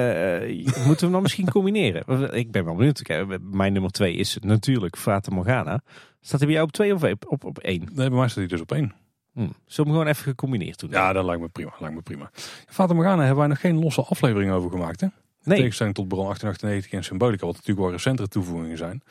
moeten 0.66 0.84
we 0.84 0.96
hem 0.98 1.12
dan 1.12 1.22
misschien 1.22 1.50
combineren? 1.58 2.32
Ik 2.34 2.50
ben 2.50 2.64
wel 2.64 2.74
benieuwd. 2.74 3.02
Kijk, 3.02 3.38
Mijn 3.40 3.72
nummer 3.72 3.90
twee 3.90 4.14
is 4.14 4.38
natuurlijk 4.40 4.96
Fata 4.96 5.34
Morgana. 5.34 5.82
Staat 6.20 6.38
hij 6.38 6.46
bij 6.48 6.56
jou 6.56 6.66
op 6.66 6.72
twee 6.72 6.94
of 6.94 7.02
op, 7.26 7.44
op 7.44 7.58
één? 7.58 7.80
Nee, 7.80 8.08
bij 8.08 8.18
mij 8.18 8.24
staat 8.28 8.36
hij 8.38 8.46
dus 8.46 8.60
op 8.60 8.72
één. 8.72 8.94
Hm. 9.32 9.38
Zullen 9.40 9.54
we 9.66 9.82
hem 9.82 9.90
gewoon 9.92 10.06
even 10.06 10.22
gecombineerd 10.22 10.78
doen? 10.78 10.90
Ja, 10.90 11.12
dat 11.12 11.24
lijkt 11.24 11.40
me 11.40 11.48
prima. 11.48 11.72
Lijkt 11.78 11.94
me 11.94 12.02
prima. 12.02 12.30
Fata 12.66 12.94
Morgana 12.94 13.20
hebben 13.20 13.38
wij 13.38 13.46
nog 13.46 13.60
geen 13.60 13.78
losse 13.78 14.02
aflevering 14.02 14.52
over 14.52 14.70
gemaakt, 14.70 15.00
hè? 15.00 15.06
Nee. 15.44 15.58
tegenstelling 15.58 15.94
tot 15.94 16.08
Bron 16.08 16.24
1898 16.24 16.92
en 16.92 17.04
Symbolica, 17.04 17.46
wat 17.46 17.54
natuurlijk 17.54 17.86
wel 17.86 17.90
recentere 17.90 18.28
toevoegingen 18.28 18.78
zijn. 18.78 19.02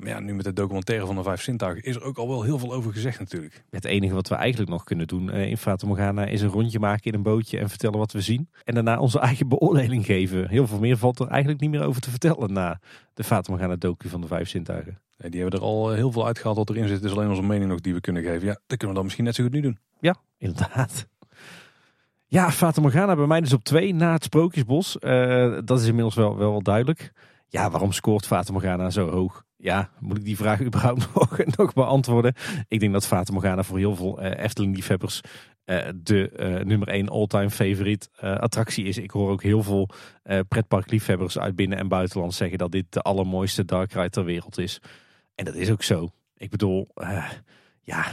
Maar 0.00 0.08
ja, 0.08 0.20
nu 0.20 0.34
met 0.34 0.44
de 0.44 0.52
documentaire 0.52 1.06
van 1.06 1.16
de 1.16 1.22
vijf 1.22 1.42
zintuigen 1.42 1.82
is 1.84 1.96
er 1.96 2.02
ook 2.02 2.18
al 2.18 2.28
wel 2.28 2.42
heel 2.42 2.58
veel 2.58 2.72
over 2.72 2.92
gezegd 2.92 3.18
natuurlijk. 3.18 3.64
Het 3.70 3.84
enige 3.84 4.14
wat 4.14 4.28
we 4.28 4.34
eigenlijk 4.34 4.70
nog 4.70 4.84
kunnen 4.84 5.06
doen 5.06 5.30
eh, 5.30 5.46
in 5.46 5.56
Fata 5.56 5.86
Morgana 5.86 6.26
is 6.26 6.42
een 6.42 6.48
rondje 6.48 6.78
maken 6.78 7.04
in 7.04 7.14
een 7.14 7.22
bootje 7.22 7.58
en 7.58 7.68
vertellen 7.68 7.98
wat 7.98 8.12
we 8.12 8.20
zien. 8.20 8.48
En 8.64 8.74
daarna 8.74 8.98
onze 8.98 9.18
eigen 9.28 9.48
beoordeling 9.48 10.06
geven. 10.06 10.48
Heel 10.48 10.66
veel 10.66 10.78
meer 10.78 10.96
valt 10.96 11.18
er 11.18 11.28
eigenlijk 11.28 11.60
niet 11.60 11.70
meer 11.70 11.82
over 11.84 12.00
te 12.00 12.10
vertellen 12.10 12.52
na 12.52 12.80
de 13.14 13.24
Fata 13.24 13.50
Morgana 13.50 13.76
docu 13.76 14.08
van 14.08 14.20
de 14.20 14.26
vijf 14.26 14.48
zintuigen. 14.48 14.98
Nee, 15.18 15.30
die 15.30 15.40
hebben 15.40 15.60
er 15.60 15.66
al 15.66 15.90
eh, 15.90 15.96
heel 15.96 16.12
veel 16.12 16.26
uitgehaald 16.26 16.56
wat 16.56 16.70
erin 16.70 16.86
zit. 16.88 16.96
Het 16.96 17.04
is 17.04 17.12
alleen 17.12 17.28
onze 17.28 17.42
mening 17.42 17.70
nog 17.70 17.80
die 17.80 17.94
we 17.94 18.00
kunnen 18.00 18.22
geven. 18.22 18.46
Ja, 18.46 18.58
dat 18.66 18.78
kunnen 18.78 18.88
we 18.88 18.94
dan 18.94 19.04
misschien 19.04 19.24
net 19.24 19.34
zo 19.34 19.42
goed 19.42 19.52
nu 19.52 19.60
doen. 19.60 19.78
Ja, 20.00 20.16
inderdaad. 20.38 21.06
Ja, 22.32 22.50
Fata 22.50 22.80
Morgana 22.80 23.16
bij 23.16 23.26
mij 23.26 23.40
dus 23.40 23.52
op 23.52 23.64
twee 23.64 23.94
na 23.94 24.12
het 24.12 24.24
Sprookjesbos. 24.24 24.98
Eh, 24.98 25.58
dat 25.64 25.80
is 25.80 25.86
inmiddels 25.86 26.14
wel, 26.14 26.36
wel 26.36 26.50
wel 26.50 26.62
duidelijk. 26.62 27.12
Ja, 27.48 27.70
waarom 27.70 27.92
scoort 27.92 28.26
Fata 28.26 28.52
Morgana 28.52 28.90
zo 28.90 29.10
hoog? 29.10 29.44
Ja, 29.56 29.90
moet 29.98 30.16
ik 30.16 30.24
die 30.24 30.36
vraag 30.36 30.60
überhaupt 30.68 31.08
nog, 31.56 31.72
beantwoorden? 31.72 32.34
Ik 32.68 32.80
denk 32.80 32.92
dat 32.92 33.06
Fata 33.06 33.32
Morgana 33.32 33.62
voor 33.62 33.78
heel 33.78 33.96
veel 33.96 34.20
eh, 34.20 34.44
Efteling-liefhebbers 34.44 35.20
eh, 35.64 35.88
de 35.94 36.30
nummer 36.64 36.88
één 36.88 37.08
all-time 37.08 37.50
favoriet 37.50 38.08
attractie 38.20 38.84
is. 38.84 38.98
Ik 38.98 39.10
hoor 39.10 39.30
ook 39.30 39.42
heel 39.42 39.62
veel 39.62 39.88
pretparkliefhebbers 40.48 41.38
uit 41.38 41.56
binnen- 41.56 41.78
en 41.78 41.88
buitenland 41.88 42.34
zeggen 42.34 42.58
dat 42.58 42.72
dit 42.72 42.86
de 42.88 43.00
allermooiste 43.00 43.64
dark 43.64 43.92
ride 43.92 44.10
ter 44.10 44.24
wereld 44.24 44.58
is. 44.58 44.80
En 45.34 45.44
dat 45.44 45.54
is 45.54 45.70
ook 45.70 45.82
zo. 45.82 46.10
Ik 46.36 46.50
bedoel, 46.50 46.88
ja, 47.80 48.04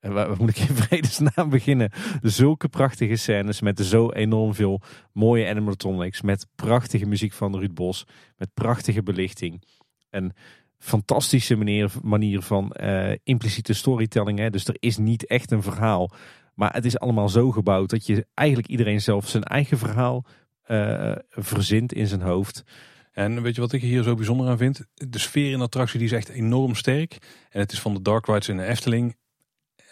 waar, 0.00 0.36
moet 0.38 0.48
ik 0.48 0.68
in 0.68 0.74
vredesnaam 0.74 1.50
beginnen? 1.58 1.90
Zulke 2.22 2.68
prachtige 2.68 3.16
scènes 3.16 3.60
met 3.60 3.80
zo 3.80 4.10
enorm 4.10 4.54
veel 4.54 4.80
mooie 5.12 5.48
animatronics. 5.48 6.22
Met 6.22 6.46
prachtige 6.54 7.06
muziek 7.06 7.32
van 7.32 7.58
Ruud 7.58 7.74
Bos. 7.74 8.06
Met 8.36 8.54
prachtige 8.54 9.02
belichting. 9.02 9.62
Een 10.10 10.32
fantastische 10.78 11.56
manier, 11.56 11.92
manier 12.02 12.42
van 12.42 12.72
eh, 12.72 13.12
impliciete 13.22 13.72
storytelling. 13.72 14.38
Hè? 14.38 14.50
Dus 14.50 14.66
er 14.66 14.76
is 14.78 14.96
niet 14.96 15.26
echt 15.26 15.50
een 15.50 15.62
verhaal. 15.62 16.10
Maar 16.54 16.72
het 16.72 16.84
is 16.84 16.98
allemaal 16.98 17.28
zo 17.28 17.50
gebouwd 17.50 17.90
dat 17.90 18.06
je 18.06 18.26
eigenlijk 18.34 18.68
iedereen 18.68 19.00
zelf 19.00 19.28
zijn 19.28 19.42
eigen 19.42 19.78
verhaal 19.78 20.24
eh, 20.62 21.12
verzint 21.28 21.92
in 21.92 22.06
zijn 22.06 22.20
hoofd. 22.20 22.64
En 23.12 23.42
weet 23.42 23.54
je 23.54 23.60
wat 23.60 23.72
ik 23.72 23.80
hier 23.80 24.02
zo 24.02 24.14
bijzonder 24.14 24.48
aan 24.48 24.58
vind? 24.58 24.86
De 24.94 25.18
sfeer 25.18 25.50
in 25.50 25.58
de 25.58 25.64
attractie 25.64 25.98
die 25.98 26.08
is 26.08 26.14
echt 26.14 26.28
enorm 26.28 26.74
sterk. 26.74 27.18
En 27.50 27.60
het 27.60 27.72
is 27.72 27.80
van 27.80 27.94
de 27.94 28.02
dark 28.02 28.26
rides 28.26 28.48
in 28.48 28.56
de 28.56 28.64
Efteling. 28.64 29.16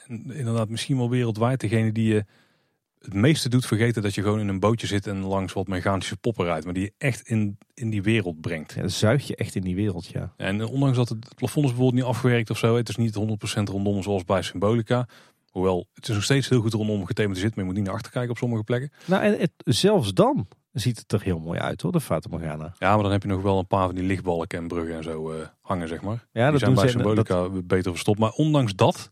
En 0.08 0.30
inderdaad 0.30 0.68
misschien 0.68 0.96
wel 0.96 1.10
wereldwijd 1.10 1.60
degene 1.60 1.92
die 1.92 2.14
je 2.14 2.24
het 2.98 3.14
meeste 3.14 3.48
doet 3.48 3.66
vergeten 3.66 4.02
dat 4.02 4.14
je 4.14 4.22
gewoon 4.22 4.40
in 4.40 4.48
een 4.48 4.60
bootje 4.60 4.86
zit 4.86 5.06
en 5.06 5.18
langs 5.18 5.52
wat 5.52 5.68
mechanische 5.68 6.16
poppen 6.16 6.44
rijdt. 6.44 6.64
Maar 6.64 6.74
die 6.74 6.82
je 6.82 6.92
echt 6.98 7.28
in, 7.28 7.58
in 7.74 7.90
die 7.90 8.02
wereld 8.02 8.40
brengt. 8.40 8.72
Ja, 8.72 8.88
zuig 8.88 9.26
je 9.26 9.36
echt 9.36 9.54
in 9.54 9.62
die 9.62 9.74
wereld, 9.74 10.06
ja. 10.06 10.32
En 10.36 10.66
ondanks 10.66 10.96
dat 10.96 11.08
het, 11.08 11.24
het 11.24 11.34
plafond 11.34 11.64
is 11.64 11.70
bijvoorbeeld 11.70 12.02
niet 12.02 12.14
afgewerkt 12.14 12.50
of 12.50 12.58
zo. 12.58 12.76
Het 12.76 12.88
is 12.88 12.96
niet 12.96 13.18
100% 13.58 13.62
rondom 13.62 14.02
zoals 14.02 14.24
bij 14.24 14.42
Symbolica. 14.42 15.08
Hoewel, 15.50 15.86
het 15.92 16.08
is 16.08 16.14
nog 16.14 16.24
steeds 16.24 16.48
heel 16.48 16.60
goed 16.60 16.72
rondom 16.72 17.06
gethematiseerd. 17.06 17.54
Maar 17.54 17.64
je 17.64 17.70
moet 17.70 17.78
niet 17.78 17.86
naar 17.86 17.96
achter 17.96 18.12
kijken 18.12 18.30
op 18.30 18.38
sommige 18.38 18.64
plekken. 18.64 18.92
Nou, 19.04 19.22
en 19.22 19.38
het, 19.38 19.52
zelfs 19.64 20.14
dan 20.14 20.48
ziet 20.72 20.98
het 20.98 21.12
er 21.12 21.22
heel 21.22 21.38
mooi 21.38 21.58
uit 21.58 21.82
hoor, 21.82 21.92
de 21.92 22.00
Fata 22.00 22.28
Morgana. 22.30 22.74
Ja, 22.78 22.94
maar 22.94 23.02
dan 23.02 23.12
heb 23.12 23.22
je 23.22 23.28
nog 23.28 23.42
wel 23.42 23.58
een 23.58 23.66
paar 23.66 23.86
van 23.86 23.94
die 23.94 24.04
lichtbalken 24.04 24.58
en 24.58 24.68
bruggen 24.68 24.96
en 24.96 25.02
zo 25.02 25.30
eh, 25.30 25.46
hangen, 25.60 25.88
zeg 25.88 26.02
maar. 26.02 26.26
Ja, 26.32 26.42
die 26.42 26.50
dat 26.50 26.60
zijn 26.60 26.74
bij. 26.74 26.88
Symbolica 26.88 27.48
beter 27.48 27.90
verstopt. 27.90 28.18
Maar 28.18 28.30
ondanks 28.30 28.74
dat, 28.74 29.10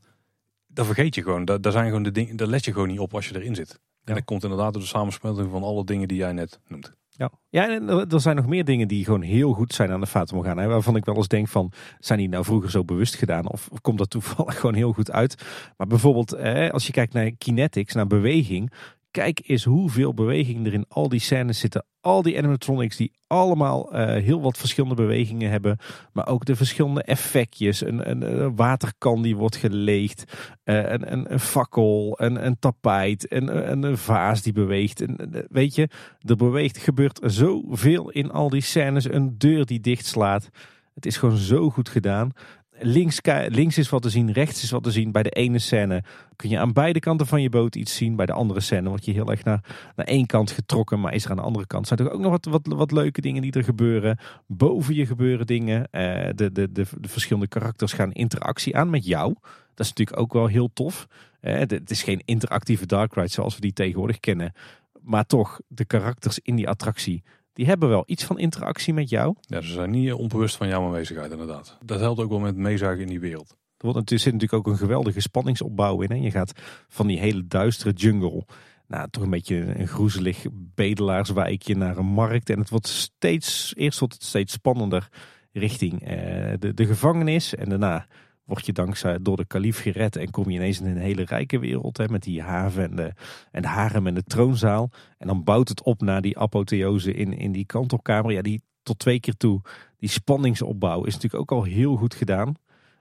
daar 0.77 0.85
vergeet 0.85 1.15
je 1.15 1.23
gewoon. 1.23 1.45
Daar, 1.45 1.61
daar 1.61 1.73
zijn 1.73 1.87
gewoon 1.87 2.03
de 2.03 2.11
dingen, 2.11 2.37
daar 2.37 2.49
let 2.49 2.65
je 2.65 2.73
gewoon 2.73 2.89
niet 2.89 2.99
op 2.99 3.15
als 3.15 3.29
je 3.29 3.35
erin 3.37 3.55
zit. 3.55 3.81
En 4.05 4.15
dat 4.15 4.25
komt 4.25 4.43
inderdaad 4.43 4.73
door 4.73 4.83
de 4.83 4.89
samensmelting 4.89 5.51
van 5.51 5.63
alle 5.63 5.85
dingen 5.85 6.09
die 6.09 6.17
jij 6.17 6.33
net 6.33 6.61
noemt. 6.69 6.93
Ja, 7.11 7.31
ja 7.49 7.69
en 7.69 7.89
er, 7.89 8.21
zijn 8.21 8.37
nog 8.37 8.47
meer 8.47 8.65
dingen 8.65 8.89
die 8.89 9.05
gewoon 9.05 9.23
heel 9.23 9.53
goed 9.53 9.75
zijn 9.75 9.91
aan 9.91 10.01
de 10.01 10.07
Fata 10.07 10.35
Morgana. 10.35 10.63
hè, 10.63 10.69
Waarvan 10.69 10.97
ik 10.97 11.05
wel 11.05 11.17
eens 11.17 11.29
denk 11.29 11.49
van, 11.49 11.73
zijn 11.99 12.19
die 12.19 12.29
nou 12.29 12.45
vroeger 12.45 12.71
zo 12.71 12.85
bewust 12.85 13.15
gedaan? 13.15 13.51
Of 13.51 13.69
komt 13.81 13.99
dat 13.99 14.11
toevallig 14.11 14.59
gewoon 14.61 14.75
heel 14.75 14.93
goed 14.93 15.11
uit? 15.11 15.45
Maar 15.77 15.87
bijvoorbeeld, 15.87 16.33
eh, 16.33 16.71
als 16.71 16.87
je 16.87 16.93
kijkt 16.93 17.13
naar 17.13 17.31
kinetics, 17.31 17.95
naar 17.95 18.07
beweging. 18.07 18.73
Kijk 19.17 19.43
eens 19.47 19.65
hoeveel 19.65 20.15
beweging 20.15 20.67
er 20.67 20.73
in 20.73 20.85
al 20.89 21.09
die 21.09 21.21
scènes 21.21 21.59
zitten. 21.59 21.85
Al 22.01 22.23
die 22.23 22.39
animatronics 22.39 22.97
die 22.97 23.13
allemaal 23.27 23.93
eh, 23.93 24.23
heel 24.23 24.41
wat 24.43 24.59
verschillende 24.59 24.95
bewegingen 24.95 25.51
hebben. 25.51 25.79
Maar 26.13 26.29
ook 26.29 26.45
de 26.45 26.57
verschillende 26.57 27.03
effectjes. 27.03 27.81
Een, 27.81 28.11
een, 28.11 28.57
waterkan 28.57 29.23
die 29.23 29.37
wordt 29.37 29.57
geleegd. 29.57 30.25
eh, 30.65 30.91
een, 30.91 31.13
een, 31.13 31.33
een 31.33 31.41
fakkel, 31.41 32.15
een, 32.21 32.47
een 32.47 32.59
tapijt, 32.59 33.33
een, 33.33 33.71
een, 33.71 33.83
een 33.83 33.99
vaas 33.99 34.43
die 34.43 34.53
beweegt. 34.53 35.01
En, 35.01 35.47
weet 35.51 35.75
je, 35.75 35.89
er 36.21 36.37
beweegt, 36.37 36.79
gebeurt 36.79 37.21
zoveel 37.23 38.11
in 38.11 38.31
al 38.31 38.49
die 38.49 38.61
scènes. 38.61 39.11
Een 39.11 39.39
deur 39.39 39.67
die 39.67 39.81
dichtslaat. 39.81 40.49
Het 40.95 41.07
is 41.07 41.17
gewoon 41.17 41.37
zo 41.37 41.71
goed 41.71 41.89
gedaan. 41.89 42.33
Links, 42.79 43.21
links 43.49 43.79
is 43.79 43.89
wat 43.89 44.03
te 44.03 44.11
zien, 44.11 44.33
rechts 44.33 44.63
is 44.63 44.71
wat 44.71 44.83
te 44.83 44.91
zien. 44.91 45.13
Bij 45.13 45.23
de 45.23 45.31
ene 45.31 45.59
scène 45.59 46.03
kun 46.37 46.51
je 46.51 46.59
aan 46.59 46.73
beide 46.73 47.01
kanten 47.01 47.27
van 47.27 47.43
je 47.43 47.49
boot 47.49 47.77
iets 47.77 47.97
zien. 47.97 48.17
Bij 48.17 48.27
de 48.27 48.33
andere 48.33 48.61
scène 48.61 48.89
word 48.89 49.05
je 49.05 49.13
heel 49.13 49.31
erg 49.31 49.45
naar, 49.45 49.61
naar 49.97 50.07
één 50.07 50.27
kant 50.27 50.51
getrokken. 50.51 51.01
Maar 51.01 51.15
is 51.15 51.25
er 51.25 51.31
aan 51.31 51.37
de 51.37 51.43
andere 51.43 51.67
kant 51.67 51.87
zijn 51.87 51.99
er 51.99 52.11
ook 52.11 52.21
nog 52.21 52.31
wat, 52.31 52.45
wat, 52.45 52.67
wat 52.67 52.93
leuke 52.93 53.21
dingen 53.21 53.43
die 53.43 53.53
er 53.53 53.65
gebeuren. 53.65 54.19
Boven 54.47 54.95
je 54.95 55.07
gebeuren 55.07 55.47
dingen. 55.47 55.91
Eh, 55.91 56.29
de, 56.35 56.53
de, 56.53 56.73
de, 56.73 56.87
de 57.01 57.09
verschillende 57.09 57.49
karakters 57.49 57.93
gaan 57.93 58.13
interactie 58.13 58.77
aan 58.77 58.91
met 58.91 59.07
jou. 59.07 59.35
Dat 59.75 59.87
is 59.87 59.89
natuurlijk 59.89 60.21
ook 60.21 60.33
wel 60.33 60.47
heel 60.47 60.71
tof. 60.73 61.07
Eh, 61.41 61.59
het 61.59 61.91
is 61.91 62.03
geen 62.03 62.23
interactieve 62.25 62.87
dark 62.87 63.15
ride 63.15 63.29
zoals 63.29 63.55
we 63.55 63.61
die 63.61 63.73
tegenwoordig 63.73 64.21
kennen. 64.21 64.53
Maar 65.01 65.27
toch, 65.27 65.61
de 65.69 65.85
karakters 65.85 66.39
in 66.39 66.57
die 66.57 66.69
attractie, 66.69 67.23
die 67.57 67.67
hebben 67.67 67.89
wel 67.89 68.03
iets 68.07 68.25
van 68.25 68.39
interactie 68.39 68.95
met 68.95 69.09
jou. 69.09 69.35
Ja, 69.41 69.61
ze 69.61 69.73
zijn 69.73 69.91
niet 69.91 70.13
onbewust 70.13 70.57
van 70.57 70.69
jouw 70.69 70.85
aanwezigheid 70.85 71.31
inderdaad. 71.31 71.79
Dat 71.85 72.01
helpt 72.01 72.21
ook 72.21 72.31
wel 72.31 72.39
met 72.39 72.57
meezagen 72.57 73.01
in 73.01 73.07
die 73.07 73.21
wereld. 73.21 73.51
Er 73.51 73.57
wordt 73.93 73.99
natuurlijk, 73.99 74.23
zit 74.23 74.33
natuurlijk 74.33 74.67
ook 74.67 74.73
een 74.73 74.79
geweldige 74.79 75.21
spanningsopbouw 75.21 76.01
in. 76.01 76.11
Hè? 76.11 76.17
Je 76.17 76.31
gaat 76.31 76.53
van 76.89 77.07
die 77.07 77.19
hele 77.19 77.47
duistere 77.47 77.93
jungle 77.93 78.47
naar 78.87 79.11
toch 79.11 79.23
een 79.23 79.31
beetje 79.31 79.79
een 79.79 79.89
groezelig 79.89 80.47
bedelaarswijkje 80.53 81.77
naar 81.77 81.97
een 81.97 82.07
markt. 82.07 82.51
En 82.51 82.59
het 82.59 82.71
wordt 82.71 82.87
steeds, 82.87 83.73
eerst 83.77 83.99
wordt 83.99 84.15
het 84.15 84.23
steeds 84.23 84.53
spannender 84.53 85.09
richting 85.53 86.03
eh, 86.03 86.53
de, 86.59 86.75
de 86.75 86.87
gevangenis. 86.87 87.55
En 87.55 87.69
daarna 87.69 88.07
word 88.47 88.67
je 88.67 88.73
dankzij 88.73 89.19
door 89.21 89.37
de 89.37 89.47
kalif 89.47 89.81
gered 89.81 90.17
en 90.17 90.31
kom 90.31 90.51
je 90.51 90.57
ineens 90.57 90.81
in 90.81 90.87
een 90.87 90.97
hele 90.97 91.25
rijke 91.25 91.59
wereld. 91.59 91.97
Hè, 91.97 92.09
met 92.09 92.23
die 92.23 92.43
haven 92.43 92.83
en 92.91 92.97
de, 92.97 93.13
en 93.51 93.63
de 93.63 93.69
harem 93.69 94.07
en 94.07 94.15
de 94.15 94.23
troonzaal. 94.23 94.91
En 95.19 95.27
dan 95.27 95.45
bouwt 95.45 95.69
het 95.69 95.83
op 95.83 96.01
naar 96.01 96.21
die 96.21 96.39
apotheose 96.39 97.15
in, 97.15 97.33
in 97.33 97.53
die 97.53 97.67
kantelkamer. 97.67 98.33
Ja, 98.33 98.43
die 98.43 98.63
tot 98.83 98.99
twee 98.99 99.21
keer 99.21 99.37
toe. 99.37 99.61
Die 99.99 100.09
spanningsopbouw 100.09 101.05
is 101.05 101.15
natuurlijk 101.15 101.43
ook 101.43 101.59
al 101.59 101.65
heel 101.65 101.97
goed 101.97 102.15
gedaan. 102.15 102.55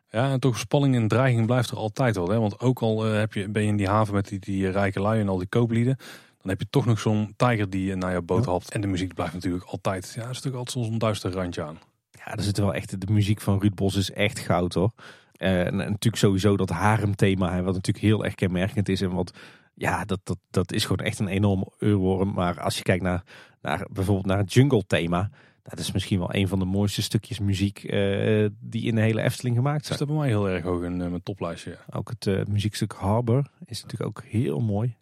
Ja, 0.09 0.31
en 0.31 0.39
toch 0.39 0.59
spanning 0.59 0.95
en 0.95 1.07
dreiging 1.07 1.45
blijft 1.45 1.69
er 1.69 1.77
altijd 1.77 2.15
wel. 2.15 2.29
Hè? 2.29 2.39
Want 2.39 2.59
ook 2.59 2.79
al 2.79 3.05
eh, 3.05 3.17
heb 3.17 3.33
je, 3.33 3.49
ben 3.49 3.61
je 3.61 3.67
in 3.67 3.77
die 3.77 3.87
haven 3.87 4.13
met 4.13 4.27
die, 4.27 4.39
die 4.39 4.69
rijke 4.69 5.01
lui 5.01 5.19
en 5.19 5.29
al 5.29 5.37
die 5.37 5.47
kooplieden. 5.47 5.95
Dan 6.41 6.49
heb 6.49 6.59
je 6.59 6.67
toch 6.69 6.85
nog 6.85 6.99
zo'n 6.99 7.33
tijger 7.37 7.69
die 7.69 7.91
eh, 7.91 7.97
naar 7.97 8.13
je 8.13 8.21
boot 8.21 8.45
hapt. 8.45 8.71
En 8.71 8.81
de 8.81 8.87
muziek 8.87 9.13
blijft 9.13 9.33
natuurlijk 9.33 9.65
altijd. 9.65 10.11
Ja, 10.15 10.21
is 10.21 10.27
natuurlijk 10.27 10.55
altijd 10.55 10.85
zo'n 10.85 10.97
duister 10.97 11.31
randje 11.31 11.63
aan. 11.63 11.79
Ja, 12.11 12.35
er 12.35 12.43
zit 12.43 12.57
wel 12.57 12.73
echt, 12.73 13.01
de 13.01 13.13
muziek 13.13 13.41
van 13.41 13.59
Ruud 13.59 13.75
Bos 13.75 13.95
is 13.95 14.11
echt 14.11 14.39
goud 14.39 14.73
hoor. 14.73 14.91
Eh, 15.37 15.65
en 15.65 15.75
natuurlijk 15.75 16.15
sowieso 16.15 16.57
dat 16.57 16.69
haremthema, 16.69 17.53
hè, 17.53 17.63
wat 17.63 17.73
natuurlijk 17.73 18.05
heel 18.05 18.23
erg 18.25 18.35
kenmerkend 18.35 18.89
is. 18.89 19.01
En 19.01 19.13
wat, 19.13 19.37
ja, 19.73 20.05
dat, 20.05 20.19
dat, 20.23 20.37
dat 20.49 20.71
is 20.71 20.85
gewoon 20.85 21.05
echt 21.05 21.19
een 21.19 21.27
enorm 21.27 21.69
oorworm. 21.79 22.33
Maar 22.33 22.61
als 22.61 22.77
je 22.77 22.83
kijkt 22.83 23.03
naar, 23.03 23.23
naar 23.61 23.87
bijvoorbeeld 23.91 24.25
naar 24.25 24.37
het 24.37 24.53
jungle 24.53 24.83
thema. 24.87 25.29
Dat 25.63 25.79
is 25.79 25.91
misschien 25.91 26.19
wel 26.19 26.35
een 26.35 26.47
van 26.47 26.59
de 26.59 26.65
mooiste 26.65 27.01
stukjes 27.01 27.39
muziek 27.39 27.83
eh, 27.83 28.45
die 28.59 28.83
in 28.83 28.95
de 28.95 29.01
hele 29.01 29.21
Efteling 29.21 29.55
gemaakt 29.55 29.77
Dus 29.77 29.87
zijn. 29.87 29.99
dat 29.99 30.07
bij 30.07 30.17
mij 30.17 30.27
heel 30.27 30.49
erg 30.49 30.63
hoog 30.63 30.83
in 30.83 31.01
eh, 31.01 31.09
mijn 31.09 31.23
toplijstje. 31.23 31.71
ja. 31.71 31.97
Ook 31.97 32.11
het 32.19 32.47
muziekstuk 32.47 32.91
Harbor 32.93 33.47
is 33.65 33.81
natuurlijk 33.81 34.09
ook 34.17 34.23
heel 34.27 34.59
mooi. 34.59 34.95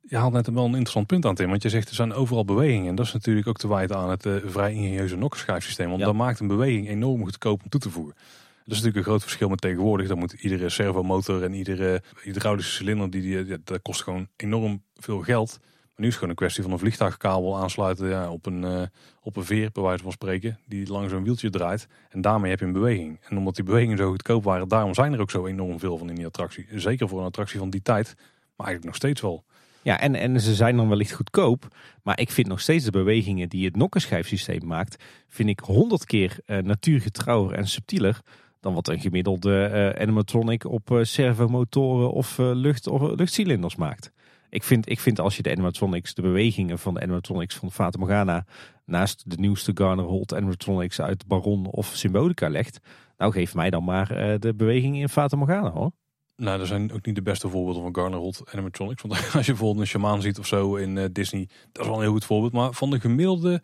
Je 0.00 0.16
haalt 0.16 0.32
net 0.32 0.46
wel 0.46 0.62
een 0.64 0.68
interessant 0.70 1.06
punt 1.06 1.24
aan, 1.26 1.34
Tim. 1.34 1.48
Want 1.48 1.62
je 1.62 1.68
zegt 1.68 1.88
er 1.88 1.94
zijn 1.94 2.12
overal 2.12 2.44
bewegingen. 2.44 2.88
En 2.88 2.94
dat 2.94 3.06
is 3.06 3.12
natuurlijk 3.12 3.46
ook 3.46 3.56
te 3.56 3.68
wijten 3.68 3.96
aan 3.96 4.10
het 4.10 4.28
vrij 4.44 4.72
ingenieuze 4.72 5.16
nokkenschijfsysteem. 5.16 5.88
Want 5.88 6.00
Ja. 6.00 6.06
dat 6.06 6.14
maakt 6.14 6.40
een 6.40 6.46
beweging 6.46 6.88
enorm 6.88 7.24
goedkoop 7.24 7.62
om 7.62 7.68
toe 7.68 7.80
te 7.80 7.90
voegen. 7.90 8.14
Dat 8.64 8.72
is 8.72 8.82
natuurlijk 8.82 8.96
een 8.96 9.12
groot 9.12 9.22
verschil 9.22 9.48
met 9.48 9.60
tegenwoordig. 9.60 10.08
Dan 10.08 10.18
moet 10.18 10.32
iedere 10.32 10.68
servomotor 10.68 11.42
en 11.42 11.54
iedere 11.54 12.02
hydraulische 12.22 12.72
cilinder, 12.72 13.10
die, 13.10 13.22
die, 13.22 13.46
ja, 13.46 13.56
dat 13.64 13.82
kost 13.82 14.02
gewoon 14.02 14.28
enorm 14.36 14.82
veel 14.94 15.20
geld. 15.20 15.58
Maar 15.60 16.02
nu 16.02 16.06
is 16.06 16.06
het 16.06 16.14
gewoon 16.14 16.30
een 16.30 16.36
kwestie 16.36 16.62
van 16.62 16.72
een 16.72 16.78
vliegtuigkabel 16.78 17.56
aansluiten 17.56 18.08
ja, 18.08 18.30
op, 18.30 18.46
een, 18.46 18.64
eh, 18.64 18.82
op 19.20 19.36
een 19.36 19.44
veer, 19.44 19.70
bij 19.72 19.82
wijze 19.82 20.02
van 20.02 20.12
spreken. 20.12 20.58
Die 20.66 20.88
langs 20.88 21.12
een 21.12 21.24
wieltje 21.24 21.50
draait. 21.50 21.86
En 22.08 22.20
daarmee 22.20 22.50
heb 22.50 22.60
je 22.60 22.66
een 22.66 22.72
beweging. 22.72 23.20
En 23.28 23.38
omdat 23.38 23.54
die 23.54 23.64
bewegingen 23.64 23.96
zo 23.96 24.10
goedkoop 24.10 24.44
waren, 24.44 24.68
daarom 24.68 24.94
zijn 24.94 25.12
er 25.12 25.20
ook 25.20 25.30
zo 25.30 25.46
enorm 25.46 25.78
veel 25.78 25.98
van 25.98 26.08
in 26.08 26.14
die 26.14 26.26
attractie. 26.26 26.66
Zeker 26.74 27.08
voor 27.08 27.18
een 27.18 27.26
attractie 27.26 27.58
van 27.58 27.70
die 27.70 27.82
tijd. 27.82 28.14
Maar 28.56 28.66
eigenlijk 28.66 28.84
nog 28.84 28.94
steeds 28.94 29.20
wel. 29.20 29.44
Ja, 29.82 30.00
en, 30.00 30.14
en 30.14 30.40
ze 30.40 30.54
zijn 30.54 30.76
dan 30.76 30.88
wellicht 30.88 31.12
goedkoop. 31.12 31.68
Maar 32.02 32.20
ik 32.20 32.30
vind 32.30 32.46
nog 32.46 32.60
steeds 32.60 32.84
de 32.84 32.90
bewegingen 32.90 33.48
die 33.48 33.64
het 33.64 33.76
nokkenschijfsysteem 33.76 34.66
maakt, 34.66 35.04
vind 35.28 35.48
ik 35.48 35.60
honderd 35.60 36.04
keer 36.04 36.38
eh, 36.46 36.58
natuurgetrouwer 36.58 37.54
en 37.54 37.68
subtieler 37.68 38.20
dan 38.64 38.74
wat 38.74 38.88
een 38.88 39.00
gemiddelde 39.00 39.64
eh, 39.64 40.02
animatronic 40.02 40.64
op 40.64 40.90
eh, 40.90 41.02
servomotoren 41.02 42.12
of, 42.12 42.38
eh, 42.38 42.50
lucht, 42.54 42.86
of 42.86 43.00
luchtcilinders 43.00 43.76
maakt. 43.76 44.12
Ik 44.48 44.62
vind, 44.62 44.90
ik 44.90 45.00
vind 45.00 45.20
als 45.20 45.36
je 45.36 45.42
de 45.42 45.50
animatronics, 45.50 46.14
de 46.14 46.22
bewegingen 46.22 46.78
van 46.78 46.94
de 46.94 47.00
animatronics 47.00 47.54
van 47.54 47.72
Fata 47.72 47.98
Morgana 47.98 48.46
naast 48.84 49.30
de 49.30 49.36
nieuwste 49.36 49.70
Garner 49.74 50.04
Holt 50.04 50.34
animatronics 50.34 51.00
uit 51.00 51.26
Baron 51.26 51.66
of 51.66 51.86
Symbolica 51.86 52.48
legt, 52.48 52.78
nou 53.16 53.32
geef 53.32 53.54
mij 53.54 53.70
dan 53.70 53.84
maar 53.84 54.08
de 54.38 54.54
bewegingen 54.56 55.00
in 55.00 55.08
Fata 55.08 55.36
Morgana 55.36 55.70
hoor. 55.70 55.92
Nou, 56.36 56.58
dat 56.58 56.66
zijn 56.66 56.92
ook 56.92 57.06
niet 57.06 57.14
de 57.14 57.22
beste 57.22 57.48
voorbeelden 57.48 57.82
van 57.82 57.94
Garner 57.94 58.18
Holt 58.18 58.42
animatronics. 58.52 59.02
Want 59.02 59.14
als 59.34 59.46
je 59.46 59.52
bijvoorbeeld 59.52 59.80
een 59.80 59.86
shamaan 59.86 60.22
ziet 60.22 60.38
of 60.38 60.46
zo 60.46 60.76
in 60.76 61.08
Disney, 61.12 61.48
dat 61.72 61.82
is 61.82 61.88
wel 61.88 61.96
een 61.96 62.02
heel 62.02 62.12
goed 62.12 62.24
voorbeeld. 62.24 62.52
Maar 62.52 62.72
van 62.72 62.90
de 62.90 63.00
gemiddelde 63.00 63.62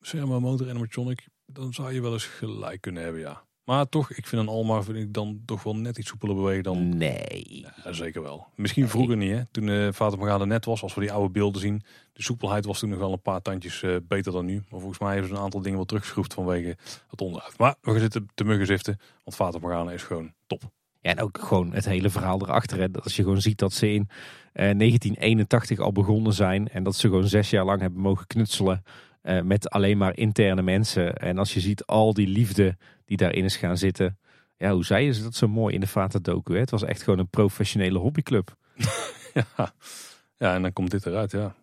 Servo 0.00 0.40
motor 0.40 0.70
animatronic, 0.70 1.28
dan 1.46 1.72
zou 1.72 1.92
je 1.92 2.02
wel 2.02 2.12
eens 2.12 2.26
gelijk 2.26 2.80
kunnen 2.80 3.02
hebben, 3.02 3.20
ja. 3.20 3.46
Maar 3.66 3.88
toch, 3.88 4.10
ik 4.12 4.26
vind 4.26 4.42
een 4.42 4.48
Alma 4.48 4.82
vind 4.82 4.96
ik 4.98 5.14
dan 5.14 5.40
toch 5.44 5.62
wel 5.62 5.76
net 5.76 5.98
iets 5.98 6.08
soepeler 6.08 6.34
bewegen 6.34 6.62
dan... 6.62 6.96
Nee. 6.96 7.66
Ja, 7.84 7.92
zeker 7.92 8.22
wel. 8.22 8.46
Misschien 8.54 8.88
vroeger 8.88 9.16
niet, 9.16 9.30
hè. 9.32 9.46
Toen 9.50 9.68
eh 9.68 9.92
Fata 9.92 10.16
Morgana 10.16 10.44
net 10.44 10.64
was, 10.64 10.82
als 10.82 10.94
we 10.94 11.00
die 11.00 11.12
oude 11.12 11.30
beelden 11.32 11.60
zien. 11.60 11.82
De 12.12 12.22
soepelheid 12.22 12.64
was 12.64 12.78
toen 12.78 12.88
nog 12.88 12.98
wel 12.98 13.12
een 13.12 13.22
paar 13.22 13.42
tandjes 13.42 13.82
eh, 13.82 13.96
beter 14.08 14.32
dan 14.32 14.44
nu. 14.44 14.54
Maar 14.54 14.80
volgens 14.80 14.98
mij 14.98 15.10
hebben 15.12 15.28
ze 15.28 15.34
een 15.36 15.42
aantal 15.42 15.60
dingen 15.60 15.76
wel 15.76 15.86
teruggeschroefd 15.86 16.34
vanwege 16.34 16.76
het 17.10 17.20
onderhoud. 17.20 17.58
Maar 17.58 17.74
we 17.80 17.90
gaan 17.90 18.00
zitten 18.00 18.28
te 18.34 18.44
muggen 18.44 18.66
ziften, 18.66 18.98
want 19.24 19.36
Fata 19.36 19.58
Morgana 19.58 19.90
is 19.90 20.02
gewoon 20.02 20.32
top. 20.46 20.62
Ja, 21.00 21.10
en 21.10 21.20
ook 21.20 21.38
gewoon 21.40 21.72
het 21.72 21.84
hele 21.84 22.10
verhaal 22.10 22.40
erachter. 22.42 22.78
Hè. 22.78 22.86
Als 23.02 23.16
je 23.16 23.22
gewoon 23.22 23.40
ziet 23.40 23.58
dat 23.58 23.72
ze 23.72 23.92
in 23.92 24.08
eh, 24.52 24.78
1981 24.78 25.78
al 25.78 25.92
begonnen 25.92 26.32
zijn. 26.32 26.68
En 26.68 26.82
dat 26.82 26.96
ze 26.96 27.08
gewoon 27.08 27.28
zes 27.28 27.50
jaar 27.50 27.64
lang 27.64 27.80
hebben 27.80 28.00
mogen 28.00 28.26
knutselen. 28.26 28.82
eh, 29.22 29.40
met 29.42 29.70
alleen 29.70 29.98
maar 29.98 30.16
interne 30.16 30.62
mensen. 30.62 31.14
En 31.16 31.38
als 31.38 31.54
je 31.54 31.60
ziet 31.60 31.84
al 31.86 32.12
die 32.14 32.26
liefde 32.28 32.76
die 33.06 33.16
daarin 33.16 33.44
is 33.44 33.56
gaan 33.56 33.76
zitten. 33.76 34.18
Ja, 34.56 34.72
hoe 34.72 34.84
zeiden 34.84 35.14
ze 35.14 35.22
dat 35.22 35.34
zo 35.34 35.48
mooi 35.48 35.74
in 35.74 35.80
de 35.80 35.86
Vata 35.86 36.18
docu? 36.18 36.52
Hè? 36.52 36.60
Het 36.60 36.70
was 36.70 36.82
echt 36.82 37.02
gewoon 37.02 37.18
een 37.18 37.28
professionele 37.28 37.98
hobbyclub. 37.98 38.54
Ja. 39.56 39.74
ja, 40.36 40.54
en 40.54 40.62
dan 40.62 40.72
komt 40.72 40.90
dit 40.90 41.06
eruit, 41.06 41.30
ja. 41.30 41.54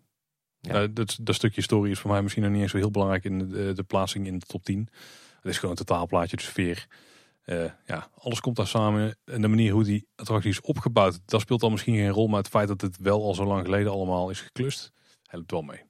Ja. 0.59 0.79
Ja. 0.79 0.87
dat, 0.87 1.17
dat 1.21 1.35
stukje 1.35 1.61
story 1.61 1.91
is 1.91 1.99
voor 1.99 2.11
mij 2.11 2.21
misschien 2.21 2.43
nog 2.43 2.51
niet 2.51 2.61
eens 2.61 2.71
zo 2.71 2.77
heel 2.77 2.91
belangrijk 2.91 3.23
in 3.23 3.49
de, 3.49 3.73
de 3.73 3.83
plaatsing 3.83 4.27
in 4.27 4.39
de 4.39 4.45
top 4.45 4.63
10. 4.63 4.89
Het 5.41 5.51
is 5.51 5.55
gewoon 5.55 5.71
een 5.77 5.85
totaalplaatje, 5.85 6.35
de 6.35 6.41
sfeer. 6.41 6.87
Eh, 7.43 7.65
ja, 7.85 8.09
alles 8.17 8.39
komt 8.39 8.55
daar 8.55 8.67
samen. 8.67 9.17
En 9.25 9.41
de 9.41 9.47
manier 9.47 9.73
hoe 9.73 9.83
die 9.83 10.07
attractie 10.15 10.49
is 10.49 10.61
opgebouwd, 10.61 11.19
dat 11.25 11.41
speelt 11.41 11.59
dan 11.59 11.71
misschien 11.71 11.95
geen 11.95 12.09
rol. 12.09 12.27
Maar 12.27 12.39
het 12.39 12.47
feit 12.47 12.67
dat 12.67 12.81
het 12.81 12.97
wel 12.97 13.23
al 13.23 13.35
zo 13.35 13.45
lang 13.45 13.65
geleden 13.65 13.91
allemaal 13.91 14.29
is 14.29 14.41
geklust, 14.41 14.91
helpt 15.25 15.51
wel 15.51 15.61
mee. 15.61 15.81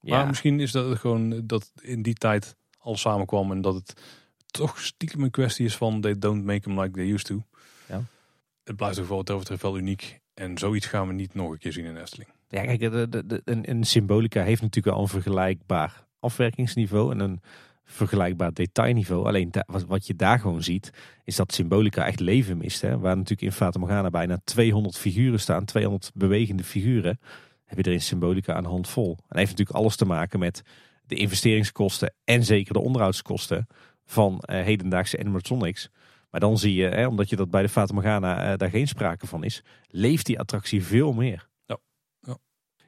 Ja, 0.00 0.16
Maar 0.16 0.26
misschien 0.26 0.60
is 0.60 0.72
dat 0.72 0.98
gewoon 0.98 1.46
dat 1.46 1.72
in 1.82 2.02
die 2.02 2.14
tijd 2.14 2.56
alles 2.78 3.00
samenkwam. 3.00 3.50
En 3.50 3.60
dat 3.60 3.74
het 3.74 4.02
toch 4.56 4.80
stiekem 4.80 5.22
een 5.22 5.30
kwestie 5.30 5.66
is 5.66 5.76
van 5.76 6.00
they 6.00 6.18
don't 6.18 6.44
make 6.44 6.60
them 6.60 6.80
like 6.80 6.94
they 6.94 7.12
used 7.12 7.26
to. 7.26 7.42
Ja. 7.88 8.02
Het 8.64 8.76
blijft 8.76 8.96
toch 8.96 9.08
wel 9.08 9.16
wat 9.16 9.26
dat 9.26 9.38
betreft 9.38 9.62
wel 9.62 9.78
uniek. 9.78 10.20
En 10.34 10.58
zoiets 10.58 10.86
gaan 10.86 11.06
we 11.08 11.12
niet 11.12 11.34
nog 11.34 11.50
een 11.50 11.58
keer 11.58 11.72
zien 11.72 11.84
in 11.84 11.96
Efteling. 11.96 12.28
ja 12.48 12.62
kijk, 12.64 12.80
de, 12.80 13.08
de, 13.08 13.26
de- 13.26 13.42
een, 13.44 13.70
een 13.70 13.84
Symbolica 13.84 14.42
heeft 14.42 14.62
natuurlijk 14.62 14.94
wel 14.94 15.04
een 15.04 15.10
vergelijkbaar 15.10 16.04
afwerkingsniveau. 16.20 17.12
En 17.12 17.20
een 17.20 17.40
vergelijkbaar 17.84 18.52
detailniveau. 18.52 19.26
Alleen 19.26 19.50
da- 19.50 19.64
wat, 19.66 19.84
wat 19.84 20.06
je 20.06 20.14
daar 20.14 20.38
gewoon 20.38 20.62
ziet, 20.62 20.90
is 21.24 21.36
dat 21.36 21.52
Symbolica 21.54 22.06
echt 22.06 22.20
leven 22.20 22.56
mist. 22.56 22.80
Hè? 22.80 22.98
Waar 22.98 23.14
natuurlijk 23.16 23.42
in 23.42 23.52
Fata 23.52 23.78
Morgana 23.78 24.10
bijna 24.10 24.40
200 24.44 24.96
figuren 24.96 25.40
staan, 25.40 25.64
200 25.64 26.10
bewegende 26.14 26.64
figuren. 26.64 27.20
Heb 27.64 27.78
je 27.78 27.84
er 27.84 27.92
in 27.92 28.00
Symbolica 28.02 28.54
aan 28.54 28.62
de 28.62 28.68
hand 28.68 28.88
vol. 28.88 29.08
En 29.10 29.16
dat 29.28 29.38
heeft 29.38 29.50
natuurlijk 29.50 29.78
alles 29.78 29.96
te 29.96 30.04
maken 30.04 30.38
met 30.38 30.62
de 31.06 31.14
investeringskosten 31.14 32.14
en 32.24 32.44
zeker 32.44 32.72
de 32.72 32.80
onderhoudskosten 32.80 33.66
van 34.06 34.40
eh, 34.40 34.62
hedendaagse 34.62 35.18
animatronics. 35.18 35.90
Maar 36.30 36.40
dan 36.40 36.58
zie 36.58 36.74
je, 36.74 36.84
hè, 36.86 37.06
omdat 37.06 37.28
je 37.28 37.36
dat 37.36 37.50
bij 37.50 37.62
de 37.62 37.68
Fata 37.68 37.94
Morgana 37.94 38.52
eh, 38.52 38.58
daar 38.58 38.70
geen 38.70 38.88
sprake 38.88 39.26
van 39.26 39.44
is, 39.44 39.62
leeft 39.88 40.26
die 40.26 40.38
attractie 40.38 40.84
veel 40.84 41.12
meer. 41.12 41.48
Ja. 41.66 41.78
Ja. 42.20 42.36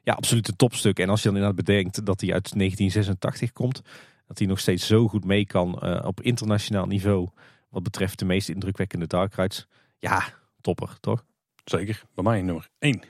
Ja, 0.03 0.13
absoluut 0.13 0.49
een 0.49 0.57
topstuk. 0.57 0.99
En 0.99 1.09
als 1.09 1.23
je 1.23 1.29
dan 1.29 1.37
inderdaad 1.37 1.65
bedenkt 1.65 2.07
dat 2.07 2.21
hij 2.21 2.33
uit 2.33 2.53
1986 2.57 3.53
komt, 3.53 3.83
dat 4.27 4.39
hij 4.39 4.47
nog 4.47 4.61
steeds 4.61 4.87
zo 4.87 5.09
goed 5.09 5.25
mee 5.25 5.47
kan 5.47 5.79
eh, 5.79 6.07
op 6.07 6.21
internationaal 6.21 6.87
niveau. 6.87 7.29
Wat 7.69 7.83
betreft 7.83 8.19
de 8.19 8.25
meest 8.25 8.49
indrukwekkende 8.49 9.07
dark 9.07 9.35
rides. 9.35 9.67
Ja, 9.99 10.25
topper, 10.61 10.97
toch? 11.01 11.25
Zeker, 11.65 12.03
bij 12.15 12.25
mij 12.25 12.43
nummer 12.43 12.69
1. 12.79 13.01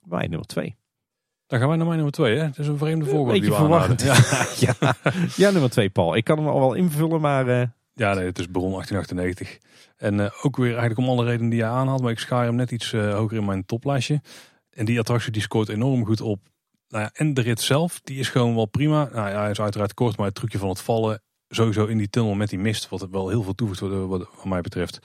Wij 0.00 0.26
nummer 0.26 0.46
twee. 0.46 0.77
Dan 1.48 1.58
gaan 1.58 1.68
wij 1.68 1.76
naar 1.76 1.86
mijn 1.86 1.96
nummer 1.96 2.14
2. 2.14 2.38
Het 2.38 2.58
is 2.58 2.66
een 2.66 2.78
vreemde 2.78 3.04
volgorde 3.04 3.40
die 3.40 3.50
we. 3.50 3.94
Ja. 3.96 4.16
ja. 4.80 4.94
ja, 5.36 5.50
nummer 5.50 5.70
twee, 5.70 5.90
Paul. 5.90 6.16
Ik 6.16 6.24
kan 6.24 6.38
hem 6.38 6.46
al 6.46 6.60
wel 6.60 6.74
invullen, 6.74 7.20
maar 7.20 7.48
eh, 7.48 7.66
ja, 7.92 8.14
nee, 8.14 8.24
het 8.24 8.38
is 8.38 8.50
Baron 8.50 8.70
1898. 8.70 9.58
En 9.96 10.20
eh, 10.20 10.30
ook 10.42 10.56
weer 10.56 10.76
eigenlijk 10.76 10.98
om 10.98 11.08
alle 11.08 11.24
redenen 11.24 11.50
die 11.50 11.58
jij 11.58 11.68
aanhaalt. 11.68 12.02
Maar 12.02 12.10
ik 12.10 12.18
schaar 12.18 12.44
hem 12.44 12.54
net 12.54 12.70
iets 12.70 12.92
eh, 12.92 13.14
hoger 13.14 13.36
in 13.36 13.44
mijn 13.44 13.66
toplijstje. 13.66 14.20
En 14.70 14.84
die 14.84 14.98
attractie 14.98 15.32
die 15.32 15.42
scoort 15.42 15.68
enorm 15.68 16.04
goed 16.04 16.20
op. 16.20 16.40
Nou 16.88 17.02
ja, 17.04 17.10
en 17.12 17.34
de 17.34 17.40
rit 17.40 17.60
zelf, 17.60 18.00
die 18.00 18.18
is 18.18 18.28
gewoon 18.28 18.54
wel 18.54 18.66
prima. 18.66 19.08
Nou 19.12 19.28
ja, 19.28 19.40
hij 19.40 19.50
is 19.50 19.60
uiteraard 19.60 19.94
kort, 19.94 20.16
maar 20.16 20.26
het 20.26 20.34
trucje 20.34 20.58
van 20.58 20.68
het 20.68 20.80
vallen. 20.80 21.22
Sowieso 21.48 21.86
in 21.86 21.98
die 21.98 22.10
tunnel 22.10 22.34
met 22.34 22.48
die 22.48 22.58
mist. 22.58 22.88
Wat 22.88 23.08
wel 23.10 23.28
heel 23.28 23.42
veel 23.42 23.54
toevoegt 23.54 23.80
wat, 23.80 23.90
wat, 23.90 24.28
wat 24.36 24.44
mij 24.44 24.60
betreft. 24.60 24.98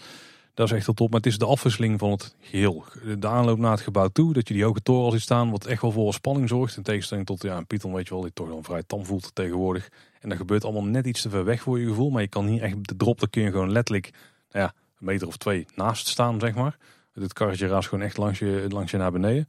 Dat 0.54 0.68
is 0.68 0.74
echt 0.74 0.86
heel 0.86 0.96
top. 0.96 1.10
Maar 1.10 1.20
het 1.20 1.30
is 1.30 1.38
de 1.38 1.46
afwisseling 1.46 2.00
van 2.00 2.12
het 2.12 2.36
geheel. 2.40 2.84
De 3.20 3.28
aanloop 3.28 3.58
naar 3.58 3.72
het 3.72 3.82
gebouw 3.82 4.08
toe. 4.08 4.34
Dat 4.34 4.48
je 4.48 4.54
die 4.54 4.64
hoge 4.64 4.82
toren 4.82 5.04
al 5.04 5.12
ziet 5.12 5.22
staan. 5.22 5.52
Wat 5.52 5.66
echt 5.66 5.82
wel 5.82 5.92
voor 5.92 6.14
spanning 6.14 6.50
zorgt. 6.50 6.78
In 6.78 6.84
tegenstelling 6.84 7.26
tot 7.26 7.42
ja, 7.42 7.58
een 7.58 7.68
Python 7.68 7.94
weet 7.94 8.08
je 8.08 8.14
wel. 8.14 8.24
Die 8.24 8.34
toch 8.34 8.50
dan 8.50 8.64
vrij 8.64 8.84
tam 8.84 9.06
voelt 9.06 9.36
tegenwoordig. 9.36 9.90
En 10.20 10.30
dat 10.30 10.38
gebeurt 10.38 10.64
allemaal 10.64 10.84
net 10.84 11.06
iets 11.06 11.22
te 11.22 11.30
ver 11.30 11.46
weg 11.46 11.62
voor 11.62 11.80
je 11.80 11.88
gevoel. 11.88 12.10
Maar 12.10 12.22
je 12.22 12.28
kan 12.28 12.46
hier 12.46 12.62
echt 12.62 12.88
de 12.88 12.96
drop. 12.96 13.20
Dan 13.20 13.30
kun 13.30 13.42
je 13.42 13.52
gewoon 13.52 13.72
letterlijk 13.72 14.10
nou 14.52 14.66
ja, 14.66 14.74
een 15.00 15.06
meter 15.06 15.28
of 15.28 15.38
twee 15.38 15.66
naast 15.76 16.08
staan 16.08 16.40
zeg 16.40 16.54
maar. 16.54 16.78
Het 17.14 17.34
karretje 17.34 17.68
raast 17.68 17.90
gewoon 17.90 18.04
echt 18.04 18.18
langs 18.18 18.40
je, 18.40 18.66
langs 18.70 18.92
je 18.92 18.98
naar 18.98 19.12
beneden. 19.12 19.48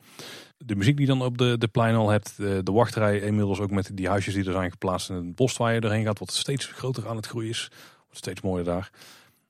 De 0.58 0.76
muziek 0.76 0.96
die 0.96 1.06
dan 1.06 1.22
op 1.22 1.38
de, 1.38 1.58
de 1.58 1.68
plein 1.68 1.94
al 1.94 2.08
hebt. 2.08 2.36
De, 2.36 2.60
de 2.62 2.72
wachtrij 2.72 3.20
inmiddels 3.20 3.60
ook 3.60 3.70
met 3.70 3.90
die 3.94 4.08
huisjes 4.08 4.34
die 4.34 4.44
er 4.44 4.52
zijn 4.52 4.70
geplaatst. 4.70 5.10
En 5.10 5.16
het 5.16 5.34
bos 5.34 5.56
waar 5.56 5.74
je 5.74 5.80
erheen 5.80 6.04
gaat. 6.04 6.18
Wat 6.18 6.32
steeds 6.32 6.66
groter 6.66 7.08
aan 7.08 7.16
het 7.16 7.26
groeien 7.26 7.48
is. 7.48 7.70
Wordt 7.98 8.18
steeds 8.18 8.40
mooier 8.40 8.64
daar. 8.64 8.90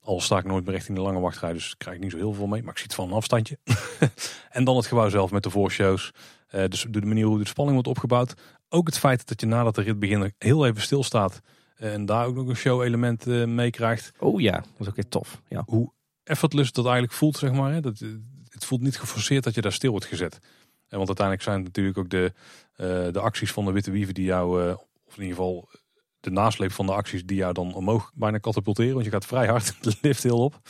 Al 0.04 0.20
sta 0.20 0.38
ik 0.38 0.44
nooit 0.44 0.64
meer 0.64 0.74
richting 0.74 0.96
de 0.96 1.02
lange 1.02 1.20
wachtrij, 1.20 1.52
dus 1.52 1.76
krijg 1.76 1.96
ik 1.96 2.02
niet 2.02 2.10
zo 2.10 2.16
heel 2.16 2.32
veel 2.32 2.46
mee. 2.46 2.62
Maar 2.62 2.70
ik 2.70 2.78
zie 2.78 2.86
het 2.86 2.96
van 2.96 3.08
een 3.08 3.14
afstandje. 3.14 3.58
en 4.50 4.64
dan 4.64 4.76
het 4.76 4.86
gebouw 4.86 5.08
zelf 5.08 5.30
met 5.30 5.42
de 5.42 5.50
voorshows. 5.50 6.10
Uh, 6.54 6.64
dus 6.68 6.86
de 6.90 7.00
manier 7.00 7.24
hoe 7.24 7.38
de 7.38 7.46
spanning 7.46 7.74
wordt 7.74 7.90
opgebouwd. 7.90 8.34
Ook 8.68 8.86
het 8.86 8.98
feit 8.98 9.28
dat 9.28 9.40
je 9.40 9.46
nadat 9.46 9.74
de 9.74 9.82
rit 9.82 9.98
begint 9.98 10.32
heel 10.38 10.66
even 10.66 10.82
stilstaat. 10.82 11.40
Uh, 11.78 11.92
en 11.92 12.06
daar 12.06 12.26
ook 12.26 12.34
nog 12.34 12.48
een 12.48 12.56
show 12.56 12.82
element 12.82 13.26
uh, 13.26 13.46
mee 13.46 13.70
krijgt. 13.70 14.12
Oh 14.18 14.40
ja, 14.40 14.52
dat 14.52 14.66
is 14.78 14.88
ook 14.88 14.94
weer 14.94 15.08
tof. 15.08 15.42
Ja. 15.48 15.62
Hoe 15.66 15.92
effortless 16.24 16.72
dat 16.72 16.84
eigenlijk 16.84 17.14
voelt, 17.14 17.36
zeg 17.36 17.52
maar. 17.52 17.72
Hè? 17.72 17.80
Dat, 17.80 17.98
het 18.48 18.64
voelt 18.64 18.82
niet 18.82 18.98
geforceerd 18.98 19.44
dat 19.44 19.54
je 19.54 19.60
daar 19.60 19.72
stil 19.72 19.90
wordt 19.90 20.06
gezet. 20.06 20.38
En 20.88 20.96
want 20.96 21.06
uiteindelijk 21.06 21.46
zijn 21.46 21.56
het 21.56 21.66
natuurlijk 21.66 21.98
ook 21.98 22.10
de, 22.10 22.32
de 23.12 23.20
acties 23.20 23.52
van 23.52 23.64
de 23.64 23.72
witte 23.72 23.90
wieven 23.90 24.14
die 24.14 24.24
jou, 24.24 24.72
of 25.06 25.16
in 25.16 25.22
ieder 25.22 25.36
geval 25.36 25.68
de 26.24 26.30
nasleep 26.30 26.72
van 26.72 26.86
de 26.86 26.92
acties 26.92 27.24
die 27.24 27.36
jou 27.36 27.52
dan 27.52 27.74
omhoog 27.74 28.10
bijna 28.14 28.38
katapulteren. 28.38 28.92
Want 28.92 29.04
je 29.04 29.10
gaat 29.10 29.26
vrij 29.26 29.46
hard 29.46 29.76
de 29.84 29.96
lift 30.00 30.22
heel 30.22 30.38
op. 30.38 30.60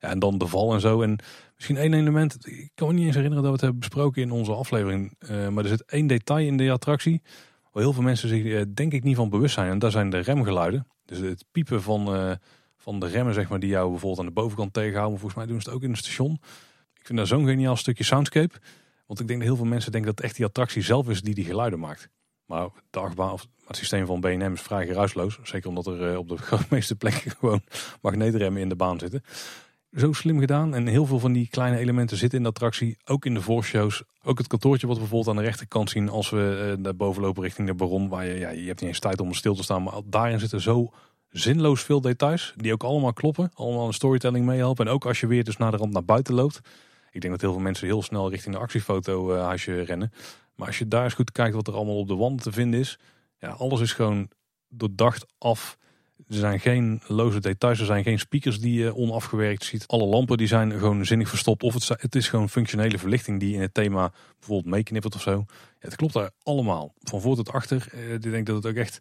Ja, 0.00 0.08
en 0.08 0.18
dan 0.18 0.38
de 0.38 0.46
val 0.46 0.74
en 0.74 0.80
zo. 0.80 1.02
En 1.02 1.18
misschien 1.54 1.76
één 1.76 1.94
element. 1.94 2.46
Ik 2.46 2.70
kan 2.74 2.88
me 2.88 2.94
niet 2.94 3.06
eens 3.06 3.14
herinneren 3.14 3.44
dat 3.44 3.52
we 3.52 3.58
het 3.58 3.60
hebben 3.60 3.80
besproken 3.80 4.22
in 4.22 4.30
onze 4.30 4.52
aflevering. 4.52 5.16
Uh, 5.18 5.48
maar 5.48 5.64
er 5.64 5.70
zit 5.70 5.84
één 5.84 6.06
detail 6.06 6.46
in 6.46 6.56
de 6.56 6.70
attractie. 6.70 7.22
Waar 7.72 7.82
heel 7.82 7.92
veel 7.92 8.02
mensen 8.02 8.28
zich 8.28 8.44
uh, 8.44 8.62
denk 8.74 8.92
ik 8.92 9.02
niet 9.02 9.16
van 9.16 9.30
bewust 9.30 9.54
zijn. 9.54 9.70
En 9.70 9.78
dat 9.78 9.92
zijn 9.92 10.10
de 10.10 10.18
remgeluiden. 10.18 10.86
Dus 11.04 11.18
het 11.18 11.44
piepen 11.52 11.82
van, 11.82 12.14
uh, 12.14 12.32
van 12.76 13.00
de 13.00 13.06
remmen 13.06 13.34
zeg 13.34 13.48
maar, 13.48 13.60
die 13.60 13.68
jou 13.68 13.90
bijvoorbeeld 13.90 14.20
aan 14.20 14.34
de 14.34 14.40
bovenkant 14.40 14.72
tegenhouden. 14.72 15.18
Volgens 15.18 15.40
mij 15.40 15.46
doen 15.46 15.60
ze 15.60 15.68
het 15.68 15.76
ook 15.76 15.84
in 15.84 15.90
het 15.90 15.98
station. 15.98 16.40
Ik 16.94 17.06
vind 17.06 17.18
dat 17.18 17.28
zo'n 17.28 17.46
geniaal 17.46 17.76
stukje 17.76 18.04
soundscape. 18.04 18.54
Want 19.06 19.20
ik 19.20 19.26
denk 19.26 19.38
dat 19.38 19.48
heel 19.48 19.56
veel 19.56 19.66
mensen 19.66 19.92
denken 19.92 20.10
dat 20.10 20.18
het 20.18 20.26
echt 20.26 20.36
die 20.36 20.46
attractie 20.46 20.82
zelf 20.82 21.08
is 21.08 21.22
die 21.22 21.34
die 21.34 21.44
geluiden 21.44 21.78
maakt. 21.78 22.08
Maar 22.48 22.68
de 22.90 22.98
achtbaan, 22.98 23.32
of 23.32 23.46
het 23.66 23.76
systeem 23.76 24.06
van 24.06 24.20
BNM 24.20 24.52
is 24.52 24.60
vrij 24.60 24.86
geruisloos. 24.86 25.38
Zeker 25.42 25.68
omdat 25.68 25.86
er 25.86 26.10
eh, 26.10 26.18
op 26.18 26.28
de 26.28 26.38
meeste 26.70 26.96
plekken 26.96 27.30
gewoon 27.30 27.62
magneetremmen 28.00 28.62
in 28.62 28.68
de 28.68 28.76
baan 28.76 28.98
zitten. 28.98 29.22
Zo 29.96 30.12
slim 30.12 30.40
gedaan. 30.40 30.74
En 30.74 30.86
heel 30.86 31.06
veel 31.06 31.18
van 31.18 31.32
die 31.32 31.48
kleine 31.48 31.78
elementen 31.78 32.16
zitten 32.16 32.38
in 32.38 32.44
de 32.44 32.50
attractie. 32.50 32.96
Ook 33.04 33.24
in 33.24 33.34
de 33.34 33.40
voorshows. 33.40 34.02
Ook 34.22 34.38
het 34.38 34.46
kantoortje 34.46 34.86
wat 34.86 34.96
we 34.96 35.02
bijvoorbeeld 35.02 35.36
aan 35.36 35.42
de 35.42 35.48
rechterkant 35.48 35.90
zien 35.90 36.08
als 36.08 36.30
we 36.30 36.74
uh, 36.76 36.82
naar 36.82 36.96
boven 36.96 37.22
lopen 37.22 37.42
richting 37.42 37.68
de 37.68 37.74
Baron. 37.74 38.08
Waar 38.08 38.26
je, 38.26 38.38
ja, 38.38 38.50
je 38.50 38.66
hebt 38.66 38.80
niet 38.80 38.88
eens 38.88 38.98
tijd 38.98 39.20
om 39.20 39.34
stil 39.34 39.54
te 39.54 39.62
staan. 39.62 39.82
Maar 39.82 39.94
daarin 40.04 40.40
zitten 40.40 40.60
zo 40.60 40.92
zinloos 41.30 41.82
veel 41.82 42.00
details. 42.00 42.54
Die 42.56 42.72
ook 42.72 42.82
allemaal 42.82 43.12
kloppen. 43.12 43.50
Allemaal 43.54 43.86
een 43.86 43.92
storytelling 43.92 44.46
meehelpen. 44.46 44.86
En 44.86 44.92
ook 44.92 45.06
als 45.06 45.20
je 45.20 45.26
weer 45.26 45.44
dus 45.44 45.56
naar 45.56 45.70
de 45.70 45.76
rand 45.76 45.92
naar 45.92 46.04
buiten 46.04 46.34
loopt. 46.34 46.60
Ik 47.10 47.20
denk 47.20 47.32
dat 47.32 47.42
heel 47.42 47.52
veel 47.52 47.62
mensen 47.62 47.86
heel 47.86 48.02
snel 48.02 48.30
richting 48.30 48.54
de 48.54 48.60
actiefoto 48.60 49.34
uh, 49.34 49.44
huisje 49.44 49.80
rennen. 49.80 50.12
Maar 50.58 50.66
als 50.66 50.78
je 50.78 50.88
daar 50.88 51.04
eens 51.04 51.14
goed 51.14 51.32
kijkt 51.32 51.54
wat 51.54 51.66
er 51.66 51.74
allemaal 51.74 51.98
op 51.98 52.08
de 52.08 52.16
wand 52.16 52.42
te 52.42 52.52
vinden 52.52 52.80
is. 52.80 52.98
Ja, 53.38 53.48
alles 53.48 53.80
is 53.80 53.92
gewoon 53.92 54.30
doordacht 54.68 55.26
af. 55.38 55.78
Er 56.16 56.34
zijn 56.34 56.60
geen 56.60 57.00
loze 57.06 57.40
details, 57.40 57.80
er 57.80 57.86
zijn 57.86 58.02
geen 58.02 58.18
speakers 58.18 58.60
die 58.60 58.80
je 58.80 58.94
onafgewerkt 58.94 59.64
ziet. 59.64 59.86
Alle 59.86 60.04
lampen 60.04 60.36
die 60.36 60.46
zijn 60.46 60.72
gewoon 60.72 61.04
zinnig 61.06 61.28
verstopt. 61.28 61.62
Of 61.62 61.74
het, 61.74 61.88
het 61.88 62.14
is 62.14 62.28
gewoon 62.28 62.48
functionele 62.48 62.98
verlichting 62.98 63.40
die 63.40 63.54
in 63.54 63.60
het 63.60 63.74
thema 63.74 64.12
bijvoorbeeld 64.38 64.74
meeknippert 64.74 65.14
of 65.14 65.20
zo. 65.20 65.44
Ja, 65.46 65.46
het 65.78 65.96
klopt 65.96 66.12
daar 66.12 66.30
allemaal. 66.42 66.94
Van 67.02 67.20
voor 67.20 67.36
tot 67.36 67.52
achter. 67.52 67.88
Eh, 67.92 68.12
ik 68.12 68.22
denk 68.22 68.46
dat 68.46 68.56
het 68.56 68.66
ook 68.66 68.74
echt 68.74 69.00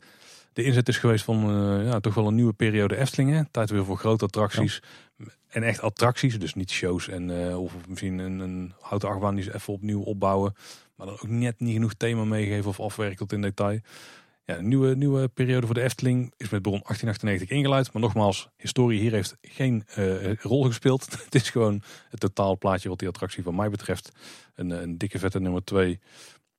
de 0.53 0.63
inzet 0.63 0.87
is 0.87 0.97
geweest 0.97 1.23
van 1.23 1.49
uh, 1.49 1.85
ja, 1.85 1.99
toch 1.99 2.13
wel 2.13 2.27
een 2.27 2.35
nieuwe 2.35 2.53
periode 2.53 2.97
Eftelingen. 2.97 3.47
Tijd 3.51 3.69
weer 3.69 3.85
voor 3.85 3.97
grote 3.97 4.25
attracties. 4.25 4.81
En 5.47 5.63
echt 5.63 5.81
attracties, 5.81 6.39
dus 6.39 6.53
niet 6.53 6.71
shows 6.71 7.07
en 7.07 7.29
uh, 7.29 7.61
of 7.61 7.73
misschien 7.87 8.17
een, 8.17 8.39
een 8.39 8.73
houten 8.79 9.09
achtbaan 9.09 9.35
die 9.35 9.43
ze 9.43 9.55
even 9.55 9.73
opnieuw 9.73 10.01
opbouwen. 10.01 10.53
Maar 10.97 11.07
dan 11.07 11.15
ook 11.15 11.27
net 11.27 11.59
niet 11.59 11.73
genoeg 11.73 11.93
thema 11.93 12.23
meegeven 12.23 12.69
of 12.69 12.79
afwerken 12.79 13.17
tot 13.17 13.31
in 13.31 13.41
detail. 13.41 13.79
Ja, 14.45 14.61
nieuwe, 14.61 14.95
nieuwe 14.95 15.27
periode 15.27 15.65
voor 15.65 15.75
de 15.75 15.81
Efteling 15.81 16.33
is 16.37 16.49
met 16.49 16.61
Bron 16.61 16.81
1898 16.83 17.49
ingeluid. 17.49 17.93
Maar 17.93 18.01
nogmaals, 18.01 18.49
historie 18.57 18.99
hier 18.99 19.11
heeft 19.11 19.37
geen 19.41 19.85
uh, 19.97 20.33
rol 20.33 20.63
gespeeld. 20.63 21.07
het 21.25 21.35
is 21.35 21.49
gewoon 21.49 21.81
het 22.09 22.19
totaalplaatje 22.19 22.89
wat 22.89 22.99
die 22.99 23.07
attractie 23.07 23.43
van 23.43 23.55
mij 23.55 23.69
betreft. 23.69 24.11
Een, 24.55 24.69
een 24.69 24.97
dikke 24.97 25.19
vette 25.19 25.39
nummer 25.39 25.63
2. 25.63 25.99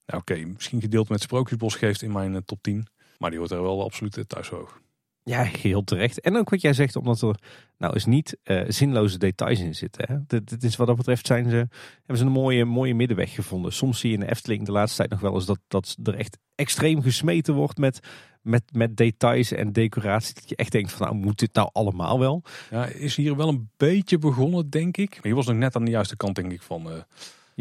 Nou, 0.07 0.21
Oké, 0.21 0.35
misschien 0.35 0.81
gedeeld 0.81 1.09
met 1.09 1.21
Sprookjesbos 1.21 1.75
geeft 1.75 2.03
in 2.03 2.13
mijn 2.13 2.33
uh, 2.33 2.39
top 2.45 2.63
10. 2.63 2.87
Maar 3.19 3.31
die 3.31 3.39
hoort 3.39 3.51
er 3.51 3.63
wel 3.63 3.85
absoluut 3.85 4.25
thuis 4.27 4.49
hoog. 4.49 4.81
Ja, 5.29 5.43
heel 5.43 5.85
terecht. 5.85 6.21
En 6.21 6.37
ook 6.37 6.51
wat 6.51 6.61
jij 6.61 6.73
zegt, 6.73 6.97
omdat 6.97 7.23
er 7.23 7.39
nou 7.79 7.95
eens 7.95 8.07
niet 8.07 8.37
uh, 8.45 8.63
zinloze 8.69 9.19
details 9.19 9.61
in 9.61 9.75
zitten. 9.75 10.05
Hè? 10.09 10.41
Dit, 10.45 10.63
is 10.63 10.77
wat 10.77 10.87
dat 10.87 10.97
betreft 10.97 11.27
zijn 11.27 11.51
ze, 11.51 11.57
hebben 11.97 12.17
ze 12.17 12.25
een 12.25 12.31
mooie, 12.31 12.65
mooie 12.65 12.95
middenweg 12.95 13.35
gevonden. 13.35 13.73
Soms 13.73 14.01
zie 14.01 14.11
je 14.11 14.15
in 14.15 14.21
de 14.21 14.31
Efteling 14.31 14.65
de 14.65 14.73
laatste 14.73 14.97
tijd 14.97 15.11
nog 15.11 15.21
wel 15.21 15.35
eens 15.35 15.47
dat, 15.47 15.59
dat 15.69 15.97
er 16.03 16.15
echt 16.15 16.39
extreem 16.55 17.03
gesmeten 17.03 17.55
wordt 17.55 17.79
met, 17.79 18.01
met, 18.43 18.63
met 18.73 18.97
details 18.97 19.53
en 19.53 19.73
decoratie. 19.73 20.35
Dat 20.35 20.49
je 20.49 20.57
echt 20.57 20.73
denkt 20.73 20.93
van 20.93 21.07
nou 21.07 21.19
moet 21.19 21.39
dit 21.39 21.55
nou 21.55 21.69
allemaal 21.73 22.19
wel? 22.19 22.43
Ja, 22.71 22.87
is 22.87 23.17
hier 23.17 23.37
wel 23.37 23.49
een 23.49 23.71
beetje 23.77 24.19
begonnen 24.19 24.71
denk 24.71 24.97
ik. 24.97 25.15
Maar 25.15 25.29
je 25.29 25.35
was 25.35 25.47
nog 25.47 25.57
net 25.57 25.77
aan 25.77 25.85
de 25.85 25.91
juiste 25.91 26.17
kant 26.17 26.35
denk 26.35 26.53
ik 26.53 26.63
van... 26.63 26.93
Uh 26.93 26.99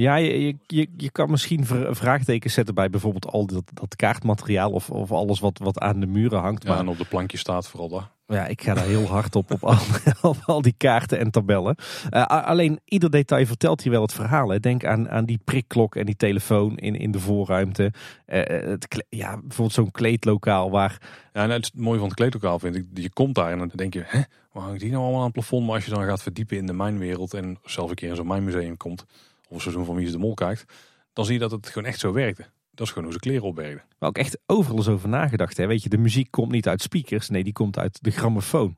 ja, 0.01 0.15
je, 0.15 0.55
je, 0.65 0.87
je 0.97 1.11
kan 1.11 1.31
misschien 1.31 1.65
vraagtekens 1.95 2.53
zetten 2.53 2.75
bij 2.75 2.89
bijvoorbeeld 2.89 3.27
al 3.27 3.45
dat, 3.45 3.63
dat 3.73 3.95
kaartmateriaal 3.95 4.71
of, 4.71 4.89
of 4.89 5.11
alles 5.11 5.39
wat, 5.39 5.57
wat 5.57 5.79
aan 5.79 5.99
de 5.99 6.05
muren 6.05 6.39
hangt. 6.39 6.63
Ja, 6.63 6.69
maar, 6.69 6.79
en 6.79 6.87
op 6.87 6.97
de 6.97 7.05
plankje 7.05 7.37
staat 7.37 7.67
vooral 7.67 7.89
daar. 7.89 8.11
Ja, 8.27 8.45
ik 8.45 8.61
ga 8.61 8.73
daar 8.73 8.85
heel 8.85 9.05
hard 9.05 9.35
op, 9.35 9.51
op 9.51 9.63
al, 9.63 9.77
op 10.31 10.37
al 10.45 10.61
die 10.61 10.73
kaarten 10.77 11.19
en 11.19 11.31
tabellen. 11.31 11.75
Uh, 12.09 12.25
alleen 12.25 12.79
ieder 12.85 13.09
detail 13.09 13.45
vertelt 13.45 13.81
hier 13.81 13.91
wel 13.91 14.01
het 14.01 14.13
verhaal. 14.13 14.49
Hè. 14.49 14.59
Denk 14.59 14.85
aan, 14.85 15.09
aan 15.09 15.25
die 15.25 15.39
prikklok 15.43 15.95
en 15.95 16.05
die 16.05 16.15
telefoon 16.15 16.77
in, 16.77 16.95
in 16.95 17.11
de 17.11 17.19
voorruimte. 17.19 17.93
Uh, 18.27 18.41
het, 18.45 19.05
ja, 19.09 19.37
bijvoorbeeld 19.37 19.73
zo'n 19.73 19.91
kleedlokaal 19.91 20.71
waar... 20.71 21.01
Ja, 21.33 21.43
en 21.43 21.49
het 21.49 21.71
mooie 21.75 21.99
van 21.99 22.07
het 22.07 22.17
kleedlokaal 22.17 22.59
vind 22.59 22.75
ik, 22.75 22.85
je 22.93 23.09
komt 23.09 23.35
daar 23.35 23.51
en 23.51 23.57
dan 23.57 23.71
denk 23.75 23.93
je, 23.93 24.03
hè, 24.05 24.21
waar 24.51 24.63
hangt 24.63 24.79
die 24.79 24.91
nou 24.91 25.01
allemaal 25.01 25.19
aan 25.19 25.25
het 25.25 25.33
plafond? 25.33 25.65
Maar 25.65 25.75
als 25.75 25.85
je 25.85 25.91
dan 25.91 26.05
gaat 26.05 26.23
verdiepen 26.23 26.57
in 26.57 26.65
de 26.65 26.73
mijnwereld 26.73 27.33
en 27.33 27.57
zelf 27.63 27.89
een 27.89 27.95
keer 27.95 28.09
in 28.09 28.15
zo'n 28.15 28.27
mijnmuseum 28.27 28.77
komt 28.77 29.05
of 29.47 29.55
een 29.55 29.61
seizoen 29.61 29.85
van 29.85 29.95
Wie 29.95 30.05
is 30.05 30.11
de 30.11 30.17
Mol 30.17 30.33
kijkt, 30.33 30.73
dan 31.13 31.25
zie 31.25 31.33
je 31.33 31.39
dat 31.39 31.51
het 31.51 31.67
gewoon 31.67 31.87
echt 31.87 31.99
zo 31.99 32.13
werkte. 32.13 32.45
Dat 32.71 32.85
is 32.85 32.93
gewoon 32.93 33.03
hoe 33.03 33.13
ze 33.13 33.19
kleren 33.19 33.47
opbergen. 33.47 33.83
Maar 33.99 34.09
ook 34.09 34.17
echt 34.17 34.39
overal 34.45 34.77
eens 34.77 34.87
over 34.87 35.09
nagedacht. 35.09 35.57
Hè? 35.57 35.67
Weet 35.67 35.83
je, 35.83 35.89
de 35.89 35.97
muziek 35.97 36.31
komt 36.31 36.51
niet 36.51 36.67
uit 36.67 36.81
speakers, 36.81 37.29
nee, 37.29 37.43
die 37.43 37.53
komt 37.53 37.77
uit 37.77 38.03
de 38.03 38.11
grammofoon. 38.11 38.77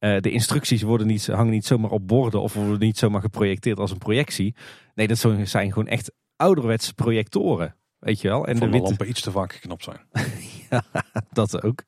Uh, 0.00 0.20
de 0.20 0.30
instructies 0.30 0.82
worden 0.82 1.06
niet, 1.06 1.26
hangen 1.26 1.52
niet 1.52 1.66
zomaar 1.66 1.90
op 1.90 2.06
borden 2.06 2.40
of 2.40 2.54
worden 2.54 2.78
niet 2.78 2.98
zomaar 2.98 3.20
geprojecteerd 3.20 3.78
als 3.78 3.90
een 3.90 3.98
projectie. 3.98 4.54
Nee, 4.94 5.06
dat 5.06 5.18
zijn 5.42 5.72
gewoon 5.72 5.86
echt 5.86 6.12
ouderwetse 6.36 6.94
projectoren. 6.94 7.76
Weet 7.98 8.20
je 8.20 8.28
wel? 8.28 8.46
En 8.46 8.56
Van 8.56 8.70
de, 8.70 8.76
de 8.76 8.82
lampen 8.82 9.08
iets 9.08 9.20
te 9.20 9.30
vaak 9.30 9.52
geknapt 9.52 9.84
zijn. 9.84 10.00
ja, 10.70 10.84
dat 11.32 11.62
ook. 11.62 11.82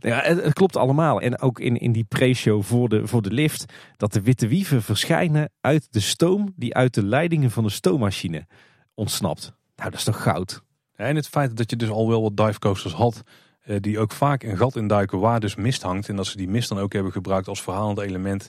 Ja, 0.00 0.20
het, 0.22 0.52
klopt 0.52 0.76
allemaal. 0.76 1.20
En 1.20 1.40
ook 1.40 1.60
in, 1.60 1.76
in 1.76 1.92
die 1.92 2.04
pre-show 2.04 2.62
voor 2.62 2.88
de, 2.88 3.06
voor 3.06 3.22
de 3.22 3.30
lift. 3.30 3.64
Dat 3.96 4.12
de 4.12 4.22
witte 4.22 4.48
wieven 4.48 4.82
verschijnen 4.82 5.50
uit 5.60 5.86
de 5.90 6.00
stoom 6.00 6.52
die 6.56 6.74
uit 6.74 6.94
de 6.94 7.04
leidingen 7.04 7.50
van 7.50 7.64
de 7.64 7.70
stoommachine 7.70 8.46
ontsnapt. 8.94 9.52
Nou, 9.76 9.90
dat 9.90 9.98
is 9.98 10.04
toch 10.04 10.22
goud. 10.22 10.62
en 10.94 11.16
het 11.16 11.28
feit 11.28 11.56
dat 11.56 11.70
je 11.70 11.76
dus 11.76 11.88
al 11.88 12.08
wel 12.08 12.22
wat 12.22 12.36
divecoasters 12.36 12.94
had. 12.94 13.22
Eh, 13.60 13.76
die 13.80 13.98
ook 13.98 14.12
vaak 14.12 14.42
een 14.42 14.56
gat 14.56 14.76
induiken 14.76 15.18
waar 15.18 15.40
dus 15.40 15.54
mist 15.54 15.82
hangt. 15.82 16.08
En 16.08 16.16
dat 16.16 16.26
ze 16.26 16.36
die 16.36 16.48
mist 16.48 16.68
dan 16.68 16.78
ook 16.78 16.92
hebben 16.92 17.12
gebruikt 17.12 17.48
als 17.48 17.62
verhalend 17.62 17.98
element. 17.98 18.48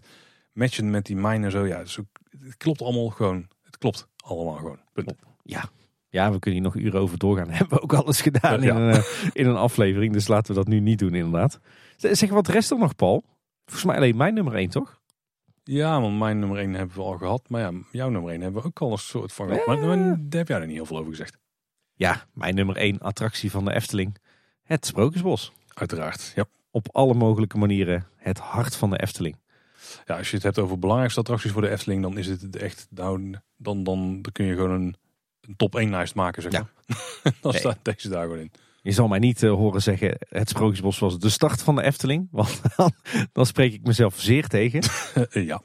Matchen 0.54 0.90
met 0.90 1.06
die 1.06 1.16
mijnen 1.16 1.46
en 1.46 1.52
zo. 1.52 1.66
Ja, 1.66 1.80
dus 1.80 2.00
het 2.40 2.58
klopt 2.58 2.82
allemaal 2.82 3.10
gewoon. 3.10 3.48
Het 3.64 3.78
klopt 3.78 4.08
allemaal 4.18 4.56
gewoon. 4.56 4.80
Punt. 4.94 5.14
Ja, 5.44 5.70
ja, 6.10 6.32
we 6.32 6.40
kunnen 6.40 6.62
hier 6.62 6.72
nog 6.72 6.82
uren 6.84 7.00
over 7.00 7.18
doorgaan. 7.18 7.50
Hebben 7.58 7.78
we 7.78 7.84
ook 7.84 7.94
alles 7.94 8.22
gedaan 8.22 8.64
in, 8.64 8.76
een, 8.76 8.94
eh, 8.94 9.04
in 9.34 9.48
een 9.48 9.56
aflevering. 9.56 10.14
Dus 10.14 10.28
laten 10.28 10.54
we 10.54 10.60
dat 10.60 10.68
nu 10.68 10.80
niet 10.80 11.00
doen 11.00 11.16
inderdaad. 11.16 11.60
Zeg, 11.98 12.30
wat 12.30 12.48
rest 12.48 12.72
er 12.72 12.78
nog, 12.78 12.96
Paul? 12.96 13.24
Volgens 13.66 13.86
mij 13.86 13.96
alleen 13.96 14.18
mijn 14.18 14.34
nummer 14.34 14.56
1, 14.56 14.70
toch? 14.70 15.00
Ja, 15.64 16.02
want 16.02 16.20
mijn 16.20 16.40
nummer 16.40 16.58
1 16.58 16.74
hebben 16.74 16.96
we 16.96 17.04
al 17.04 17.18
gehad. 17.18 17.50
Maar 17.50 17.62
ja, 17.62 17.72
jouw 17.92 18.10
nummer 18.10 18.32
1 18.32 18.42
hebben 18.42 18.62
we 18.62 18.68
ook 18.68 18.82
al 18.82 18.92
een 18.92 18.98
soort 18.98 19.34
van 19.34 19.48
gehad. 19.48 19.66
Maar, 19.66 19.78
maar, 19.78 19.98
daar 19.98 20.40
heb 20.40 20.48
jij 20.48 20.60
er 20.60 20.66
niet 20.66 20.76
heel 20.76 20.86
veel 20.86 20.98
over 20.98 21.12
gezegd. 21.12 21.38
Ja, 21.94 22.26
mijn 22.34 22.56
nummer 22.56 22.76
1 22.76 23.00
attractie 23.00 23.52
van 23.52 23.66
de 23.66 23.74
Efteling. 23.74 24.18
Het 24.64 24.86
Sprookjesbos. 24.86 25.52
Uiteraard, 25.74 26.32
ja. 26.36 26.46
Op 26.72 26.88
alle 26.92 27.14
mogelijke 27.14 27.58
manieren 27.58 28.08
het 28.16 28.40
hart 28.40 28.76
van 28.76 28.90
de 28.90 29.02
Efteling. 29.02 29.36
Ja, 30.06 30.18
als 30.18 30.30
je 30.30 30.36
het 30.36 30.46
hebt 30.46 30.60
over 30.60 30.80
belangrijkste 30.80 31.20
attracties 31.20 31.52
voor 31.52 31.62
de 31.62 31.70
Efteling, 31.70 32.02
dan 32.02 32.18
is 32.18 32.28
het 32.28 32.56
echt, 32.56 32.88
nou, 32.90 33.32
dan, 33.58 33.84
dan, 33.84 33.84
dan 33.84 34.32
kun 34.32 34.46
je 34.46 34.56
gewoon 34.56 34.72
een 34.72 34.96
een 35.48 35.56
top 35.56 35.76
1 35.76 35.90
lijst 35.90 36.16
maken, 36.16 36.42
zeg 36.42 36.52
maar. 36.52 36.72
Ja. 36.86 37.32
dan 37.42 37.54
staat 37.54 37.78
deze 37.82 38.10
daar 38.10 38.24
gewoon 38.24 38.40
in. 38.40 38.52
Je 38.82 38.94
zal 38.94 39.08
mij 39.08 39.20
niet 39.20 39.44
uh, 39.44 39.52
horen 39.52 39.82
zeggen, 39.82 40.18
het 40.30 40.50
Sprookjesbos 40.50 41.00
was 41.00 41.20
de 41.20 41.30
start 41.30 41.62
van 41.62 41.76
de 41.76 41.84
Efteling. 41.84 42.28
Want 42.32 42.62
dan, 42.76 42.92
dan 43.32 43.46
spreek 43.46 43.74
ik 43.74 43.84
mezelf 43.84 44.20
zeer 44.20 44.48
tegen. 44.48 44.82
ja. 45.52 45.62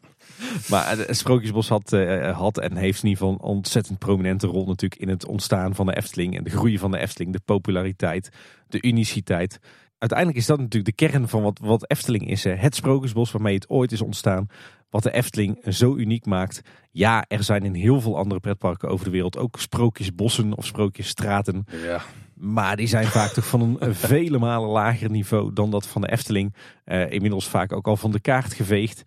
maar 0.69 0.97
het 0.97 1.17
Sprookjesbos 1.17 1.69
had, 1.69 1.93
uh, 1.93 2.39
had 2.39 2.59
en 2.59 2.77
heeft 2.77 3.03
in 3.03 3.09
ieder 3.09 3.25
geval 3.25 3.33
een 3.33 3.57
ontzettend 3.57 3.99
prominente 3.99 4.47
rol 4.47 4.67
natuurlijk 4.67 5.01
in 5.01 5.09
het 5.09 5.27
ontstaan 5.27 5.75
van 5.75 5.87
de 5.87 5.97
Efteling. 5.97 6.37
En 6.37 6.45
de 6.45 6.51
groei 6.51 6.79
van 6.79 6.91
de 6.91 6.99
Efteling, 6.99 7.33
de 7.33 7.41
populariteit, 7.45 8.31
de 8.69 8.83
uniciteit. 8.83 9.61
Uiteindelijk 10.03 10.39
is 10.39 10.47
dat 10.47 10.59
natuurlijk 10.59 10.99
de 10.99 11.07
kern 11.07 11.29
van 11.29 11.43
wat, 11.43 11.59
wat 11.63 11.91
Efteling 11.91 12.29
is. 12.29 12.45
Hè. 12.45 12.55
Het 12.55 12.75
Sprookjesbos 12.75 13.33
waarmee 13.33 13.55
het 13.55 13.69
ooit 13.69 13.93
is 13.93 14.01
ontstaan. 14.01 14.47
Wat 14.91 15.03
de 15.03 15.13
Efteling 15.13 15.59
zo 15.69 15.97
uniek 15.97 16.27
maakt. 16.27 16.63
Ja, 16.91 17.25
er 17.29 17.43
zijn 17.43 17.63
in 17.63 17.75
heel 17.75 18.01
veel 18.01 18.17
andere 18.17 18.41
pretparken 18.41 18.89
over 18.89 19.05
de 19.05 19.11
wereld 19.11 19.39
ook 19.39 19.61
sprookjesbossen 19.61 20.57
of 20.57 20.67
sprookjesstraten. 20.67 21.65
Ja. 21.85 22.03
Maar 22.35 22.77
die 22.77 22.87
zijn 22.87 23.07
vaak 23.07 23.31
toch 23.31 23.47
van 23.47 23.77
een 23.79 23.95
vele 24.15 24.39
malen 24.39 24.69
lager 24.69 25.11
niveau 25.11 25.53
dan 25.53 25.71
dat 25.71 25.87
van 25.87 26.01
de 26.01 26.11
Efteling. 26.11 26.55
Uh, 26.85 27.11
inmiddels 27.11 27.49
vaak 27.49 27.73
ook 27.73 27.87
al 27.87 27.97
van 27.97 28.13
de 28.13 28.21
kaart 28.21 28.53
geveegd. 28.53 29.03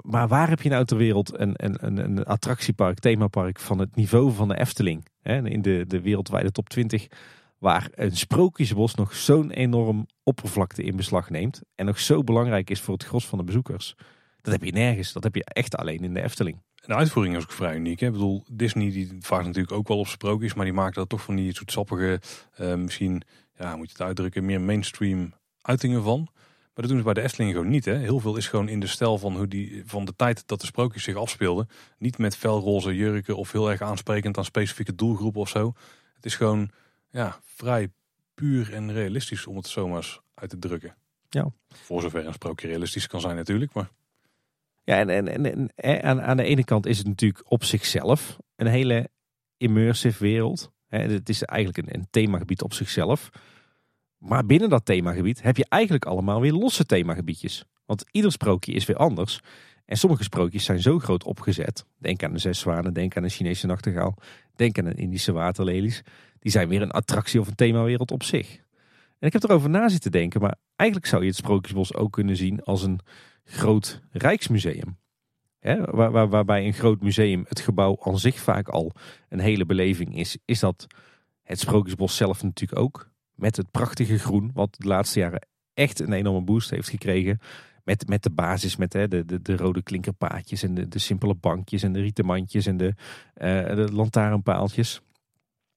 Maar 0.00 0.28
waar 0.28 0.48
heb 0.48 0.62
je 0.62 0.68
nou 0.68 0.84
ter 0.84 0.96
wereld 0.96 1.38
een, 1.38 1.54
een, 1.56 2.04
een 2.04 2.24
attractiepark, 2.24 2.98
themapark 2.98 3.60
van 3.60 3.78
het 3.78 3.96
niveau 3.96 4.32
van 4.32 4.48
de 4.48 4.58
Efteling? 4.58 5.06
Hè, 5.22 5.48
in 5.48 5.62
de, 5.62 5.84
de 5.88 6.00
wereldwijde 6.00 6.50
top 6.50 6.68
20. 6.68 7.06
Waar 7.64 7.88
een 7.94 8.16
sprookjesbos 8.16 8.94
nog 8.94 9.14
zo'n 9.14 9.50
enorm 9.50 10.06
oppervlakte 10.22 10.82
in 10.82 10.96
beslag 10.96 11.30
neemt. 11.30 11.60
En 11.74 11.86
nog 11.86 11.98
zo 11.98 12.22
belangrijk 12.22 12.70
is 12.70 12.80
voor 12.80 12.94
het 12.94 13.04
gros 13.04 13.26
van 13.26 13.38
de 13.38 13.44
bezoekers. 13.44 13.94
Dat 14.40 14.52
heb 14.52 14.64
je 14.64 14.72
nergens. 14.72 15.12
Dat 15.12 15.22
heb 15.22 15.34
je 15.34 15.44
echt 15.44 15.76
alleen 15.76 16.04
in 16.04 16.14
de 16.14 16.22
Efteling. 16.22 16.62
De 16.74 16.94
uitvoering 16.94 17.36
is 17.36 17.42
ook 17.42 17.52
vrij 17.52 17.76
uniek. 17.76 18.00
Hè? 18.00 18.06
Ik 18.06 18.12
bedoel, 18.12 18.44
Disney 18.50 18.90
die 18.90 19.16
vaart 19.20 19.44
natuurlijk 19.44 19.72
ook 19.72 19.88
wel 19.88 19.98
op 19.98 20.06
sprookjes. 20.06 20.54
Maar 20.54 20.64
die 20.64 20.74
maakt 20.74 20.94
dat 20.94 21.08
toch 21.08 21.22
van 21.22 21.36
die 21.36 21.54
zoetsappige, 21.54 22.20
uh, 22.60 22.74
misschien, 22.74 23.22
ja, 23.58 23.76
moet 23.76 23.86
je 23.86 23.92
het 23.92 24.06
uitdrukken, 24.06 24.44
meer 24.44 24.60
mainstream 24.60 25.34
uitingen 25.60 26.02
van. 26.02 26.28
Maar 26.32 26.84
dat 26.84 26.88
doen 26.88 26.98
ze 26.98 27.04
bij 27.04 27.14
de 27.14 27.22
Efteling 27.22 27.52
gewoon 27.52 27.68
niet. 27.68 27.84
Hè? 27.84 27.96
Heel 27.96 28.20
veel 28.20 28.36
is 28.36 28.48
gewoon 28.48 28.68
in 28.68 28.80
de 28.80 28.86
stijl 28.86 29.18
van, 29.18 29.36
hoe 29.36 29.48
die, 29.48 29.82
van 29.86 30.04
de 30.04 30.16
tijd 30.16 30.46
dat 30.46 30.60
de 30.60 30.66
sprookjes 30.66 31.02
zich 31.02 31.16
afspeelden. 31.16 31.68
Niet 31.98 32.18
met 32.18 32.36
felroze 32.36 32.94
jurken 32.94 33.36
of 33.36 33.52
heel 33.52 33.70
erg 33.70 33.80
aansprekend 33.80 34.38
aan 34.38 34.44
specifieke 34.44 34.94
doelgroepen 34.94 35.40
of 35.40 35.48
zo. 35.48 35.72
Het 36.14 36.24
is 36.24 36.36
gewoon 36.36 36.70
ja, 37.14 37.40
vrij 37.44 37.88
puur 38.34 38.72
en 38.72 38.92
realistisch 38.92 39.46
om 39.46 39.56
het 39.56 39.66
zomaar 39.66 40.20
uit 40.34 40.50
te 40.50 40.58
drukken. 40.58 40.96
Ja. 41.28 41.52
Voor 41.68 42.00
zover 42.00 42.26
een 42.26 42.32
sprookje 42.32 42.66
realistisch 42.66 43.06
kan 43.06 43.20
zijn 43.20 43.36
natuurlijk. 43.36 43.72
Maar... 43.72 43.90
Ja, 44.84 44.98
en, 44.98 45.08
en, 45.10 45.28
en, 45.28 45.72
en 45.74 46.02
aan, 46.02 46.22
aan 46.22 46.36
de 46.36 46.44
ene 46.44 46.64
kant 46.64 46.86
is 46.86 46.98
het 46.98 47.06
natuurlijk 47.06 47.50
op 47.50 47.64
zichzelf 47.64 48.38
een 48.56 48.66
hele 48.66 49.10
immersive 49.56 50.24
wereld. 50.24 50.72
Het 50.88 51.28
is 51.28 51.42
eigenlijk 51.42 51.88
een, 51.88 51.94
een 51.94 52.06
themagebied 52.10 52.62
op 52.62 52.72
zichzelf. 52.72 53.30
Maar 54.18 54.46
binnen 54.46 54.68
dat 54.68 54.84
themagebied 54.84 55.42
heb 55.42 55.56
je 55.56 55.66
eigenlijk 55.68 56.04
allemaal 56.04 56.40
weer 56.40 56.52
losse 56.52 56.86
themagebiedjes. 56.86 57.64
Want 57.86 58.04
ieder 58.10 58.32
sprookje 58.32 58.72
is 58.72 58.86
weer 58.86 58.96
anders. 58.96 59.40
En 59.84 59.96
sommige 59.96 60.22
sprookjes 60.22 60.64
zijn 60.64 60.80
zo 60.80 60.98
groot 60.98 61.24
opgezet. 61.24 61.86
Denk 61.98 62.22
aan 62.22 62.32
de 62.32 62.38
zes 62.38 62.58
zwanen, 62.58 62.92
denk 62.92 63.16
aan 63.16 63.22
de 63.22 63.28
Chinese 63.28 63.66
nachtegaal, 63.66 64.16
denk 64.56 64.78
aan 64.78 64.84
de 64.84 64.94
Indische 64.94 65.32
waterlelies. 65.32 66.02
Die 66.44 66.52
zijn 66.52 66.68
weer 66.68 66.82
een 66.82 66.90
attractie 66.90 67.40
of 67.40 67.46
een 67.46 67.54
themawereld 67.54 68.10
op 68.10 68.22
zich. 68.22 68.56
En 69.18 69.26
ik 69.26 69.32
heb 69.32 69.42
erover 69.42 69.70
na 69.70 69.88
zitten 69.88 70.12
denken, 70.12 70.40
maar 70.40 70.56
eigenlijk 70.76 71.10
zou 71.10 71.22
je 71.22 71.28
het 71.28 71.36
Sprookjesbos 71.36 71.94
ook 71.94 72.12
kunnen 72.12 72.36
zien 72.36 72.62
als 72.62 72.82
een 72.82 73.00
groot 73.44 74.02
rijksmuseum. 74.10 74.98
waar, 75.60 76.10
waar, 76.10 76.28
waarbij 76.28 76.66
een 76.66 76.72
groot 76.72 77.02
museum 77.02 77.44
het 77.48 77.60
gebouw 77.60 77.96
aan 78.00 78.18
zich 78.18 78.38
vaak 78.38 78.68
al 78.68 78.92
een 79.28 79.38
hele 79.38 79.66
beleving 79.66 80.16
is, 80.16 80.38
is 80.44 80.60
dat 80.60 80.86
het 81.42 81.60
Sprookjesbos 81.60 82.16
zelf 82.16 82.42
natuurlijk 82.42 82.80
ook. 82.80 83.10
Met 83.34 83.56
het 83.56 83.70
prachtige 83.70 84.18
groen, 84.18 84.50
wat 84.54 84.76
de 84.78 84.88
laatste 84.88 85.18
jaren 85.18 85.46
echt 85.74 86.00
een 86.00 86.12
enorme 86.12 86.44
boost 86.44 86.70
heeft 86.70 86.88
gekregen. 86.88 87.38
Met, 87.84 88.08
met 88.08 88.22
de 88.22 88.30
basis, 88.30 88.76
met 88.76 88.92
de, 88.92 89.08
de, 89.08 89.42
de 89.42 89.56
rode 89.56 89.82
klinkerpaadjes 89.82 90.62
en 90.62 90.74
de, 90.74 90.88
de 90.88 90.98
simpele 90.98 91.34
bankjes 91.34 91.82
en 91.82 91.92
de 91.92 92.00
rietenmandjes 92.00 92.66
en 92.66 92.76
de, 92.76 92.94
uh, 93.36 93.76
de 93.76 93.88
lantaarnpaaltjes. 93.92 95.00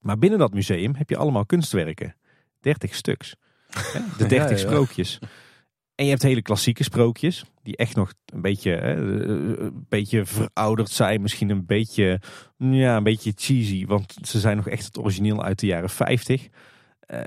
Maar 0.07 0.17
binnen 0.17 0.39
dat 0.39 0.53
museum 0.53 0.95
heb 0.95 1.09
je 1.09 1.17
allemaal 1.17 1.45
kunstwerken. 1.45 2.15
30 2.59 2.95
stuks. 2.95 3.35
De 4.17 4.25
30 4.35 4.59
sprookjes. 4.59 5.19
En 5.95 6.03
je 6.05 6.11
hebt 6.11 6.23
hele 6.23 6.41
klassieke 6.41 6.83
sprookjes, 6.83 7.43
die 7.63 7.77
echt 7.77 7.95
nog 7.95 8.13
een 8.25 8.41
beetje, 8.41 8.71
hè, 8.71 8.95
een 8.95 9.85
beetje 9.89 10.25
verouderd 10.25 10.89
zijn. 10.89 11.21
Misschien 11.21 11.49
een 11.49 11.65
beetje, 11.65 12.21
ja, 12.57 12.97
een 12.97 13.03
beetje 13.03 13.33
cheesy, 13.35 13.85
want 13.85 14.15
ze 14.21 14.39
zijn 14.39 14.55
nog 14.55 14.67
echt 14.67 14.85
het 14.85 14.97
origineel 14.97 15.43
uit 15.43 15.59
de 15.59 15.65
jaren 15.65 15.89
50. 15.89 16.47
Uh, 17.07 17.19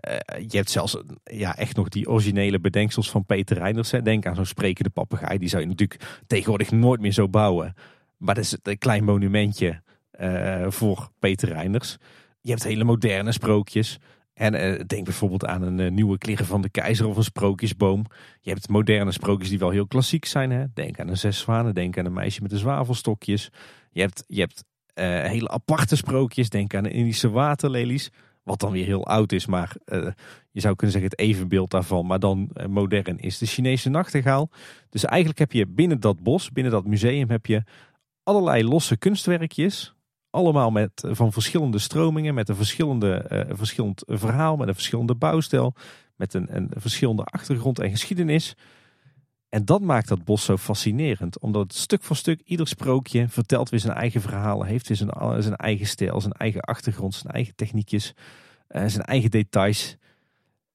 je 0.48 0.56
hebt 0.56 0.70
zelfs 0.70 0.96
ja, 1.24 1.56
echt 1.56 1.76
nog 1.76 1.88
die 1.88 2.08
originele 2.08 2.60
bedenksels 2.60 3.10
van 3.10 3.24
Peter 3.24 3.56
Reinders. 3.56 3.90
Hè. 3.90 4.02
Denk 4.02 4.26
aan 4.26 4.34
zo'n 4.34 4.44
sprekende 4.44 4.90
papegaai. 4.90 5.38
Die 5.38 5.48
zou 5.48 5.62
je 5.62 5.68
natuurlijk 5.68 6.22
tegenwoordig 6.26 6.70
nooit 6.70 7.00
meer 7.00 7.12
zo 7.12 7.28
bouwen. 7.28 7.74
Maar 8.16 8.34
dat 8.34 8.44
is 8.44 8.56
een 8.62 8.78
klein 8.78 9.04
monumentje 9.04 9.82
uh, 10.20 10.66
voor 10.68 11.10
Peter 11.18 11.48
Reinders. 11.48 11.98
Je 12.40 12.50
hebt 12.50 12.64
hele 12.64 12.84
moderne 12.84 13.32
sprookjes. 13.32 13.98
En 14.34 14.54
uh, 14.54 14.80
denk 14.86 15.04
bijvoorbeeld 15.04 15.46
aan 15.46 15.62
een 15.62 15.94
nieuwe 15.94 16.18
kleren 16.18 16.46
van 16.46 16.62
de 16.62 16.68
keizer 16.68 17.06
of 17.06 17.16
een 17.16 17.24
sprookjesboom. 17.24 18.04
Je 18.40 18.50
hebt 18.50 18.68
moderne 18.68 19.12
sprookjes 19.12 19.48
die 19.48 19.58
wel 19.58 19.70
heel 19.70 19.86
klassiek 19.86 20.24
zijn. 20.24 20.50
Hè. 20.50 20.64
Denk 20.74 21.00
aan 21.00 21.08
een 21.08 21.18
zes 21.18 21.38
zwanen, 21.38 21.74
denk 21.74 21.98
aan 21.98 22.04
een 22.04 22.12
meisje 22.12 22.42
met 22.42 22.50
de 22.50 22.58
zwavelstokjes. 22.58 23.50
Je 23.90 24.00
hebt, 24.00 24.24
je 24.26 24.40
hebt 24.40 24.64
hele 25.30 25.48
aparte 25.48 25.96
sprookjes. 25.96 26.48
Denk 26.48 26.74
aan 26.74 26.82
de 26.82 26.90
Indische 26.90 27.30
waterlelies. 27.30 28.10
Wat 28.42 28.60
dan 28.60 28.72
weer 28.72 28.84
heel 28.84 29.06
oud 29.06 29.32
is, 29.32 29.46
maar 29.46 29.76
je 30.50 30.60
zou 30.60 30.76
kunnen 30.76 31.00
zeggen 31.00 31.10
het 31.10 31.18
evenbeeld 31.18 31.70
daarvan, 31.70 32.06
maar 32.06 32.18
dan 32.18 32.50
modern 32.68 33.18
is 33.18 33.38
de 33.38 33.46
Chinese 33.46 33.88
nachtegaal. 33.88 34.50
Dus 34.88 35.04
eigenlijk 35.04 35.38
heb 35.38 35.52
je 35.52 35.66
binnen 35.66 36.00
dat 36.00 36.22
bos, 36.22 36.50
binnen 36.50 36.72
dat 36.72 36.86
museum, 36.86 37.30
heb 37.30 37.46
je 37.46 37.62
allerlei 38.22 38.64
losse 38.64 38.96
kunstwerkjes. 38.96 39.94
Allemaal 40.30 40.70
met, 40.70 41.04
uh, 41.06 41.14
van 41.14 41.32
verschillende 41.32 41.78
stromingen, 41.78 42.34
met 42.34 42.48
een 42.48 42.56
verschillende, 42.56 43.46
verschillend 43.50 44.02
verhaal, 44.06 44.56
met 44.56 44.68
een 44.68 44.74
verschillende 44.74 45.14
bouwstijl, 45.14 45.74
met 46.16 46.34
een, 46.34 46.56
een 46.56 46.70
verschillende 46.76 47.24
achtergrond 47.24 47.78
en 47.78 47.90
geschiedenis. 47.90 48.56
En 49.48 49.64
dat 49.64 49.80
maakt 49.80 50.08
dat 50.08 50.24
bos 50.24 50.44
zo 50.44 50.56
fascinerend. 50.56 51.38
Omdat 51.38 51.62
het 51.62 51.74
stuk 51.74 52.02
voor 52.02 52.16
stuk, 52.16 52.40
ieder 52.44 52.68
sprookje 52.68 53.28
vertelt 53.28 53.68
weer 53.68 53.80
zijn 53.80 53.96
eigen 53.96 54.20
verhaal. 54.20 54.64
Heeft 54.64 54.88
weer 54.88 54.96
zijn, 54.96 55.42
zijn 55.42 55.56
eigen 55.56 55.86
stijl, 55.86 56.20
zijn 56.20 56.32
eigen 56.32 56.60
achtergrond, 56.60 57.14
zijn 57.14 57.32
eigen 57.32 57.54
techniekjes, 57.54 58.14
zijn 58.68 59.02
eigen 59.02 59.30
details. 59.30 59.96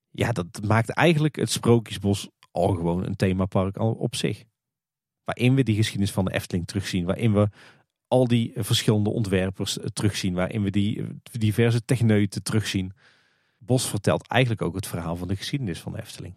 Ja, 0.10 0.32
dat 0.32 0.62
maakt 0.68 0.90
eigenlijk 0.90 1.36
het 1.36 1.52
Sprookjesbos 1.52 2.30
al 2.52 2.74
gewoon 2.74 3.06
een 3.06 3.16
themapark 3.16 3.80
op 3.80 4.16
zich. 4.16 4.44
Waarin 5.24 5.56
we 5.56 5.64
die 5.64 5.76
geschiedenis 5.76 6.12
van 6.12 6.26
de 6.26 6.34
Efteling 6.34 6.68
terugzien. 6.68 7.06
Waarin 7.06 7.34
we 7.34 7.50
al 8.08 8.28
die 8.28 8.52
verschillende 8.56 9.10
ontwerpers 9.10 9.78
terugzien. 9.94 10.34
Waarin 10.34 10.64
we 10.64 10.70
die 10.70 11.06
diverse 11.32 11.86
techneuten 11.86 12.44
terugzien. 12.44 12.94
Bos 13.58 13.90
vertelt 13.90 14.28
eigenlijk 14.28 14.62
ook 14.62 14.76
het 14.76 14.88
verhaal 14.88 15.16
van 15.16 15.28
de 15.28 15.36
geschiedenis 15.36 15.80
van 15.80 15.92
de 15.92 16.02
Efteling. 16.02 16.36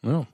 Ja. 0.00 0.26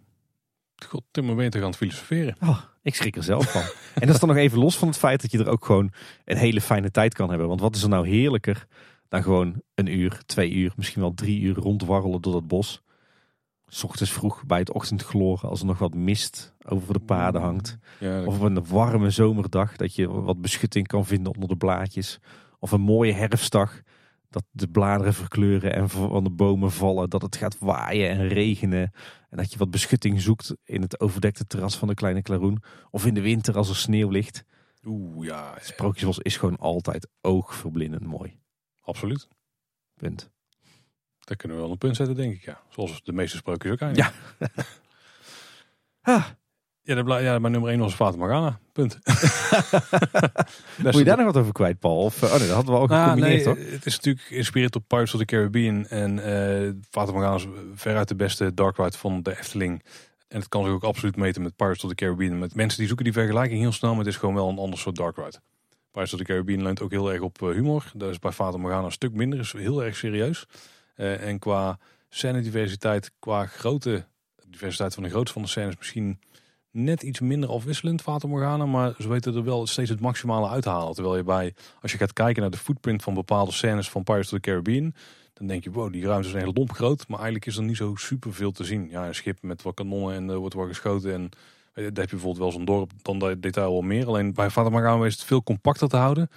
God, 0.87 1.03
Tim, 1.11 1.27
ben 1.27 1.45
je 1.45 1.51
toch 1.51 1.63
aan 1.63 1.69
het 1.69 1.77
filosoferen? 1.77 2.37
Oh, 2.41 2.59
ik 2.83 2.95
schrik 2.95 3.17
er 3.17 3.23
zelf 3.23 3.51
van. 3.51 3.63
en 4.01 4.07
dat 4.07 4.15
is 4.15 4.21
dan 4.21 4.29
nog 4.29 4.39
even 4.39 4.59
los 4.59 4.79
van 4.79 4.89
het 4.89 4.97
feit 4.97 5.23
dat 5.23 5.31
je 5.31 5.39
er 5.39 5.49
ook 5.49 5.65
gewoon 5.65 5.93
een 6.25 6.37
hele 6.37 6.61
fijne 6.61 6.91
tijd 6.91 7.15
kan 7.15 7.29
hebben. 7.29 7.49
Want 7.49 7.61
wat 7.61 7.77
is 7.77 7.83
er 7.83 7.89
nou 7.89 8.09
heerlijker 8.09 8.67
dan 9.09 9.23
gewoon 9.23 9.63
een 9.75 9.87
uur, 9.87 10.23
twee 10.27 10.53
uur, 10.53 10.73
misschien 10.77 11.01
wel 11.01 11.15
drie 11.15 11.41
uur 11.41 11.55
rondwarrelen 11.55 12.21
door 12.21 12.33
dat 12.33 12.49
bos. 12.49 12.83
S 13.75 13.85
ochtends 13.85 14.13
vroeg 14.13 14.47
bij 14.47 14.59
het 14.59 14.73
ochtendgloren 14.73 15.49
als 15.49 15.61
er 15.61 15.67
nog 15.67 15.79
wat 15.79 15.95
mist 15.95 16.55
over 16.65 16.93
de 16.93 17.01
paden 17.01 17.41
hangt. 17.41 17.79
Ja, 18.01 18.25
of 18.25 18.37
op 18.37 18.43
een 18.43 18.67
warme 18.67 19.11
zomerdag 19.11 19.77
dat 19.77 19.95
je 19.95 20.11
wat 20.11 20.41
beschutting 20.41 20.87
kan 20.87 21.07
vinden 21.07 21.35
onder 21.35 21.49
de 21.49 21.57
blaadjes. 21.57 22.21
Of 22.59 22.73
een 22.73 22.81
mooie 22.81 23.13
herfstdag 23.13 23.81
dat 24.29 24.45
de 24.51 24.69
bladeren 24.69 25.15
verkleuren 25.15 25.75
en 25.75 25.89
van 25.89 26.25
de 26.25 26.31
bomen 26.31 26.73
vallen. 26.73 27.11
Dat 27.11 27.23
het 27.23 27.37
gaat 27.37 27.59
waaien 27.59 28.11
en 28.11 28.29
regenen. 28.29 28.93
En 29.29 29.37
dat 29.37 29.53
je 29.53 29.59
wat 29.59 29.71
beschutting 29.71 30.21
zoekt 30.21 30.55
in 30.65 30.81
het 30.81 31.01
overdekte 31.01 31.47
terras 31.47 31.77
van 31.77 31.89
de 31.89 31.95
Kleine 31.95 32.23
Klaroen. 32.23 32.63
Of 32.91 33.07
in 33.07 33.15
de 33.15 33.21
winter 33.21 33.57
als 33.57 33.69
er 33.69 33.77
sneeuw 33.77 34.09
ligt. 34.09 34.45
Oeh, 34.85 35.27
ja. 35.27 35.55
Sprookjesbos 35.61 36.19
is 36.19 36.37
gewoon 36.37 36.57
altijd 36.57 37.09
oogverblindend 37.21 38.07
mooi. 38.07 38.39
Absoluut. 38.81 39.29
Punt. 39.95 40.33
Daar 41.25 41.37
kunnen 41.37 41.57
we 41.57 41.63
wel 41.63 41.73
een 41.73 41.79
punt 41.79 41.97
zetten, 41.97 42.17
denk 42.17 42.35
ik, 42.35 42.45
ja. 42.45 42.61
Zoals 42.69 43.03
de 43.03 43.13
meeste 43.13 43.37
sprookjes 43.37 43.73
ook 43.73 43.81
eindigen. 43.81 44.13
Ja. 44.39 44.49
ah, 46.15 46.25
ja, 46.83 47.03
de, 47.03 47.23
ja, 47.23 47.39
mijn 47.39 47.53
nummer 47.53 47.71
1 47.71 47.79
was 47.79 47.95
Fata 47.95 48.17
Morgana. 48.17 48.59
Punt. 48.73 48.99
Moet 50.83 50.95
je 50.95 51.05
daar 51.05 51.17
nog 51.17 51.27
wat 51.27 51.37
over 51.37 51.53
kwijt, 51.53 51.79
Paul? 51.79 51.99
Of, 51.99 52.23
oh 52.23 52.31
nee, 52.31 52.39
dat 52.39 52.49
hadden 52.49 52.75
we 52.75 52.81
ook 52.81 52.89
nou, 52.89 53.03
gecombineerd, 53.03 53.45
nee, 53.45 53.71
Het 53.71 53.87
is 53.87 53.95
natuurlijk 53.95 54.25
geïnspireerd 54.25 54.77
op 54.77 54.85
Pirates 54.87 55.15
of 55.15 55.21
the 55.21 55.27
Caribbean. 55.27 55.87
En 55.87 56.17
uh, 56.17 56.73
Fata 56.91 57.13
Morgana 57.13 57.35
is 57.35 57.47
veruit 57.75 58.09
de 58.09 58.15
beste 58.15 58.55
dark 58.55 58.77
ride 58.77 58.99
van 58.99 59.23
de 59.23 59.39
Efteling. 59.39 59.83
En 60.29 60.39
het 60.39 60.49
kan 60.49 60.65
zich 60.65 60.73
ook 60.73 60.85
absoluut 60.85 61.17
meten 61.17 61.43
met 61.43 61.57
Pirates 61.57 61.85
of 61.85 61.89
the 61.89 61.95
Caribbean. 61.95 62.39
Met 62.39 62.55
mensen 62.55 62.79
die 62.79 62.87
zoeken 62.87 63.05
die 63.05 63.15
vergelijking 63.15 63.61
heel 63.61 63.73
snel, 63.73 63.91
maar 63.91 64.05
het 64.05 64.09
is 64.09 64.17
gewoon 64.17 64.35
wel 64.35 64.49
een 64.49 64.59
ander 64.59 64.79
soort 64.79 64.97
dark 64.97 65.17
ride. 65.17 65.41
Pirates 65.91 66.13
of 66.13 66.19
the 66.19 66.25
Caribbean 66.25 66.63
leunt 66.63 66.81
ook 66.81 66.91
heel 66.91 67.13
erg 67.13 67.21
op 67.21 67.43
eh, 67.43 67.49
humor. 67.49 67.91
Dat 67.95 68.11
is 68.11 68.19
bij 68.19 68.33
Fata 68.33 68.57
Morgana 68.57 68.85
een 68.85 68.93
stuk 68.93 69.13
minder, 69.13 69.39
is 69.39 69.53
heel 69.53 69.85
erg 69.85 69.97
serieus. 69.97 70.47
Uh, 70.97 71.27
en 71.27 71.39
qua 71.39 71.79
scène 72.09 72.41
diversiteit, 72.41 73.11
qua 73.19 73.47
grote 73.47 74.07
diversiteit 74.49 74.95
van 74.95 75.03
de 75.03 75.09
grootte 75.09 75.33
van 75.33 75.43
de 75.43 75.49
scènes 75.49 75.77
misschien 75.77 76.19
net 76.71 77.03
iets 77.03 77.21
minder 77.21 77.51
afwisselend, 77.51 78.03
Fata 78.03 78.29
Morgana. 78.29 78.67
Maar 78.67 78.95
ze 78.99 79.09
weten 79.09 79.35
er 79.35 79.45
wel 79.45 79.67
steeds 79.67 79.91
het 79.91 80.01
maximale 80.01 80.49
uit 80.49 80.63
te 80.63 80.69
halen. 80.69 80.95
Terwijl 80.95 81.17
je 81.17 81.23
bij, 81.23 81.55
als 81.83 81.93
je 81.93 81.99
gaat 81.99 82.13
kijken 82.13 82.43
naar 82.43 82.51
de 82.51 82.57
footprint 82.57 83.03
van 83.03 83.15
bepaalde 83.15 83.53
scènes 83.53 83.91
van 83.91 84.03
Pirates 84.03 84.33
of 84.33 84.41
the 84.41 84.51
Caribbean. 84.51 84.95
Dan 85.33 85.47
denk 85.47 85.65
je, 85.65 85.71
wow, 85.71 85.93
die 85.93 86.07
ruimte 86.07 86.29
is 86.29 86.35
echt 86.35 86.57
lomp 86.57 86.73
groot. 86.73 87.09
Maar 87.09 87.19
eigenlijk 87.19 87.47
is 87.47 87.57
er 87.57 87.63
niet 87.63 87.77
zo 87.77 87.95
super 87.95 88.35
veel 88.35 88.53
te 88.53 88.65
zien. 88.65 88.89
Ja, 88.91 89.07
een 89.07 89.15
schip 89.15 89.43
met 89.43 89.63
wat 89.63 89.75
kanonnen 89.75 90.15
en 90.15 90.29
er 90.29 90.37
wordt 90.37 90.55
wel 90.55 90.67
geschoten. 90.67 91.13
En 91.13 91.29
eh, 91.73 91.85
daar 91.85 91.85
heb 91.85 92.11
je 92.11 92.17
bijvoorbeeld 92.17 92.39
wel 92.39 92.53
zo'n 92.53 92.65
dorp, 92.65 92.91
dan 93.03 93.19
dat 93.19 93.43
detail 93.43 93.73
wel 93.73 93.83
meer. 93.83 94.07
Alleen 94.07 94.35
bij 94.35 94.51
Fata 94.51 94.69
Morgana 94.69 95.05
is 95.05 95.15
het 95.15 95.25
veel 95.25 95.43
compacter 95.43 95.89
te 95.89 95.97
houden. 95.97 96.29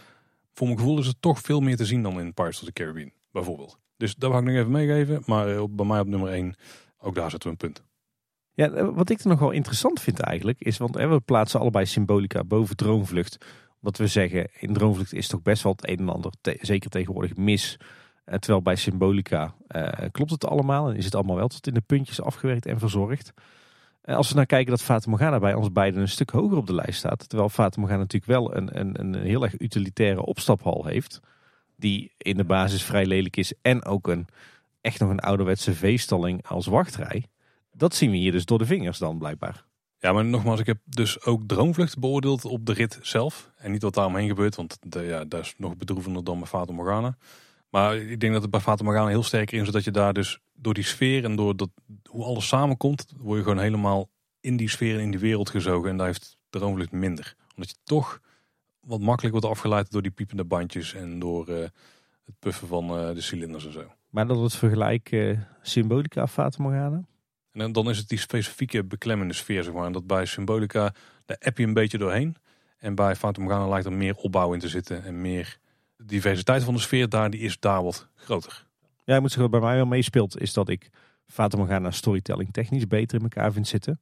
Voor 0.54 0.68
mijn 0.68 0.80
gevoel 0.80 1.00
is 1.00 1.08
het 1.08 1.18
toch 1.20 1.40
veel 1.40 1.60
meer 1.60 1.78
te 1.78 1.86
zien 1.86 2.04
dan 2.04 2.20
in 2.20 2.34
Pirates 2.34 2.60
of 2.60 2.66
the 2.66 2.74
Caribbean, 2.74 3.12
bijvoorbeeld. 3.32 3.78
Dus 3.98 4.16
dat 4.16 4.30
wil 4.30 4.40
ik 4.40 4.46
nog 4.46 4.56
even 4.56 4.72
meegeven. 4.72 5.24
Maar 5.26 5.56
eh, 5.56 5.64
bij 5.70 5.86
mij 5.86 6.00
op 6.00 6.08
nummer 6.08 6.30
1, 6.30 6.56
ook 6.98 7.16
daar 7.16 7.30
zetten 7.30 7.50
we 7.50 7.56
een 7.60 7.72
punt. 7.72 7.86
Ja, 8.54 8.70
eh, 8.70 8.90
wat 8.96 9.10
ik 9.10 9.20
er 9.20 9.28
nog 9.28 9.40
wel 9.40 9.52
interessant 9.52 10.00
vind 10.00 10.20
eigenlijk, 10.20 10.60
is, 10.60 10.78
want 10.78 10.96
we 10.96 11.22
plaatsen 11.26 11.60
allebei 11.60 11.86
symbolica 11.86 12.44
boven 12.44 12.76
Droomvlucht. 12.76 13.38
Wat 13.80 13.98
we 13.98 14.08
zeggen, 14.08 14.50
in 14.60 14.74
Droomvlucht 14.74 15.14
is 15.14 15.28
toch 15.28 15.42
best 15.42 15.64
wel 15.64 15.72
het 15.72 15.90
een 15.90 16.00
en 16.00 16.10
ander, 16.10 16.32
zeker 16.42 16.90
tegenwoordig, 16.90 17.36
mis. 17.36 17.78
Eh, 18.26 18.38
terwijl 18.38 18.62
bij 18.62 18.76
Symbolica 18.76 19.56
klopt 20.12 20.32
het 20.32 20.46
allemaal 20.46 20.90
en 20.90 20.96
is 20.96 21.06
het 21.06 21.16
allemaal 21.16 21.36
wel 21.36 21.48
tot 21.48 21.68
in 21.68 21.74
de 21.74 21.82
puntjes 21.82 22.22
afgewerkt 22.22 22.66
en 22.66 22.80
verzorgd. 22.80 23.34
als 24.02 24.30
we 24.30 24.36
naar 24.36 24.46
kijken 24.46 24.72
dat 24.72 24.82
Fata 24.82 25.10
Morgana 25.10 25.40
bij 25.40 25.54
ons 25.54 25.72
beiden 25.72 26.02
een 26.02 26.08
stuk 26.08 26.30
hoger 26.30 26.58
op 26.58 26.68
de 26.68 26.74
lijst 26.74 27.00
staat. 27.00 27.30
Terwijl 27.30 27.50
Fata 27.50 27.80
Morgana 27.80 28.00
natuurlijk 28.02 28.32
wel 28.32 28.56
een, 28.56 28.80
een, 28.80 29.00
een 29.00 29.16
heel 29.16 29.44
erg 29.44 29.60
utilitaire 29.60 30.26
opstaphal 30.26 30.86
heeft. 30.86 31.20
Die 31.78 32.12
in 32.18 32.38
de 32.38 32.44
basis 32.44 32.84
vrij 32.84 33.06
lelijk 33.06 33.38
is 33.38 33.54
en 33.62 33.86
ook 33.86 34.08
een, 34.08 34.28
echt 34.82 35.00
nog 35.00 35.10
een 35.10 35.20
ouderwetse 35.20 35.74
veestalling 35.74 36.48
als 36.48 36.66
wachtrij. 36.66 37.26
Dat 37.72 37.96
zien 37.96 38.12
we 38.12 38.18
hier 38.18 38.32
dus 38.32 38.46
door 38.46 38.58
de 38.58 38.66
vingers 38.66 38.98
dan 38.98 39.18
blijkbaar. 39.18 39.66
Ja, 40.00 40.14
maar 40.14 40.26
nogmaals, 40.26 40.60
ik 40.60 40.66
heb 40.66 40.78
dus 40.86 41.24
ook 41.24 41.44
Droomvlucht 41.48 42.00
beoordeeld 42.00 42.46
op 42.46 42.66
de 42.66 42.74
rit 42.74 43.00
zelf. 43.02 43.52
En 43.58 43.72
niet 43.72 43.82
wat 43.82 43.94
daar 43.94 44.06
omheen 44.06 44.28
gebeurt, 44.28 44.56
want 44.56 44.78
de, 44.82 45.02
ja, 45.02 45.26
dat 45.26 45.42
is 45.42 45.54
nog 45.58 45.78
bedroevender 45.78 46.24
dan 46.24 46.40
bij 46.40 46.48
Fata 46.48 46.74
Morgana. 46.74 47.18
Maar 47.70 47.98
ik 47.98 48.20
denk 48.20 48.34
dat 48.34 48.42
het 48.42 48.52
bij 48.52 48.60
Fata 48.60 48.84
Morgana 48.84 49.08
heel 49.08 49.24
sterk 49.24 49.52
in 49.52 49.62
is, 49.62 49.70
dat 49.70 49.84
je 49.84 49.92
daar 49.92 50.14
dus 50.14 50.40
door 50.54 50.74
die 50.74 50.84
sfeer 50.84 51.24
en 51.24 51.36
door 51.36 51.56
dat, 51.56 51.70
hoe 52.10 52.24
alles 52.24 52.48
samenkomt, 52.48 53.14
word 53.18 53.38
je 53.38 53.44
gewoon 53.44 53.60
helemaal 53.60 54.10
in 54.40 54.58
die 54.58 54.70
sfeer 54.70 54.96
en 54.96 55.02
in 55.02 55.12
die 55.12 55.20
wereld 55.20 55.50
gezogen. 55.50 55.90
En 55.90 55.98
daar 55.98 56.06
heeft 56.06 56.38
Droomvlucht 56.50 56.92
minder. 56.92 57.36
Omdat 57.56 57.70
je 57.70 57.76
toch 57.84 58.22
wat 58.88 59.00
makkelijk 59.00 59.34
wordt 59.34 59.50
afgeleid 59.50 59.92
door 59.92 60.02
die 60.02 60.12
piepende 60.12 60.44
bandjes 60.44 60.94
en 60.94 61.20
door 61.20 61.50
uh, 61.50 61.58
het 62.26 62.36
puffen 62.40 62.68
van 62.68 62.84
uh, 62.84 63.14
de 63.14 63.22
cilinders 63.22 63.66
en 63.66 63.72
zo. 63.72 63.92
Maar 64.10 64.28
dat 64.28 64.42
het 64.42 64.56
vergelijk 64.56 65.12
uh, 65.12 65.40
Symbolica 65.62 66.28
Fata 66.28 66.64
Morgana? 66.64 67.04
En 67.52 67.72
dan 67.72 67.90
is 67.90 67.98
het 67.98 68.10
die 68.10 68.18
specifieke 68.18 68.84
beklemmende 68.84 69.34
sfeer, 69.34 69.64
zeg 69.64 69.74
maar. 69.74 69.86
En 69.86 69.92
dat 69.92 70.08
bij 70.08 70.26
Symbolica, 70.26 70.94
daar 71.26 71.38
app 71.40 71.58
je 71.58 71.64
een 71.64 71.74
beetje 71.74 71.98
doorheen. 71.98 72.36
En 72.78 72.96
bij 72.96 73.16
Fata 73.16 73.42
Morgana 73.42 73.68
lijkt 73.68 73.86
er 73.86 73.94
meer 73.94 74.16
opbouw 74.16 74.54
in 74.54 74.60
te 74.60 74.68
zitten. 74.68 75.04
En 75.04 75.22
meer 75.22 75.58
diversiteit 75.98 76.64
van 76.64 76.74
de 76.74 76.80
sfeer 76.80 77.10
daar, 77.10 77.30
die 77.30 77.40
is 77.40 77.60
daar 77.60 77.84
wat 77.84 78.08
groter. 78.16 78.66
Ja, 79.04 79.16
ik 79.16 79.22
moet 79.22 79.32
zeggen, 79.32 79.52
wat 79.52 79.60
bij 79.60 79.70
mij 79.70 79.78
wel 79.78 79.86
meespeelt, 79.86 80.42
is 80.42 80.54
dat 80.54 80.70
ik 80.70 80.90
Fata 81.28 81.58
Morgana 81.58 81.92
storytelling 81.92 82.54
technisch 82.54 82.88
beter 82.88 83.18
in 83.18 83.24
elkaar 83.24 83.52
vind 83.52 83.68
zitten. 83.68 84.00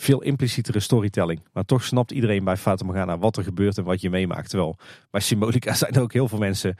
Veel 0.00 0.22
implicietere 0.22 0.80
storytelling. 0.80 1.40
Maar 1.52 1.64
toch 1.64 1.84
snapt 1.84 2.10
iedereen 2.10 2.44
bij 2.44 2.56
Fata 2.56 2.84
Morgana 2.84 3.18
wat 3.18 3.36
er 3.36 3.42
gebeurt 3.42 3.78
en 3.78 3.84
wat 3.84 4.00
je 4.00 4.10
meemaakt. 4.10 4.48
Terwijl 4.48 4.76
bij 5.10 5.20
Symbolica 5.20 5.74
zijn 5.82 5.94
er 5.94 6.02
ook 6.02 6.12
heel 6.12 6.28
veel 6.28 6.38
mensen 6.38 6.76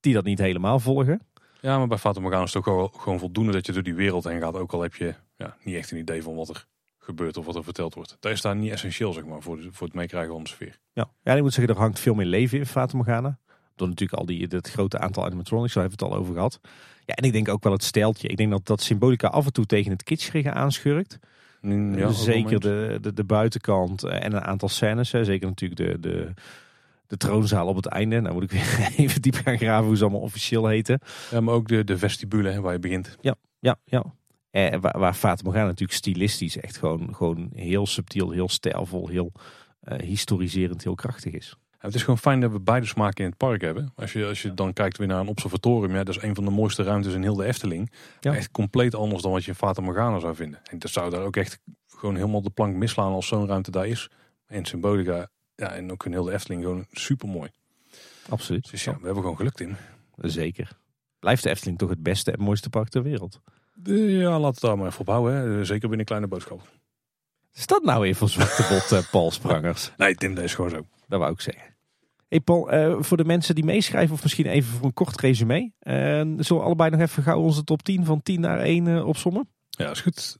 die 0.00 0.14
dat 0.14 0.24
niet 0.24 0.38
helemaal 0.38 0.80
volgen. 0.80 1.20
Ja, 1.60 1.78
maar 1.78 1.86
bij 1.86 1.98
Fata 1.98 2.20
Morgana 2.20 2.42
is 2.42 2.54
het 2.54 2.64
toch 2.64 3.02
gewoon 3.02 3.18
voldoende 3.18 3.52
dat 3.52 3.66
je 3.66 3.72
door 3.72 3.82
die 3.82 3.94
wereld 3.94 4.24
heen 4.24 4.40
gaat. 4.40 4.54
Ook 4.54 4.72
al 4.72 4.82
heb 4.82 4.94
je 4.94 5.14
ja, 5.36 5.56
niet 5.64 5.74
echt 5.74 5.90
een 5.90 5.98
idee 5.98 6.22
van 6.22 6.34
wat 6.34 6.48
er 6.48 6.66
gebeurt 6.98 7.36
of 7.36 7.46
wat 7.46 7.56
er 7.56 7.64
verteld 7.64 7.94
wordt. 7.94 8.16
Dat 8.20 8.32
is 8.32 8.40
daar 8.40 8.56
niet 8.56 8.72
essentieel, 8.72 9.12
zeg 9.12 9.24
maar, 9.24 9.42
voor, 9.42 9.58
voor 9.70 9.86
het 9.86 9.96
meekrijgen 9.96 10.32
van 10.32 10.42
de 10.42 10.48
sfeer. 10.48 10.78
Ja, 10.92 11.10
ja 11.22 11.34
ik 11.34 11.42
moet 11.42 11.54
zeggen, 11.54 11.74
er 11.74 11.80
hangt 11.80 12.00
veel 12.00 12.14
meer 12.14 12.26
leven 12.26 12.58
in 12.58 12.66
Fata 12.66 12.96
Morgana. 12.96 13.38
Door 13.74 13.88
natuurlijk 13.88 14.20
al 14.20 14.26
die, 14.26 14.46
het 14.48 14.70
grote 14.70 14.98
aantal 14.98 15.24
animatronics, 15.24 15.74
daar 15.74 15.82
hebben 15.82 15.98
we 16.00 16.04
het 16.04 16.14
al 16.14 16.20
over 16.20 16.34
gehad. 16.34 16.60
Ja, 17.04 17.14
en 17.14 17.24
ik 17.24 17.32
denk 17.32 17.48
ook 17.48 17.62
wel 17.62 17.72
het 17.72 17.84
steltje. 17.84 18.28
Ik 18.28 18.36
denk 18.36 18.50
dat 18.50 18.66
dat 18.66 18.82
Symbolica 18.82 19.28
af 19.28 19.46
en 19.46 19.52
toe 19.52 19.66
tegen 19.66 19.90
het 19.90 20.02
kitschige 20.02 20.52
aanschurkt. 20.52 21.18
Ja, 21.60 22.10
zeker 22.10 22.60
de, 22.60 22.98
de, 23.00 23.12
de, 23.12 23.24
buitenkant 23.24 24.02
eh, 24.02 24.24
en 24.24 24.32
een 24.32 24.44
aantal 24.44 24.68
scènes. 24.68 25.12
Hè. 25.12 25.24
Zeker 25.24 25.48
natuurlijk 25.48 25.80
de, 25.80 26.00
de, 26.00 26.32
de 27.06 27.16
troonzaal 27.16 27.66
op 27.66 27.76
het 27.76 27.86
einde. 27.86 28.20
Nou 28.20 28.34
moet 28.34 28.42
ik 28.42 28.50
weer 28.50 28.88
even 28.96 29.22
diep 29.22 29.34
gaan 29.34 29.58
graven 29.58 29.86
hoe 29.86 29.96
ze 29.96 30.02
allemaal 30.02 30.20
officieel 30.20 30.66
heten. 30.66 31.00
Ja, 31.30 31.40
maar 31.40 31.54
ook 31.54 31.68
de, 31.68 31.84
de 31.84 31.98
vestibule 31.98 32.50
hè, 32.50 32.60
waar 32.60 32.72
je 32.72 32.78
begint. 32.78 33.16
Ja, 33.20 33.34
ja, 33.58 33.76
ja. 33.84 34.04
Eh, 34.50 34.80
waar, 34.80 34.98
waar 34.98 35.14
Fata 35.14 35.42
Morgana 35.44 35.66
natuurlijk 35.66 35.98
stilistisch 35.98 36.56
echt 36.56 36.76
gewoon, 36.76 37.14
gewoon 37.14 37.50
heel 37.54 37.86
subtiel, 37.86 38.30
heel 38.30 38.48
stijlvol, 38.48 39.08
heel 39.08 39.32
uh, 39.82 39.98
historiserend, 39.98 40.84
heel 40.84 40.94
krachtig 40.94 41.32
is. 41.32 41.56
Het 41.78 41.94
is 41.94 42.00
gewoon 42.00 42.18
fijn 42.18 42.40
dat 42.40 42.52
we 42.52 42.60
beide 42.60 42.86
smaken 42.86 43.24
in 43.24 43.30
het 43.30 43.38
park 43.38 43.60
hebben. 43.60 43.92
Als 43.94 44.12
je, 44.12 44.26
als 44.26 44.42
je 44.42 44.54
dan 44.54 44.72
kijkt 44.72 44.98
weer 44.98 45.06
naar 45.06 45.20
een 45.20 45.28
observatorium, 45.28 45.94
ja, 45.94 46.04
dat 46.04 46.16
is 46.16 46.22
een 46.22 46.34
van 46.34 46.44
de 46.44 46.50
mooiste 46.50 46.82
ruimtes 46.82 47.14
in 47.14 47.22
heel 47.22 47.36
de 47.36 47.44
Efteling. 47.44 47.92
Ja. 48.20 48.34
Echt 48.34 48.50
compleet 48.50 48.94
anders 48.94 49.22
dan 49.22 49.32
wat 49.32 49.44
je 49.44 49.50
in 49.50 49.56
Fata 49.56 49.82
Morgana 49.82 50.18
zou 50.18 50.34
vinden. 50.34 50.60
En 50.70 50.78
dat 50.78 50.90
zou 50.90 51.10
daar 51.10 51.22
ook 51.22 51.36
echt 51.36 51.58
gewoon 51.86 52.14
helemaal 52.14 52.42
de 52.42 52.50
plank 52.50 52.74
misslaan 52.74 53.12
als 53.12 53.26
zo'n 53.26 53.46
ruimte 53.46 53.70
daar 53.70 53.86
is. 53.86 54.10
En 54.46 54.64
Symbolica 54.64 55.28
ja, 55.54 55.72
en 55.72 55.92
ook 55.92 56.04
een 56.04 56.12
hele 56.12 56.32
Efteling 56.32 56.62
gewoon 56.62 56.86
super 56.90 57.28
mooi. 57.28 57.50
Absoluut. 58.28 58.70
Dus 58.70 58.84
ja, 58.84 58.92
we 58.92 59.04
hebben 59.04 59.22
gewoon 59.22 59.36
gelukt 59.36 59.60
in. 59.60 59.76
Zeker. 60.16 60.78
Blijft 61.18 61.42
de 61.42 61.50
Efteling 61.50 61.78
toch 61.78 61.88
het 61.88 62.02
beste 62.02 62.32
en 62.32 62.40
mooiste 62.40 62.70
park 62.70 62.88
ter 62.88 63.02
wereld? 63.02 63.40
ja, 63.84 64.38
laat 64.38 64.52
het 64.52 64.60
daar 64.60 64.78
maar 64.78 64.86
even 64.86 65.00
op 65.00 65.06
houden. 65.06 65.34
Hè. 65.34 65.64
Zeker 65.64 65.88
binnen 65.88 66.06
kleine 66.06 66.26
boodschap. 66.26 66.68
Is 67.54 67.66
dat 67.66 67.82
nou 67.82 68.04
even 68.04 68.16
van 68.16 68.28
zwarte 68.28 68.66
bot, 68.68 68.92
uh, 68.92 69.10
Paul 69.10 69.30
Sprangers? 69.30 69.92
nee, 69.96 70.14
Tim, 70.14 70.34
dat 70.34 70.44
is 70.44 70.54
gewoon 70.54 70.70
zo. 70.70 70.86
Dat 71.08 71.20
wou 71.20 71.32
ik 71.32 71.40
zeggen. 71.40 71.76
Hey 72.28 72.40
Paul, 72.40 72.74
uh, 72.74 72.96
voor 73.02 73.16
de 73.16 73.24
mensen 73.24 73.54
die 73.54 73.64
meeschrijven, 73.64 74.14
of 74.14 74.22
misschien 74.22 74.46
even 74.46 74.70
voor 74.70 74.86
een 74.86 74.92
kort 74.92 75.20
resume. 75.20 75.60
Uh, 75.60 75.92
zullen 75.92 76.36
we 76.36 76.60
allebei 76.60 76.90
nog 76.90 77.00
even 77.00 77.22
gauw 77.22 77.40
onze 77.40 77.64
top 77.64 77.82
10 77.82 78.04
van 78.04 78.22
10 78.22 78.40
naar 78.40 78.58
1 78.58 78.86
uh, 78.86 79.06
opsommen? 79.06 79.48
Ja, 79.70 79.90
is 79.90 80.00
goed. 80.00 80.38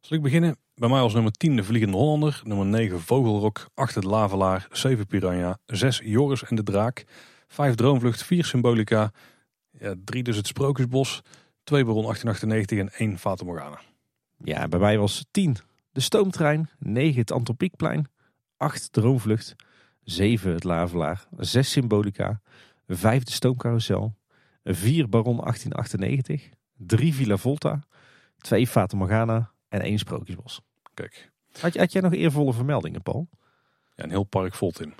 Zal 0.00 0.16
ik 0.16 0.22
beginnen? 0.22 0.56
Bij 0.74 0.88
mij 0.88 1.00
was 1.00 1.14
nummer 1.14 1.32
10 1.32 1.56
de 1.56 1.64
Vliegende 1.64 1.96
Hollander, 1.96 2.40
nummer 2.44 2.66
9 2.66 3.00
Vogelrok, 3.00 3.70
8 3.74 3.94
het 3.94 4.04
Lavelaar, 4.04 4.66
7 4.70 5.06
Piranha, 5.06 5.58
6 5.66 6.00
Joris 6.04 6.44
en 6.44 6.56
de 6.56 6.62
Draak, 6.62 7.04
5 7.46 7.74
Droomvlucht, 7.74 8.22
4 8.22 8.44
Symbolica, 8.44 9.12
ja, 9.78 9.94
3 10.04 10.22
dus 10.22 10.36
het 10.36 10.46
Sprookjesbos, 10.46 11.22
2 11.64 11.84
Baron 11.84 12.02
1898 12.02 12.78
en 12.78 13.06
1 13.06 13.18
Fata 13.18 13.44
Morgana. 13.44 13.80
Ja, 14.44 14.68
bij 14.68 14.78
mij 14.78 14.98
was 14.98 15.24
10 15.30 15.56
de 15.92 16.00
Stoomtrein, 16.00 16.70
9 16.78 17.20
het 17.20 17.32
Antropiekplein, 17.32 18.08
8 18.60 18.92
Droomvlucht, 18.92 19.56
7 20.02 20.52
het 20.52 20.64
Lavelaar, 20.64 21.26
6 21.36 21.70
Symbolica, 21.70 22.40
5 22.86 23.22
de 23.24 23.32
Stoomcarousel, 23.32 24.16
4 24.64 25.08
Baron 25.08 25.36
1898, 25.36 26.48
3 26.76 27.14
Villa 27.14 27.36
Volta, 27.36 27.82
2 28.38 28.66
Fata 28.66 28.96
Morgana 28.96 29.50
en 29.68 29.80
1 29.80 29.98
Sprookjesbos. 29.98 30.60
Kijk. 30.94 31.30
Had, 31.60 31.76
had 31.76 31.92
jij 31.92 32.02
nog 32.02 32.12
eervolle 32.12 32.52
vermeldingen, 32.52 33.02
Paul? 33.02 33.28
Ja, 33.96 34.04
een 34.04 34.10
heel 34.10 34.24
park 34.24 34.54
vol 34.54 34.72
in. 34.80 34.94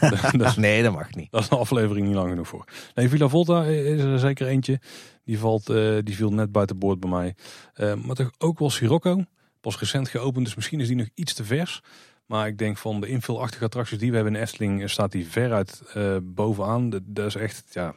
dat, 0.38 0.56
nee, 0.56 0.82
dat 0.82 0.92
mag 0.92 1.14
niet. 1.14 1.30
Dat 1.30 1.42
is 1.42 1.50
een 1.50 1.58
aflevering 1.58 2.06
niet 2.06 2.16
lang 2.16 2.28
genoeg 2.28 2.48
voor. 2.48 2.64
Nee, 2.94 3.08
Villa 3.08 3.28
Volta 3.28 3.64
is 3.64 4.02
er 4.02 4.18
zeker 4.18 4.46
eentje. 4.46 4.80
Die, 5.24 5.38
valt, 5.38 5.70
uh, 5.70 5.98
die 6.02 6.14
viel 6.14 6.30
net 6.30 6.52
buiten 6.52 6.78
boord 6.78 7.00
bij 7.00 7.10
mij. 7.10 7.34
Uh, 7.76 7.94
maar 7.94 8.16
toch 8.16 8.30
ook 8.38 8.58
wel 8.58 8.70
Sirocco. 8.70 9.24
Pas 9.60 9.78
recent 9.78 10.08
geopend, 10.08 10.44
dus 10.44 10.54
misschien 10.54 10.80
is 10.80 10.86
die 10.86 10.96
nog 10.96 11.08
iets 11.14 11.34
te 11.34 11.44
vers. 11.44 11.82
Maar 12.26 12.46
ik 12.46 12.58
denk 12.58 12.78
van 12.78 13.00
de 13.00 13.06
invulachtige 13.06 13.64
attracties 13.64 13.98
die 13.98 14.10
we 14.10 14.16
hebben 14.16 14.34
in 14.34 14.42
Efteling, 14.42 14.90
staat 14.90 15.12
die 15.12 15.26
veruit 15.26 15.82
uh, 15.96 16.16
bovenaan. 16.22 16.90
Dat, 17.04 17.26
is 17.26 17.34
echt, 17.34 17.64
ja, 17.70 17.94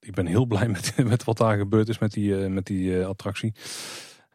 ik 0.00 0.14
ben 0.14 0.26
heel 0.26 0.46
blij 0.46 0.68
met, 0.76 0.96
met 0.96 1.24
wat 1.24 1.36
daar 1.36 1.56
gebeurd 1.56 1.88
is 1.88 1.98
met 1.98 2.12
die, 2.12 2.34
met 2.34 2.66
die 2.66 3.04
attractie. 3.04 3.52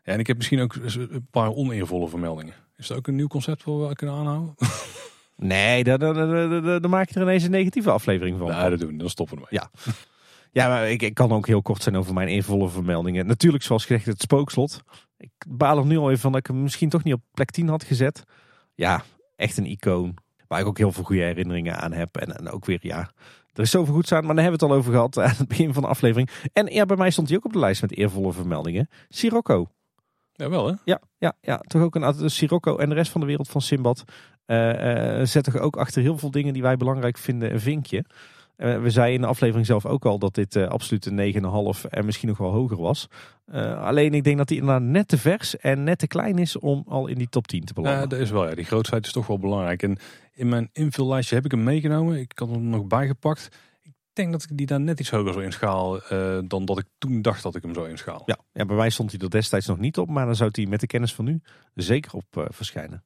Ja, 0.03 0.14
en 0.14 0.20
ik 0.20 0.28
heb 0.28 0.38
misschien 0.38 0.61
ook 0.61 0.76
een 0.76 1.28
paar 1.32 1.53
oneervolle 1.53 2.10
vermeldingen. 2.10 2.53
Is 2.78 2.88
dat 2.88 2.98
ook 2.98 3.07
een 3.07 3.16
nieuw 3.16 3.28
concept 3.28 3.64
voor 3.64 3.88
we 3.88 3.95
kunnen 3.95 4.16
aanhouden? 4.16 4.56
Nee, 5.41 5.84
dan, 5.84 5.99
dan, 5.99 6.14
dan, 6.14 6.82
dan, 6.82 6.90
maak 6.90 7.10
je 7.10 7.16
er 7.16 7.22
ineens 7.22 7.44
een 7.44 7.52
negatieve 7.52 7.91
aflevering 7.91 8.38
van. 8.38 8.48
Ja, 8.48 8.70
dat 8.70 8.80
doen 8.80 8.91
we. 8.91 8.98
Dan 8.98 9.10
stoppen 9.10 9.38
we. 9.38 9.45
Ja. 9.49 9.72
Ja, 10.52 10.68
maar 10.68 10.90
ik, 10.90 11.02
ik, 11.02 11.14
kan 11.14 11.32
ook 11.32 11.48
heel 11.48 11.61
kort 11.61 11.84
zijn 11.84 11.98
over 11.98 12.14
mijn 12.14 12.28
eervolle 12.28 12.70
vermeldingen. 12.70 13.26
Natuurlijk, 13.26 13.64
zoals 13.64 13.86
gezegd, 13.86 14.06
het 14.06 14.22
spookslot. 14.22 14.82
Ik 15.18 15.32
baal 15.48 15.78
er 15.78 15.86
nu 15.86 15.98
al 15.98 16.10
even 16.10 16.22
van 16.22 16.32
dat 16.32 16.40
ik 16.40 16.48
hem 16.48 16.61
misschien 16.61 16.90
toch 16.90 17.03
niet 17.03 17.14
op 17.14 17.22
plek 17.34 17.52
10 17.52 17.68
had 17.68 17.84
gezet. 17.84 18.24
Ja, 18.76 19.03
echt 19.40 19.57
een 19.57 19.66
icoon. 19.66 20.14
Waar 20.48 20.60
ik 20.60 20.66
ook 20.66 20.78
heel 20.78 20.91
veel 20.91 21.03
goede 21.03 21.22
herinneringen 21.22 21.80
aan 21.80 21.91
heb. 21.91 22.18
En, 22.18 22.38
en 22.38 22.49
ook 22.49 22.66
weer, 22.66 22.80
ja, 22.82 23.11
er 23.53 23.64
is 23.64 23.72
zoveel 23.72 23.94
goeds 23.94 24.11
aan. 24.11 24.26
Maar 24.26 24.36
daar 24.36 24.44
hebben 24.44 24.60
we 24.60 24.66
het 24.66 24.74
al 24.74 24.80
over 24.80 24.94
gehad 24.94 25.18
aan 25.30 25.38
het 25.38 25.48
begin 25.48 25.74
van 25.74 25.82
de 25.82 25.90
aflevering. 25.90 26.30
En 26.53 26.66
ja, 26.66 26.86
bij 26.86 26.98
mij 26.98 27.10
stond 27.10 27.28
hij 27.28 27.38
ook 27.38 27.45
op 27.45 27.53
de 27.53 27.60
lijst 27.60 27.82
met 27.82 27.98
eervolle 27.98 28.34
vermeldingen. 28.34 28.90
Sirocco. 29.10 29.68
Ja, 30.34 30.49
wel 30.49 30.68
hè? 30.68 30.74
Ja, 30.84 31.02
ja, 31.18 31.34
ja, 31.41 31.57
toch 31.57 31.82
ook 31.82 31.95
een 31.95 32.30
Sirocco 32.30 32.78
en 32.78 32.90
de 32.90 32.95
rest 32.95 33.11
van 33.11 33.22
de 33.22 33.28
wereld 33.28 33.49
van 33.49 33.61
Simbad 33.61 34.03
uh, 34.45 35.20
uh, 35.20 35.26
zet 35.26 35.44
toch 35.44 35.57
ook 35.57 35.78
achter 35.78 36.02
heel 36.02 36.18
veel 36.18 36.32
dingen 36.32 36.53
die 36.53 36.61
wij 36.61 36.78
belangrijk 36.78 37.18
vinden 37.18 37.52
een 37.52 37.60
vinkje. 37.60 38.06
Eh, 38.60 38.81
we 38.81 38.90
zeiden 38.90 39.15
in 39.15 39.22
de 39.22 39.27
aflevering 39.27 39.65
zelf 39.65 39.86
ook 39.86 40.06
al 40.06 40.19
dat 40.19 40.36
dit 40.36 40.56
eh, 40.56 40.68
absoluut 40.68 41.06
een 41.06 41.15
9,5 41.15 41.86
en 41.90 42.06
misschien 42.06 42.27
nog 42.27 42.38
wel 42.38 42.52
hoger 42.52 42.77
was. 42.77 43.07
Eh, 43.45 43.81
alleen 43.81 44.14
ik 44.14 44.23
denk 44.23 44.38
dat 44.38 44.48
die 44.48 44.57
inderdaad 44.57 44.84
net 44.84 45.07
te 45.07 45.18
vers 45.18 45.57
en 45.57 45.84
net 45.84 45.99
te 45.99 46.07
klein 46.07 46.38
is 46.38 46.57
om 46.57 46.84
al 46.88 47.07
in 47.07 47.18
die 47.18 47.30
top 47.30 47.48
10 47.48 47.65
te 47.65 47.73
belanden. 47.73 48.02
Ja, 48.02 48.07
dat 48.07 48.19
is 48.19 48.30
wel. 48.30 48.48
Ja, 48.48 48.56
die 48.56 48.65
grootsheid 48.65 49.06
is 49.06 49.11
toch 49.11 49.27
wel 49.27 49.40
belangrijk. 49.40 49.84
En 49.84 49.98
in 50.34 50.49
mijn 50.49 50.69
invullijstje 50.73 51.36
heb 51.36 51.45
ik 51.45 51.52
hem 51.52 51.64
meegenomen. 51.64 52.19
Ik 52.19 52.31
had 52.36 52.49
hem 52.49 52.69
nog 52.69 52.86
bijgepakt. 52.86 53.49
Ik 53.81 53.91
denk 54.14 54.31
dat 54.31 54.44
ik 54.44 54.57
die 54.57 54.65
daar 54.65 54.81
net 54.81 54.99
iets 54.99 55.10
hoger 55.10 55.34
zou 55.34 55.45
inschaal 55.45 56.02
eh, 56.02 56.40
dan 56.44 56.65
dat 56.65 56.80
ik 56.80 56.86
toen 56.98 57.22
dacht 57.22 57.44
dat 57.44 57.56
ik 57.56 57.61
hem 57.61 57.73
zou 57.73 57.90
inschaal. 57.90 58.22
Ja, 58.26 58.38
ja, 58.53 58.65
bij 58.65 58.76
mij 58.76 58.90
stond 58.90 59.11
hij 59.11 59.19
er 59.19 59.30
destijds 59.30 59.68
nog 59.68 59.77
niet 59.77 59.98
op, 59.98 60.10
maar 60.10 60.26
dan 60.26 60.36
zou 60.36 60.49
hij 60.52 60.65
met 60.65 60.80
de 60.80 60.88
kennis 60.88 61.14
van 61.14 61.26
nu 61.26 61.41
zeker 61.73 62.14
op 62.14 62.48
verschijnen. 62.49 63.03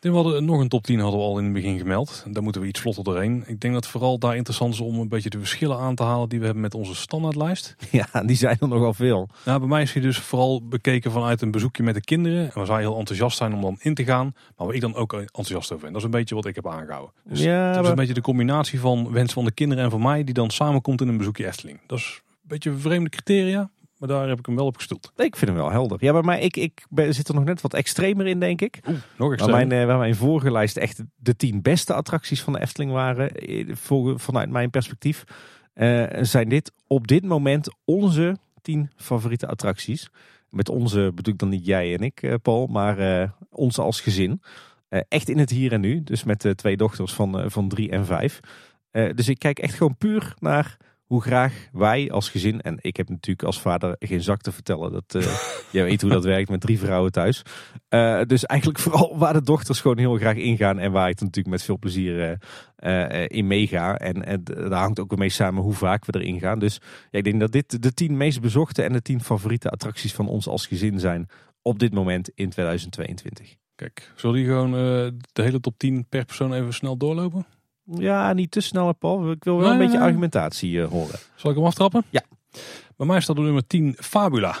We 0.00 0.08
hadden 0.10 0.44
nog 0.44 0.60
een 0.60 0.68
top 0.68 0.84
10 0.84 0.98
hadden 1.00 1.20
we 1.20 1.26
al 1.26 1.38
in 1.38 1.44
het 1.44 1.52
begin 1.52 1.78
gemeld. 1.78 2.24
Daar 2.30 2.42
moeten 2.42 2.60
we 2.60 2.66
iets 2.66 2.80
vlotter 2.80 3.04
doorheen. 3.04 3.44
Ik 3.46 3.60
denk 3.60 3.74
dat 3.74 3.82
het 3.82 3.86
vooral 3.92 4.18
daar 4.18 4.36
interessant 4.36 4.74
is 4.74 4.80
om 4.80 4.98
een 4.98 5.08
beetje 5.08 5.30
de 5.30 5.38
verschillen 5.38 5.78
aan 5.78 5.94
te 5.94 6.02
halen 6.02 6.28
die 6.28 6.38
we 6.38 6.44
hebben 6.44 6.62
met 6.62 6.74
onze 6.74 6.94
standaardlijst. 6.94 7.76
Ja, 7.90 8.22
die 8.22 8.36
zijn 8.36 8.56
er 8.60 8.68
nogal 8.68 8.94
veel. 8.94 9.28
Nou, 9.44 9.58
bij 9.58 9.68
mij 9.68 9.82
is 9.82 9.92
hij 9.92 10.02
dus 10.02 10.18
vooral 10.18 10.62
bekeken 10.68 11.10
vanuit 11.10 11.42
een 11.42 11.50
bezoekje 11.50 11.82
met 11.82 11.94
de 11.94 12.00
kinderen. 12.00 12.44
En 12.44 12.50
waar 12.54 12.66
zij 12.66 12.78
heel 12.78 12.98
enthousiast 12.98 13.36
zijn 13.36 13.54
om 13.54 13.60
dan 13.60 13.76
in 13.80 13.94
te 13.94 14.04
gaan. 14.04 14.32
Maar 14.56 14.66
waar 14.66 14.74
ik 14.76 14.80
dan 14.80 14.94
ook 14.94 15.12
enthousiast 15.12 15.72
over 15.72 15.82
ben. 15.84 15.92
Dat 15.92 16.00
is 16.00 16.04
een 16.06 16.10
beetje 16.18 16.34
wat 16.34 16.46
ik 16.46 16.54
heb 16.54 16.68
aangehouden. 16.68 17.12
Dus 17.24 17.40
ja, 17.40 17.66
het 17.66 17.74
is 17.76 17.80
maar- 17.82 17.90
een 17.90 17.96
beetje 17.96 18.14
de 18.14 18.20
combinatie 18.20 18.80
van 18.80 19.12
wens 19.12 19.32
van 19.32 19.44
de 19.44 19.52
kinderen 19.52 19.84
en 19.84 19.90
van 19.90 20.02
mij. 20.02 20.24
Die 20.24 20.34
dan 20.34 20.50
samenkomt 20.50 21.00
in 21.00 21.08
een 21.08 21.16
bezoekje 21.16 21.46
Efteling. 21.46 21.80
Dat 21.86 21.98
is 21.98 22.20
een 22.42 22.48
beetje 22.48 22.72
vreemde 22.72 23.10
criteria. 23.10 23.70
Maar 24.00 24.08
daar 24.08 24.28
heb 24.28 24.38
ik 24.38 24.46
hem 24.46 24.56
wel 24.56 24.66
op 24.66 24.76
gestoeld. 24.76 25.12
Nee, 25.16 25.26
ik 25.26 25.36
vind 25.36 25.50
hem 25.50 25.60
wel 25.60 25.70
helder. 25.70 25.98
Ja, 26.00 26.12
bij 26.12 26.22
mij, 26.22 26.40
ik, 26.40 26.56
ik 26.56 26.86
ben, 26.90 27.14
zit 27.14 27.28
er 27.28 27.34
nog 27.34 27.44
net 27.44 27.60
wat 27.60 27.74
extremer 27.74 28.26
in, 28.26 28.40
denk 28.40 28.60
ik. 28.60 28.80
Nog 29.16 29.36
Waar 29.36 29.50
mijn, 29.50 29.72
eh, 29.72 29.86
waar 29.86 29.98
mijn 29.98 30.14
vorige 30.14 30.50
lijst 30.50 30.76
echt 30.76 31.02
de 31.16 31.36
tien 31.36 31.62
beste 31.62 31.94
attracties 31.94 32.42
van 32.42 32.52
de 32.52 32.60
Efteling 32.60 32.92
waren, 32.92 33.34
eh, 33.34 33.74
vanuit 34.16 34.50
mijn 34.50 34.70
perspectief, 34.70 35.24
eh, 35.72 36.04
zijn 36.20 36.48
dit 36.48 36.72
op 36.86 37.06
dit 37.06 37.24
moment 37.24 37.74
onze 37.84 38.36
tien 38.62 38.90
favoriete 38.96 39.46
attracties. 39.46 40.08
Met 40.48 40.68
onze 40.68 41.12
bedoel 41.14 41.32
ik 41.32 41.40
dan 41.40 41.48
niet 41.48 41.66
jij 41.66 41.94
en 41.94 42.00
ik, 42.00 42.38
Paul, 42.42 42.66
maar 42.66 42.98
eh 42.98 43.30
onze 43.50 43.82
als 43.82 44.00
gezin. 44.00 44.42
Echt 44.88 45.28
in 45.28 45.38
het 45.38 45.50
hier 45.50 45.72
en 45.72 45.80
nu, 45.80 46.02
dus 46.02 46.24
met 46.24 46.40
de 46.40 46.54
twee 46.54 46.76
dochters 46.76 47.12
van, 47.12 47.50
van 47.50 47.68
drie 47.68 47.90
en 47.90 48.06
vijf. 48.06 48.40
Dus 48.90 49.28
ik 49.28 49.38
kijk 49.38 49.58
echt 49.58 49.74
gewoon 49.74 49.96
puur 49.96 50.34
naar 50.38 50.76
hoe 51.10 51.22
graag 51.22 51.68
wij 51.72 52.10
als 52.10 52.28
gezin, 52.28 52.60
en 52.60 52.78
ik 52.80 52.96
heb 52.96 53.08
natuurlijk 53.08 53.46
als 53.46 53.60
vader 53.60 53.96
geen 53.98 54.22
zak 54.22 54.40
te 54.40 54.52
vertellen, 54.52 54.92
dat 54.92 55.14
eh, 55.14 55.22
jij 55.72 55.84
weet 55.84 56.00
hoe 56.00 56.10
dat 56.10 56.24
werkt 56.24 56.50
met 56.50 56.60
drie 56.60 56.78
vrouwen 56.78 57.12
thuis. 57.12 57.42
Eh, 57.88 58.20
dus 58.22 58.44
eigenlijk 58.46 58.80
vooral 58.80 59.18
waar 59.18 59.32
de 59.32 59.42
dochters 59.42 59.80
gewoon 59.80 59.98
heel 59.98 60.16
graag 60.16 60.36
ingaan 60.36 60.78
en 60.78 60.92
waar 60.92 61.08
ik 61.08 61.20
natuurlijk 61.20 61.46
met 61.46 61.62
veel 61.62 61.78
plezier 61.78 62.38
eh, 62.76 63.24
in 63.26 63.46
meega. 63.46 63.96
En, 63.96 64.24
en 64.24 64.44
daar 64.44 64.80
hangt 64.80 65.00
ook 65.00 65.10
weer 65.10 65.18
mee 65.18 65.28
samen 65.28 65.62
hoe 65.62 65.72
vaak 65.72 66.04
we 66.04 66.20
erin 66.20 66.40
gaan. 66.40 66.58
Dus 66.58 66.80
ja, 67.10 67.18
ik 67.18 67.24
denk 67.24 67.40
dat 67.40 67.52
dit 67.52 67.82
de 67.82 67.94
tien 67.94 68.16
meest 68.16 68.40
bezochte 68.40 68.82
en 68.82 68.92
de 68.92 69.02
tien 69.02 69.22
favoriete 69.22 69.70
attracties 69.70 70.14
van 70.14 70.28
ons 70.28 70.48
als 70.48 70.66
gezin 70.66 71.00
zijn 71.00 71.28
op 71.62 71.78
dit 71.78 71.94
moment 71.94 72.30
in 72.34 72.50
2022. 72.50 73.56
Kijk, 73.74 74.12
zullen 74.16 74.36
die 74.36 74.46
gewoon 74.46 74.70
de 75.32 75.42
hele 75.42 75.60
top 75.60 75.78
10 75.78 76.06
per 76.08 76.24
persoon 76.24 76.52
even 76.52 76.74
snel 76.74 76.96
doorlopen? 76.96 77.46
Ja, 77.98 78.32
niet 78.32 78.50
te 78.50 78.60
snel, 78.60 78.92
Paul. 78.92 79.30
Ik 79.30 79.44
wil 79.44 79.54
wel 79.56 79.62
Nee, 79.62 79.72
een 79.72 79.78
nee, 79.78 79.86
beetje 79.86 79.98
nee. 79.98 80.08
argumentatie 80.08 80.82
eh, 80.82 80.88
horen. 80.88 81.18
Zal 81.34 81.50
ik 81.50 81.56
hem 81.56 81.66
aftrappen? 81.66 82.04
Ja. 82.10 82.22
Bij 82.96 83.06
mij 83.06 83.20
staat 83.20 83.38
op 83.38 83.44
nummer 83.44 83.66
10 83.66 83.96
Fabula. 83.98 84.56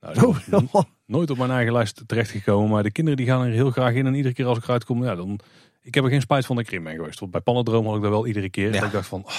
Nou, 0.00 0.34
Oh, 0.72 0.82
nooit 1.06 1.30
op 1.30 1.38
mijn 1.38 1.50
eigen 1.50 1.72
lijst 1.72 2.02
terechtgekomen. 2.06 2.70
Maar 2.70 2.82
de 2.82 2.92
kinderen 2.92 3.18
die 3.18 3.26
gaan 3.26 3.44
er 3.44 3.52
heel 3.52 3.70
graag 3.70 3.94
in. 3.94 4.06
En 4.06 4.14
iedere 4.14 4.34
keer 4.34 4.46
als 4.46 4.58
ik 4.58 4.64
eruit 4.64 4.84
kom, 4.84 5.04
ja, 5.04 5.14
dan... 5.14 5.38
Ik 5.82 5.94
heb 5.94 6.04
er 6.04 6.10
geen 6.10 6.20
spijt 6.20 6.46
van 6.46 6.56
dat 6.56 6.64
ik 6.64 6.70
erin 6.70 6.84
ben 6.84 6.94
geweest. 6.94 7.20
Want 7.20 7.32
bij 7.32 7.40
Pannendroom 7.40 7.86
had 7.86 7.96
ik 7.96 8.02
dat 8.02 8.10
wel 8.10 8.26
iedere 8.26 8.50
keer. 8.50 8.66
Ja. 8.66 8.72
Dat 8.72 8.82
ik 8.82 8.92
dacht 8.92 9.08
van, 9.08 9.24
ah, 9.24 9.34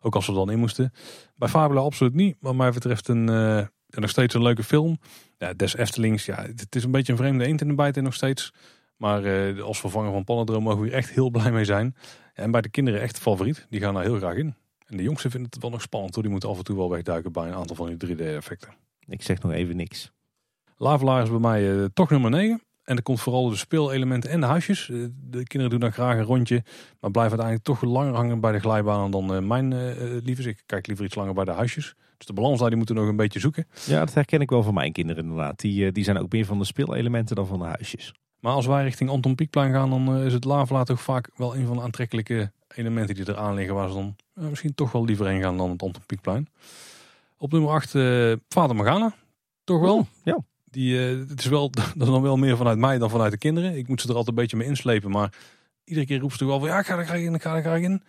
ook 0.00 0.14
als 0.14 0.26
we 0.26 0.32
er 0.32 0.38
dan 0.38 0.50
in 0.50 0.58
moesten. 0.58 0.92
Bij 1.36 1.48
Fabula 1.48 1.80
absoluut 1.80 2.14
niet. 2.14 2.36
Wat 2.40 2.54
mij 2.54 2.70
betreft 2.70 3.08
een, 3.08 3.28
eh, 3.28 3.58
en 3.58 4.00
nog 4.00 4.10
steeds 4.10 4.34
een 4.34 4.42
leuke 4.42 4.62
film. 4.62 4.98
Ja, 5.38 5.52
Des 5.52 5.76
Eftelings, 5.76 6.24
ja, 6.24 6.42
het 6.42 6.76
is 6.76 6.84
een 6.84 6.90
beetje 6.90 7.12
een 7.12 7.18
vreemde 7.18 7.44
eend 7.46 7.60
in 7.60 7.68
de 7.68 7.74
bijt 7.74 7.96
en 7.96 8.02
nog 8.02 8.14
steeds. 8.14 8.52
Maar 9.02 9.24
eh, 9.24 9.62
als 9.62 9.80
vervanger 9.80 10.12
van 10.12 10.24
Pannendroom 10.24 10.62
mogen 10.62 10.80
we 10.80 10.86
hier 10.86 10.96
echt 10.96 11.10
heel 11.10 11.30
blij 11.30 11.52
mee 11.52 11.64
zijn. 11.64 11.96
En 12.34 12.50
bij 12.50 12.60
de 12.60 12.68
kinderen 12.68 13.00
echt 13.00 13.18
favoriet. 13.18 13.66
Die 13.70 13.80
gaan 13.80 13.94
daar 13.94 14.02
heel 14.02 14.16
graag 14.16 14.36
in. 14.36 14.54
En 14.86 14.96
de 14.96 15.02
jongsten 15.02 15.30
vinden 15.30 15.50
het 15.50 15.62
wel 15.62 15.70
nog 15.70 15.82
spannend 15.82 16.14
hoor. 16.14 16.22
Die 16.22 16.32
moeten 16.32 16.48
af 16.48 16.58
en 16.58 16.64
toe 16.64 16.76
wel 16.76 16.90
wegduiken 16.90 17.32
bij 17.32 17.48
een 17.48 17.54
aantal 17.54 17.76
van 17.76 17.96
die 17.96 18.16
3D-effecten. 18.16 18.68
Ik 19.06 19.22
zeg 19.22 19.42
nog 19.42 19.52
even 19.52 19.76
niks. 19.76 20.12
Lavelaar 20.76 21.22
is 21.22 21.30
bij 21.30 21.38
mij 21.38 21.78
eh, 21.78 21.84
toch 21.94 22.10
nummer 22.10 22.30
9. 22.30 22.62
En 22.82 22.96
er 22.96 23.02
komt 23.02 23.20
vooral 23.20 23.48
de 23.48 23.56
speelelementen 23.56 24.30
en 24.30 24.40
de 24.40 24.46
huisjes. 24.46 24.90
Eh, 24.90 24.96
de 25.14 25.42
kinderen 25.42 25.70
doen 25.70 25.80
dan 25.80 25.92
graag 25.92 26.16
een 26.16 26.24
rondje. 26.24 26.62
Maar 27.00 27.10
blijven 27.10 27.38
uiteindelijk 27.38 27.64
toch 27.64 27.82
langer 27.82 28.14
hangen 28.14 28.40
bij 28.40 28.52
de 28.52 28.58
glijbanen 28.58 29.10
dan 29.10 29.46
mijn 29.46 29.74
liefdes. 30.24 30.46
Ik 30.46 30.62
kijk 30.66 30.86
liever 30.86 31.04
iets 31.04 31.14
langer 31.14 31.34
bij 31.34 31.44
de 31.44 31.50
huisjes. 31.50 31.94
Dus 32.16 32.26
de 32.26 32.32
balans 32.32 32.58
daar 32.58 32.68
die 32.68 32.76
moeten 32.76 32.94
we 32.94 33.00
nog 33.00 33.10
een 33.10 33.16
beetje 33.16 33.40
zoeken. 33.40 33.66
Ja, 33.86 33.98
dat 33.98 34.14
herken 34.14 34.40
ik 34.40 34.50
wel 34.50 34.62
van 34.62 34.74
mijn 34.74 34.92
kinderen 34.92 35.22
inderdaad. 35.22 35.60
Die, 35.60 35.92
die 35.92 36.04
zijn 36.04 36.18
ook 36.18 36.32
meer 36.32 36.44
van 36.44 36.58
de 36.58 36.64
speelelementen 36.64 37.36
dan 37.36 37.46
van 37.46 37.58
de 37.58 37.64
huisjes. 37.64 38.12
Maar 38.42 38.52
als 38.52 38.66
wij 38.66 38.82
richting 38.82 39.10
Anton 39.10 39.34
Pieckplein 39.34 39.72
gaan, 39.72 39.90
dan 39.90 40.16
eh, 40.16 40.24
is 40.26 40.32
het 40.32 40.44
Lavelaar 40.44 40.84
toch 40.84 41.00
vaak 41.00 41.30
wel 41.34 41.56
een 41.56 41.66
van 41.66 41.76
de 41.76 41.82
aantrekkelijke 41.82 42.52
elementen 42.74 43.14
die 43.14 43.28
eraan 43.28 43.54
liggen. 43.54 43.74
Waar 43.74 43.88
ze 43.88 43.94
dan 43.94 44.16
eh, 44.34 44.44
misschien 44.44 44.74
toch 44.74 44.92
wel 44.92 45.04
liever 45.04 45.26
heen 45.26 45.40
gaan 45.40 45.56
dan 45.56 45.70
het 45.70 45.82
Anton 45.82 46.02
Pieckplein. 46.06 46.48
Op 47.36 47.52
nummer 47.52 47.70
8, 47.70 47.94
eh 47.94 48.32
Vader 48.48 48.76
Morgana. 48.76 49.14
Toch 49.64 49.80
wel? 49.80 49.96
Oh, 49.96 50.06
ja. 50.24 50.38
Die, 50.64 50.98
het 50.98 51.38
is 51.38 51.46
wel, 51.46 51.70
dat 51.70 51.84
is 51.94 52.06
dan 52.06 52.22
wel 52.22 52.36
meer 52.36 52.56
vanuit 52.56 52.78
mij 52.78 52.98
dan 52.98 53.10
vanuit 53.10 53.32
de 53.32 53.38
kinderen. 53.38 53.76
Ik 53.76 53.88
moet 53.88 54.00
ze 54.00 54.08
er 54.08 54.14
altijd 54.14 54.36
een 54.36 54.42
beetje 54.42 54.56
mee 54.56 54.68
inslepen. 54.68 55.10
Maar 55.10 55.34
iedere 55.84 56.06
keer 56.06 56.18
roepen 56.18 56.38
ze 56.38 56.44
toch 56.44 56.52
wel 56.52 56.60
van 56.60 56.68
ja, 56.68 56.78
ik 56.78 56.86
ga 56.86 56.98
er 56.98 57.06
graag 57.06 57.20
in, 57.20 57.34
ik 57.34 57.42
ga 57.42 57.56
er 57.56 57.62
graag 57.62 57.80
in. 57.80 58.02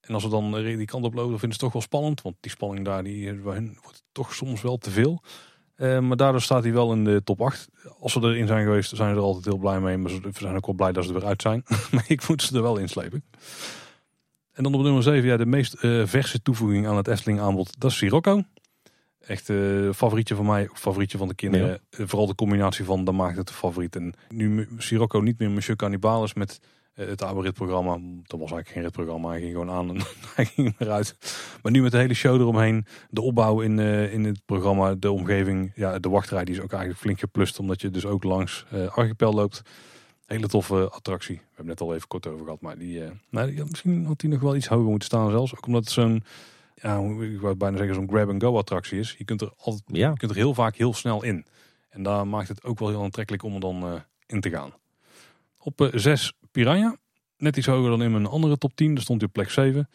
En 0.00 0.14
als 0.14 0.24
we 0.24 0.30
dan 0.30 0.52
die 0.52 0.84
kant 0.84 1.04
op 1.04 1.14
lopen, 1.14 1.30
dan 1.30 1.38
vinden 1.38 1.58
ze 1.58 1.64
het 1.64 1.72
toch 1.72 1.72
wel 1.72 1.82
spannend. 1.82 2.22
Want 2.22 2.36
die 2.40 2.50
spanning 2.50 2.84
daar, 2.84 3.04
die, 3.04 3.34
bij 3.34 3.54
hun 3.54 3.78
wordt 3.82 4.02
toch 4.12 4.34
soms 4.34 4.62
wel 4.62 4.78
te 4.78 4.90
veel. 4.90 5.22
Eh, 5.82 5.98
maar 5.98 6.16
daardoor 6.16 6.40
staat 6.40 6.62
hij 6.62 6.72
wel 6.72 6.92
in 6.92 7.04
de 7.04 7.20
top 7.24 7.40
8. 7.40 7.68
Als 8.00 8.12
ze 8.12 8.20
erin 8.20 8.46
zijn 8.46 8.64
geweest, 8.64 8.96
zijn 8.96 9.10
ze 9.10 9.16
er 9.20 9.22
altijd 9.26 9.44
heel 9.44 9.56
blij 9.56 9.80
mee. 9.80 9.96
Maar 9.96 10.10
ze- 10.10 10.20
we 10.20 10.30
zijn 10.32 10.56
ook 10.56 10.66
wel 10.66 10.74
blij 10.74 10.92
dat 10.92 11.04
ze 11.04 11.12
er 11.12 11.18
weer 11.18 11.28
uit 11.28 11.42
zijn. 11.42 11.62
maar 11.92 12.04
ik 12.06 12.28
moet 12.28 12.42
ze 12.42 12.56
er 12.56 12.62
wel 12.62 12.76
inslepen. 12.76 13.24
En 14.52 14.62
dan 14.62 14.74
op 14.74 14.82
nummer 14.82 15.02
7, 15.02 15.28
ja, 15.28 15.36
de 15.36 15.46
meest 15.46 15.74
eh, 15.74 16.02
verse 16.06 16.42
toevoeging 16.42 16.86
aan 16.86 16.96
het 16.96 17.08
Efteling 17.08 17.40
aanbod. 17.40 17.80
Dat 17.80 17.90
is 17.90 17.96
Sirocco. 17.96 18.42
Echt 19.20 19.50
eh 19.50 19.90
favorietje 19.94 20.34
van 20.34 20.46
mij, 20.46 20.68
favorietje 20.72 21.18
van 21.18 21.28
de 21.28 21.34
kinderen. 21.34 21.80
Vooral 21.90 22.26
de 22.26 22.34
combinatie 22.34 22.84
van, 22.84 23.04
dan 23.04 23.16
maakt 23.16 23.36
het 23.36 23.46
de 23.46 23.52
favoriet. 23.54 23.96
En 23.96 24.14
nu 24.28 24.68
Sirocco 24.78 25.18
niet 25.18 25.38
meer 25.38 25.50
Monsieur 25.50 25.76
Cannibalis 25.76 26.34
met 26.34 26.60
het 26.92 27.22
oude 27.22 27.40
ritprogramma. 27.42 27.90
Dat 28.22 28.40
was 28.40 28.50
eigenlijk 28.50 28.68
geen 28.68 28.82
ritprogramma, 28.82 29.28
hij 29.28 29.40
ging 29.40 29.52
gewoon 29.52 29.70
aan 29.70 29.88
en 29.88 29.96
hij 30.34 30.44
ging 30.44 30.74
eruit. 30.78 31.16
Maar 31.62 31.72
nu 31.72 31.82
met 31.82 31.90
de 31.92 31.98
hele 31.98 32.14
show 32.14 32.40
eromheen, 32.40 32.86
de 33.10 33.20
opbouw 33.20 33.60
in, 33.60 33.78
eh, 33.78 34.12
in 34.12 34.24
het 34.24 34.40
programma, 34.44 34.94
de 34.94 35.10
omgeving. 35.10 35.72
Ja, 35.74 35.98
de 35.98 36.08
wachtrij 36.08 36.44
die 36.44 36.54
is 36.54 36.60
ook 36.60 36.70
eigenlijk 36.72 37.00
flink 37.00 37.18
geplust, 37.18 37.58
omdat 37.58 37.80
je 37.80 37.90
dus 37.90 38.06
ook 38.06 38.24
langs 38.24 38.64
eh, 38.70 38.88
Archipel 38.96 39.32
loopt. 39.32 39.62
Hele 40.26 40.48
toffe 40.48 40.88
attractie. 40.90 41.36
We 41.36 41.42
hebben 41.46 41.66
net 41.66 41.80
al 41.80 41.94
even 41.94 42.08
kort 42.08 42.26
over 42.26 42.44
gehad, 42.44 42.60
maar 42.60 42.78
die, 42.78 43.04
eh, 43.04 43.10
nou, 43.30 43.54
die- 43.54 43.64
misschien 43.64 44.04
had 44.06 44.20
die 44.20 44.30
nog 44.30 44.40
wel 44.40 44.56
iets 44.56 44.66
hoger 44.68 44.88
moeten 44.90 45.08
staan 45.08 45.30
zelfs. 45.30 45.56
Ook 45.56 45.66
omdat 45.66 45.84
het 45.84 45.92
zo'n, 45.92 46.24
ja, 46.74 46.98
ik 47.20 47.40
wou 47.40 47.54
bijna 47.54 47.76
zeggen 47.76 47.94
zo'n 47.94 48.08
grab-and-go 48.08 48.56
attractie 48.58 48.98
is. 48.98 49.14
Je 49.18 49.24
kunt 49.24 49.40
er 49.40 49.52
altijd 49.56 49.82
Ja, 49.86 50.10
je 50.10 50.16
kunt 50.16 50.30
er 50.30 50.36
heel 50.36 50.54
vaak 50.54 50.76
heel 50.76 50.94
snel 50.94 51.22
in. 51.22 51.46
En 51.88 52.02
daar 52.02 52.26
maakt 52.26 52.48
het 52.48 52.64
ook 52.64 52.78
wel 52.78 52.88
heel 52.88 53.02
aantrekkelijk 53.02 53.42
om 53.42 53.54
er 53.54 53.60
dan 53.60 53.82
eh, 53.82 53.92
in 54.26 54.40
te 54.40 54.50
gaan. 54.50 54.70
Op 55.58 55.90
6 55.94 56.32
Piranha. 56.52 56.96
Net 57.36 57.56
iets 57.56 57.66
hoger 57.66 57.90
dan 57.90 58.02
in 58.02 58.10
mijn 58.10 58.26
andere 58.26 58.58
top 58.58 58.76
10. 58.76 58.94
Daar 58.94 59.02
stond 59.02 59.20
hij 59.20 59.28
op 59.28 59.34
plek 59.34 59.50
7. 59.50 59.88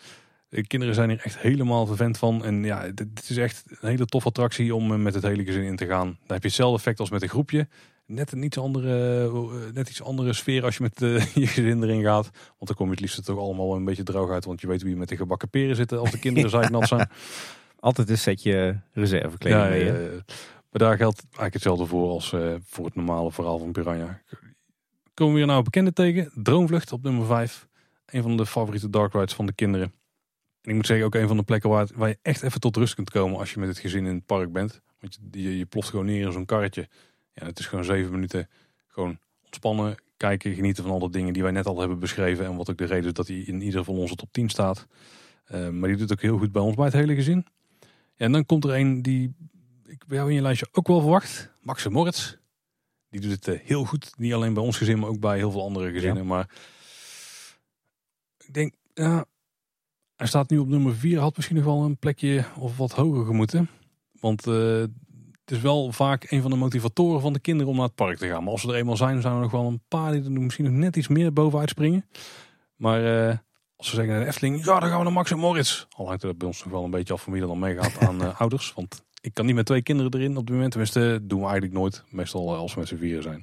De 0.50 0.68
kinderen 0.68 0.96
zijn 0.96 1.10
hier 1.10 1.20
echt 1.24 1.38
helemaal 1.38 1.86
vervent 1.86 2.18
van. 2.18 2.46
En 2.46 2.64
ja, 2.64 2.88
dit, 2.88 3.30
is 3.30 3.38
echt 3.38 3.64
een 3.68 3.90
hele 3.90 4.06
toffe 4.06 4.28
attractie 4.28 4.76
om 4.76 4.92
eh, 4.92 4.98
met 4.98 5.14
het 5.14 5.24
hele 5.24 5.44
gezin 5.44 5.64
in 5.64 5.76
te 5.76 5.86
gaan. 5.86 6.08
Daar 6.08 6.18
heb 6.28 6.42
je 6.42 6.48
hetzelfde 6.48 6.78
effect 6.78 7.00
als 7.00 7.10
met 7.10 7.22
een 7.22 7.30
groepje. 7.30 7.68
Net 8.06 8.32
een 8.32 8.44
iets 8.44 8.58
andere, 8.58 9.24
eh, 9.26 9.74
net 9.74 9.90
iets 9.90 10.04
andere 10.04 10.34
sfeer 10.34 10.64
als 10.64 10.78
je 10.78 10.84
met 10.84 11.02
eh, 11.02 11.34
je 11.44 11.48
gezin 11.48 11.84
erin 11.84 12.04
gaat. 12.04 12.30
Want 12.32 12.68
dan 12.68 12.76
kom 12.76 12.86
je 12.86 12.92
het 12.92 13.00
liefst 13.00 13.26
toch 13.26 13.40
allemaal 13.40 13.76
een 13.76 13.86
beetje 13.86 14.04
droog 14.04 14.32
uit. 14.32 14.46
Want 14.46 14.62
je 14.62 14.68
weet 14.68 14.82
wie 14.82 14.92
je 14.92 14.98
met 14.98 15.10
de 15.10 15.18
gebakken 15.18 15.50
peren 15.50 15.76
zitten 15.76 16.00
als 16.00 16.12
de 16.12 16.20
kinderen 16.20 16.50
zeiknat 16.60 16.88
zijn. 16.88 17.10
altijd 17.80 18.10
een 18.10 18.18
setje 18.18 18.82
reservekleding 18.94 19.62
Ja, 19.64 19.70
mee. 19.70 19.92
maar 20.70 20.82
daar 20.88 20.98
geldt 20.98 21.22
eigenlijk 21.22 21.54
hetzelfde 21.54 21.86
voor 21.86 22.10
als 22.10 22.30
voor 22.66 22.86
het 22.86 22.96
normale 22.96 23.32
verhaal 23.32 23.60
van 23.60 23.72
Piranha. 23.72 24.22
Komen 25.18 25.34
we 25.34 25.40
hier 25.40 25.50
nou 25.50 25.64
bekende 25.64 25.94
tegen? 25.94 26.32
Droomvlucht 26.34 26.92
op 26.92 27.04
nummer 27.04 27.26
5. 27.26 27.68
Een 28.06 28.22
van 28.22 28.38
de 28.38 28.46
favoriete 28.46 28.90
dark 28.90 29.14
rides 29.14 29.34
van 29.34 29.46
de 29.46 29.54
kinderen. 29.54 29.94
En 30.62 30.70
ik 30.70 30.76
moet 30.76 30.86
zeggen 30.86 31.06
ook 31.06 31.16
een 31.16 31.28
van 31.28 31.38
de 31.38 31.44
plekken 31.44 31.70
waar, 31.70 31.88
waar 31.96 32.10
je 32.10 32.18
echt 32.22 32.42
even 32.42 32.60
tot 32.60 32.76
rust 32.76 32.96
kunt 32.96 33.10
komen 33.10 33.40
als 33.40 33.54
je 33.54 33.60
met 33.60 33.70
het 33.70 33.78
gezin 33.78 34.06
in 34.06 34.16
het 34.16 34.26
park 34.26 34.52
bent. 34.52 34.82
Want 35.00 35.20
je, 35.32 35.58
je, 35.58 35.66
ploft 35.66 35.90
gewoon 35.90 36.06
neer 36.06 36.26
in 36.26 36.32
zo'n 36.32 36.46
karretje. 36.46 36.88
Ja, 37.34 37.46
het 37.46 37.60
is 37.60 37.66
gewoon 37.66 37.84
zeven 37.84 38.12
minuten 38.12 38.50
gewoon 38.88 39.20
ontspannen, 39.44 39.96
kijken, 40.18 40.54
genieten 40.54 40.84
van 40.84 40.94
alle 40.94 41.10
dingen 41.10 41.34
die 41.34 41.44
wij 41.44 41.52
net 41.52 41.66
al 41.66 41.80
hebben 41.80 42.00
beschreven. 42.00 42.46
En 42.46 42.56
wat 42.56 42.70
ook 42.70 42.78
de 42.78 42.86
reden 42.86 43.06
is 43.06 43.14
dat 43.14 43.28
hij 43.28 43.38
in 43.38 43.62
ieder 43.62 43.84
van 43.84 43.96
onze 43.96 44.16
top 44.16 44.32
10 44.32 44.50
staat. 44.50 44.88
Eh, 45.46 45.70
maar 45.70 45.90
die 45.90 45.98
doet 45.98 46.12
ook 46.12 46.22
heel 46.22 46.38
goed 46.38 46.52
bij 46.52 46.62
ons, 46.62 46.76
bij 46.76 46.86
het 46.86 46.94
hele 46.94 47.16
gezin. 47.16 47.46
En 48.16 48.32
dan 48.32 48.46
komt 48.46 48.64
er 48.64 48.76
een 48.76 49.02
die 49.02 49.34
ik 49.86 50.06
bij 50.08 50.18
jou 50.18 50.30
in 50.30 50.36
je 50.36 50.42
lijstje 50.42 50.68
ook 50.72 50.88
wel 50.88 51.02
verwacht. 51.02 51.52
Max 51.62 51.88
Moritz. 51.88 52.38
Die 53.20 53.30
doet 53.30 53.46
het 53.46 53.56
eh, 53.56 53.68
heel 53.68 53.86
goed. 53.86 54.14
Niet 54.18 54.34
alleen 54.34 54.54
bij 54.54 54.64
ons 54.64 54.78
gezin, 54.78 55.00
maar 55.00 55.10
ook 55.10 55.20
bij 55.20 55.38
heel 55.38 55.52
veel 55.52 55.64
andere 55.64 55.92
gezinnen. 55.92 56.26
Maar 56.26 56.50
ik 58.46 58.54
denk, 58.54 58.74
ja, 58.94 59.26
Hij 60.16 60.28
staat 60.28 60.50
nu 60.50 60.58
op 60.58 60.68
nummer 60.68 60.96
4. 60.96 61.20
Had 61.20 61.36
misschien 61.36 61.56
nog 61.56 61.66
wel 61.66 61.84
een 61.84 61.98
plekje 61.98 62.46
of 62.60 62.78
wat 62.78 62.92
hoger 62.92 63.26
gemoeten. 63.26 63.70
Want 64.20 64.48
eh, 64.48 64.80
het 65.46 65.52
is 65.52 65.62
wel 65.62 65.92
vaak 65.92 66.32
een 66.32 66.42
van 66.42 66.52
de 66.52 66.58
motivatoren 66.58 67.22
van 67.22 67.34
de 67.34 67.40
kinderen 67.40 67.72
om 67.72 67.78
naar 67.78 67.86
het 67.86 67.96
park 67.96 68.18
te 68.18 68.28
gaan. 68.28 68.44
Maar 68.44 68.52
als 68.52 68.64
we 68.64 68.72
er 68.72 68.78
eenmaal 68.78 68.98
zijn, 68.98 69.22
zijn 69.22 69.34
er 69.34 69.40
nog 69.40 69.52
wel 69.52 69.68
een 69.68 69.84
paar 69.88 70.12
die 70.12 70.24
er 70.24 70.32
misschien 70.32 70.66
nog 70.66 70.74
net 70.74 70.96
iets 70.96 71.08
meer 71.08 71.34
bovenuit 71.34 71.70
springen. 71.70 72.06
Maar 72.76 73.30
eh, 73.30 73.38
als 73.76 73.90
we 73.90 73.96
zeggen 73.96 74.14
naar 74.14 74.24
de 74.24 74.30
Efteling, 74.30 74.66
ja, 74.66 74.80
dan 74.80 74.90
gaan 74.90 74.98
we 74.98 75.04
naar 75.04 75.14
Max 75.14 75.32
en 75.32 75.40
Moritz. 75.40 75.86
Al 75.90 76.08
hangt 76.08 76.24
er 76.24 76.38
bij 76.38 76.48
ons 76.48 76.64
nog 76.64 76.74
wel 76.74 76.84
een 76.84 76.92
beetje 76.92 77.14
af 77.14 77.22
van 77.22 77.34
wie 77.34 77.42
er 77.42 77.48
dan 77.48 77.60
meegaat 77.60 77.98
aan 78.00 78.38
ouders. 78.44 78.74
Want 78.74 79.06
ik 79.28 79.34
kan 79.34 79.46
niet 79.46 79.56
met 79.56 79.66
twee 79.66 79.82
kinderen 79.82 80.14
erin 80.14 80.38
op 80.38 80.46
dit 80.46 80.56
moment. 80.56 80.72
Tenminste, 80.72 81.20
doen 81.24 81.40
we 81.40 81.46
eigenlijk 81.46 81.74
nooit. 81.74 82.04
Meestal 82.10 82.56
als 82.56 82.74
we 82.74 82.80
met 82.80 82.90
z'n 82.90 82.96
vieren 82.96 83.24
zijn. 83.24 83.42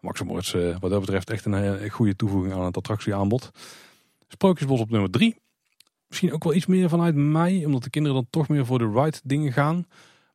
Max 0.00 0.20
en 0.20 0.26
Moritz, 0.26 0.54
eh, 0.54 0.76
wat 0.80 0.90
dat 0.90 1.00
betreft, 1.00 1.30
echt 1.30 1.44
een 1.44 1.54
hele 1.54 1.90
goede 1.90 2.16
toevoeging 2.16 2.54
aan 2.54 2.64
het 2.64 2.76
attractieaanbod. 2.76 3.50
Sprookjesbos 4.28 4.80
op 4.80 4.90
nummer 4.90 5.10
3. 5.10 5.36
Misschien 6.08 6.32
ook 6.32 6.44
wel 6.44 6.54
iets 6.54 6.66
meer 6.66 6.88
vanuit 6.88 7.14
mij, 7.14 7.64
omdat 7.64 7.82
de 7.82 7.90
kinderen 7.90 8.16
dan 8.16 8.26
toch 8.30 8.48
meer 8.48 8.66
voor 8.66 8.78
de 8.78 8.90
ride 8.94 9.18
dingen 9.24 9.52
gaan. 9.52 9.86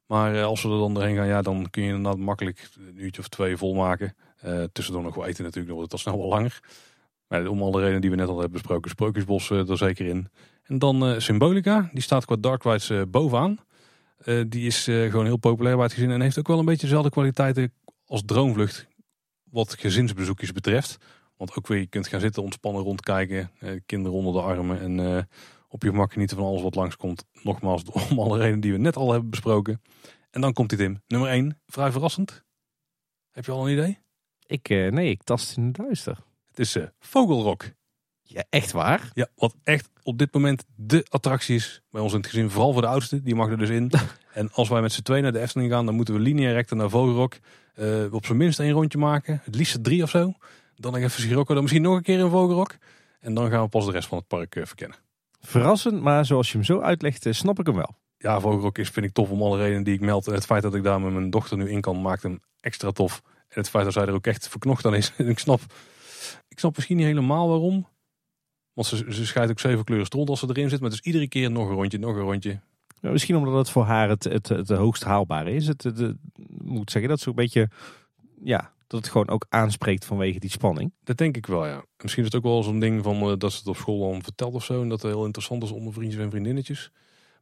Maar 0.05 0.35
eh, 0.35 0.43
als 0.43 0.61
we 0.63 0.69
er 0.69 0.77
dan 0.77 0.93
doorheen 0.93 1.15
gaan, 1.15 1.27
ja, 1.27 1.41
dan 1.41 1.69
kun 1.69 1.83
je 1.83 1.93
inderdaad 1.93 2.19
makkelijk 2.19 2.69
een 2.77 3.03
uurtje 3.03 3.21
of 3.21 3.27
twee 3.27 3.57
volmaken. 3.57 4.15
Uh, 4.45 4.63
tussendoor 4.71 5.03
nog 5.03 5.15
wel 5.15 5.25
eten 5.25 5.43
natuurlijk, 5.43 5.67
dan 5.67 5.75
wordt 5.75 5.91
het 5.91 6.05
al 6.05 6.11
snel 6.11 6.21
wel 6.21 6.29
langer. 6.29 6.59
Maar 7.27 7.47
om 7.47 7.61
alle 7.61 7.79
redenen 7.79 8.01
die 8.01 8.09
we 8.09 8.15
net 8.15 8.27
al 8.27 8.39
hebben 8.39 8.51
besproken, 8.51 8.89
Sprookjesbos 8.91 9.49
er 9.49 9.77
zeker 9.77 10.05
in. 10.05 10.29
En 10.63 10.79
dan 10.79 11.21
Symbolica, 11.21 11.89
die 11.93 12.01
staat 12.01 12.25
qua 12.25 12.35
dark 12.39 12.63
rides 12.63 13.09
bovenaan. 13.09 13.59
Die 14.47 14.65
is 14.65 14.83
gewoon 14.83 15.25
heel 15.25 15.37
populair 15.37 15.75
bij 15.75 15.85
het 15.85 15.93
gezin 15.93 16.11
en 16.11 16.21
heeft 16.21 16.39
ook 16.39 16.47
wel 16.47 16.59
een 16.59 16.65
beetje 16.65 16.87
dezelfde 16.87 17.09
kwaliteiten 17.09 17.73
als 18.05 18.21
Droomvlucht. 18.25 18.87
Wat 19.43 19.73
gezinsbezoekjes 19.79 20.51
betreft. 20.51 20.97
Want 21.37 21.55
ook 21.55 21.67
weer, 21.67 21.79
je 21.79 21.87
kunt 21.87 22.07
gaan 22.07 22.19
zitten, 22.19 22.43
ontspannen, 22.43 22.81
rondkijken. 22.81 23.51
kinderen 23.85 24.17
onder 24.17 24.33
de 24.33 24.41
armen 24.41 24.81
en 24.81 25.27
op 25.69 25.83
je 25.83 25.89
gemak 25.89 26.11
genieten 26.11 26.37
van 26.37 26.45
alles 26.45 26.61
wat 26.61 26.75
langskomt. 26.75 27.25
Nogmaals, 27.43 27.83
om 28.09 28.19
alle 28.19 28.37
redenen 28.37 28.59
die 28.59 28.71
we 28.71 28.77
net 28.77 28.95
al 28.95 29.11
hebben 29.11 29.29
besproken. 29.29 29.81
En 30.31 30.41
dan 30.41 30.53
komt 30.53 30.69
dit 30.69 30.79
in. 30.79 31.01
Nummer 31.07 31.29
1, 31.29 31.61
vrij 31.65 31.91
verrassend. 31.91 32.43
Heb 33.31 33.45
je 33.45 33.51
al 33.51 33.67
een 33.67 33.73
idee? 33.73 33.99
Ik, 34.45 34.69
nee, 34.69 35.09
ik 35.09 35.23
tast 35.23 35.57
in 35.57 35.65
het 35.65 35.75
duister. 35.75 36.17
Het 36.47 36.59
is 36.59 36.77
Vogelrok. 36.99 37.76
Ja, 38.29 38.43
echt 38.49 38.71
waar? 38.71 39.09
Ja, 39.13 39.27
wat 39.35 39.55
echt 39.63 39.89
op 40.03 40.17
dit 40.17 40.33
moment 40.33 40.65
de 40.75 41.05
attractie 41.09 41.55
is 41.55 41.81
bij 41.91 42.01
ons 42.01 42.13
in 42.13 42.19
het 42.19 42.27
gezin. 42.27 42.49
Vooral 42.49 42.73
voor 42.73 42.81
de 42.81 42.87
oudste, 42.87 43.21
die 43.21 43.35
mag 43.35 43.49
er 43.49 43.57
dus 43.57 43.69
in. 43.69 43.91
en 44.33 44.51
als 44.51 44.69
wij 44.69 44.81
met 44.81 44.91
z'n 44.91 45.01
twee 45.01 45.21
naar 45.21 45.31
de 45.31 45.39
Efteling 45.39 45.71
gaan, 45.71 45.85
dan 45.85 45.95
moeten 45.95 46.13
we 46.13 46.19
linea 46.19 46.51
recta 46.51 46.75
naar 46.75 46.89
Vogelrok. 46.89 47.37
Uh, 47.75 48.13
op 48.13 48.25
zijn 48.25 48.37
minst 48.37 48.59
één 48.59 48.71
rondje 48.71 48.97
maken. 48.97 49.41
Het 49.43 49.55
liefst 49.55 49.83
drie 49.83 50.03
of 50.03 50.09
zo. 50.09 50.33
Dan 50.75 50.91
nog 50.91 51.01
even 51.01 51.21
Scirocco, 51.21 51.53
dan 51.53 51.61
misschien 51.63 51.83
nog 51.83 51.95
een 51.95 52.01
keer 52.01 52.19
in 52.19 52.29
Vogelrok. 52.29 52.75
En 53.19 53.33
dan 53.33 53.49
gaan 53.49 53.63
we 53.63 53.69
pas 53.69 53.85
de 53.85 53.91
rest 53.91 54.07
van 54.07 54.17
het 54.17 54.27
park 54.27 54.53
verkennen. 54.63 54.97
Verrassend, 55.39 56.01
maar 56.01 56.25
zoals 56.25 56.47
je 56.47 56.53
hem 56.53 56.65
zo 56.65 56.79
uitlegt, 56.79 57.25
eh, 57.25 57.33
snap 57.33 57.59
ik 57.59 57.65
hem 57.65 57.75
wel. 57.75 57.95
Ja, 58.17 58.39
Vogelrok 58.39 58.77
is 58.77 58.89
vind 58.89 59.05
ik 59.05 59.11
tof 59.11 59.29
om 59.29 59.41
alle 59.41 59.57
redenen 59.57 59.83
die 59.83 59.93
ik 59.93 60.01
meld. 60.01 60.27
En 60.27 60.33
het 60.33 60.45
feit 60.45 60.61
dat 60.61 60.75
ik 60.75 60.83
daar 60.83 61.01
met 61.01 61.13
mijn 61.13 61.29
dochter 61.29 61.57
nu 61.57 61.69
in 61.69 61.81
kan, 61.81 62.01
maakt 62.01 62.23
hem 62.23 62.39
extra 62.59 62.91
tof. 62.91 63.21
En 63.25 63.59
het 63.59 63.69
feit 63.69 63.83
dat 63.83 63.93
zij 63.93 64.05
er 64.05 64.13
ook 64.13 64.27
echt 64.27 64.47
verknocht 64.47 64.85
aan 64.85 64.95
is. 64.95 65.13
ik 65.17 65.39
snap, 65.39 65.61
ik 66.47 66.59
snap 66.59 66.75
misschien 66.75 66.97
niet 66.97 67.05
helemaal 67.05 67.47
waarom. 67.47 67.87
Want 68.77 68.89
ze, 68.89 69.05
ze 69.09 69.25
scheidt 69.25 69.51
ook 69.51 69.59
zeven 69.59 69.83
kleuren 69.83 70.05
stront 70.05 70.29
als 70.29 70.39
ze 70.39 70.47
erin 70.49 70.69
zit. 70.69 70.79
Maar 70.79 70.91
is 70.91 70.99
iedere 70.99 71.27
keer 71.27 71.51
nog 71.51 71.69
een 71.69 71.75
rondje, 71.75 71.97
nog 71.97 72.15
een 72.15 72.21
rondje. 72.21 72.59
Ja, 73.01 73.11
misschien 73.11 73.35
omdat 73.35 73.53
het 73.53 73.69
voor 73.69 73.83
haar 73.83 74.09
het, 74.09 74.23
het, 74.23 74.49
het, 74.49 74.69
hoogst 74.69 75.03
haalbare 75.03 75.53
is. 75.53 75.67
Het, 75.67 75.83
het, 75.83 76.15
moet 76.63 76.91
zeggen 76.91 77.11
dat 77.11 77.19
ze 77.19 77.29
een 77.29 77.35
beetje 77.35 77.69
ja, 78.43 78.71
dat 78.87 78.99
het 78.99 79.09
gewoon 79.09 79.29
ook 79.29 79.45
aanspreekt 79.49 80.05
vanwege 80.05 80.39
die 80.39 80.49
spanning. 80.49 80.91
Dat 81.03 81.17
denk 81.17 81.37
ik 81.37 81.45
wel, 81.45 81.65
ja. 81.65 81.83
Misschien 82.01 82.23
is 82.23 82.31
het 82.31 82.43
ook 82.43 82.51
wel 82.51 82.63
zo'n 82.63 82.79
ding 82.79 83.03
van 83.03 83.29
uh, 83.29 83.37
dat 83.37 83.51
ze 83.51 83.57
het 83.57 83.67
op 83.67 83.75
school 83.75 84.13
al 84.13 84.21
vertelt 84.21 84.53
of 84.53 84.63
zo. 84.63 84.81
En 84.81 84.89
dat 84.89 85.01
het 85.01 85.11
heel 85.11 85.25
interessant 85.25 85.63
is 85.63 85.71
onder 85.71 85.93
vriendjes 85.93 86.21
en 86.21 86.29
vriendinnetjes. 86.29 86.91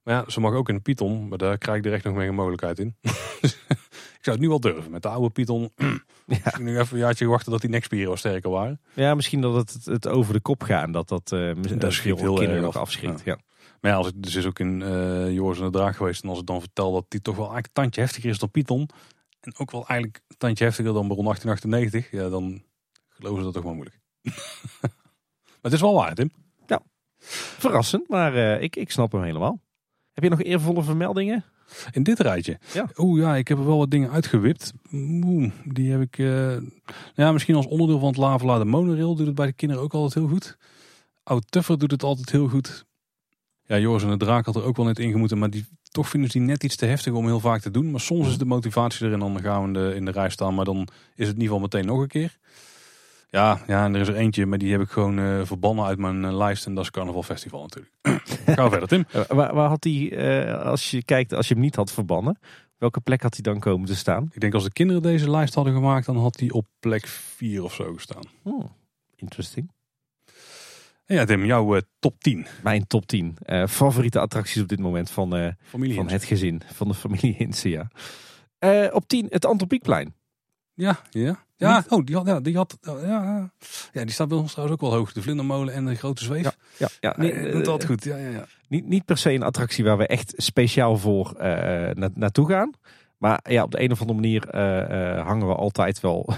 Maar 0.06 0.14
ja, 0.14 0.24
ze 0.28 0.40
mag 0.40 0.54
ook 0.54 0.70
in 0.70 0.82
Python, 0.82 1.28
maar 1.28 1.38
daar 1.38 1.58
krijg 1.58 1.84
ik 1.84 1.92
echt 1.92 2.04
nog 2.04 2.16
meer 2.16 2.28
een 2.28 2.36
mogelijkheid 2.36 2.80
in. 2.80 2.96
ik 3.02 4.22
zou 4.22 4.36
het 4.36 4.40
nu 4.40 4.48
wel 4.48 4.60
durven. 4.60 4.92
Met 4.92 5.02
de 5.02 5.08
oude 5.08 5.30
Python, 5.30 5.72
ja. 6.26 6.60
nog 6.60 6.78
even 6.78 6.88
een 6.92 6.98
jaartje 6.98 7.26
wachten 7.26 7.52
dat 7.52 7.62
die 7.62 7.70
nekspieren 7.70 8.10
wat 8.10 8.20
sterker 8.20 8.50
waren. 8.50 8.82
Ja, 8.94 9.16
misschien 9.16 9.42
dat 9.42 9.56
het, 9.56 9.86
het 9.86 10.08
over 10.08 10.34
de 10.34 10.40
kop 10.40 10.64
gaat. 10.64 10.94
Dat 10.94 11.08
dat, 11.08 11.32
uh, 11.34 11.56
dat 11.78 11.94
heel 11.94 12.16
kinderen 12.16 12.62
nog 12.62 12.78
afschrikt. 12.78 13.22
Ja. 13.24 13.38
Maar 13.82 13.92
ja, 13.92 13.98
als 13.98 14.08
ik, 14.08 14.24
dus 14.24 14.36
is 14.36 14.46
ook 14.46 14.60
in 14.60 14.82
uh, 14.82 15.32
Joris 15.32 15.60
en 15.60 15.66
de 15.66 15.72
Draag 15.72 15.98
geweest. 15.98 16.24
En 16.24 16.30
als 16.30 16.40
ik 16.40 16.46
dan 16.46 16.60
vertel 16.60 16.94
dat 16.94 17.06
die 17.08 17.22
toch 17.22 17.36
wel 17.36 17.46
eigenlijk 17.46 17.78
een 17.78 17.82
tandje 17.82 18.02
heftiger 18.02 18.30
is 18.30 18.40
dan 18.40 18.52
Python. 18.52 18.90
En 19.40 19.54
ook 19.58 19.72
wel 19.72 19.88
eigenlijk 19.88 20.22
een 20.28 20.38
tandje 20.38 20.64
heftiger 20.64 20.94
dan 20.94 21.08
Baron 21.08 21.24
1898. 21.24 22.20
Ja, 22.20 22.30
dan 22.30 22.64
geloven 23.10 23.38
ze 23.38 23.44
dat 23.44 23.54
toch 23.54 23.64
wel 23.64 23.74
moeilijk. 23.74 24.00
maar 24.82 25.62
het 25.62 25.74
is 25.74 25.82
wel 25.82 25.94
waar, 25.94 26.16
Tim. 26.16 26.32
Ja, 26.68 26.82
verrassend, 27.58 28.10
maar 28.10 28.36
uh, 28.36 28.62
ik, 28.62 28.76
ik 28.76 28.92
snap 28.92 29.12
hem 29.12 29.24
helemaal. 29.24 29.64
Heb 30.16 30.24
je 30.24 30.30
nog 30.30 30.42
eervolle 30.42 30.84
vermeldingen? 30.84 31.44
In 31.92 32.04
dit 32.04 32.20
rijtje? 32.20 32.60
Ja. 32.74 32.90
Oeh 32.98 33.22
ja, 33.22 33.36
ik 33.36 33.48
heb 33.48 33.58
er 33.58 33.66
wel 33.66 33.78
wat 33.78 33.92
dingen 33.92 34.12
uitgewipt. 34.12 34.74
Oeh, 34.94 35.52
die 35.64 35.92
heb 35.92 36.02
ik... 36.02 36.18
Uh, 36.18 36.58
ja, 37.16 37.32
misschien 37.32 37.56
als 37.56 37.68
onderdeel 37.68 38.00
van 38.00 38.08
het 38.08 38.18
Lavela 38.18 38.58
de 38.58 38.66
monorail 38.66 39.16
doet 39.16 39.26
het 39.26 39.36
bij 39.36 39.46
de 39.46 39.54
kinderen 39.54 39.84
ook 39.84 39.94
altijd 39.94 40.14
heel 40.14 40.28
goed. 40.28 40.58
Oud 41.24 41.44
Tuffer 41.50 41.78
doet 41.78 41.92
het 41.92 42.04
altijd 42.04 42.32
heel 42.32 42.48
goed. 42.48 42.86
Ja, 43.66 43.78
Joris 43.78 44.04
en 44.04 44.10
de 44.10 44.18
Draak 44.18 44.46
had 44.46 44.56
er 44.56 44.64
ook 44.64 44.76
wel 44.76 44.86
net 44.86 45.00
ingemoeten, 45.00 45.38
maar 45.38 45.50
die 45.50 45.66
toch 45.92 46.10
vinden 46.10 46.32
ze 46.32 46.38
die 46.38 46.48
net 46.48 46.64
iets 46.64 46.76
te 46.76 46.86
heftig 46.86 47.14
om 47.14 47.26
heel 47.26 47.40
vaak 47.40 47.62
te 47.62 47.72
doen. 47.72 47.92
Maar 47.92 48.00
soms 48.00 48.28
is 48.28 48.38
de 48.38 48.46
motivatie 48.46 49.06
erin, 49.06 49.20
dan 49.20 49.42
gaan 49.42 49.62
we 49.62 49.68
in 49.68 49.74
de, 49.74 49.96
in 49.96 50.06
de 50.06 50.12
rij 50.12 50.30
staan. 50.30 50.56
Maar 50.56 50.66
dan 50.66 50.88
is 51.16 51.28
het 51.28 51.36
in 51.36 51.42
ieder 51.42 51.44
geval 51.44 51.60
meteen 51.60 51.86
nog 51.86 52.00
een 52.00 52.08
keer. 52.08 52.38
Ja, 53.36 53.62
ja, 53.68 53.86
en 53.86 53.96
er 53.96 54.02
is 54.02 54.08
er 54.08 54.16
eentje, 54.16 54.46
maar 54.46 54.58
die 54.58 54.72
heb 54.72 54.82
ik 54.82 54.90
gewoon 54.90 55.20
uh, 55.20 55.46
verbannen 55.46 55.86
uit 55.86 55.98
mijn 55.98 56.24
uh, 56.24 56.38
lijst. 56.38 56.66
En 56.66 56.74
dat 56.76 56.84
is 56.84 56.92
Carnaval 56.92 57.24
Festival 57.24 57.62
natuurlijk. 57.62 57.94
Gaan 58.56 58.70
we 58.70 58.70
verder, 58.70 58.88
Tim. 58.88 59.06
waar, 59.28 59.54
waar, 59.54 59.70
had 59.70 59.84
hij, 59.84 60.56
als 60.58 60.92
je 60.92 61.04
kijkt, 61.04 61.34
als 61.34 61.48
je 61.48 61.54
hem 61.54 61.64
niet 61.64 61.76
had 61.76 61.92
verbannen, 61.92 62.40
welke 62.78 63.00
plek 63.00 63.22
had 63.22 63.34
hij 63.34 63.42
dan 63.42 63.60
komen 63.60 63.88
te 63.88 63.96
staan? 63.96 64.30
Ik 64.34 64.42
denk 64.42 64.54
als 64.54 64.64
de 64.64 64.72
kinderen 64.72 65.02
deze 65.02 65.30
lijst 65.30 65.54
hadden 65.54 65.74
gemaakt, 65.74 66.06
dan 66.06 66.18
had 66.18 66.40
hij 66.40 66.52
op 66.52 66.66
plek 66.80 67.08
4 67.08 67.64
of 67.64 67.74
zo 67.74 67.94
gestaan. 67.94 68.24
Oh, 68.44 68.66
interesting. 69.16 69.72
Ja, 71.06 71.26
Tim, 71.26 71.46
jouw 71.46 71.80
top 72.00 72.20
10. 72.20 72.46
Mijn 72.64 72.88
top 72.88 73.06
10. 73.06 73.38
Uh, 73.46 73.62
eh, 73.62 73.68
favoriete 73.68 74.20
attracties 74.20 74.62
op 74.62 74.68
dit 74.68 74.80
moment 74.80 75.10
van, 75.10 75.56
van 75.72 76.10
het 76.10 76.24
gezin, 76.24 76.62
van 76.74 76.88
de 76.88 76.94
familie 76.94 77.36
Hinsen, 77.38 77.70
ja. 77.70 78.90
op 78.92 79.08
10, 79.08 79.28
het 79.30 79.46
Antropiekplein. 79.46 80.14
Ja, 80.76 81.00
ja. 81.10 81.44
Ja, 81.58 81.84
oh, 81.90 82.06
die 82.06 82.16
had, 82.16 82.26
ja, 82.26 82.40
die 82.40 82.56
had, 82.56 82.78
ja, 82.82 83.50
ja, 83.92 84.04
die 84.04 84.12
staat 84.12 84.28
bij 84.28 84.38
ons 84.38 84.52
trouwens 84.52 84.82
ook 84.82 84.90
wel 84.90 85.00
hoog. 85.00 85.14
De 85.14 85.22
vlindermolen 85.22 85.74
en 85.74 85.86
de 85.86 85.96
grote 85.96 86.24
zweef. 86.24 86.44
Ja, 86.44 86.54
ja, 86.78 86.90
ja 87.00 87.14
nee, 87.18 87.52
dat 87.52 87.68
altijd 87.68 87.90
goed. 87.90 88.04
Ja, 88.04 88.18
ja, 88.18 88.30
ja. 88.30 88.46
Niet, 88.68 88.86
niet 88.86 89.06
per 89.06 89.18
se 89.18 89.32
een 89.32 89.44
attractie 89.44 89.84
waar 89.84 89.98
we 89.98 90.08
echt 90.08 90.34
speciaal 90.38 90.98
voor 90.98 91.34
na, 91.94 92.10
naartoe 92.14 92.50
gaan. 92.50 92.74
Maar 93.18 93.40
ja, 93.50 93.64
op 93.64 93.72
de 93.72 93.82
een 93.82 93.92
of 93.92 94.02
andere 94.02 94.20
manier 94.20 94.56
hangen 95.24 95.48
we 95.48 95.56
altijd 95.56 96.00
wel 96.00 96.34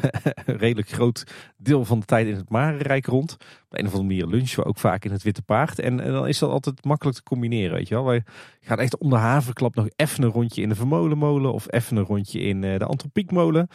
een 0.45 0.57
redelijk 0.65 0.89
groot 0.89 1.23
deel 1.57 1.85
van 1.85 1.99
de 1.99 2.05
tijd 2.05 2.27
in 2.27 2.35
het 2.35 2.49
Marenrijk 2.49 3.05
rond. 3.05 3.31
Op 3.33 3.39
de 3.69 3.79
een 3.79 3.85
of 3.85 3.93
andere 3.93 4.09
manier 4.09 4.27
lunchen 4.27 4.63
we 4.63 4.69
ook 4.69 4.77
vaak 4.77 5.05
in 5.05 5.11
het 5.11 5.23
Witte 5.23 5.41
Paard. 5.41 5.79
En, 5.79 5.99
en 5.99 6.11
dan 6.11 6.27
is 6.27 6.39
dat 6.39 6.49
altijd 6.49 6.85
makkelijk 6.85 7.17
te 7.17 7.23
combineren, 7.23 7.75
weet 7.75 7.87
je 7.87 7.95
wel. 7.95 8.05
Wij 8.05 8.23
gaan 8.61 8.79
echt 8.79 8.97
om 8.97 9.09
de 9.09 9.15
haverklap 9.15 9.75
nog 9.75 9.87
even 9.95 10.23
een 10.23 10.31
rondje 10.31 10.61
in 10.61 10.69
de 10.69 10.75
Vermolenmolen 10.75 11.53
of 11.53 11.71
even 11.71 11.97
een 11.97 12.05
rondje 12.05 12.39
in 12.39 12.61
de 12.61 12.85
Antropiekmolen. 12.85 13.67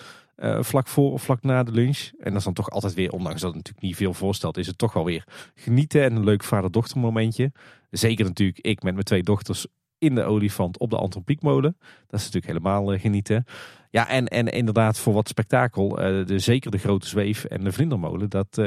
Vlak 0.61 0.89
voor 0.89 1.13
of 1.13 1.23
vlak 1.23 1.43
na 1.43 1.63
de 1.63 1.73
lunch. 1.73 2.11
En 2.19 2.29
dat 2.31 2.37
is 2.37 2.45
dan 2.45 2.53
toch 2.53 2.71
altijd 2.71 2.95
weer, 2.95 3.13
ondanks 3.13 3.41
dat 3.41 3.55
het 3.55 3.57
natuurlijk 3.57 3.87
niet 3.87 3.97
veel 3.97 4.15
voorstelt, 4.15 4.57
is 4.57 4.67
het 4.67 4.79
toch 4.79 4.93
wel 4.93 5.05
weer 5.05 5.25
genieten 5.55 6.03
en 6.03 6.17
een 6.17 6.25
leuk 6.25 6.45
vader-dochter 6.45 6.99
momentje. 6.99 7.53
Zeker 7.91 8.25
natuurlijk 8.25 8.59
ik 8.59 8.83
met 8.83 8.93
mijn 8.93 9.05
twee 9.05 9.23
dochters 9.23 9.67
in 10.03 10.15
de 10.15 10.25
olifant 10.25 10.79
op 10.79 10.91
de 10.91 10.97
Antropiekmolen. 10.97 11.77
Dat 11.81 12.21
is 12.21 12.27
natuurlijk 12.27 12.47
helemaal 12.47 12.95
uh, 12.95 13.01
genieten. 13.01 13.45
Ja, 13.91 14.09
en, 14.09 14.27
en 14.27 14.47
inderdaad 14.47 14.99
voor 14.99 15.13
wat 15.13 15.29
spektakel. 15.29 15.91
Uh, 15.91 16.27
de, 16.27 16.39
zeker 16.39 16.71
de 16.71 16.79
grote 16.79 17.07
zweef 17.07 17.45
en 17.45 17.65
de 17.65 17.73
vlindermolen. 17.73 18.31
Dat 18.31 18.59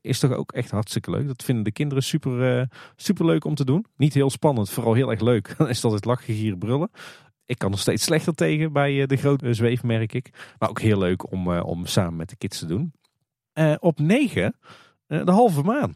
is 0.00 0.18
toch 0.18 0.32
ook 0.32 0.52
echt 0.52 0.70
hartstikke 0.70 1.10
leuk. 1.10 1.26
Dat 1.26 1.42
vinden 1.44 1.64
de 1.64 1.72
kinderen 1.72 2.02
super, 2.02 2.68
super 2.96 3.24
leuk 3.24 3.44
om 3.44 3.54
te 3.54 3.64
doen. 3.64 3.86
Niet 3.96 4.14
heel 4.14 4.30
spannend, 4.30 4.70
vooral 4.70 4.94
heel 4.94 5.10
erg 5.10 5.20
leuk. 5.20 5.54
Dan 5.58 5.68
is 5.68 5.80
dat 5.80 5.92
het 5.92 6.20
gieren, 6.20 6.58
brullen. 6.58 6.90
Ik 7.46 7.58
kan 7.58 7.70
nog 7.70 7.80
steeds 7.80 8.04
slechter 8.04 8.34
tegen 8.34 8.72
bij 8.72 9.06
de 9.06 9.16
grote 9.16 9.54
zweef, 9.54 9.82
merk 9.82 10.12
ik. 10.12 10.54
Maar 10.58 10.68
ook 10.68 10.80
heel 10.80 10.98
leuk 10.98 11.32
om, 11.32 11.58
om 11.58 11.86
samen 11.86 12.16
met 12.16 12.28
de 12.28 12.36
kids 12.36 12.58
te 12.58 12.66
doen. 12.66 12.92
op 13.78 13.98
9, 13.98 14.56
de 15.06 15.30
halve 15.30 15.62
maan. 15.62 15.92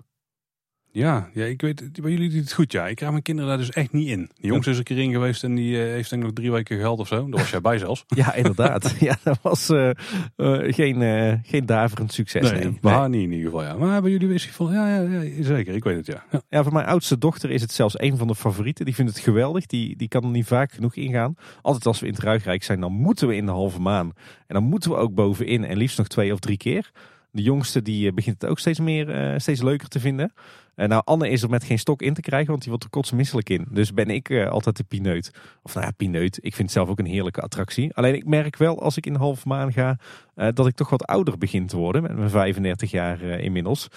Ja, 0.93 1.29
ja, 1.35 1.45
ik 1.45 1.61
weet, 1.61 2.03
bij 2.03 2.11
jullie 2.11 2.31
doet 2.31 2.41
het 2.41 2.53
goed, 2.53 2.73
ja. 2.73 2.89
Ik 2.89 2.97
krijg 2.97 3.11
mijn 3.11 3.23
kinderen 3.23 3.51
daar 3.51 3.59
dus 3.59 3.71
echt 3.71 3.93
niet 3.93 4.09
in. 4.09 4.31
De 4.41 4.47
jongste 4.47 4.71
is 4.71 4.79
een 4.79 4.85
keer 4.85 4.99
in 4.99 5.13
geweest 5.13 5.45
en 5.45 5.55
die 5.55 5.73
uh, 5.73 5.79
heeft 5.79 6.11
denk 6.11 6.23
ik 6.23 6.29
nog 6.29 6.37
drie 6.37 6.53
weken 6.53 6.77
geheld 6.77 6.99
of 6.99 7.09
zo. 7.09 7.17
Daar 7.17 7.41
was 7.41 7.51
jij 7.51 7.61
bij 7.61 7.79
zelfs. 7.79 8.05
ja, 8.23 8.35
inderdaad. 8.35 8.95
ja, 9.01 9.17
dat 9.23 9.39
was 9.43 9.71
uh, 9.71 9.91
uh, 10.37 10.73
geen, 10.73 11.41
geen 11.45 11.67
daverend 11.67 12.13
succes. 12.13 12.51
Nee, 12.51 12.79
nee. 12.81 13.09
niet 13.09 13.23
in 13.23 13.33
ieder 13.33 13.51
geval, 13.51 13.63
ja. 13.63 13.75
Maar 13.75 14.03
bij 14.03 14.11
jullie 14.11 14.29
wist 14.29 14.47
ik 14.47 14.53
van, 14.53 14.73
ja, 14.73 14.89
ja, 14.89 15.21
ja, 15.21 15.43
zeker, 15.43 15.75
ik 15.75 15.85
weet 15.85 15.97
het, 15.97 16.07
ja. 16.07 16.25
ja. 16.31 16.43
Ja, 16.49 16.63
voor 16.63 16.73
mijn 16.73 16.87
oudste 16.87 17.19
dochter 17.19 17.51
is 17.51 17.61
het 17.61 17.73
zelfs 17.73 18.01
een 18.01 18.17
van 18.17 18.27
de 18.27 18.35
favorieten. 18.35 18.85
Die 18.85 18.95
vindt 18.95 19.11
het 19.11 19.21
geweldig. 19.21 19.67
Die, 19.67 19.97
die 19.97 20.09
kan 20.09 20.23
er 20.23 20.31
niet 20.31 20.47
vaak 20.47 20.73
genoeg 20.73 20.95
ingaan. 20.95 21.35
Altijd 21.63 21.87
als 21.87 22.01
we 22.01 22.07
in 22.07 22.13
het 22.13 22.23
Ruigrijk 22.23 22.63
zijn, 22.63 22.81
dan 22.81 22.93
moeten 22.93 23.29
we 23.29 23.37
in 23.37 23.47
de 23.47 23.53
halve 23.53 23.81
maan. 23.81 24.13
En 24.47 24.55
dan 24.55 24.65
moeten 24.65 24.91
we 24.91 24.97
ook 24.97 25.15
bovenin 25.15 25.65
en 25.65 25.77
liefst 25.77 25.99
nog 25.99 26.09
twee 26.09 26.33
of 26.33 26.39
drie 26.39 26.57
keer. 26.57 26.91
De 27.33 27.43
jongste 27.43 27.83
die 27.83 28.09
eh, 28.09 28.15
begint 28.15 28.41
het 28.41 28.51
ook 28.51 28.59
steeds 28.59 28.79
meer, 28.79 29.11
eh, 29.11 29.39
steeds 29.39 29.63
leuker 29.63 29.89
te 29.89 30.01
vinden. 30.01 30.33
Uh, 30.77 30.87
nou, 30.87 31.03
Anne 31.05 31.29
is 31.29 31.43
er 31.43 31.51
met 31.51 31.65
geen 31.65 31.79
stok 31.79 32.03
in 32.03 32.15
te 32.15 32.21
krijgen, 32.21 32.49
want 32.49 32.61
die 32.61 32.69
wordt 32.69 32.85
er 32.85 32.91
kotsmisselijk 32.91 33.51
in. 33.51 33.67
Dus 33.71 33.95
ben 33.95 34.11
ik 34.11 34.29
uh, 34.29 34.49
altijd 34.49 34.77
de 34.77 34.85
pineut. 34.85 35.31
Of 35.63 35.75
nou 35.75 35.87
ja, 35.87 35.93
pineut. 35.93 36.37
Ik 36.37 36.55
vind 36.55 36.69
het 36.69 36.71
zelf 36.71 36.89
ook 36.89 36.99
een 36.99 37.07
heerlijke 37.07 37.41
attractie. 37.41 37.95
Alleen 37.95 38.15
ik 38.15 38.27
merk 38.27 38.57
wel 38.57 38.83
als 38.83 38.97
ik 38.97 39.07
in 39.07 39.15
halve 39.15 39.49
maan 39.49 39.73
ga, 39.73 39.99
dat 40.35 40.67
ik 40.67 40.75
toch 40.75 40.91
wat 40.91 41.05
ouder 41.05 41.39
begin 41.39 41.67
te 41.67 41.77
worden. 41.77 42.03
Met 42.03 42.17
mijn 42.17 42.31
35 42.31 42.91
jaar 42.91 43.23
inmiddels. 43.23 43.89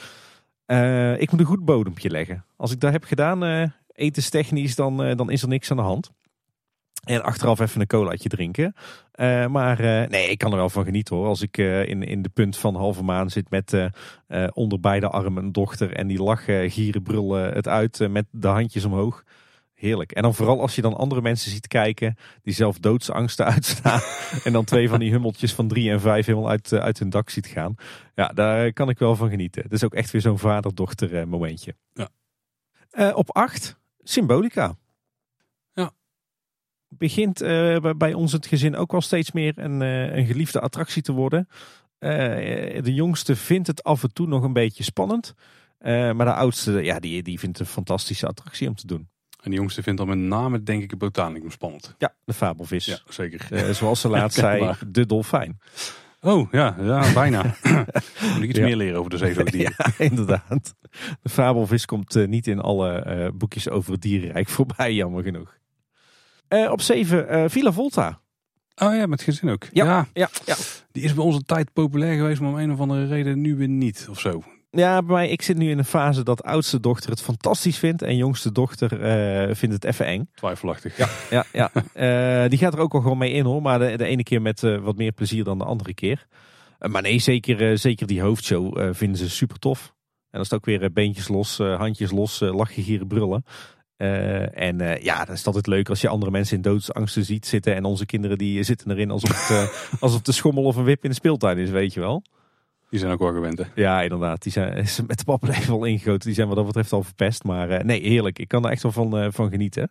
ik 1.17 1.31
moet 1.31 1.39
een 1.39 1.45
goed 1.45 1.65
bodempje 1.65 2.09
leggen. 2.09 2.45
Als 2.55 2.71
ik 2.71 2.79
dat 2.79 2.91
heb 2.91 3.03
gedaan, 3.03 3.71
etenstechnisch, 3.93 4.75
dan, 4.75 5.15
dan 5.15 5.29
is 5.29 5.41
er 5.41 5.47
niks 5.47 5.71
aan 5.71 5.77
de 5.77 5.83
hand. 5.83 6.11
En 7.03 7.23
achteraf 7.23 7.59
even 7.59 7.81
een 7.81 7.87
colaatje 7.87 8.29
drinken. 8.29 8.75
Uh, 9.15 9.47
maar 9.47 9.81
uh, 9.81 10.07
nee, 10.07 10.29
ik 10.29 10.37
kan 10.37 10.51
er 10.51 10.57
wel 10.57 10.69
van 10.69 10.85
genieten 10.85 11.15
hoor. 11.15 11.27
Als 11.27 11.41
ik 11.41 11.57
uh, 11.57 11.87
in, 11.87 12.03
in 12.03 12.21
de 12.21 12.29
punt 12.29 12.57
van 12.57 12.75
halve 12.75 13.03
maan 13.03 13.29
zit 13.29 13.49
met 13.49 13.77
onder 14.53 14.79
beide 14.79 15.09
armen 15.09 15.43
een 15.43 15.51
dochter. 15.51 15.93
En 15.93 16.07
die 16.07 16.23
lachen, 16.23 16.71
gieren, 16.71 17.03
brullen 17.03 17.53
het 17.53 17.67
uit 17.67 18.07
met 18.09 18.25
de 18.31 18.47
handjes 18.47 18.85
omhoog. 18.85 19.23
Heerlijk. 19.73 20.11
En 20.11 20.21
dan 20.21 20.35
vooral 20.35 20.61
als 20.61 20.75
je 20.75 20.81
dan 20.81 20.97
andere 20.97 21.21
mensen 21.21 21.51
ziet 21.51 21.67
kijken. 21.67 22.17
Die 22.41 22.53
zelf 22.53 22.79
doodsangsten 22.79 23.45
uitstaan. 23.53 24.01
en 24.43 24.53
dan 24.53 24.63
twee 24.63 24.89
van 24.89 24.99
die 24.99 25.11
hummeltjes 25.11 25.53
van 25.53 25.67
drie 25.67 25.91
en 25.91 26.01
vijf 26.01 26.25
helemaal 26.25 26.49
uit, 26.49 26.73
uit 26.73 26.99
hun 26.99 27.09
dak 27.09 27.29
ziet 27.29 27.47
gaan. 27.47 27.75
Ja, 28.15 28.27
daar 28.27 28.73
kan 28.73 28.89
ik 28.89 28.99
wel 28.99 29.15
van 29.15 29.29
genieten. 29.29 29.63
Het 29.63 29.71
is 29.71 29.83
ook 29.83 29.93
echt 29.93 30.11
weer 30.11 30.21
zo'n 30.21 30.39
vader-dochter 30.39 31.27
momentje. 31.27 31.75
Ja. 31.93 33.11
op 33.11 33.35
acht, 33.35 33.79
Symbolica 33.99 34.75
begint 36.97 37.41
uh, 37.41 37.91
bij 37.97 38.13
ons 38.13 38.31
het 38.31 38.45
gezin 38.45 38.75
ook 38.75 38.91
wel 38.91 39.01
steeds 39.01 39.31
meer 39.31 39.53
een, 39.55 39.81
uh, 39.81 40.15
een 40.15 40.25
geliefde 40.25 40.59
attractie 40.59 41.01
te 41.01 41.11
worden. 41.11 41.47
Uh, 41.99 42.09
de 42.81 42.93
jongste 42.93 43.35
vindt 43.35 43.67
het 43.67 43.83
af 43.83 44.03
en 44.03 44.13
toe 44.13 44.27
nog 44.27 44.43
een 44.43 44.53
beetje 44.53 44.83
spannend. 44.83 45.33
maar 45.81 46.25
de 46.25 46.33
oudste, 46.33 46.71
ja, 46.71 46.99
die, 46.99 47.23
die 47.23 47.39
vindt 47.39 47.57
het 47.57 47.67
een 47.67 47.73
fantastische 47.73 48.27
attractie 48.27 48.67
om 48.67 48.75
te 48.75 48.87
doen. 48.87 49.07
En 49.41 49.51
de 49.51 49.57
jongste 49.57 49.83
vindt 49.83 49.99
dan 49.99 50.07
met 50.07 50.17
name, 50.17 50.63
denk 50.63 50.83
ik, 50.83 50.89
het 50.89 50.99
botanicum 50.99 51.51
spannend. 51.51 51.95
Ja, 51.97 52.13
de 52.25 52.33
fabelvis. 52.33 52.85
Ja, 52.85 52.97
zeker. 53.09 53.75
zoals 53.75 54.01
ze 54.01 54.09
laatst 54.09 54.39
zei, 54.47 54.73
de 54.87 55.05
dolfijn. 55.05 55.59
Oh 56.21 56.51
ja, 56.51 56.75
ja 56.79 57.13
bijna. 57.13 57.43
Moet 58.33 58.43
ik 58.43 58.49
iets 58.49 58.57
ja. 58.57 58.65
meer 58.65 58.75
leren 58.75 58.99
over 58.99 59.09
de 59.09 59.17
zeezoogdieren. 59.17 59.73
Ja, 59.97 60.05
inderdaad. 60.05 60.75
De 61.21 61.29
fabelvis 61.29 61.85
komt 61.85 62.27
niet 62.27 62.47
in 62.47 62.59
alle 62.59 63.31
boekjes 63.35 63.69
over 63.69 63.91
het 63.91 64.01
dierenrijk 64.01 64.49
voorbij, 64.49 64.93
jammer 64.93 65.23
genoeg. 65.23 65.57
Uh, 66.53 66.71
op 66.71 66.81
7 66.81 67.35
uh, 67.35 67.43
Villa 67.47 67.71
Volta. 67.71 68.19
Oh 68.75 68.95
ja, 68.95 69.05
met 69.05 69.21
gezin 69.21 69.49
ook. 69.49 69.67
Ja, 69.71 69.85
ja. 69.85 70.07
ja, 70.13 70.29
ja. 70.45 70.55
Die 70.91 71.03
is 71.03 71.13
bij 71.13 71.23
onze 71.23 71.43
tijd 71.43 71.73
populair 71.73 72.15
geweest, 72.15 72.41
maar 72.41 72.49
om 72.49 72.57
een 72.57 72.71
of 72.71 72.79
andere 72.79 73.07
reden 73.07 73.41
nu 73.41 73.55
weer 73.55 73.67
niet 73.67 74.07
of 74.09 74.19
zo. 74.19 74.43
Ja, 74.69 75.01
bij 75.03 75.15
mij, 75.15 75.29
ik 75.29 75.41
zit 75.41 75.57
nu 75.57 75.69
in 75.69 75.77
een 75.77 75.85
fase 75.85 76.23
dat 76.23 76.43
oudste 76.43 76.79
dochter 76.79 77.09
het 77.09 77.21
fantastisch 77.21 77.77
vindt 77.77 78.01
en 78.01 78.17
jongste 78.17 78.51
dochter 78.51 78.93
uh, 78.93 79.55
vindt 79.55 79.75
het 79.75 79.83
even 79.83 80.05
eng. 80.05 80.29
Twijfelachtig. 80.35 80.97
Ja, 80.97 81.07
ja, 81.29 81.45
ja. 81.53 81.71
uh, 82.43 82.49
die 82.51 82.59
gaat 82.59 82.73
er 82.73 82.79
ook 82.79 82.91
wel 82.91 83.01
gewoon 83.01 83.17
mee 83.17 83.31
in 83.31 83.45
hoor, 83.45 83.61
maar 83.61 83.79
de, 83.79 83.97
de 83.97 84.05
ene 84.05 84.23
keer 84.23 84.41
met 84.41 84.61
uh, 84.61 84.79
wat 84.79 84.95
meer 84.95 85.11
plezier 85.11 85.43
dan 85.43 85.57
de 85.57 85.63
andere 85.63 85.93
keer. 85.93 86.27
maar 86.79 87.01
nee, 87.01 87.19
zeker, 87.19 87.77
zeker 87.77 88.07
die 88.07 88.21
hoofdshow 88.21 88.93
vinden 88.93 89.17
ze 89.17 89.29
super 89.29 89.59
tof. 89.59 89.85
En 89.85 90.39
dan 90.39 90.41
is 90.41 90.49
het 90.49 90.59
ook 90.59 90.65
weer 90.65 90.93
beentjes 90.93 91.27
los, 91.27 91.57
handjes 91.57 92.11
los, 92.11 92.39
lachen, 92.39 92.83
gieren, 92.83 93.07
brullen. 93.07 93.45
Uh, 93.97 94.57
en 94.57 94.81
uh, 94.81 94.97
ja, 94.97 95.25
dan 95.25 95.35
is 95.35 95.45
altijd 95.45 95.67
leuk 95.67 95.89
als 95.89 96.01
je 96.01 96.07
andere 96.07 96.31
mensen 96.31 96.55
in 96.55 96.61
doodsangsten 96.61 97.25
ziet 97.25 97.45
zitten. 97.45 97.75
En 97.75 97.83
onze 97.83 98.05
kinderen 98.05 98.37
die 98.37 98.63
zitten 98.63 98.91
erin 98.91 99.11
alsof 99.11 99.47
het, 99.47 99.57
uh, 99.57 99.67
alsof 100.03 100.21
de 100.21 100.31
schommel 100.31 100.63
of 100.63 100.75
een 100.75 100.83
wip 100.83 101.03
in 101.03 101.09
de 101.09 101.15
speeltuin 101.15 101.57
is, 101.57 101.69
weet 101.69 101.93
je 101.93 101.99
wel. 101.99 102.23
Die 102.89 102.99
zijn 102.99 103.11
ook 103.11 103.19
wel 103.19 103.33
gewend 103.33 103.57
hè? 103.57 103.65
Ja, 103.75 104.01
inderdaad. 104.01 104.43
Die 104.43 104.51
zijn 104.51 104.73
met 105.07 105.17
de 105.17 105.23
pappenleven 105.23 105.73
al 105.73 105.85
ingegoten. 105.85 106.25
Die 106.25 106.33
zijn 106.33 106.47
wat 106.47 106.55
dat 106.55 106.65
betreft 106.65 106.91
al 106.91 107.03
verpest. 107.03 107.43
Maar 107.43 107.85
nee, 107.85 108.01
heerlijk. 108.01 108.39
Ik 108.39 108.47
kan 108.47 108.65
er 108.65 108.71
echt 108.71 108.83
wel 108.83 108.91
van, 108.91 109.33
van 109.33 109.49
genieten. 109.49 109.89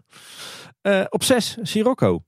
op 1.09 1.23
zes, 1.23 1.59
Sirocco. 1.63 2.23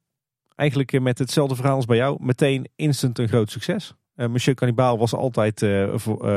Eigenlijk 0.54 1.00
met 1.00 1.18
hetzelfde 1.18 1.54
verhaal 1.54 1.76
als 1.76 1.84
bij 1.84 1.96
jou. 1.96 2.16
Meteen 2.20 2.68
instant 2.76 3.18
een 3.18 3.28
groot 3.28 3.50
succes. 3.50 3.94
Monsieur 4.14 4.56
Cannibal 4.56 4.98
was 4.98 5.14
altijd 5.14 5.66
voor, 5.94 6.28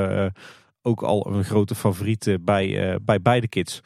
ook 0.81 1.03
al 1.03 1.27
een 1.33 1.43
grote 1.43 1.75
favoriet 1.75 2.37
bij, 2.41 2.99
bij 3.01 3.21
beide 3.21 3.47
kids. 3.47 3.81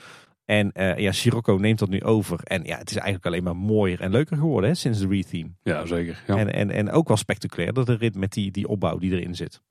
En 0.51 0.71
uh, 0.73 0.97
ja, 0.97 1.11
Sirocco 1.11 1.53
neemt 1.55 1.79
dat 1.79 1.89
nu 1.89 2.03
over. 2.03 2.39
En 2.43 2.63
ja, 2.63 2.77
het 2.77 2.89
is 2.89 2.95
eigenlijk 2.95 3.25
alleen 3.25 3.43
maar 3.43 3.55
mooier 3.55 4.01
en 4.01 4.11
leuker 4.11 4.37
geworden 4.37 4.69
hè, 4.69 4.75
sinds 4.75 4.99
de 4.99 5.07
retheme. 5.07 5.49
Ja, 5.63 5.85
zeker. 5.85 6.23
Ja. 6.27 6.37
En, 6.37 6.53
en, 6.53 6.71
en 6.71 6.91
ook 6.91 7.07
wel 7.07 7.17
spectaculair, 7.17 7.73
de 7.73 7.95
rit 7.95 8.15
met 8.15 8.31
die, 8.31 8.51
die 8.51 8.67
opbouw 8.67 8.97
die 8.97 9.11
erin 9.11 9.35
zit. 9.35 9.61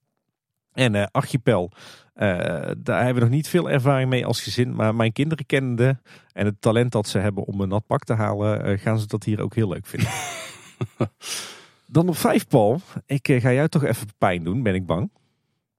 En 0.73 0.95
uh, 0.95 1.05
Archipel, 1.11 1.73
uh, 1.75 2.23
daar 2.79 3.05
hebben 3.05 3.15
we 3.15 3.21
nog 3.21 3.31
niet 3.31 3.49
veel 3.49 3.71
ervaring 3.71 4.11
mee 4.11 4.27
als 4.27 4.43
gezin. 4.43 4.75
Maar 4.75 4.95
mijn 4.95 5.13
kinderen 5.13 5.47
kennende 5.47 5.99
en 6.33 6.47
het 6.47 6.61
talent 6.61 6.93
dat 6.93 7.09
ze 7.09 7.19
hebben 7.19 7.45
om 7.45 7.61
een 7.61 7.69
nat 7.69 7.87
pak 7.87 8.05
te 8.05 8.15
halen, 8.15 8.79
gaan 8.79 8.99
ze 8.99 9.07
dat 9.07 9.25
hier 9.25 9.41
ook 9.41 9.55
heel 9.55 9.69
leuk 9.69 9.87
vinden. 9.87 10.11
Dan 11.87 12.09
op 12.09 12.17
vijf, 12.17 12.49
Paul. 12.49 12.81
Ik 13.07 13.27
ga 13.41 13.53
jou 13.53 13.69
toch 13.69 13.85
even 13.85 14.07
pijn 14.19 14.45
doen, 14.45 14.63
ben 14.63 14.75
ik 14.75 14.87
bang. 14.87 15.13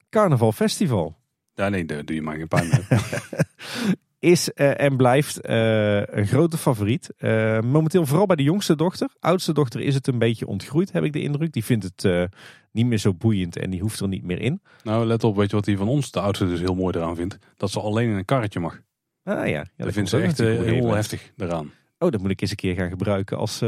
Carnaval 0.10 0.52
Festival. 0.52 1.18
Ja, 1.54 1.70
nee, 1.70 1.86
doe 1.86 2.14
je 2.14 2.22
maar 2.22 2.36
geen 2.36 2.48
pijn 2.48 2.68
mee. 2.68 3.00
is 4.22 4.52
uh, 4.56 4.82
en 4.82 4.98
blijft 4.98 5.48
uh, 5.50 6.06
een 6.06 6.28
grote 6.28 6.58
favoriet. 6.58 7.10
Uh, 7.20 7.60
momenteel 7.60 8.06
vooral 8.06 8.26
bij 8.26 8.36
de 8.36 8.44
jongste 8.44 8.76
dochter. 8.76 9.10
Oudste 9.20 9.54
dochter 9.54 9.82
is 9.82 9.94
het 9.94 10.08
een 10.08 10.20
beetje 10.20 10.48
ontgroeid, 10.48 10.92
heb 10.92 11.04
ik 11.04 11.14
de 11.14 11.22
indruk. 11.22 11.54
Die 11.54 11.64
vindt 11.64 11.84
het 11.84 12.30
niet 12.72 12.86
meer 12.86 12.98
zo 12.98 13.14
boeiend 13.14 13.58
en 13.58 13.70
die 13.70 13.82
hoeft 13.82 14.00
er 14.00 14.08
niet 14.08 14.24
meer 14.24 14.42
in. 14.42 14.62
Nou, 14.84 15.06
let 15.06 15.24
op, 15.24 15.36
weet 15.36 15.50
je 15.50 15.56
wat 15.56 15.66
die 15.66 15.78
van 15.78 15.88
ons, 15.88 16.12
de 16.12 16.20
oudste, 16.20 16.48
dus 16.48 16.60
heel 16.60 16.76
mooi 16.76 16.98
eraan 16.98 17.16
vindt? 17.16 17.38
Dat 17.58 17.72
ze 17.72 17.80
alleen 17.80 18.10
in 18.10 18.16
een 18.16 18.26
karretje 18.26 18.60
mag. 18.60 18.82
Ah 19.24 19.36
ja. 19.36 19.46
ja 19.46 19.66
dat, 19.78 19.94
vindt 19.94 20.10
ze 20.10 20.22
echt 20.22 20.38
heel 20.38 20.94
heftig 20.94 21.32
eraan. 21.38 21.72
Oh, 22.00 22.12
dat 22.12 22.22
moet 22.22 22.32
ik 22.32 22.42
eens 22.42 22.50
een 22.50 22.56
keer 22.56 22.76
gaan 22.76 22.90
gebruiken 22.90 23.38
als, 23.38 23.62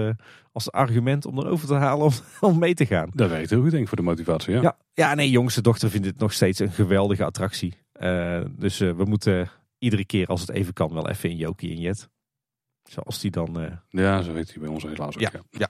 als 0.51 0.71
argument 0.71 1.25
om 1.25 1.39
erover 1.39 1.67
te 1.67 1.73
halen 1.73 2.05
om, 2.05 2.13
om 2.49 2.59
mee 2.59 2.73
te 2.73 2.85
gaan. 2.85 3.09
Dat 3.13 3.29
werkt 3.29 3.49
heel 3.49 3.61
goed, 3.61 3.71
denk 3.71 3.81
ik, 3.81 3.87
voor 3.87 3.97
de 3.97 4.03
motivatie. 4.03 4.53
Ja, 4.53 4.61
ja, 4.61 4.77
ja 4.93 5.15
nee, 5.15 5.29
jongste 5.29 5.61
dochter 5.61 5.89
vindt 5.89 6.07
het 6.07 6.19
nog 6.19 6.33
steeds 6.33 6.59
een 6.59 6.71
geweldige 6.71 7.23
attractie. 7.23 7.73
dus 8.57 8.77
we 8.77 9.03
moeten 9.05 9.49
iedere 9.83 10.05
keer 10.05 10.27
als 10.27 10.41
het 10.41 10.49
even 10.49 10.73
kan 10.73 10.93
wel 10.93 11.09
even 11.09 11.29
in 11.29 11.37
Jokie 11.37 11.71
en 11.71 11.79
Jet. 11.79 12.09
Zoals 12.83 13.19
die 13.19 13.31
dan... 13.31 13.61
Uh... 13.61 13.71
Ja, 13.89 14.21
zo 14.21 14.33
heet 14.33 14.49
hij 14.49 14.59
bij 14.59 14.69
ons 14.69 14.83
helaas 14.83 15.15
ook. 15.15 15.21
Ja, 15.21 15.31
ja. 15.49 15.69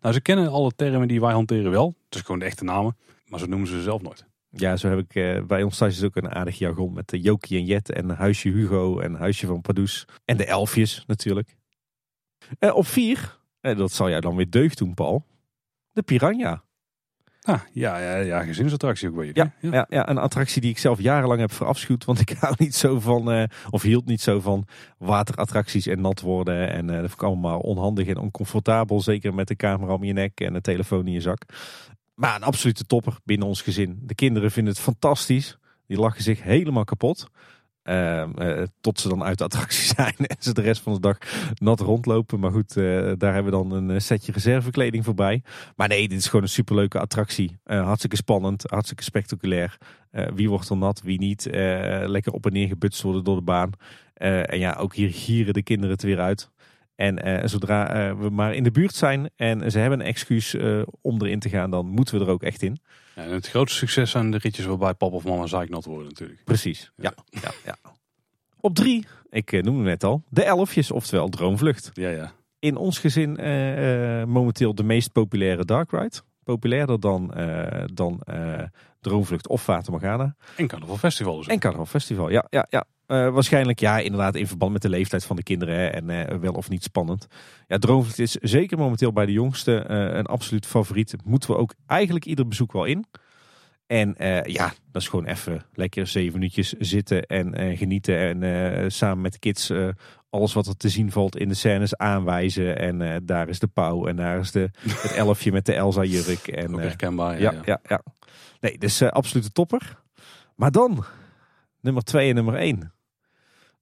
Nou, 0.00 0.14
ze 0.14 0.20
kennen 0.20 0.48
alle 0.48 0.70
termen 0.76 1.08
die 1.08 1.20
wij 1.20 1.32
hanteren 1.32 1.70
wel. 1.70 1.94
Het 2.04 2.14
is 2.14 2.20
gewoon 2.20 2.38
de 2.38 2.44
echte 2.44 2.64
namen. 2.64 2.96
Maar 3.26 3.40
ze 3.40 3.46
noemen 3.46 3.68
ze 3.68 3.82
zelf 3.82 4.02
nooit. 4.02 4.26
Ja, 4.50 4.76
zo 4.76 4.88
heb 4.88 4.98
ik 4.98 5.14
uh, 5.14 5.42
bij 5.42 5.62
ons 5.62 5.78
thuis 5.78 5.96
is 5.96 6.04
ook 6.04 6.16
een 6.16 6.34
aardig 6.34 6.58
jargon 6.58 6.92
met 6.92 7.08
de 7.08 7.20
Jokie 7.20 7.58
en 7.58 7.64
Jet 7.64 7.90
en 7.90 8.10
Huisje 8.10 8.48
Hugo 8.48 9.00
en 9.00 9.14
Huisje 9.14 9.46
van 9.46 9.60
Pardoes. 9.60 10.04
En 10.24 10.36
de 10.36 10.44
elfjes 10.44 11.04
natuurlijk. 11.06 11.56
Uh, 12.60 12.74
op 12.74 12.86
vier, 12.86 13.38
uh, 13.60 13.76
dat 13.76 13.92
zal 13.92 14.08
jij 14.08 14.20
dan 14.20 14.36
weer 14.36 14.50
deugd 14.50 14.78
doen 14.78 14.94
Paul, 14.94 15.26
de 15.92 16.02
Piranha. 16.02 16.64
Ah, 17.46 17.60
ja, 17.72 17.98
ja, 17.98 18.16
ja, 18.16 18.42
gezinsattractie 18.42 19.08
ook 19.08 19.14
bij 19.14 19.26
je. 19.26 19.30
Ja, 19.34 19.52
ja. 19.60 19.72
Ja, 19.72 19.86
ja, 19.88 20.08
een 20.08 20.18
attractie 20.18 20.60
die 20.60 20.70
ik 20.70 20.78
zelf 20.78 21.00
jarenlang 21.00 21.40
heb 21.40 21.52
verafschuwd. 21.52 22.04
Want 22.04 22.20
ik 22.20 22.30
hou 22.40 22.54
niet 22.58 22.74
zo 22.74 23.00
van, 23.00 23.32
uh, 23.32 23.44
of 23.70 23.82
hield 23.82 24.06
niet 24.06 24.20
zo 24.20 24.40
van 24.40 24.66
waterattracties 24.98 25.86
en 25.86 26.00
nat 26.00 26.20
worden. 26.20 26.70
En 26.70 26.84
uh, 26.84 26.90
dat 26.90 27.00
vond 27.00 27.12
ik 27.12 27.22
allemaal 27.22 27.58
onhandig 27.58 28.06
en 28.06 28.16
oncomfortabel. 28.16 29.00
Zeker 29.00 29.34
met 29.34 29.48
de 29.48 29.56
camera 29.56 29.92
om 29.92 30.04
je 30.04 30.12
nek 30.12 30.40
en 30.40 30.52
de 30.52 30.60
telefoon 30.60 31.06
in 31.06 31.12
je 31.12 31.20
zak. 31.20 31.42
Maar 32.14 32.36
een 32.36 32.42
absolute 32.42 32.84
topper 32.84 33.18
binnen 33.24 33.48
ons 33.48 33.62
gezin. 33.62 33.98
De 34.02 34.14
kinderen 34.14 34.50
vinden 34.50 34.72
het 34.72 34.82
fantastisch. 34.82 35.58
Die 35.86 35.98
lachen 35.98 36.22
zich 36.22 36.42
helemaal 36.42 36.84
kapot. 36.84 37.28
Uh, 37.88 38.62
tot 38.80 39.00
ze 39.00 39.08
dan 39.08 39.22
uit 39.22 39.38
de 39.38 39.44
attractie 39.44 39.84
zijn 39.96 40.14
en 40.16 40.36
ze 40.38 40.54
de 40.54 40.60
rest 40.60 40.82
van 40.82 40.92
de 40.92 41.00
dag 41.00 41.18
nat 41.54 41.80
rondlopen. 41.80 42.40
Maar 42.40 42.50
goed, 42.50 42.76
uh, 42.76 43.12
daar 43.18 43.34
hebben 43.34 43.52
we 43.52 43.58
dan 43.58 43.70
een 43.72 43.90
eh, 43.90 43.98
setje 43.98 44.32
reservekleding 44.32 45.04
voorbij. 45.04 45.42
Maar 45.76 45.88
nee, 45.88 46.08
dit 46.08 46.18
is 46.18 46.26
gewoon 46.26 46.42
een 46.42 46.48
superleuke 46.48 46.98
attractie. 46.98 47.58
hartstikke 47.64 48.16
spannend, 48.16 48.64
hartstikke 48.66 49.02
spectaculair. 49.02 49.78
wie 50.34 50.48
wordt 50.48 50.68
er 50.68 50.76
nat, 50.76 51.02
wie 51.02 51.18
niet. 51.18 51.48
lekker 52.04 52.32
op 52.32 52.46
en 52.46 52.52
neer 52.52 52.68
gebutst 52.68 53.02
worden 53.02 53.24
door 53.24 53.36
de 53.36 53.42
baan. 53.42 53.70
en 54.14 54.58
ja, 54.58 54.72
ook 54.72 54.94
hier 54.94 55.10
gieren 55.10 55.54
de 55.54 55.62
kinderen 55.62 55.94
het 55.94 56.02
weer 56.02 56.20
uit. 56.20 56.50
En 56.94 57.48
zodra 57.48 58.16
we 58.16 58.30
maar 58.30 58.54
in 58.54 58.62
de 58.62 58.70
buurt 58.70 58.94
zijn 58.94 59.30
en 59.36 59.70
ze 59.70 59.78
hebben 59.78 60.00
een 60.00 60.06
excuus 60.06 60.56
om 61.00 61.22
erin 61.22 61.38
te 61.38 61.48
gaan, 61.48 61.70
dan 61.70 61.86
moeten 61.86 62.18
we 62.18 62.24
er 62.24 62.30
ook 62.30 62.42
echt 62.42 62.62
in. 62.62 62.78
Ja, 63.16 63.22
en 63.22 63.30
het 63.30 63.48
grootste 63.48 63.78
succes 63.78 64.10
zijn 64.10 64.30
de 64.30 64.38
ritjes 64.38 64.66
waarbij 64.66 64.94
papa 64.94 65.14
of 65.14 65.24
mama 65.24 65.46
zeiknat 65.46 65.84
worden 65.84 66.08
natuurlijk. 66.08 66.44
Precies, 66.44 66.92
ja. 66.96 67.14
ja, 67.30 67.50
ja, 67.64 67.76
Op 68.60 68.74
drie, 68.74 69.06
ik 69.30 69.52
uh, 69.52 69.62
noemde 69.62 69.82
net 69.82 70.04
al, 70.04 70.22
de 70.28 70.42
elfjes, 70.42 70.90
oftewel 70.90 71.28
Droomvlucht. 71.28 71.90
Ja, 71.94 72.08
ja. 72.08 72.32
In 72.58 72.76
ons 72.76 72.98
gezin 72.98 73.40
uh, 73.40 74.24
momenteel 74.24 74.74
de 74.74 74.82
meest 74.82 75.12
populaire 75.12 75.64
dark 75.64 75.90
ride. 75.90 76.20
Populairder 76.44 77.00
dan, 77.00 77.34
dan 77.94 78.20
Droomvlucht 79.08 79.48
of 79.48 79.62
Fata 79.62 79.90
Morgana. 79.90 80.36
En 80.56 80.66
Carnaval 80.66 80.96
Festival 80.96 81.36
dus. 81.36 81.46
En 81.46 81.58
Carnaval 81.58 81.86
Festival, 81.86 82.30
ja, 82.30 82.46
ja, 82.50 82.66
ja. 82.68 82.84
Uh, 83.06 83.28
waarschijnlijk 83.28 83.80
ja, 83.80 83.98
inderdaad 83.98 84.34
in 84.34 84.46
verband 84.46 84.72
met 84.72 84.82
de 84.82 84.88
leeftijd 84.88 85.24
van 85.24 85.36
de 85.36 85.42
kinderen 85.42 85.74
hè, 85.74 85.86
en 85.86 86.08
uh, 86.08 86.38
wel 86.38 86.52
of 86.52 86.68
niet 86.68 86.82
spannend. 86.82 87.26
Ja, 87.66 87.78
Droomvlucht 87.78 88.18
is 88.18 88.32
zeker 88.32 88.78
momenteel 88.78 89.12
bij 89.12 89.26
de 89.26 89.32
jongste 89.32 89.86
uh, 89.90 90.16
een 90.16 90.26
absoluut 90.26 90.66
favoriet. 90.66 91.14
Moeten 91.24 91.50
we 91.50 91.56
ook 91.56 91.74
eigenlijk 91.86 92.24
ieder 92.24 92.48
bezoek 92.48 92.72
wel 92.72 92.84
in. 92.84 93.04
En 93.86 94.16
eh, 94.16 94.42
ja, 94.54 94.72
dat 94.92 95.02
is 95.02 95.08
gewoon 95.08 95.26
even 95.26 95.62
lekker 95.72 96.06
zeven 96.06 96.32
minuutjes 96.32 96.72
zitten 96.72 97.22
en 97.22 97.54
eh, 97.54 97.78
genieten. 97.78 98.18
En 98.18 98.42
eh, 98.42 98.84
samen 98.88 99.20
met 99.20 99.32
de 99.32 99.38
kids 99.38 99.70
eh, 99.70 99.88
alles 100.30 100.52
wat 100.52 100.66
er 100.66 100.76
te 100.76 100.88
zien 100.88 101.10
valt 101.12 101.36
in 101.36 101.48
de 101.48 101.54
scènes 101.54 101.96
aanwijzen. 101.96 102.78
En 102.78 103.02
eh, 103.02 103.16
daar 103.22 103.48
is 103.48 103.58
de 103.58 103.66
pauw 103.66 104.06
en 104.06 104.16
daar 104.16 104.38
is 104.38 104.50
de, 104.50 104.70
het 104.88 105.12
elfje 105.12 105.52
met 105.52 105.66
de 105.66 105.74
Elsa 105.74 106.02
jurk. 106.04 106.48
En, 106.48 106.74
eh, 106.74 106.80
herkenbaar. 106.80 107.40
ja, 107.40 107.54
ja, 107.64 107.80
ja, 107.88 108.02
Nee, 108.60 108.78
dus 108.78 109.00
eh 109.00 109.08
absolute 109.08 109.52
topper. 109.52 110.02
Maar 110.54 110.70
dan, 110.70 111.04
nummer 111.80 112.02
twee 112.02 112.28
en 112.28 112.34
nummer 112.34 112.54
één. 112.54 112.92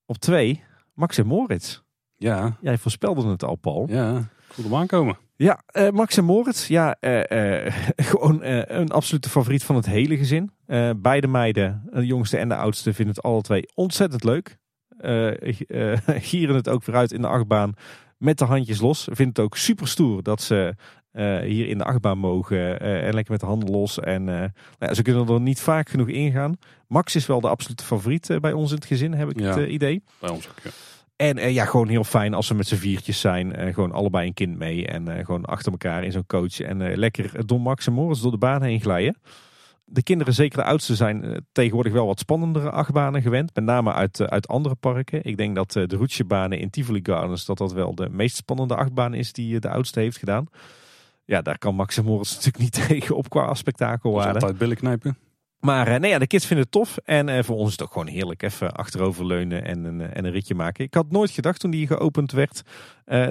Op 0.06 0.16
twee, 0.16 0.62
Max 0.94 1.18
en 1.18 1.26
Moritz. 1.26 1.80
Ja, 2.16 2.56
Jij 2.60 2.78
voorspelde 2.78 3.28
het 3.28 3.44
al, 3.44 3.54
Paul. 3.56 3.86
ja. 3.88 4.18
Ik 4.18 4.60
voelde 4.60 4.70
hem 4.70 4.80
aankomen. 4.80 5.16
Ja, 5.36 5.62
eh, 5.66 5.90
Max 5.90 6.16
en 6.16 6.24
Moritz. 6.24 6.68
Ja, 6.68 6.96
eh, 7.00 7.72
gewoon 8.10 8.44
een 8.44 8.90
absolute 8.90 9.28
favoriet 9.28 9.64
van 9.64 9.76
het 9.76 9.86
hele 9.86 10.16
gezin. 10.16 10.50
Beide 10.96 11.26
meiden, 11.26 11.82
de 11.92 12.06
jongste 12.06 12.36
en 12.36 12.48
de 12.48 12.56
oudste, 12.56 12.92
vinden 12.94 13.14
het 13.14 13.24
alle 13.24 13.42
twee 13.42 13.68
ontzettend 13.74 14.24
leuk. 14.24 14.58
Gieren 16.28 16.54
het 16.54 16.68
ook 16.68 16.84
weer 16.84 16.96
uit 16.96 17.12
in 17.12 17.20
de 17.20 17.28
achtbaan 17.28 17.74
met 18.18 18.38
de 18.38 18.44
handjes 18.44 18.80
los. 18.80 19.04
Vinden 19.04 19.26
het 19.26 19.38
ook 19.38 19.56
super 19.56 19.88
stoer 19.88 20.22
dat 20.22 20.42
ze 20.42 20.74
eh, 21.14 21.38
hier 21.38 21.68
in 21.68 21.78
de 21.78 21.84
achtbaan 21.84 22.18
mogen 22.18 22.80
eh, 22.80 23.06
en 23.06 23.14
lekker 23.14 23.32
met 23.32 23.40
de 23.40 23.46
handen 23.46 23.70
los. 23.70 24.00
En 24.00 24.28
eh, 24.28 24.34
nou 24.38 24.50
ja, 24.78 24.94
ze 24.94 25.02
kunnen 25.02 25.28
er 25.28 25.40
niet 25.40 25.60
vaak 25.60 25.88
genoeg 25.88 26.08
ingaan. 26.08 26.56
Max 26.88 27.14
is 27.14 27.26
wel 27.26 27.40
de 27.40 27.48
absolute 27.48 27.84
favoriet 27.84 28.38
bij 28.40 28.52
ons 28.52 28.70
in 28.70 28.76
het 28.76 28.86
gezin, 28.86 29.12
heb 29.12 29.30
ik 29.30 29.40
Ja. 29.40 29.58
het 29.58 29.68
idee. 29.68 30.02
Bij 30.20 30.30
ons 30.30 30.48
ook, 30.48 30.54
ja. 30.62 30.70
En 31.16 31.52
ja, 31.52 31.64
gewoon 31.64 31.88
heel 31.88 32.04
fijn 32.04 32.34
als 32.34 32.46
ze 32.46 32.54
met 32.54 32.66
z'n 32.66 32.74
viertjes 32.74 33.20
zijn. 33.20 33.74
Gewoon 33.74 33.92
allebei 33.92 34.26
een 34.26 34.34
kind 34.34 34.58
mee. 34.58 34.86
En 34.86 35.24
gewoon 35.24 35.44
achter 35.44 35.72
elkaar 35.72 36.04
in 36.04 36.12
zo'n 36.12 36.26
coach. 36.26 36.60
En 36.60 36.96
lekker 36.96 37.46
Don 37.46 37.60
Max 37.60 37.86
en 37.86 37.92
Morris 37.92 38.20
door 38.20 38.30
de 38.30 38.38
baan 38.38 38.62
heen 38.62 38.80
glijden. 38.80 39.16
De 39.84 40.02
kinderen, 40.02 40.34
zeker 40.34 40.58
de 40.58 40.64
oudste, 40.64 40.94
zijn 40.94 41.44
tegenwoordig 41.52 41.92
wel 41.92 42.06
wat 42.06 42.18
spannendere 42.18 42.70
achtbanen 42.70 43.22
gewend. 43.22 43.54
Met 43.54 43.64
name 43.64 43.92
uit, 43.92 44.20
uit 44.20 44.48
andere 44.48 44.74
parken. 44.74 45.24
Ik 45.24 45.36
denk 45.36 45.54
dat 45.54 45.72
de 45.72 45.96
roetsjebanen 45.96 46.58
in 46.58 46.70
Tivoli 46.70 47.00
Gardens... 47.02 47.44
dat 47.44 47.58
dat 47.58 47.72
wel 47.72 47.94
de 47.94 48.08
meest 48.08 48.36
spannende 48.36 48.74
achtbaan 48.76 49.14
is 49.14 49.32
die 49.32 49.60
de 49.60 49.70
oudste 49.70 50.00
heeft 50.00 50.18
gedaan. 50.18 50.48
Ja, 51.24 51.42
daar 51.42 51.58
kan 51.58 51.74
Max 51.74 51.96
en 51.96 52.04
Morris 52.04 52.30
natuurlijk 52.34 52.58
niet 52.58 52.72
tegen 52.88 53.16
op 53.16 53.28
qua 53.28 53.42
Dat 53.42 53.52
is 53.52 53.58
spektakelwaarde. 53.58 54.32
altijd 54.32 54.58
billen 54.58 54.76
knijpen. 54.76 55.16
Maar 55.64 55.88
eh, 55.88 56.00
nee, 56.00 56.10
ja, 56.10 56.18
de 56.18 56.26
kids 56.26 56.46
vinden 56.46 56.64
het 56.64 56.74
tof. 56.74 56.96
En 57.04 57.28
eh, 57.28 57.42
voor 57.42 57.56
ons 57.56 57.66
is 57.66 57.72
het 57.72 57.82
ook 57.82 57.92
gewoon 57.92 58.06
heerlijk 58.06 58.42
even 58.42 58.72
achteroverleunen 58.72 59.64
en 59.64 59.84
een, 59.84 60.00
eh, 60.00 60.16
en 60.16 60.24
een 60.24 60.32
ritje 60.32 60.54
maken. 60.54 60.84
Ik 60.84 60.94
had 60.94 61.10
nooit 61.10 61.30
gedacht 61.30 61.60
toen 61.60 61.70
die 61.70 61.86
geopend 61.86 62.32
werd 62.32 62.62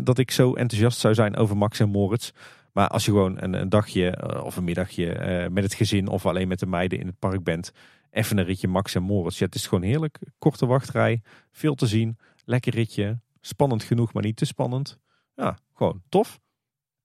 dat 0.04 0.18
ik 0.18 0.32
zo 0.32 0.54
enthousiast 0.54 1.00
zou 1.00 1.14
zijn 1.14 1.36
over 1.36 1.58
Max 1.58 1.80
en 1.80 1.90
Moritz. 1.90 2.32
Maar 2.72 2.88
als 2.88 3.06
je 3.06 3.12
gewoon 3.12 3.42
een, 3.42 3.54
een 3.54 3.70
dagje 3.70 4.34
of 4.44 4.58
een 4.58 4.64
middagje 4.64 5.50
met 5.52 5.64
het 5.64 5.74
gezin 5.74 6.08
of 6.08 6.26
alleen 6.26 6.48
met 6.48 6.60
de 6.60 6.66
meiden 6.66 7.00
in 7.00 7.08
het 7.08 7.20
park 7.20 7.44
bent. 7.44 7.72
Even 8.12 8.38
een 8.38 8.46
ritje 8.46 8.68
Max 8.68 8.96
en 8.96 9.04
Moritz. 9.04 9.40
Ja, 9.40 9.46
het 9.46 9.56
is 9.56 9.68
gewoon 9.68 9.84
heerlijk. 9.84 10.20
Korte 10.40 10.66
wachtrij, 10.66 11.22
veel 11.52 11.76
te 11.76 11.88
zien, 11.88 12.18
lekker 12.46 12.74
ritje. 12.74 13.20
Spannend 13.42 13.84
genoeg, 13.84 14.14
maar 14.14 14.24
niet 14.24 14.38
te 14.38 14.46
spannend. 14.46 15.00
Ja, 15.36 15.58
gewoon 15.74 16.02
tof. 16.10 16.40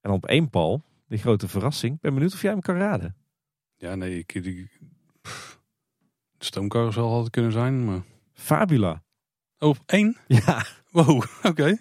En 0.01 0.11
op 0.11 0.27
één 0.27 0.51
Paul, 0.51 0.83
de 1.07 1.16
grote 1.16 1.49
verrassing. 1.49 2.01
Ben 2.01 2.15
benieuwd 2.15 2.33
of 2.33 2.43
jij 2.43 2.51
hem 2.51 2.61
kan 2.61 2.77
raden. 2.77 3.16
Ja, 3.77 3.95
nee, 3.95 4.19
ik, 4.19 4.43
die, 4.43 4.70
pff, 5.23 5.61
de 6.39 6.45
stoomcarousel 6.45 7.11
had 7.11 7.23
het 7.23 7.31
kunnen 7.31 7.53
zijn, 7.53 7.85
maar... 7.85 8.03
Fabula. 8.33 9.03
Oh, 9.59 9.69
op 9.69 9.79
één? 9.87 10.16
Ja, 10.27 10.65
Wow, 10.91 11.23
oké. 11.51 11.79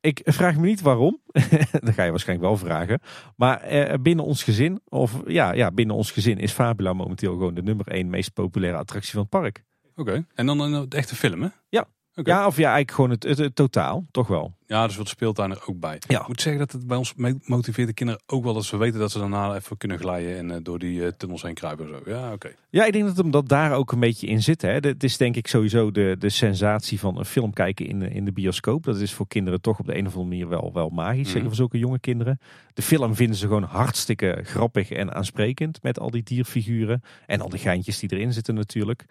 Ik 0.00 0.20
vraag 0.24 0.56
me 0.56 0.66
niet 0.66 0.80
waarom. 0.80 1.20
dat 1.84 1.94
ga 1.94 2.02
je 2.04 2.10
waarschijnlijk 2.10 2.48
wel 2.48 2.56
vragen. 2.56 3.00
Maar 3.36 3.60
eh, 3.60 3.94
binnen 4.00 4.24
ons 4.24 4.42
gezin, 4.42 4.80
of 4.88 5.22
ja, 5.26 5.52
ja, 5.52 5.70
binnen 5.70 5.96
ons 5.96 6.10
gezin 6.10 6.38
is 6.38 6.52
Fabula 6.52 6.92
momenteel 6.92 7.32
gewoon 7.32 7.54
de 7.54 7.62
nummer 7.62 7.88
één 7.88 8.10
meest 8.10 8.32
populaire 8.32 8.78
attractie 8.78 9.12
van 9.12 9.20
het 9.20 9.30
park. 9.30 9.64
Oké. 9.96 10.26
En 10.34 10.46
dan 10.46 10.60
een 10.60 10.88
de 10.88 10.96
echte 10.96 11.16
film, 11.16 11.42
hè? 11.42 11.48
Ja. 11.68 11.88
Ja, 12.22 12.46
of 12.46 12.56
ja, 12.56 12.62
eigenlijk 12.62 12.90
gewoon 12.90 13.10
het, 13.10 13.22
het, 13.22 13.38
het 13.38 13.54
totaal, 13.54 14.06
toch 14.10 14.26
wel. 14.26 14.54
Ja, 14.66 14.86
dus 14.86 14.96
wat 14.96 15.08
speeltuin 15.08 15.50
er 15.50 15.62
ook 15.66 15.80
bij. 15.80 15.98
Ja. 16.08 16.20
Ik 16.20 16.26
moet 16.26 16.40
zeggen 16.40 16.60
dat 16.60 16.72
het 16.72 16.86
bij 16.86 16.96
ons 16.96 17.14
motiveert 17.44 17.88
de 17.88 17.94
kinderen 17.94 18.22
ook 18.26 18.44
wel 18.44 18.54
dat 18.54 18.64
ze 18.64 18.76
weten 18.76 19.00
dat 19.00 19.10
ze 19.10 19.18
daarna 19.18 19.54
even 19.54 19.76
kunnen 19.76 19.98
glijden 19.98 20.36
en 20.36 20.50
eh, 20.50 20.56
door 20.62 20.78
die 20.78 21.04
eh, 21.04 21.12
tunnels 21.16 21.42
heen 21.42 21.54
kruipen 21.54 21.86
en 21.86 22.00
zo. 22.04 22.10
Ja, 22.10 22.32
oké. 22.32 22.50
Ja, 22.70 22.84
ik 22.84 22.92
denk 22.92 23.04
dat 23.04 23.16
hem 23.16 23.30
dat 23.30 23.48
daar 23.48 23.72
ook 23.72 23.92
een 23.92 24.00
beetje 24.00 24.26
in 24.26 24.42
zit. 24.42 24.62
Hè. 24.62 24.70
Het 24.70 25.04
is 25.04 25.16
denk 25.16 25.36
ik 25.36 25.46
sowieso 25.46 25.90
de, 25.90 26.16
de 26.18 26.28
sensatie 26.28 27.00
van 27.00 27.18
een 27.18 27.24
film 27.24 27.52
kijken 27.52 27.86
in 27.86 27.98
de, 27.98 28.08
in 28.08 28.24
de 28.24 28.32
bioscoop. 28.32 28.84
Dat 28.84 29.00
is 29.00 29.12
voor 29.12 29.28
kinderen 29.28 29.60
toch 29.60 29.78
op 29.78 29.86
de 29.86 29.96
een 29.96 30.06
of 30.06 30.12
andere 30.12 30.28
manier 30.28 30.48
wel, 30.48 30.70
wel 30.72 30.88
magisch. 30.88 31.22
Mhm. 31.22 31.30
Zeker 31.30 31.46
voor 31.46 31.56
zulke 31.56 31.78
jonge 31.78 31.98
kinderen. 31.98 32.40
De 32.74 32.82
film 32.82 33.14
vinden 33.14 33.36
ze 33.36 33.46
gewoon 33.46 33.62
hartstikke 33.62 34.40
grappig 34.42 34.90
en 34.90 35.14
aansprekend. 35.14 35.82
Met 35.82 36.00
al 36.00 36.10
die 36.10 36.22
dierfiguren. 36.22 37.02
En 37.26 37.40
al 37.40 37.48
die 37.48 37.58
geintjes 37.58 37.98
die 37.98 38.12
erin 38.12 38.32
zitten 38.32 38.54
natuurlijk. 38.54 39.04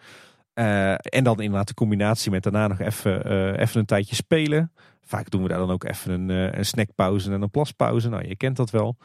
Eh, 0.56 0.92
en 0.92 1.24
dan 1.24 1.42
inderdaad 1.42 1.68
de 1.68 1.74
combinatie 1.74 2.32
met 2.32 2.44
daarna 2.44 2.68
nog 2.68 2.80
even, 2.80 3.24
eh, 3.24 3.60
even 3.60 3.80
een 3.80 3.86
tijdje 3.86 4.16
spelen. 4.16 4.72
Vaak 5.02 5.30
doen 5.30 5.42
we 5.42 5.48
daar 5.48 5.58
dan 5.58 5.72
ook 5.72 5.84
even 5.84 6.12
een, 6.12 6.30
eh, 6.30 6.58
een 6.58 6.66
snackpauze 6.66 7.32
en 7.32 7.42
een 7.42 7.50
plaspauze. 7.50 8.10
Nou, 8.10 8.28
je 8.28 8.36
kent 8.36 8.56
dat 8.56 8.70
wel. 8.70 8.98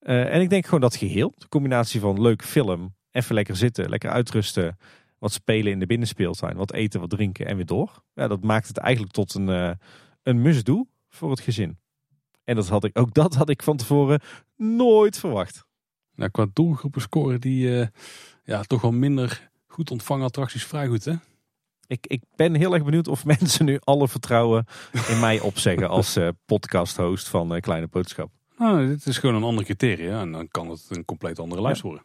En 0.00 0.40
ik 0.40 0.50
denk 0.50 0.64
gewoon 0.64 0.80
dat 0.80 0.96
geheel. 0.96 1.32
De 1.36 1.48
combinatie 1.48 2.00
van 2.00 2.20
leuk 2.20 2.44
film, 2.44 2.94
even 3.10 3.34
lekker 3.34 3.56
zitten, 3.56 3.88
lekker 3.88 4.10
uitrusten. 4.10 4.78
Wat 5.18 5.32
spelen 5.32 5.72
in 5.72 5.78
de 5.78 5.86
binnenspeeltuin, 5.86 6.56
wat 6.56 6.72
eten, 6.72 7.00
wat 7.00 7.10
drinken 7.10 7.46
en 7.46 7.56
weer 7.56 7.66
door. 7.66 8.02
Ja, 8.14 8.28
dat 8.28 8.42
maakt 8.42 8.68
het 8.68 8.76
eigenlijk 8.76 9.14
tot 9.14 9.34
een, 9.34 9.78
een 10.22 10.42
must-do 10.42 10.86
voor 11.08 11.30
het 11.30 11.40
gezin. 11.40 11.78
En 12.44 12.54
dat 12.54 12.68
had 12.68 12.84
ik, 12.84 12.98
ook 12.98 13.14
dat 13.14 13.34
had 13.34 13.48
ik 13.48 13.62
van 13.62 13.76
tevoren 13.76 14.20
nooit 14.56 15.18
verwacht. 15.18 15.66
Nou, 16.14 16.30
qua 16.30 16.46
doelgroepen 16.52 17.00
scoren 17.00 17.40
die 17.40 17.88
ja, 18.44 18.62
toch 18.62 18.80
wel 18.80 18.92
minder 18.92 19.50
goed 19.72 19.90
ontvangen 19.90 20.24
attracties 20.24 20.64
vrij 20.64 20.86
goed, 20.86 21.04
hè? 21.04 21.14
Ik, 21.86 22.06
ik 22.06 22.22
ben 22.36 22.54
heel 22.54 22.74
erg 22.74 22.84
benieuwd 22.84 23.08
of 23.08 23.24
mensen 23.38 23.64
nu 23.64 23.78
alle 23.84 24.08
vertrouwen 24.08 24.66
in 25.08 25.20
mij 25.20 25.40
opzeggen 25.40 25.88
als 25.88 26.16
eh 26.16 26.28
podcast-host 26.44 27.28
van 27.28 27.54
eh, 27.54 27.60
Kleine 27.60 27.88
Boodschap. 27.88 28.30
Nou, 28.56 28.86
dit 28.86 29.06
is 29.06 29.18
gewoon 29.18 29.34
een 29.34 29.42
ander 29.42 29.64
criteria 29.64 30.20
en 30.20 30.32
dan 30.32 30.48
kan 30.48 30.70
het 30.70 30.86
een 30.88 31.04
compleet 31.04 31.38
andere 31.38 31.62
lijst 31.62 31.82
worden. 31.82 32.02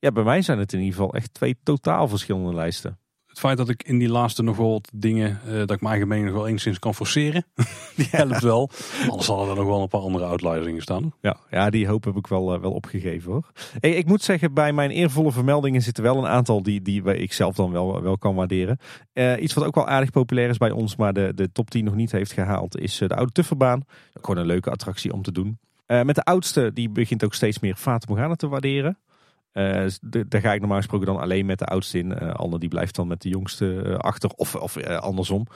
Ja, 0.00 0.12
bij 0.12 0.24
mij 0.24 0.42
zijn 0.42 0.58
het 0.58 0.72
in 0.72 0.78
ieder 0.78 0.94
geval 0.94 1.14
echt 1.14 1.34
twee 1.34 1.58
totaal 1.62 2.08
verschillende 2.08 2.54
lijsten. 2.54 2.98
Het 3.38 3.46
feit 3.46 3.58
dat 3.58 3.68
ik 3.68 3.82
in 3.82 3.98
die 3.98 4.08
laatste 4.08 4.42
nog 4.42 4.56
wel 4.56 4.70
wat 4.70 4.90
dingen, 4.94 5.40
eh, 5.46 5.52
dat 5.52 5.70
ik 5.70 5.80
mijn 5.80 5.90
eigen 5.90 6.08
mening 6.08 6.26
nog 6.26 6.36
wel 6.36 6.46
enigszins 6.46 6.78
kan 6.78 6.94
forceren, 6.94 7.44
die 7.96 8.08
helpt 8.10 8.40
wel. 8.40 8.70
Anders 9.08 9.26
hadden 9.26 9.48
er 9.48 9.54
nog 9.54 9.66
wel 9.66 9.82
een 9.82 9.88
paar 9.88 10.00
andere 10.00 10.24
outliers 10.24 10.66
in 10.66 10.74
gestaan. 10.74 11.12
Ja, 11.20 11.36
ja 11.50 11.70
die 11.70 11.86
hoop 11.86 12.04
heb 12.04 12.16
ik 12.16 12.26
wel, 12.26 12.54
eh, 12.54 12.60
wel 12.60 12.72
opgegeven 12.72 13.32
hoor. 13.32 13.50
Hey, 13.80 13.90
ik 13.90 14.06
moet 14.06 14.22
zeggen, 14.22 14.54
bij 14.54 14.72
mijn 14.72 14.90
eervolle 14.90 15.32
vermeldingen 15.32 15.82
zitten 15.82 16.02
wel 16.02 16.18
een 16.18 16.26
aantal 16.26 16.62
die, 16.62 16.82
die 16.82 17.02
ik 17.02 17.32
zelf 17.32 17.54
dan 17.54 17.72
wel, 17.72 18.02
wel 18.02 18.18
kan 18.18 18.34
waarderen. 18.34 18.78
Eh, 19.12 19.42
iets 19.42 19.54
wat 19.54 19.64
ook 19.64 19.74
wel 19.74 19.88
aardig 19.88 20.10
populair 20.10 20.48
is 20.48 20.58
bij 20.58 20.70
ons, 20.70 20.96
maar 20.96 21.12
de, 21.12 21.32
de 21.34 21.52
top 21.52 21.70
10 21.70 21.84
nog 21.84 21.94
niet 21.94 22.12
heeft 22.12 22.32
gehaald, 22.32 22.78
is 22.78 22.98
de 22.98 23.16
Oude 23.16 23.32
Tufferbaan. 23.32 23.84
Gewoon 24.12 24.36
een 24.36 24.46
leuke 24.46 24.70
attractie 24.70 25.12
om 25.12 25.22
te 25.22 25.32
doen. 25.32 25.58
Met 25.86 26.14
de 26.14 26.24
oudste, 26.24 26.70
die 26.72 26.88
begint 26.88 27.24
ook 27.24 27.34
steeds 27.34 27.58
meer 27.58 27.76
Fata 27.76 28.06
Morgana 28.08 28.34
te 28.34 28.48
waarderen. 28.48 28.98
De- 29.52 30.24
daar 30.28 30.40
ga 30.40 30.52
ik 30.52 30.60
normaal 30.60 30.78
gesproken 30.78 31.06
dan 31.06 31.20
alleen 31.20 31.46
met 31.46 31.58
de 31.58 31.64
oudste 31.64 31.98
in. 31.98 32.18
Anne 32.18 32.58
die 32.58 32.68
blijft 32.68 32.94
dan 32.94 33.06
met 33.08 33.22
de 33.22 33.28
jongste 33.28 33.82
eh, 33.82 33.94
achter, 33.94 34.30
of, 34.30 34.54
of 34.54 34.76
andersom. 34.86 35.46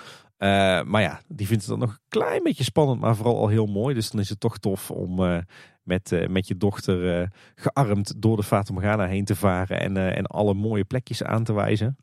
Maar 0.85 1.01
ja, 1.01 1.21
die 1.29 1.47
vindt 1.47 1.63
het 1.63 1.71
dan 1.71 1.79
nog 1.79 1.91
een 1.91 2.05
klein 2.09 2.43
beetje 2.43 2.65
spannend, 2.65 3.01
maar 3.01 3.17
vooral 3.17 3.39
al 3.39 3.49
heel 3.49 3.67
mooi. 3.67 3.95
Dus 3.95 4.11
dan 4.11 4.21
is 4.21 4.29
het 4.29 4.41
toch 4.41 4.59
tof 4.59 4.91
om 4.91 5.43
met, 5.83 6.27
met 6.29 6.49
je 6.49 6.57
dochter 6.57 7.29
gearmd 7.55 8.23
door 8.23 8.37
de 8.37 8.43
Fata 8.43 8.73
Morgana 8.73 9.07
heen 9.07 9.25
te 9.25 9.37
varen 9.37 9.81
en, 9.81 9.97
en 9.97 10.27
alle 10.27 10.55
mooie 10.55 10.85
plekjes 10.85 11.23
aan 11.23 11.45
te 11.45 11.53
wijzen. 11.53 11.97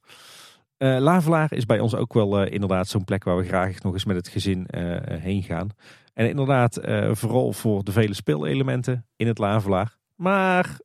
Lavelaar 0.78 1.54
is 1.54 1.66
bij 1.66 1.80
ons 1.80 1.96
ook 1.96 2.14
wel 2.14 2.44
inderdaad 2.44 2.88
zo'n 2.88 3.04
plek 3.04 3.24
waar 3.24 3.38
we 3.38 3.48
graag 3.48 3.82
nog 3.82 3.94
eens 3.94 4.06
met 4.06 4.16
het 4.16 4.28
gezin 4.28 4.68
heen 5.06 5.44
gaan. 5.44 5.70
En 6.14 6.30
inderdaad, 6.30 6.80
vooral 7.12 7.54
voor 7.54 7.84
de 7.84 7.92
vele 7.92 8.14
speelelementen 8.14 9.06
in 9.16 9.28
het 9.28 9.38
Lavelaar. 9.38 9.98
Maar 10.16 10.80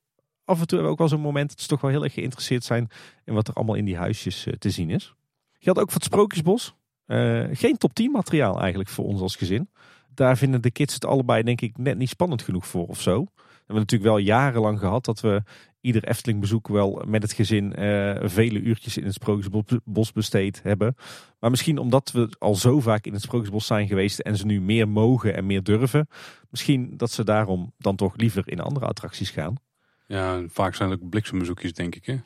af 0.45 0.61
en 0.61 0.67
toe 0.67 0.79
hebben 0.79 0.85
we 0.87 0.93
ook 0.93 0.99
wel 0.99 1.09
zo'n 1.09 1.21
moment 1.21 1.49
dat 1.49 1.61
ze 1.61 1.69
toch 1.69 1.81
wel 1.81 1.91
heel 1.91 2.05
erg 2.05 2.13
geïnteresseerd 2.13 2.65
zijn 2.65 2.89
in 3.25 3.35
wat 3.35 3.49
er 3.49 3.55
allemaal 3.55 3.75
in 3.75 3.85
die 3.85 3.97
huisjes 3.97 4.47
eh, 4.47 4.53
te 4.53 4.71
zien 4.71 4.91
is. 4.91 5.15
Geldt 5.59 5.81
ook 5.81 5.91
voor 5.91 6.01
het 6.01 6.05
Sprookjesbos. 6.05 6.75
Eh, 7.07 7.45
geen 7.53 7.77
top 7.77 7.95
10 7.95 8.11
materiaal 8.11 8.61
eigenlijk 8.61 8.89
voor 8.89 9.05
ons 9.05 9.21
als 9.21 9.37
gezin. 9.37 9.69
Daar 10.15 10.37
vinden 10.37 10.63
de 10.63 10.71
kids 10.71 10.95
het 10.95 11.05
allebei 11.05 11.43
denk 11.43 11.61
ik 11.61 11.79
net 11.79 11.99
niet 11.99 12.09
spannend 12.09 12.43
genoeg 12.43 12.67
voor 12.67 12.87
of 12.87 13.01
zo. 13.01 13.25
We 13.35 13.71
hebben 13.73 13.77
natuurlijk 13.77 14.11
wel 14.11 14.19
jarenlang 14.19 14.79
gehad 14.79 15.05
dat 15.05 15.21
we 15.21 15.43
ieder 15.81 16.05
Efteling 16.05 16.41
bezoek 16.41 16.69
wel 16.69 17.03
met 17.07 17.23
het 17.23 17.33
gezin 17.33 17.75
eh, 17.75 18.29
vele 18.29 18.61
uurtjes 18.61 18.97
in 18.97 19.05
het 19.05 19.15
Sprookjesbos 19.15 20.13
besteed 20.13 20.63
hebben. 20.63 20.95
Maar 21.41 21.51
misschien 21.51 21.79
omdat 21.79 22.13
we 22.13 22.35
al 22.39 22.55
zo 22.55 22.81
vaak 22.81 23.07
in 23.07 23.13
het 23.13 23.23
Sprookjesbos 23.23 23.67
zijn 23.67 23.89
geweest 23.89 24.19
en 24.19 24.37
ze 24.37 24.47
nu 24.47 24.61
meer 24.61 24.89
mogen 24.89 25.35
en 25.35 25.47
meer 25.47 25.63
durven. 25.63 26.09
Misschien 26.51 26.97
dat 26.97 27.11
ze 27.11 27.25
daarom 27.25 27.73
dan 27.79 27.97
toch 27.97 28.17
liever 28.17 28.49
in 28.49 28.61
andere 28.61 28.87
attracties 28.87 29.31
gaan. 29.31 29.55
Ja, 30.07 30.43
vaak 30.49 30.75
zijn 30.75 30.91
het 30.91 31.03
ook 31.03 31.09
bliksembezoekjes, 31.09 31.73
denk 31.73 31.95
ik. 31.95 32.07
Hè? 32.07 32.17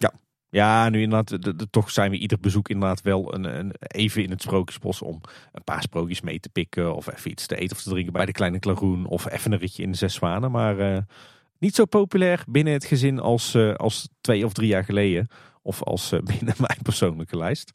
Ja, 0.50 0.88
nu 0.88 1.02
inderdaad, 1.02 1.42
de, 1.42 1.56
de- 1.56 1.70
toch 1.70 1.90
zijn 1.90 2.10
we 2.10 2.16
ieder 2.18 2.40
bezoek 2.40 2.68
inderdaad 2.68 3.02
wel 3.02 3.34
een, 3.34 3.58
een, 3.58 3.72
even 3.78 4.22
in 4.22 4.30
het 4.30 4.42
Sprookjesbos 4.42 5.02
om 5.02 5.20
een 5.52 5.64
paar 5.64 5.82
sprookjes 5.82 6.20
mee 6.20 6.40
te 6.40 6.48
pikken. 6.48 6.94
Of 6.94 7.12
even 7.12 7.30
iets 7.30 7.46
te 7.46 7.56
eten 7.56 7.76
of 7.76 7.82
te 7.82 7.90
drinken 7.90 8.12
bij 8.12 8.26
de 8.26 8.32
Kleine 8.32 8.58
Klaroen. 8.58 9.06
Of 9.06 9.30
even 9.30 9.52
een 9.52 9.58
ritje 9.58 9.82
in 9.82 9.90
de 9.90 9.96
Zes 9.96 10.14
Zwanen. 10.14 10.50
Maar 10.50 10.78
eh, 10.78 11.02
Niet 11.58 11.74
zo 11.74 11.84
populair 11.84 12.44
binnen 12.48 12.72
het 12.72 12.84
gezin 12.84 13.18
als, 13.20 13.54
eh, 13.54 13.74
als 13.74 14.08
twee 14.20 14.44
of 14.44 14.52
drie 14.52 14.68
jaar 14.68 14.84
geleden. 14.84 15.28
Of 15.62 15.82
als 15.82 16.12
eh, 16.12 16.20
binnen 16.36 16.54
mijn 16.58 16.78
persoonlijke 16.82 17.36
lijst. 17.36 17.72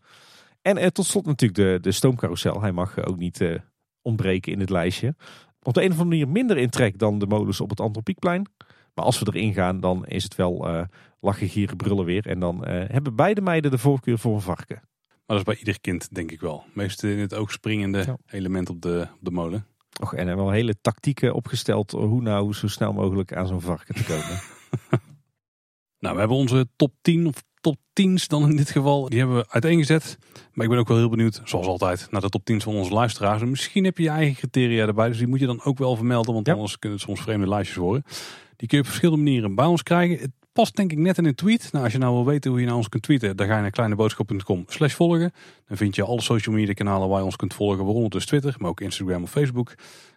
En 0.61 0.93
tot 0.93 1.05
slot 1.05 1.25
natuurlijk 1.25 1.59
de, 1.59 1.77
de 1.81 1.91
stoomcarousel. 1.91 2.61
Hij 2.61 2.71
mag 2.71 3.05
ook 3.05 3.17
niet 3.17 3.59
ontbreken 4.01 4.51
in 4.51 4.59
het 4.59 4.69
lijstje. 4.69 5.15
Op 5.61 5.73
de 5.73 5.81
een 5.83 5.91
of 5.91 5.99
andere 5.99 6.09
manier 6.09 6.27
minder 6.27 6.57
in 6.57 6.69
trek 6.69 6.97
dan 6.99 7.19
de 7.19 7.27
modus 7.27 7.61
op 7.61 7.69
het 7.69 7.79
Antropiekplein. 7.79 8.47
Maar 8.93 9.05
als 9.05 9.19
we 9.19 9.25
erin 9.33 9.53
gaan, 9.53 9.79
dan 9.79 10.05
is 10.05 10.23
het 10.23 10.35
wel 10.35 10.67
eh, 10.67 10.81
lachen, 11.19 11.49
gieren, 11.49 11.77
brullen 11.77 12.05
weer. 12.05 12.27
En 12.27 12.39
dan 12.39 12.65
eh, 12.65 12.89
hebben 12.89 13.15
beide 13.15 13.41
meiden 13.41 13.71
de 13.71 13.77
voorkeur 13.77 14.19
voor 14.19 14.33
een 14.33 14.41
varken. 14.41 14.81
Maar 15.07 15.21
dat 15.25 15.37
is 15.37 15.43
bij 15.43 15.55
ieder 15.57 15.81
kind, 15.81 16.15
denk 16.15 16.31
ik 16.31 16.41
wel. 16.41 16.63
Meest 16.73 17.03
in 17.03 17.19
het 17.19 17.33
oog 17.33 17.51
springende 17.51 18.03
Ja. 18.05 18.17
element 18.27 18.69
op 18.69 18.81
de, 18.81 19.07
op 19.13 19.19
de 19.21 19.31
molen. 19.31 19.65
Och, 20.01 20.13
en 20.13 20.27
er 20.27 20.35
wel 20.35 20.49
hele 20.51 20.75
tactieken 20.81 21.33
opgesteld 21.33 21.91
hoe 21.91 22.21
nou 22.21 22.53
zo 22.53 22.67
snel 22.67 22.93
mogelijk 22.93 23.33
aan 23.35 23.47
zo'n 23.47 23.61
varken 23.61 23.95
te 23.95 24.03
komen. 24.03 24.41
Nou, 25.99 26.13
we 26.15 26.19
hebben 26.19 26.37
onze 26.37 26.67
top 26.75 26.93
10 27.01 27.27
of 27.27 27.43
top 27.61 27.77
10's 28.01 28.27
dan 28.27 28.49
in 28.49 28.55
dit 28.55 28.69
geval. 28.69 29.09
Die 29.09 29.19
hebben 29.19 29.37
we 29.37 29.45
uiteengezet. 29.49 30.17
Maar 30.53 30.65
ik 30.65 30.71
ben 30.71 30.79
ook 30.79 30.87
wel 30.87 30.97
heel 30.97 31.09
benieuwd, 31.09 31.41
zoals 31.43 31.67
altijd, 31.67 32.07
naar 32.11 32.21
de 32.21 32.29
top 32.29 32.41
10's 32.51 32.63
van 32.63 32.75
onze 32.75 32.93
luisteraars. 32.93 33.41
En 33.41 33.49
misschien 33.49 33.83
heb 33.83 33.97
je 33.97 34.03
je 34.03 34.09
eigen 34.09 34.35
criteria 34.35 34.87
erbij. 34.87 35.07
Dus 35.07 35.17
die 35.17 35.27
moet 35.27 35.39
je 35.39 35.45
dan 35.45 35.63
ook 35.63 35.77
wel 35.77 35.95
vermelden. 35.95 36.33
Want 36.33 36.47
Ja. 36.47 36.53
anders 36.53 36.79
kunnen 36.79 36.97
het 36.99 37.07
soms 37.07 37.21
vreemde 37.21 37.47
lijstjes 37.47 37.77
worden. 37.77 38.03
Die 38.55 38.67
kun 38.67 38.77
je 38.77 38.83
op 38.83 38.89
verschillende 38.89 39.23
manieren 39.23 39.55
bij 39.55 39.65
ons 39.65 39.83
krijgen. 39.83 40.17
Het 40.19 40.31
past 40.53 40.75
denk 40.75 40.91
ik 40.91 40.97
net 40.97 41.17
in 41.17 41.25
een 41.25 41.35
tweet. 41.35 41.69
Nou, 41.71 41.83
als 41.83 41.93
je 41.93 41.99
nou 41.99 42.13
wil 42.13 42.25
weten 42.25 42.51
hoe 42.51 42.59
je 42.59 42.65
naar 42.65 42.75
ons 42.75 42.89
kunt 42.89 43.03
tweeten. 43.03 43.37
Dan 43.37 43.47
ga 43.47 43.55
je 43.55 43.61
naar 43.61 43.71
kleineboodschap.com 43.71 44.63
slash 44.67 44.93
volgen. 44.93 45.31
Dan 45.67 45.77
vind 45.77 45.95
je 45.95 46.03
alle 46.03 46.21
social 46.21 46.55
media 46.55 46.73
kanalen 46.73 47.09
waar 47.09 47.19
je 47.19 47.25
ons 47.25 47.35
kunt 47.35 47.53
volgen. 47.53 47.85
Waaronder 47.85 48.09
dus 48.09 48.25
Twitter, 48.25 48.55
maar 48.57 48.69
ook 48.69 48.81
Instagram 48.81 49.23
of 49.23 49.29
Facebook. 49.29 49.67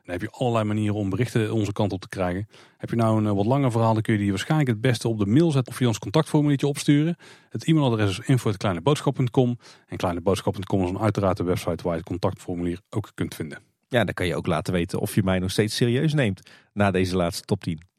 Dan 0.03 0.15
heb 0.15 0.21
je 0.21 0.31
allerlei 0.31 0.65
manieren 0.65 0.95
om 0.95 1.11
berichten 1.11 1.53
onze 1.53 1.73
kant 1.73 1.93
op 1.93 2.01
te 2.01 2.09
krijgen. 2.09 2.49
Heb 2.77 2.91
je 2.91 2.97
nou 2.97 3.19
een 3.19 3.27
eh, 3.27 3.33
wat 3.33 3.47
langer 3.47 3.71
verhaal, 3.71 3.93
dan 3.93 4.03
kun 4.03 4.13
je 4.13 4.19
die 4.19 4.31
waarschijnlijk 4.31 4.71
het 4.71 4.81
beste 4.81 5.09
op 5.09 5.19
de 5.19 5.27
mail 5.27 5.51
zetten 5.51 5.73
of 5.73 5.79
via 5.79 5.87
ons 5.87 5.99
contactformuliertje 5.99 6.67
opsturen. 6.67 7.17
Het 7.51 7.65
e-mailadres 7.65 8.19
is 8.19 8.27
info.kleineboodschap.com 8.27 9.59
en 9.87 9.97
kleineboodschap.com 9.97 10.83
is 10.83 10.93
dan 10.93 11.01
uiteraard 11.01 11.37
de 11.37 11.45
website 11.45 11.83
waar 11.83 11.93
je 11.93 11.99
het 11.99 12.09
contactformulier 12.09 12.81
ook 12.91 13.11
kunt 13.15 13.35
vinden. 13.35 13.59
Ja, 13.89 14.05
dan 14.05 14.15
kan 14.15 14.27
je 14.27 14.37
ook 14.37 14.47
laten 14.47 14.73
weten 14.73 15.01
of 15.01 15.15
je 15.15 15.23
mij 15.23 15.39
nog 15.39 15.51
steeds 15.51 15.77
serieus 15.77 16.15
neemt 16.15 16.51
na 16.73 16.91
deze 16.91 17.17
laatste 17.17 17.45
top 17.45 17.63
10. 17.63 17.96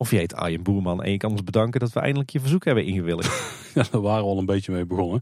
Of 0.00 0.10
je 0.10 0.16
heet 0.16 0.34
Arjen 0.34 0.62
Boerman 0.62 1.02
en 1.02 1.10
je 1.10 1.16
kan 1.16 1.30
ons 1.30 1.44
bedanken 1.44 1.80
dat 1.80 1.92
we 1.92 2.00
eindelijk 2.00 2.30
je 2.30 2.40
verzoek 2.40 2.64
hebben 2.64 2.84
ingewilligd. 2.84 3.56
Ja, 3.74 3.84
daar 3.90 4.00
waren 4.00 4.24
we 4.24 4.30
al 4.30 4.38
een 4.38 4.46
beetje 4.46 4.72
mee 4.72 4.86
begonnen. 4.86 5.20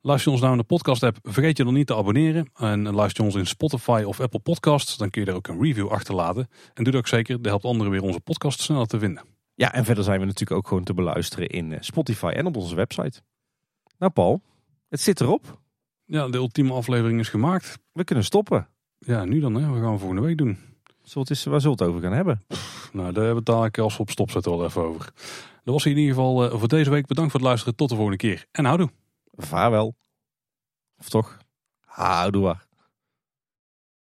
Luister 0.00 0.26
je 0.26 0.32
ons 0.32 0.40
nou 0.40 0.52
in 0.52 0.60
de 0.60 0.66
podcast 0.66 1.02
app, 1.02 1.18
vergeet 1.22 1.56
je 1.56 1.64
dan 1.64 1.74
niet 1.74 1.86
te 1.86 1.96
abonneren. 1.96 2.50
En 2.54 2.94
luister 2.94 3.24
je 3.24 3.30
ons 3.30 3.38
in 3.38 3.46
Spotify 3.46 4.02
of 4.06 4.20
Apple 4.20 4.40
Podcasts, 4.40 4.96
dan 4.96 5.10
kun 5.10 5.24
je 5.24 5.30
er 5.30 5.36
ook 5.36 5.48
een 5.48 5.62
review 5.62 5.88
achterlaten. 5.88 6.48
En 6.74 6.84
doe 6.84 6.92
dat 6.92 7.02
ook 7.02 7.08
zeker, 7.08 7.36
dat 7.36 7.44
helpt 7.44 7.64
anderen 7.64 7.92
weer 7.92 8.02
onze 8.02 8.20
podcast 8.20 8.60
sneller 8.60 8.86
te 8.86 8.98
vinden. 8.98 9.24
Ja, 9.54 9.72
en 9.72 9.84
verder 9.84 10.04
zijn 10.04 10.20
we 10.20 10.26
natuurlijk 10.26 10.58
ook 10.58 10.68
gewoon 10.68 10.84
te 10.84 10.94
beluisteren 10.94 11.48
in 11.48 11.72
eh, 11.72 11.78
Spotify 11.80 12.26
en 12.26 12.46
op 12.46 12.56
onze 12.56 12.74
website. 12.74 13.20
Nou 13.98 14.12
Paul, 14.12 14.42
het 14.88 15.00
zit 15.00 15.20
erop. 15.20 15.60
Ja, 16.04 16.28
de 16.28 16.36
ultieme 16.36 16.72
aflevering 16.72 17.20
is 17.20 17.28
gemaakt. 17.28 17.78
We 17.92 18.04
kunnen 18.04 18.24
stoppen. 18.24 18.68
Ja, 18.98 19.24
nu 19.24 19.40
dan, 19.40 19.54
hè. 19.54 19.72
we 19.72 19.80
gaan 19.80 19.98
volgende 19.98 20.22
week 20.22 20.38
doen. 20.38 20.58
Het 21.02 21.30
eens, 21.30 21.44
waar 21.44 21.60
zullen 21.60 21.76
we 21.76 21.84
het 21.84 21.92
over 21.92 22.02
gaan 22.02 22.16
hebben? 22.16 22.44
Nou, 22.92 23.12
daar 23.12 23.24
hebben 23.24 23.30
we 23.30 23.36
het 23.36 23.46
dadelijk 23.46 23.78
als 23.78 23.96
we 23.96 24.02
op 24.02 24.10
stop 24.10 24.30
zetten 24.30 24.56
wel 24.56 24.64
even 24.64 24.82
over. 24.82 25.12
Dat 25.64 25.74
was 25.74 25.86
in 25.86 25.96
ieder 25.96 26.14
geval 26.14 26.44
eh, 26.44 26.58
voor 26.58 26.68
deze 26.68 26.90
week. 26.90 27.06
Bedankt 27.06 27.30
voor 27.30 27.40
het 27.40 27.48
luisteren. 27.48 27.76
Tot 27.76 27.88
de 27.88 27.94
volgende 27.94 28.18
keer. 28.18 28.46
En 28.52 28.64
houdoe. 28.64 28.90
Vaarwel. 29.36 29.94
Of 30.98 31.08
toch? 31.08 31.38
Houdoe. 31.84 32.56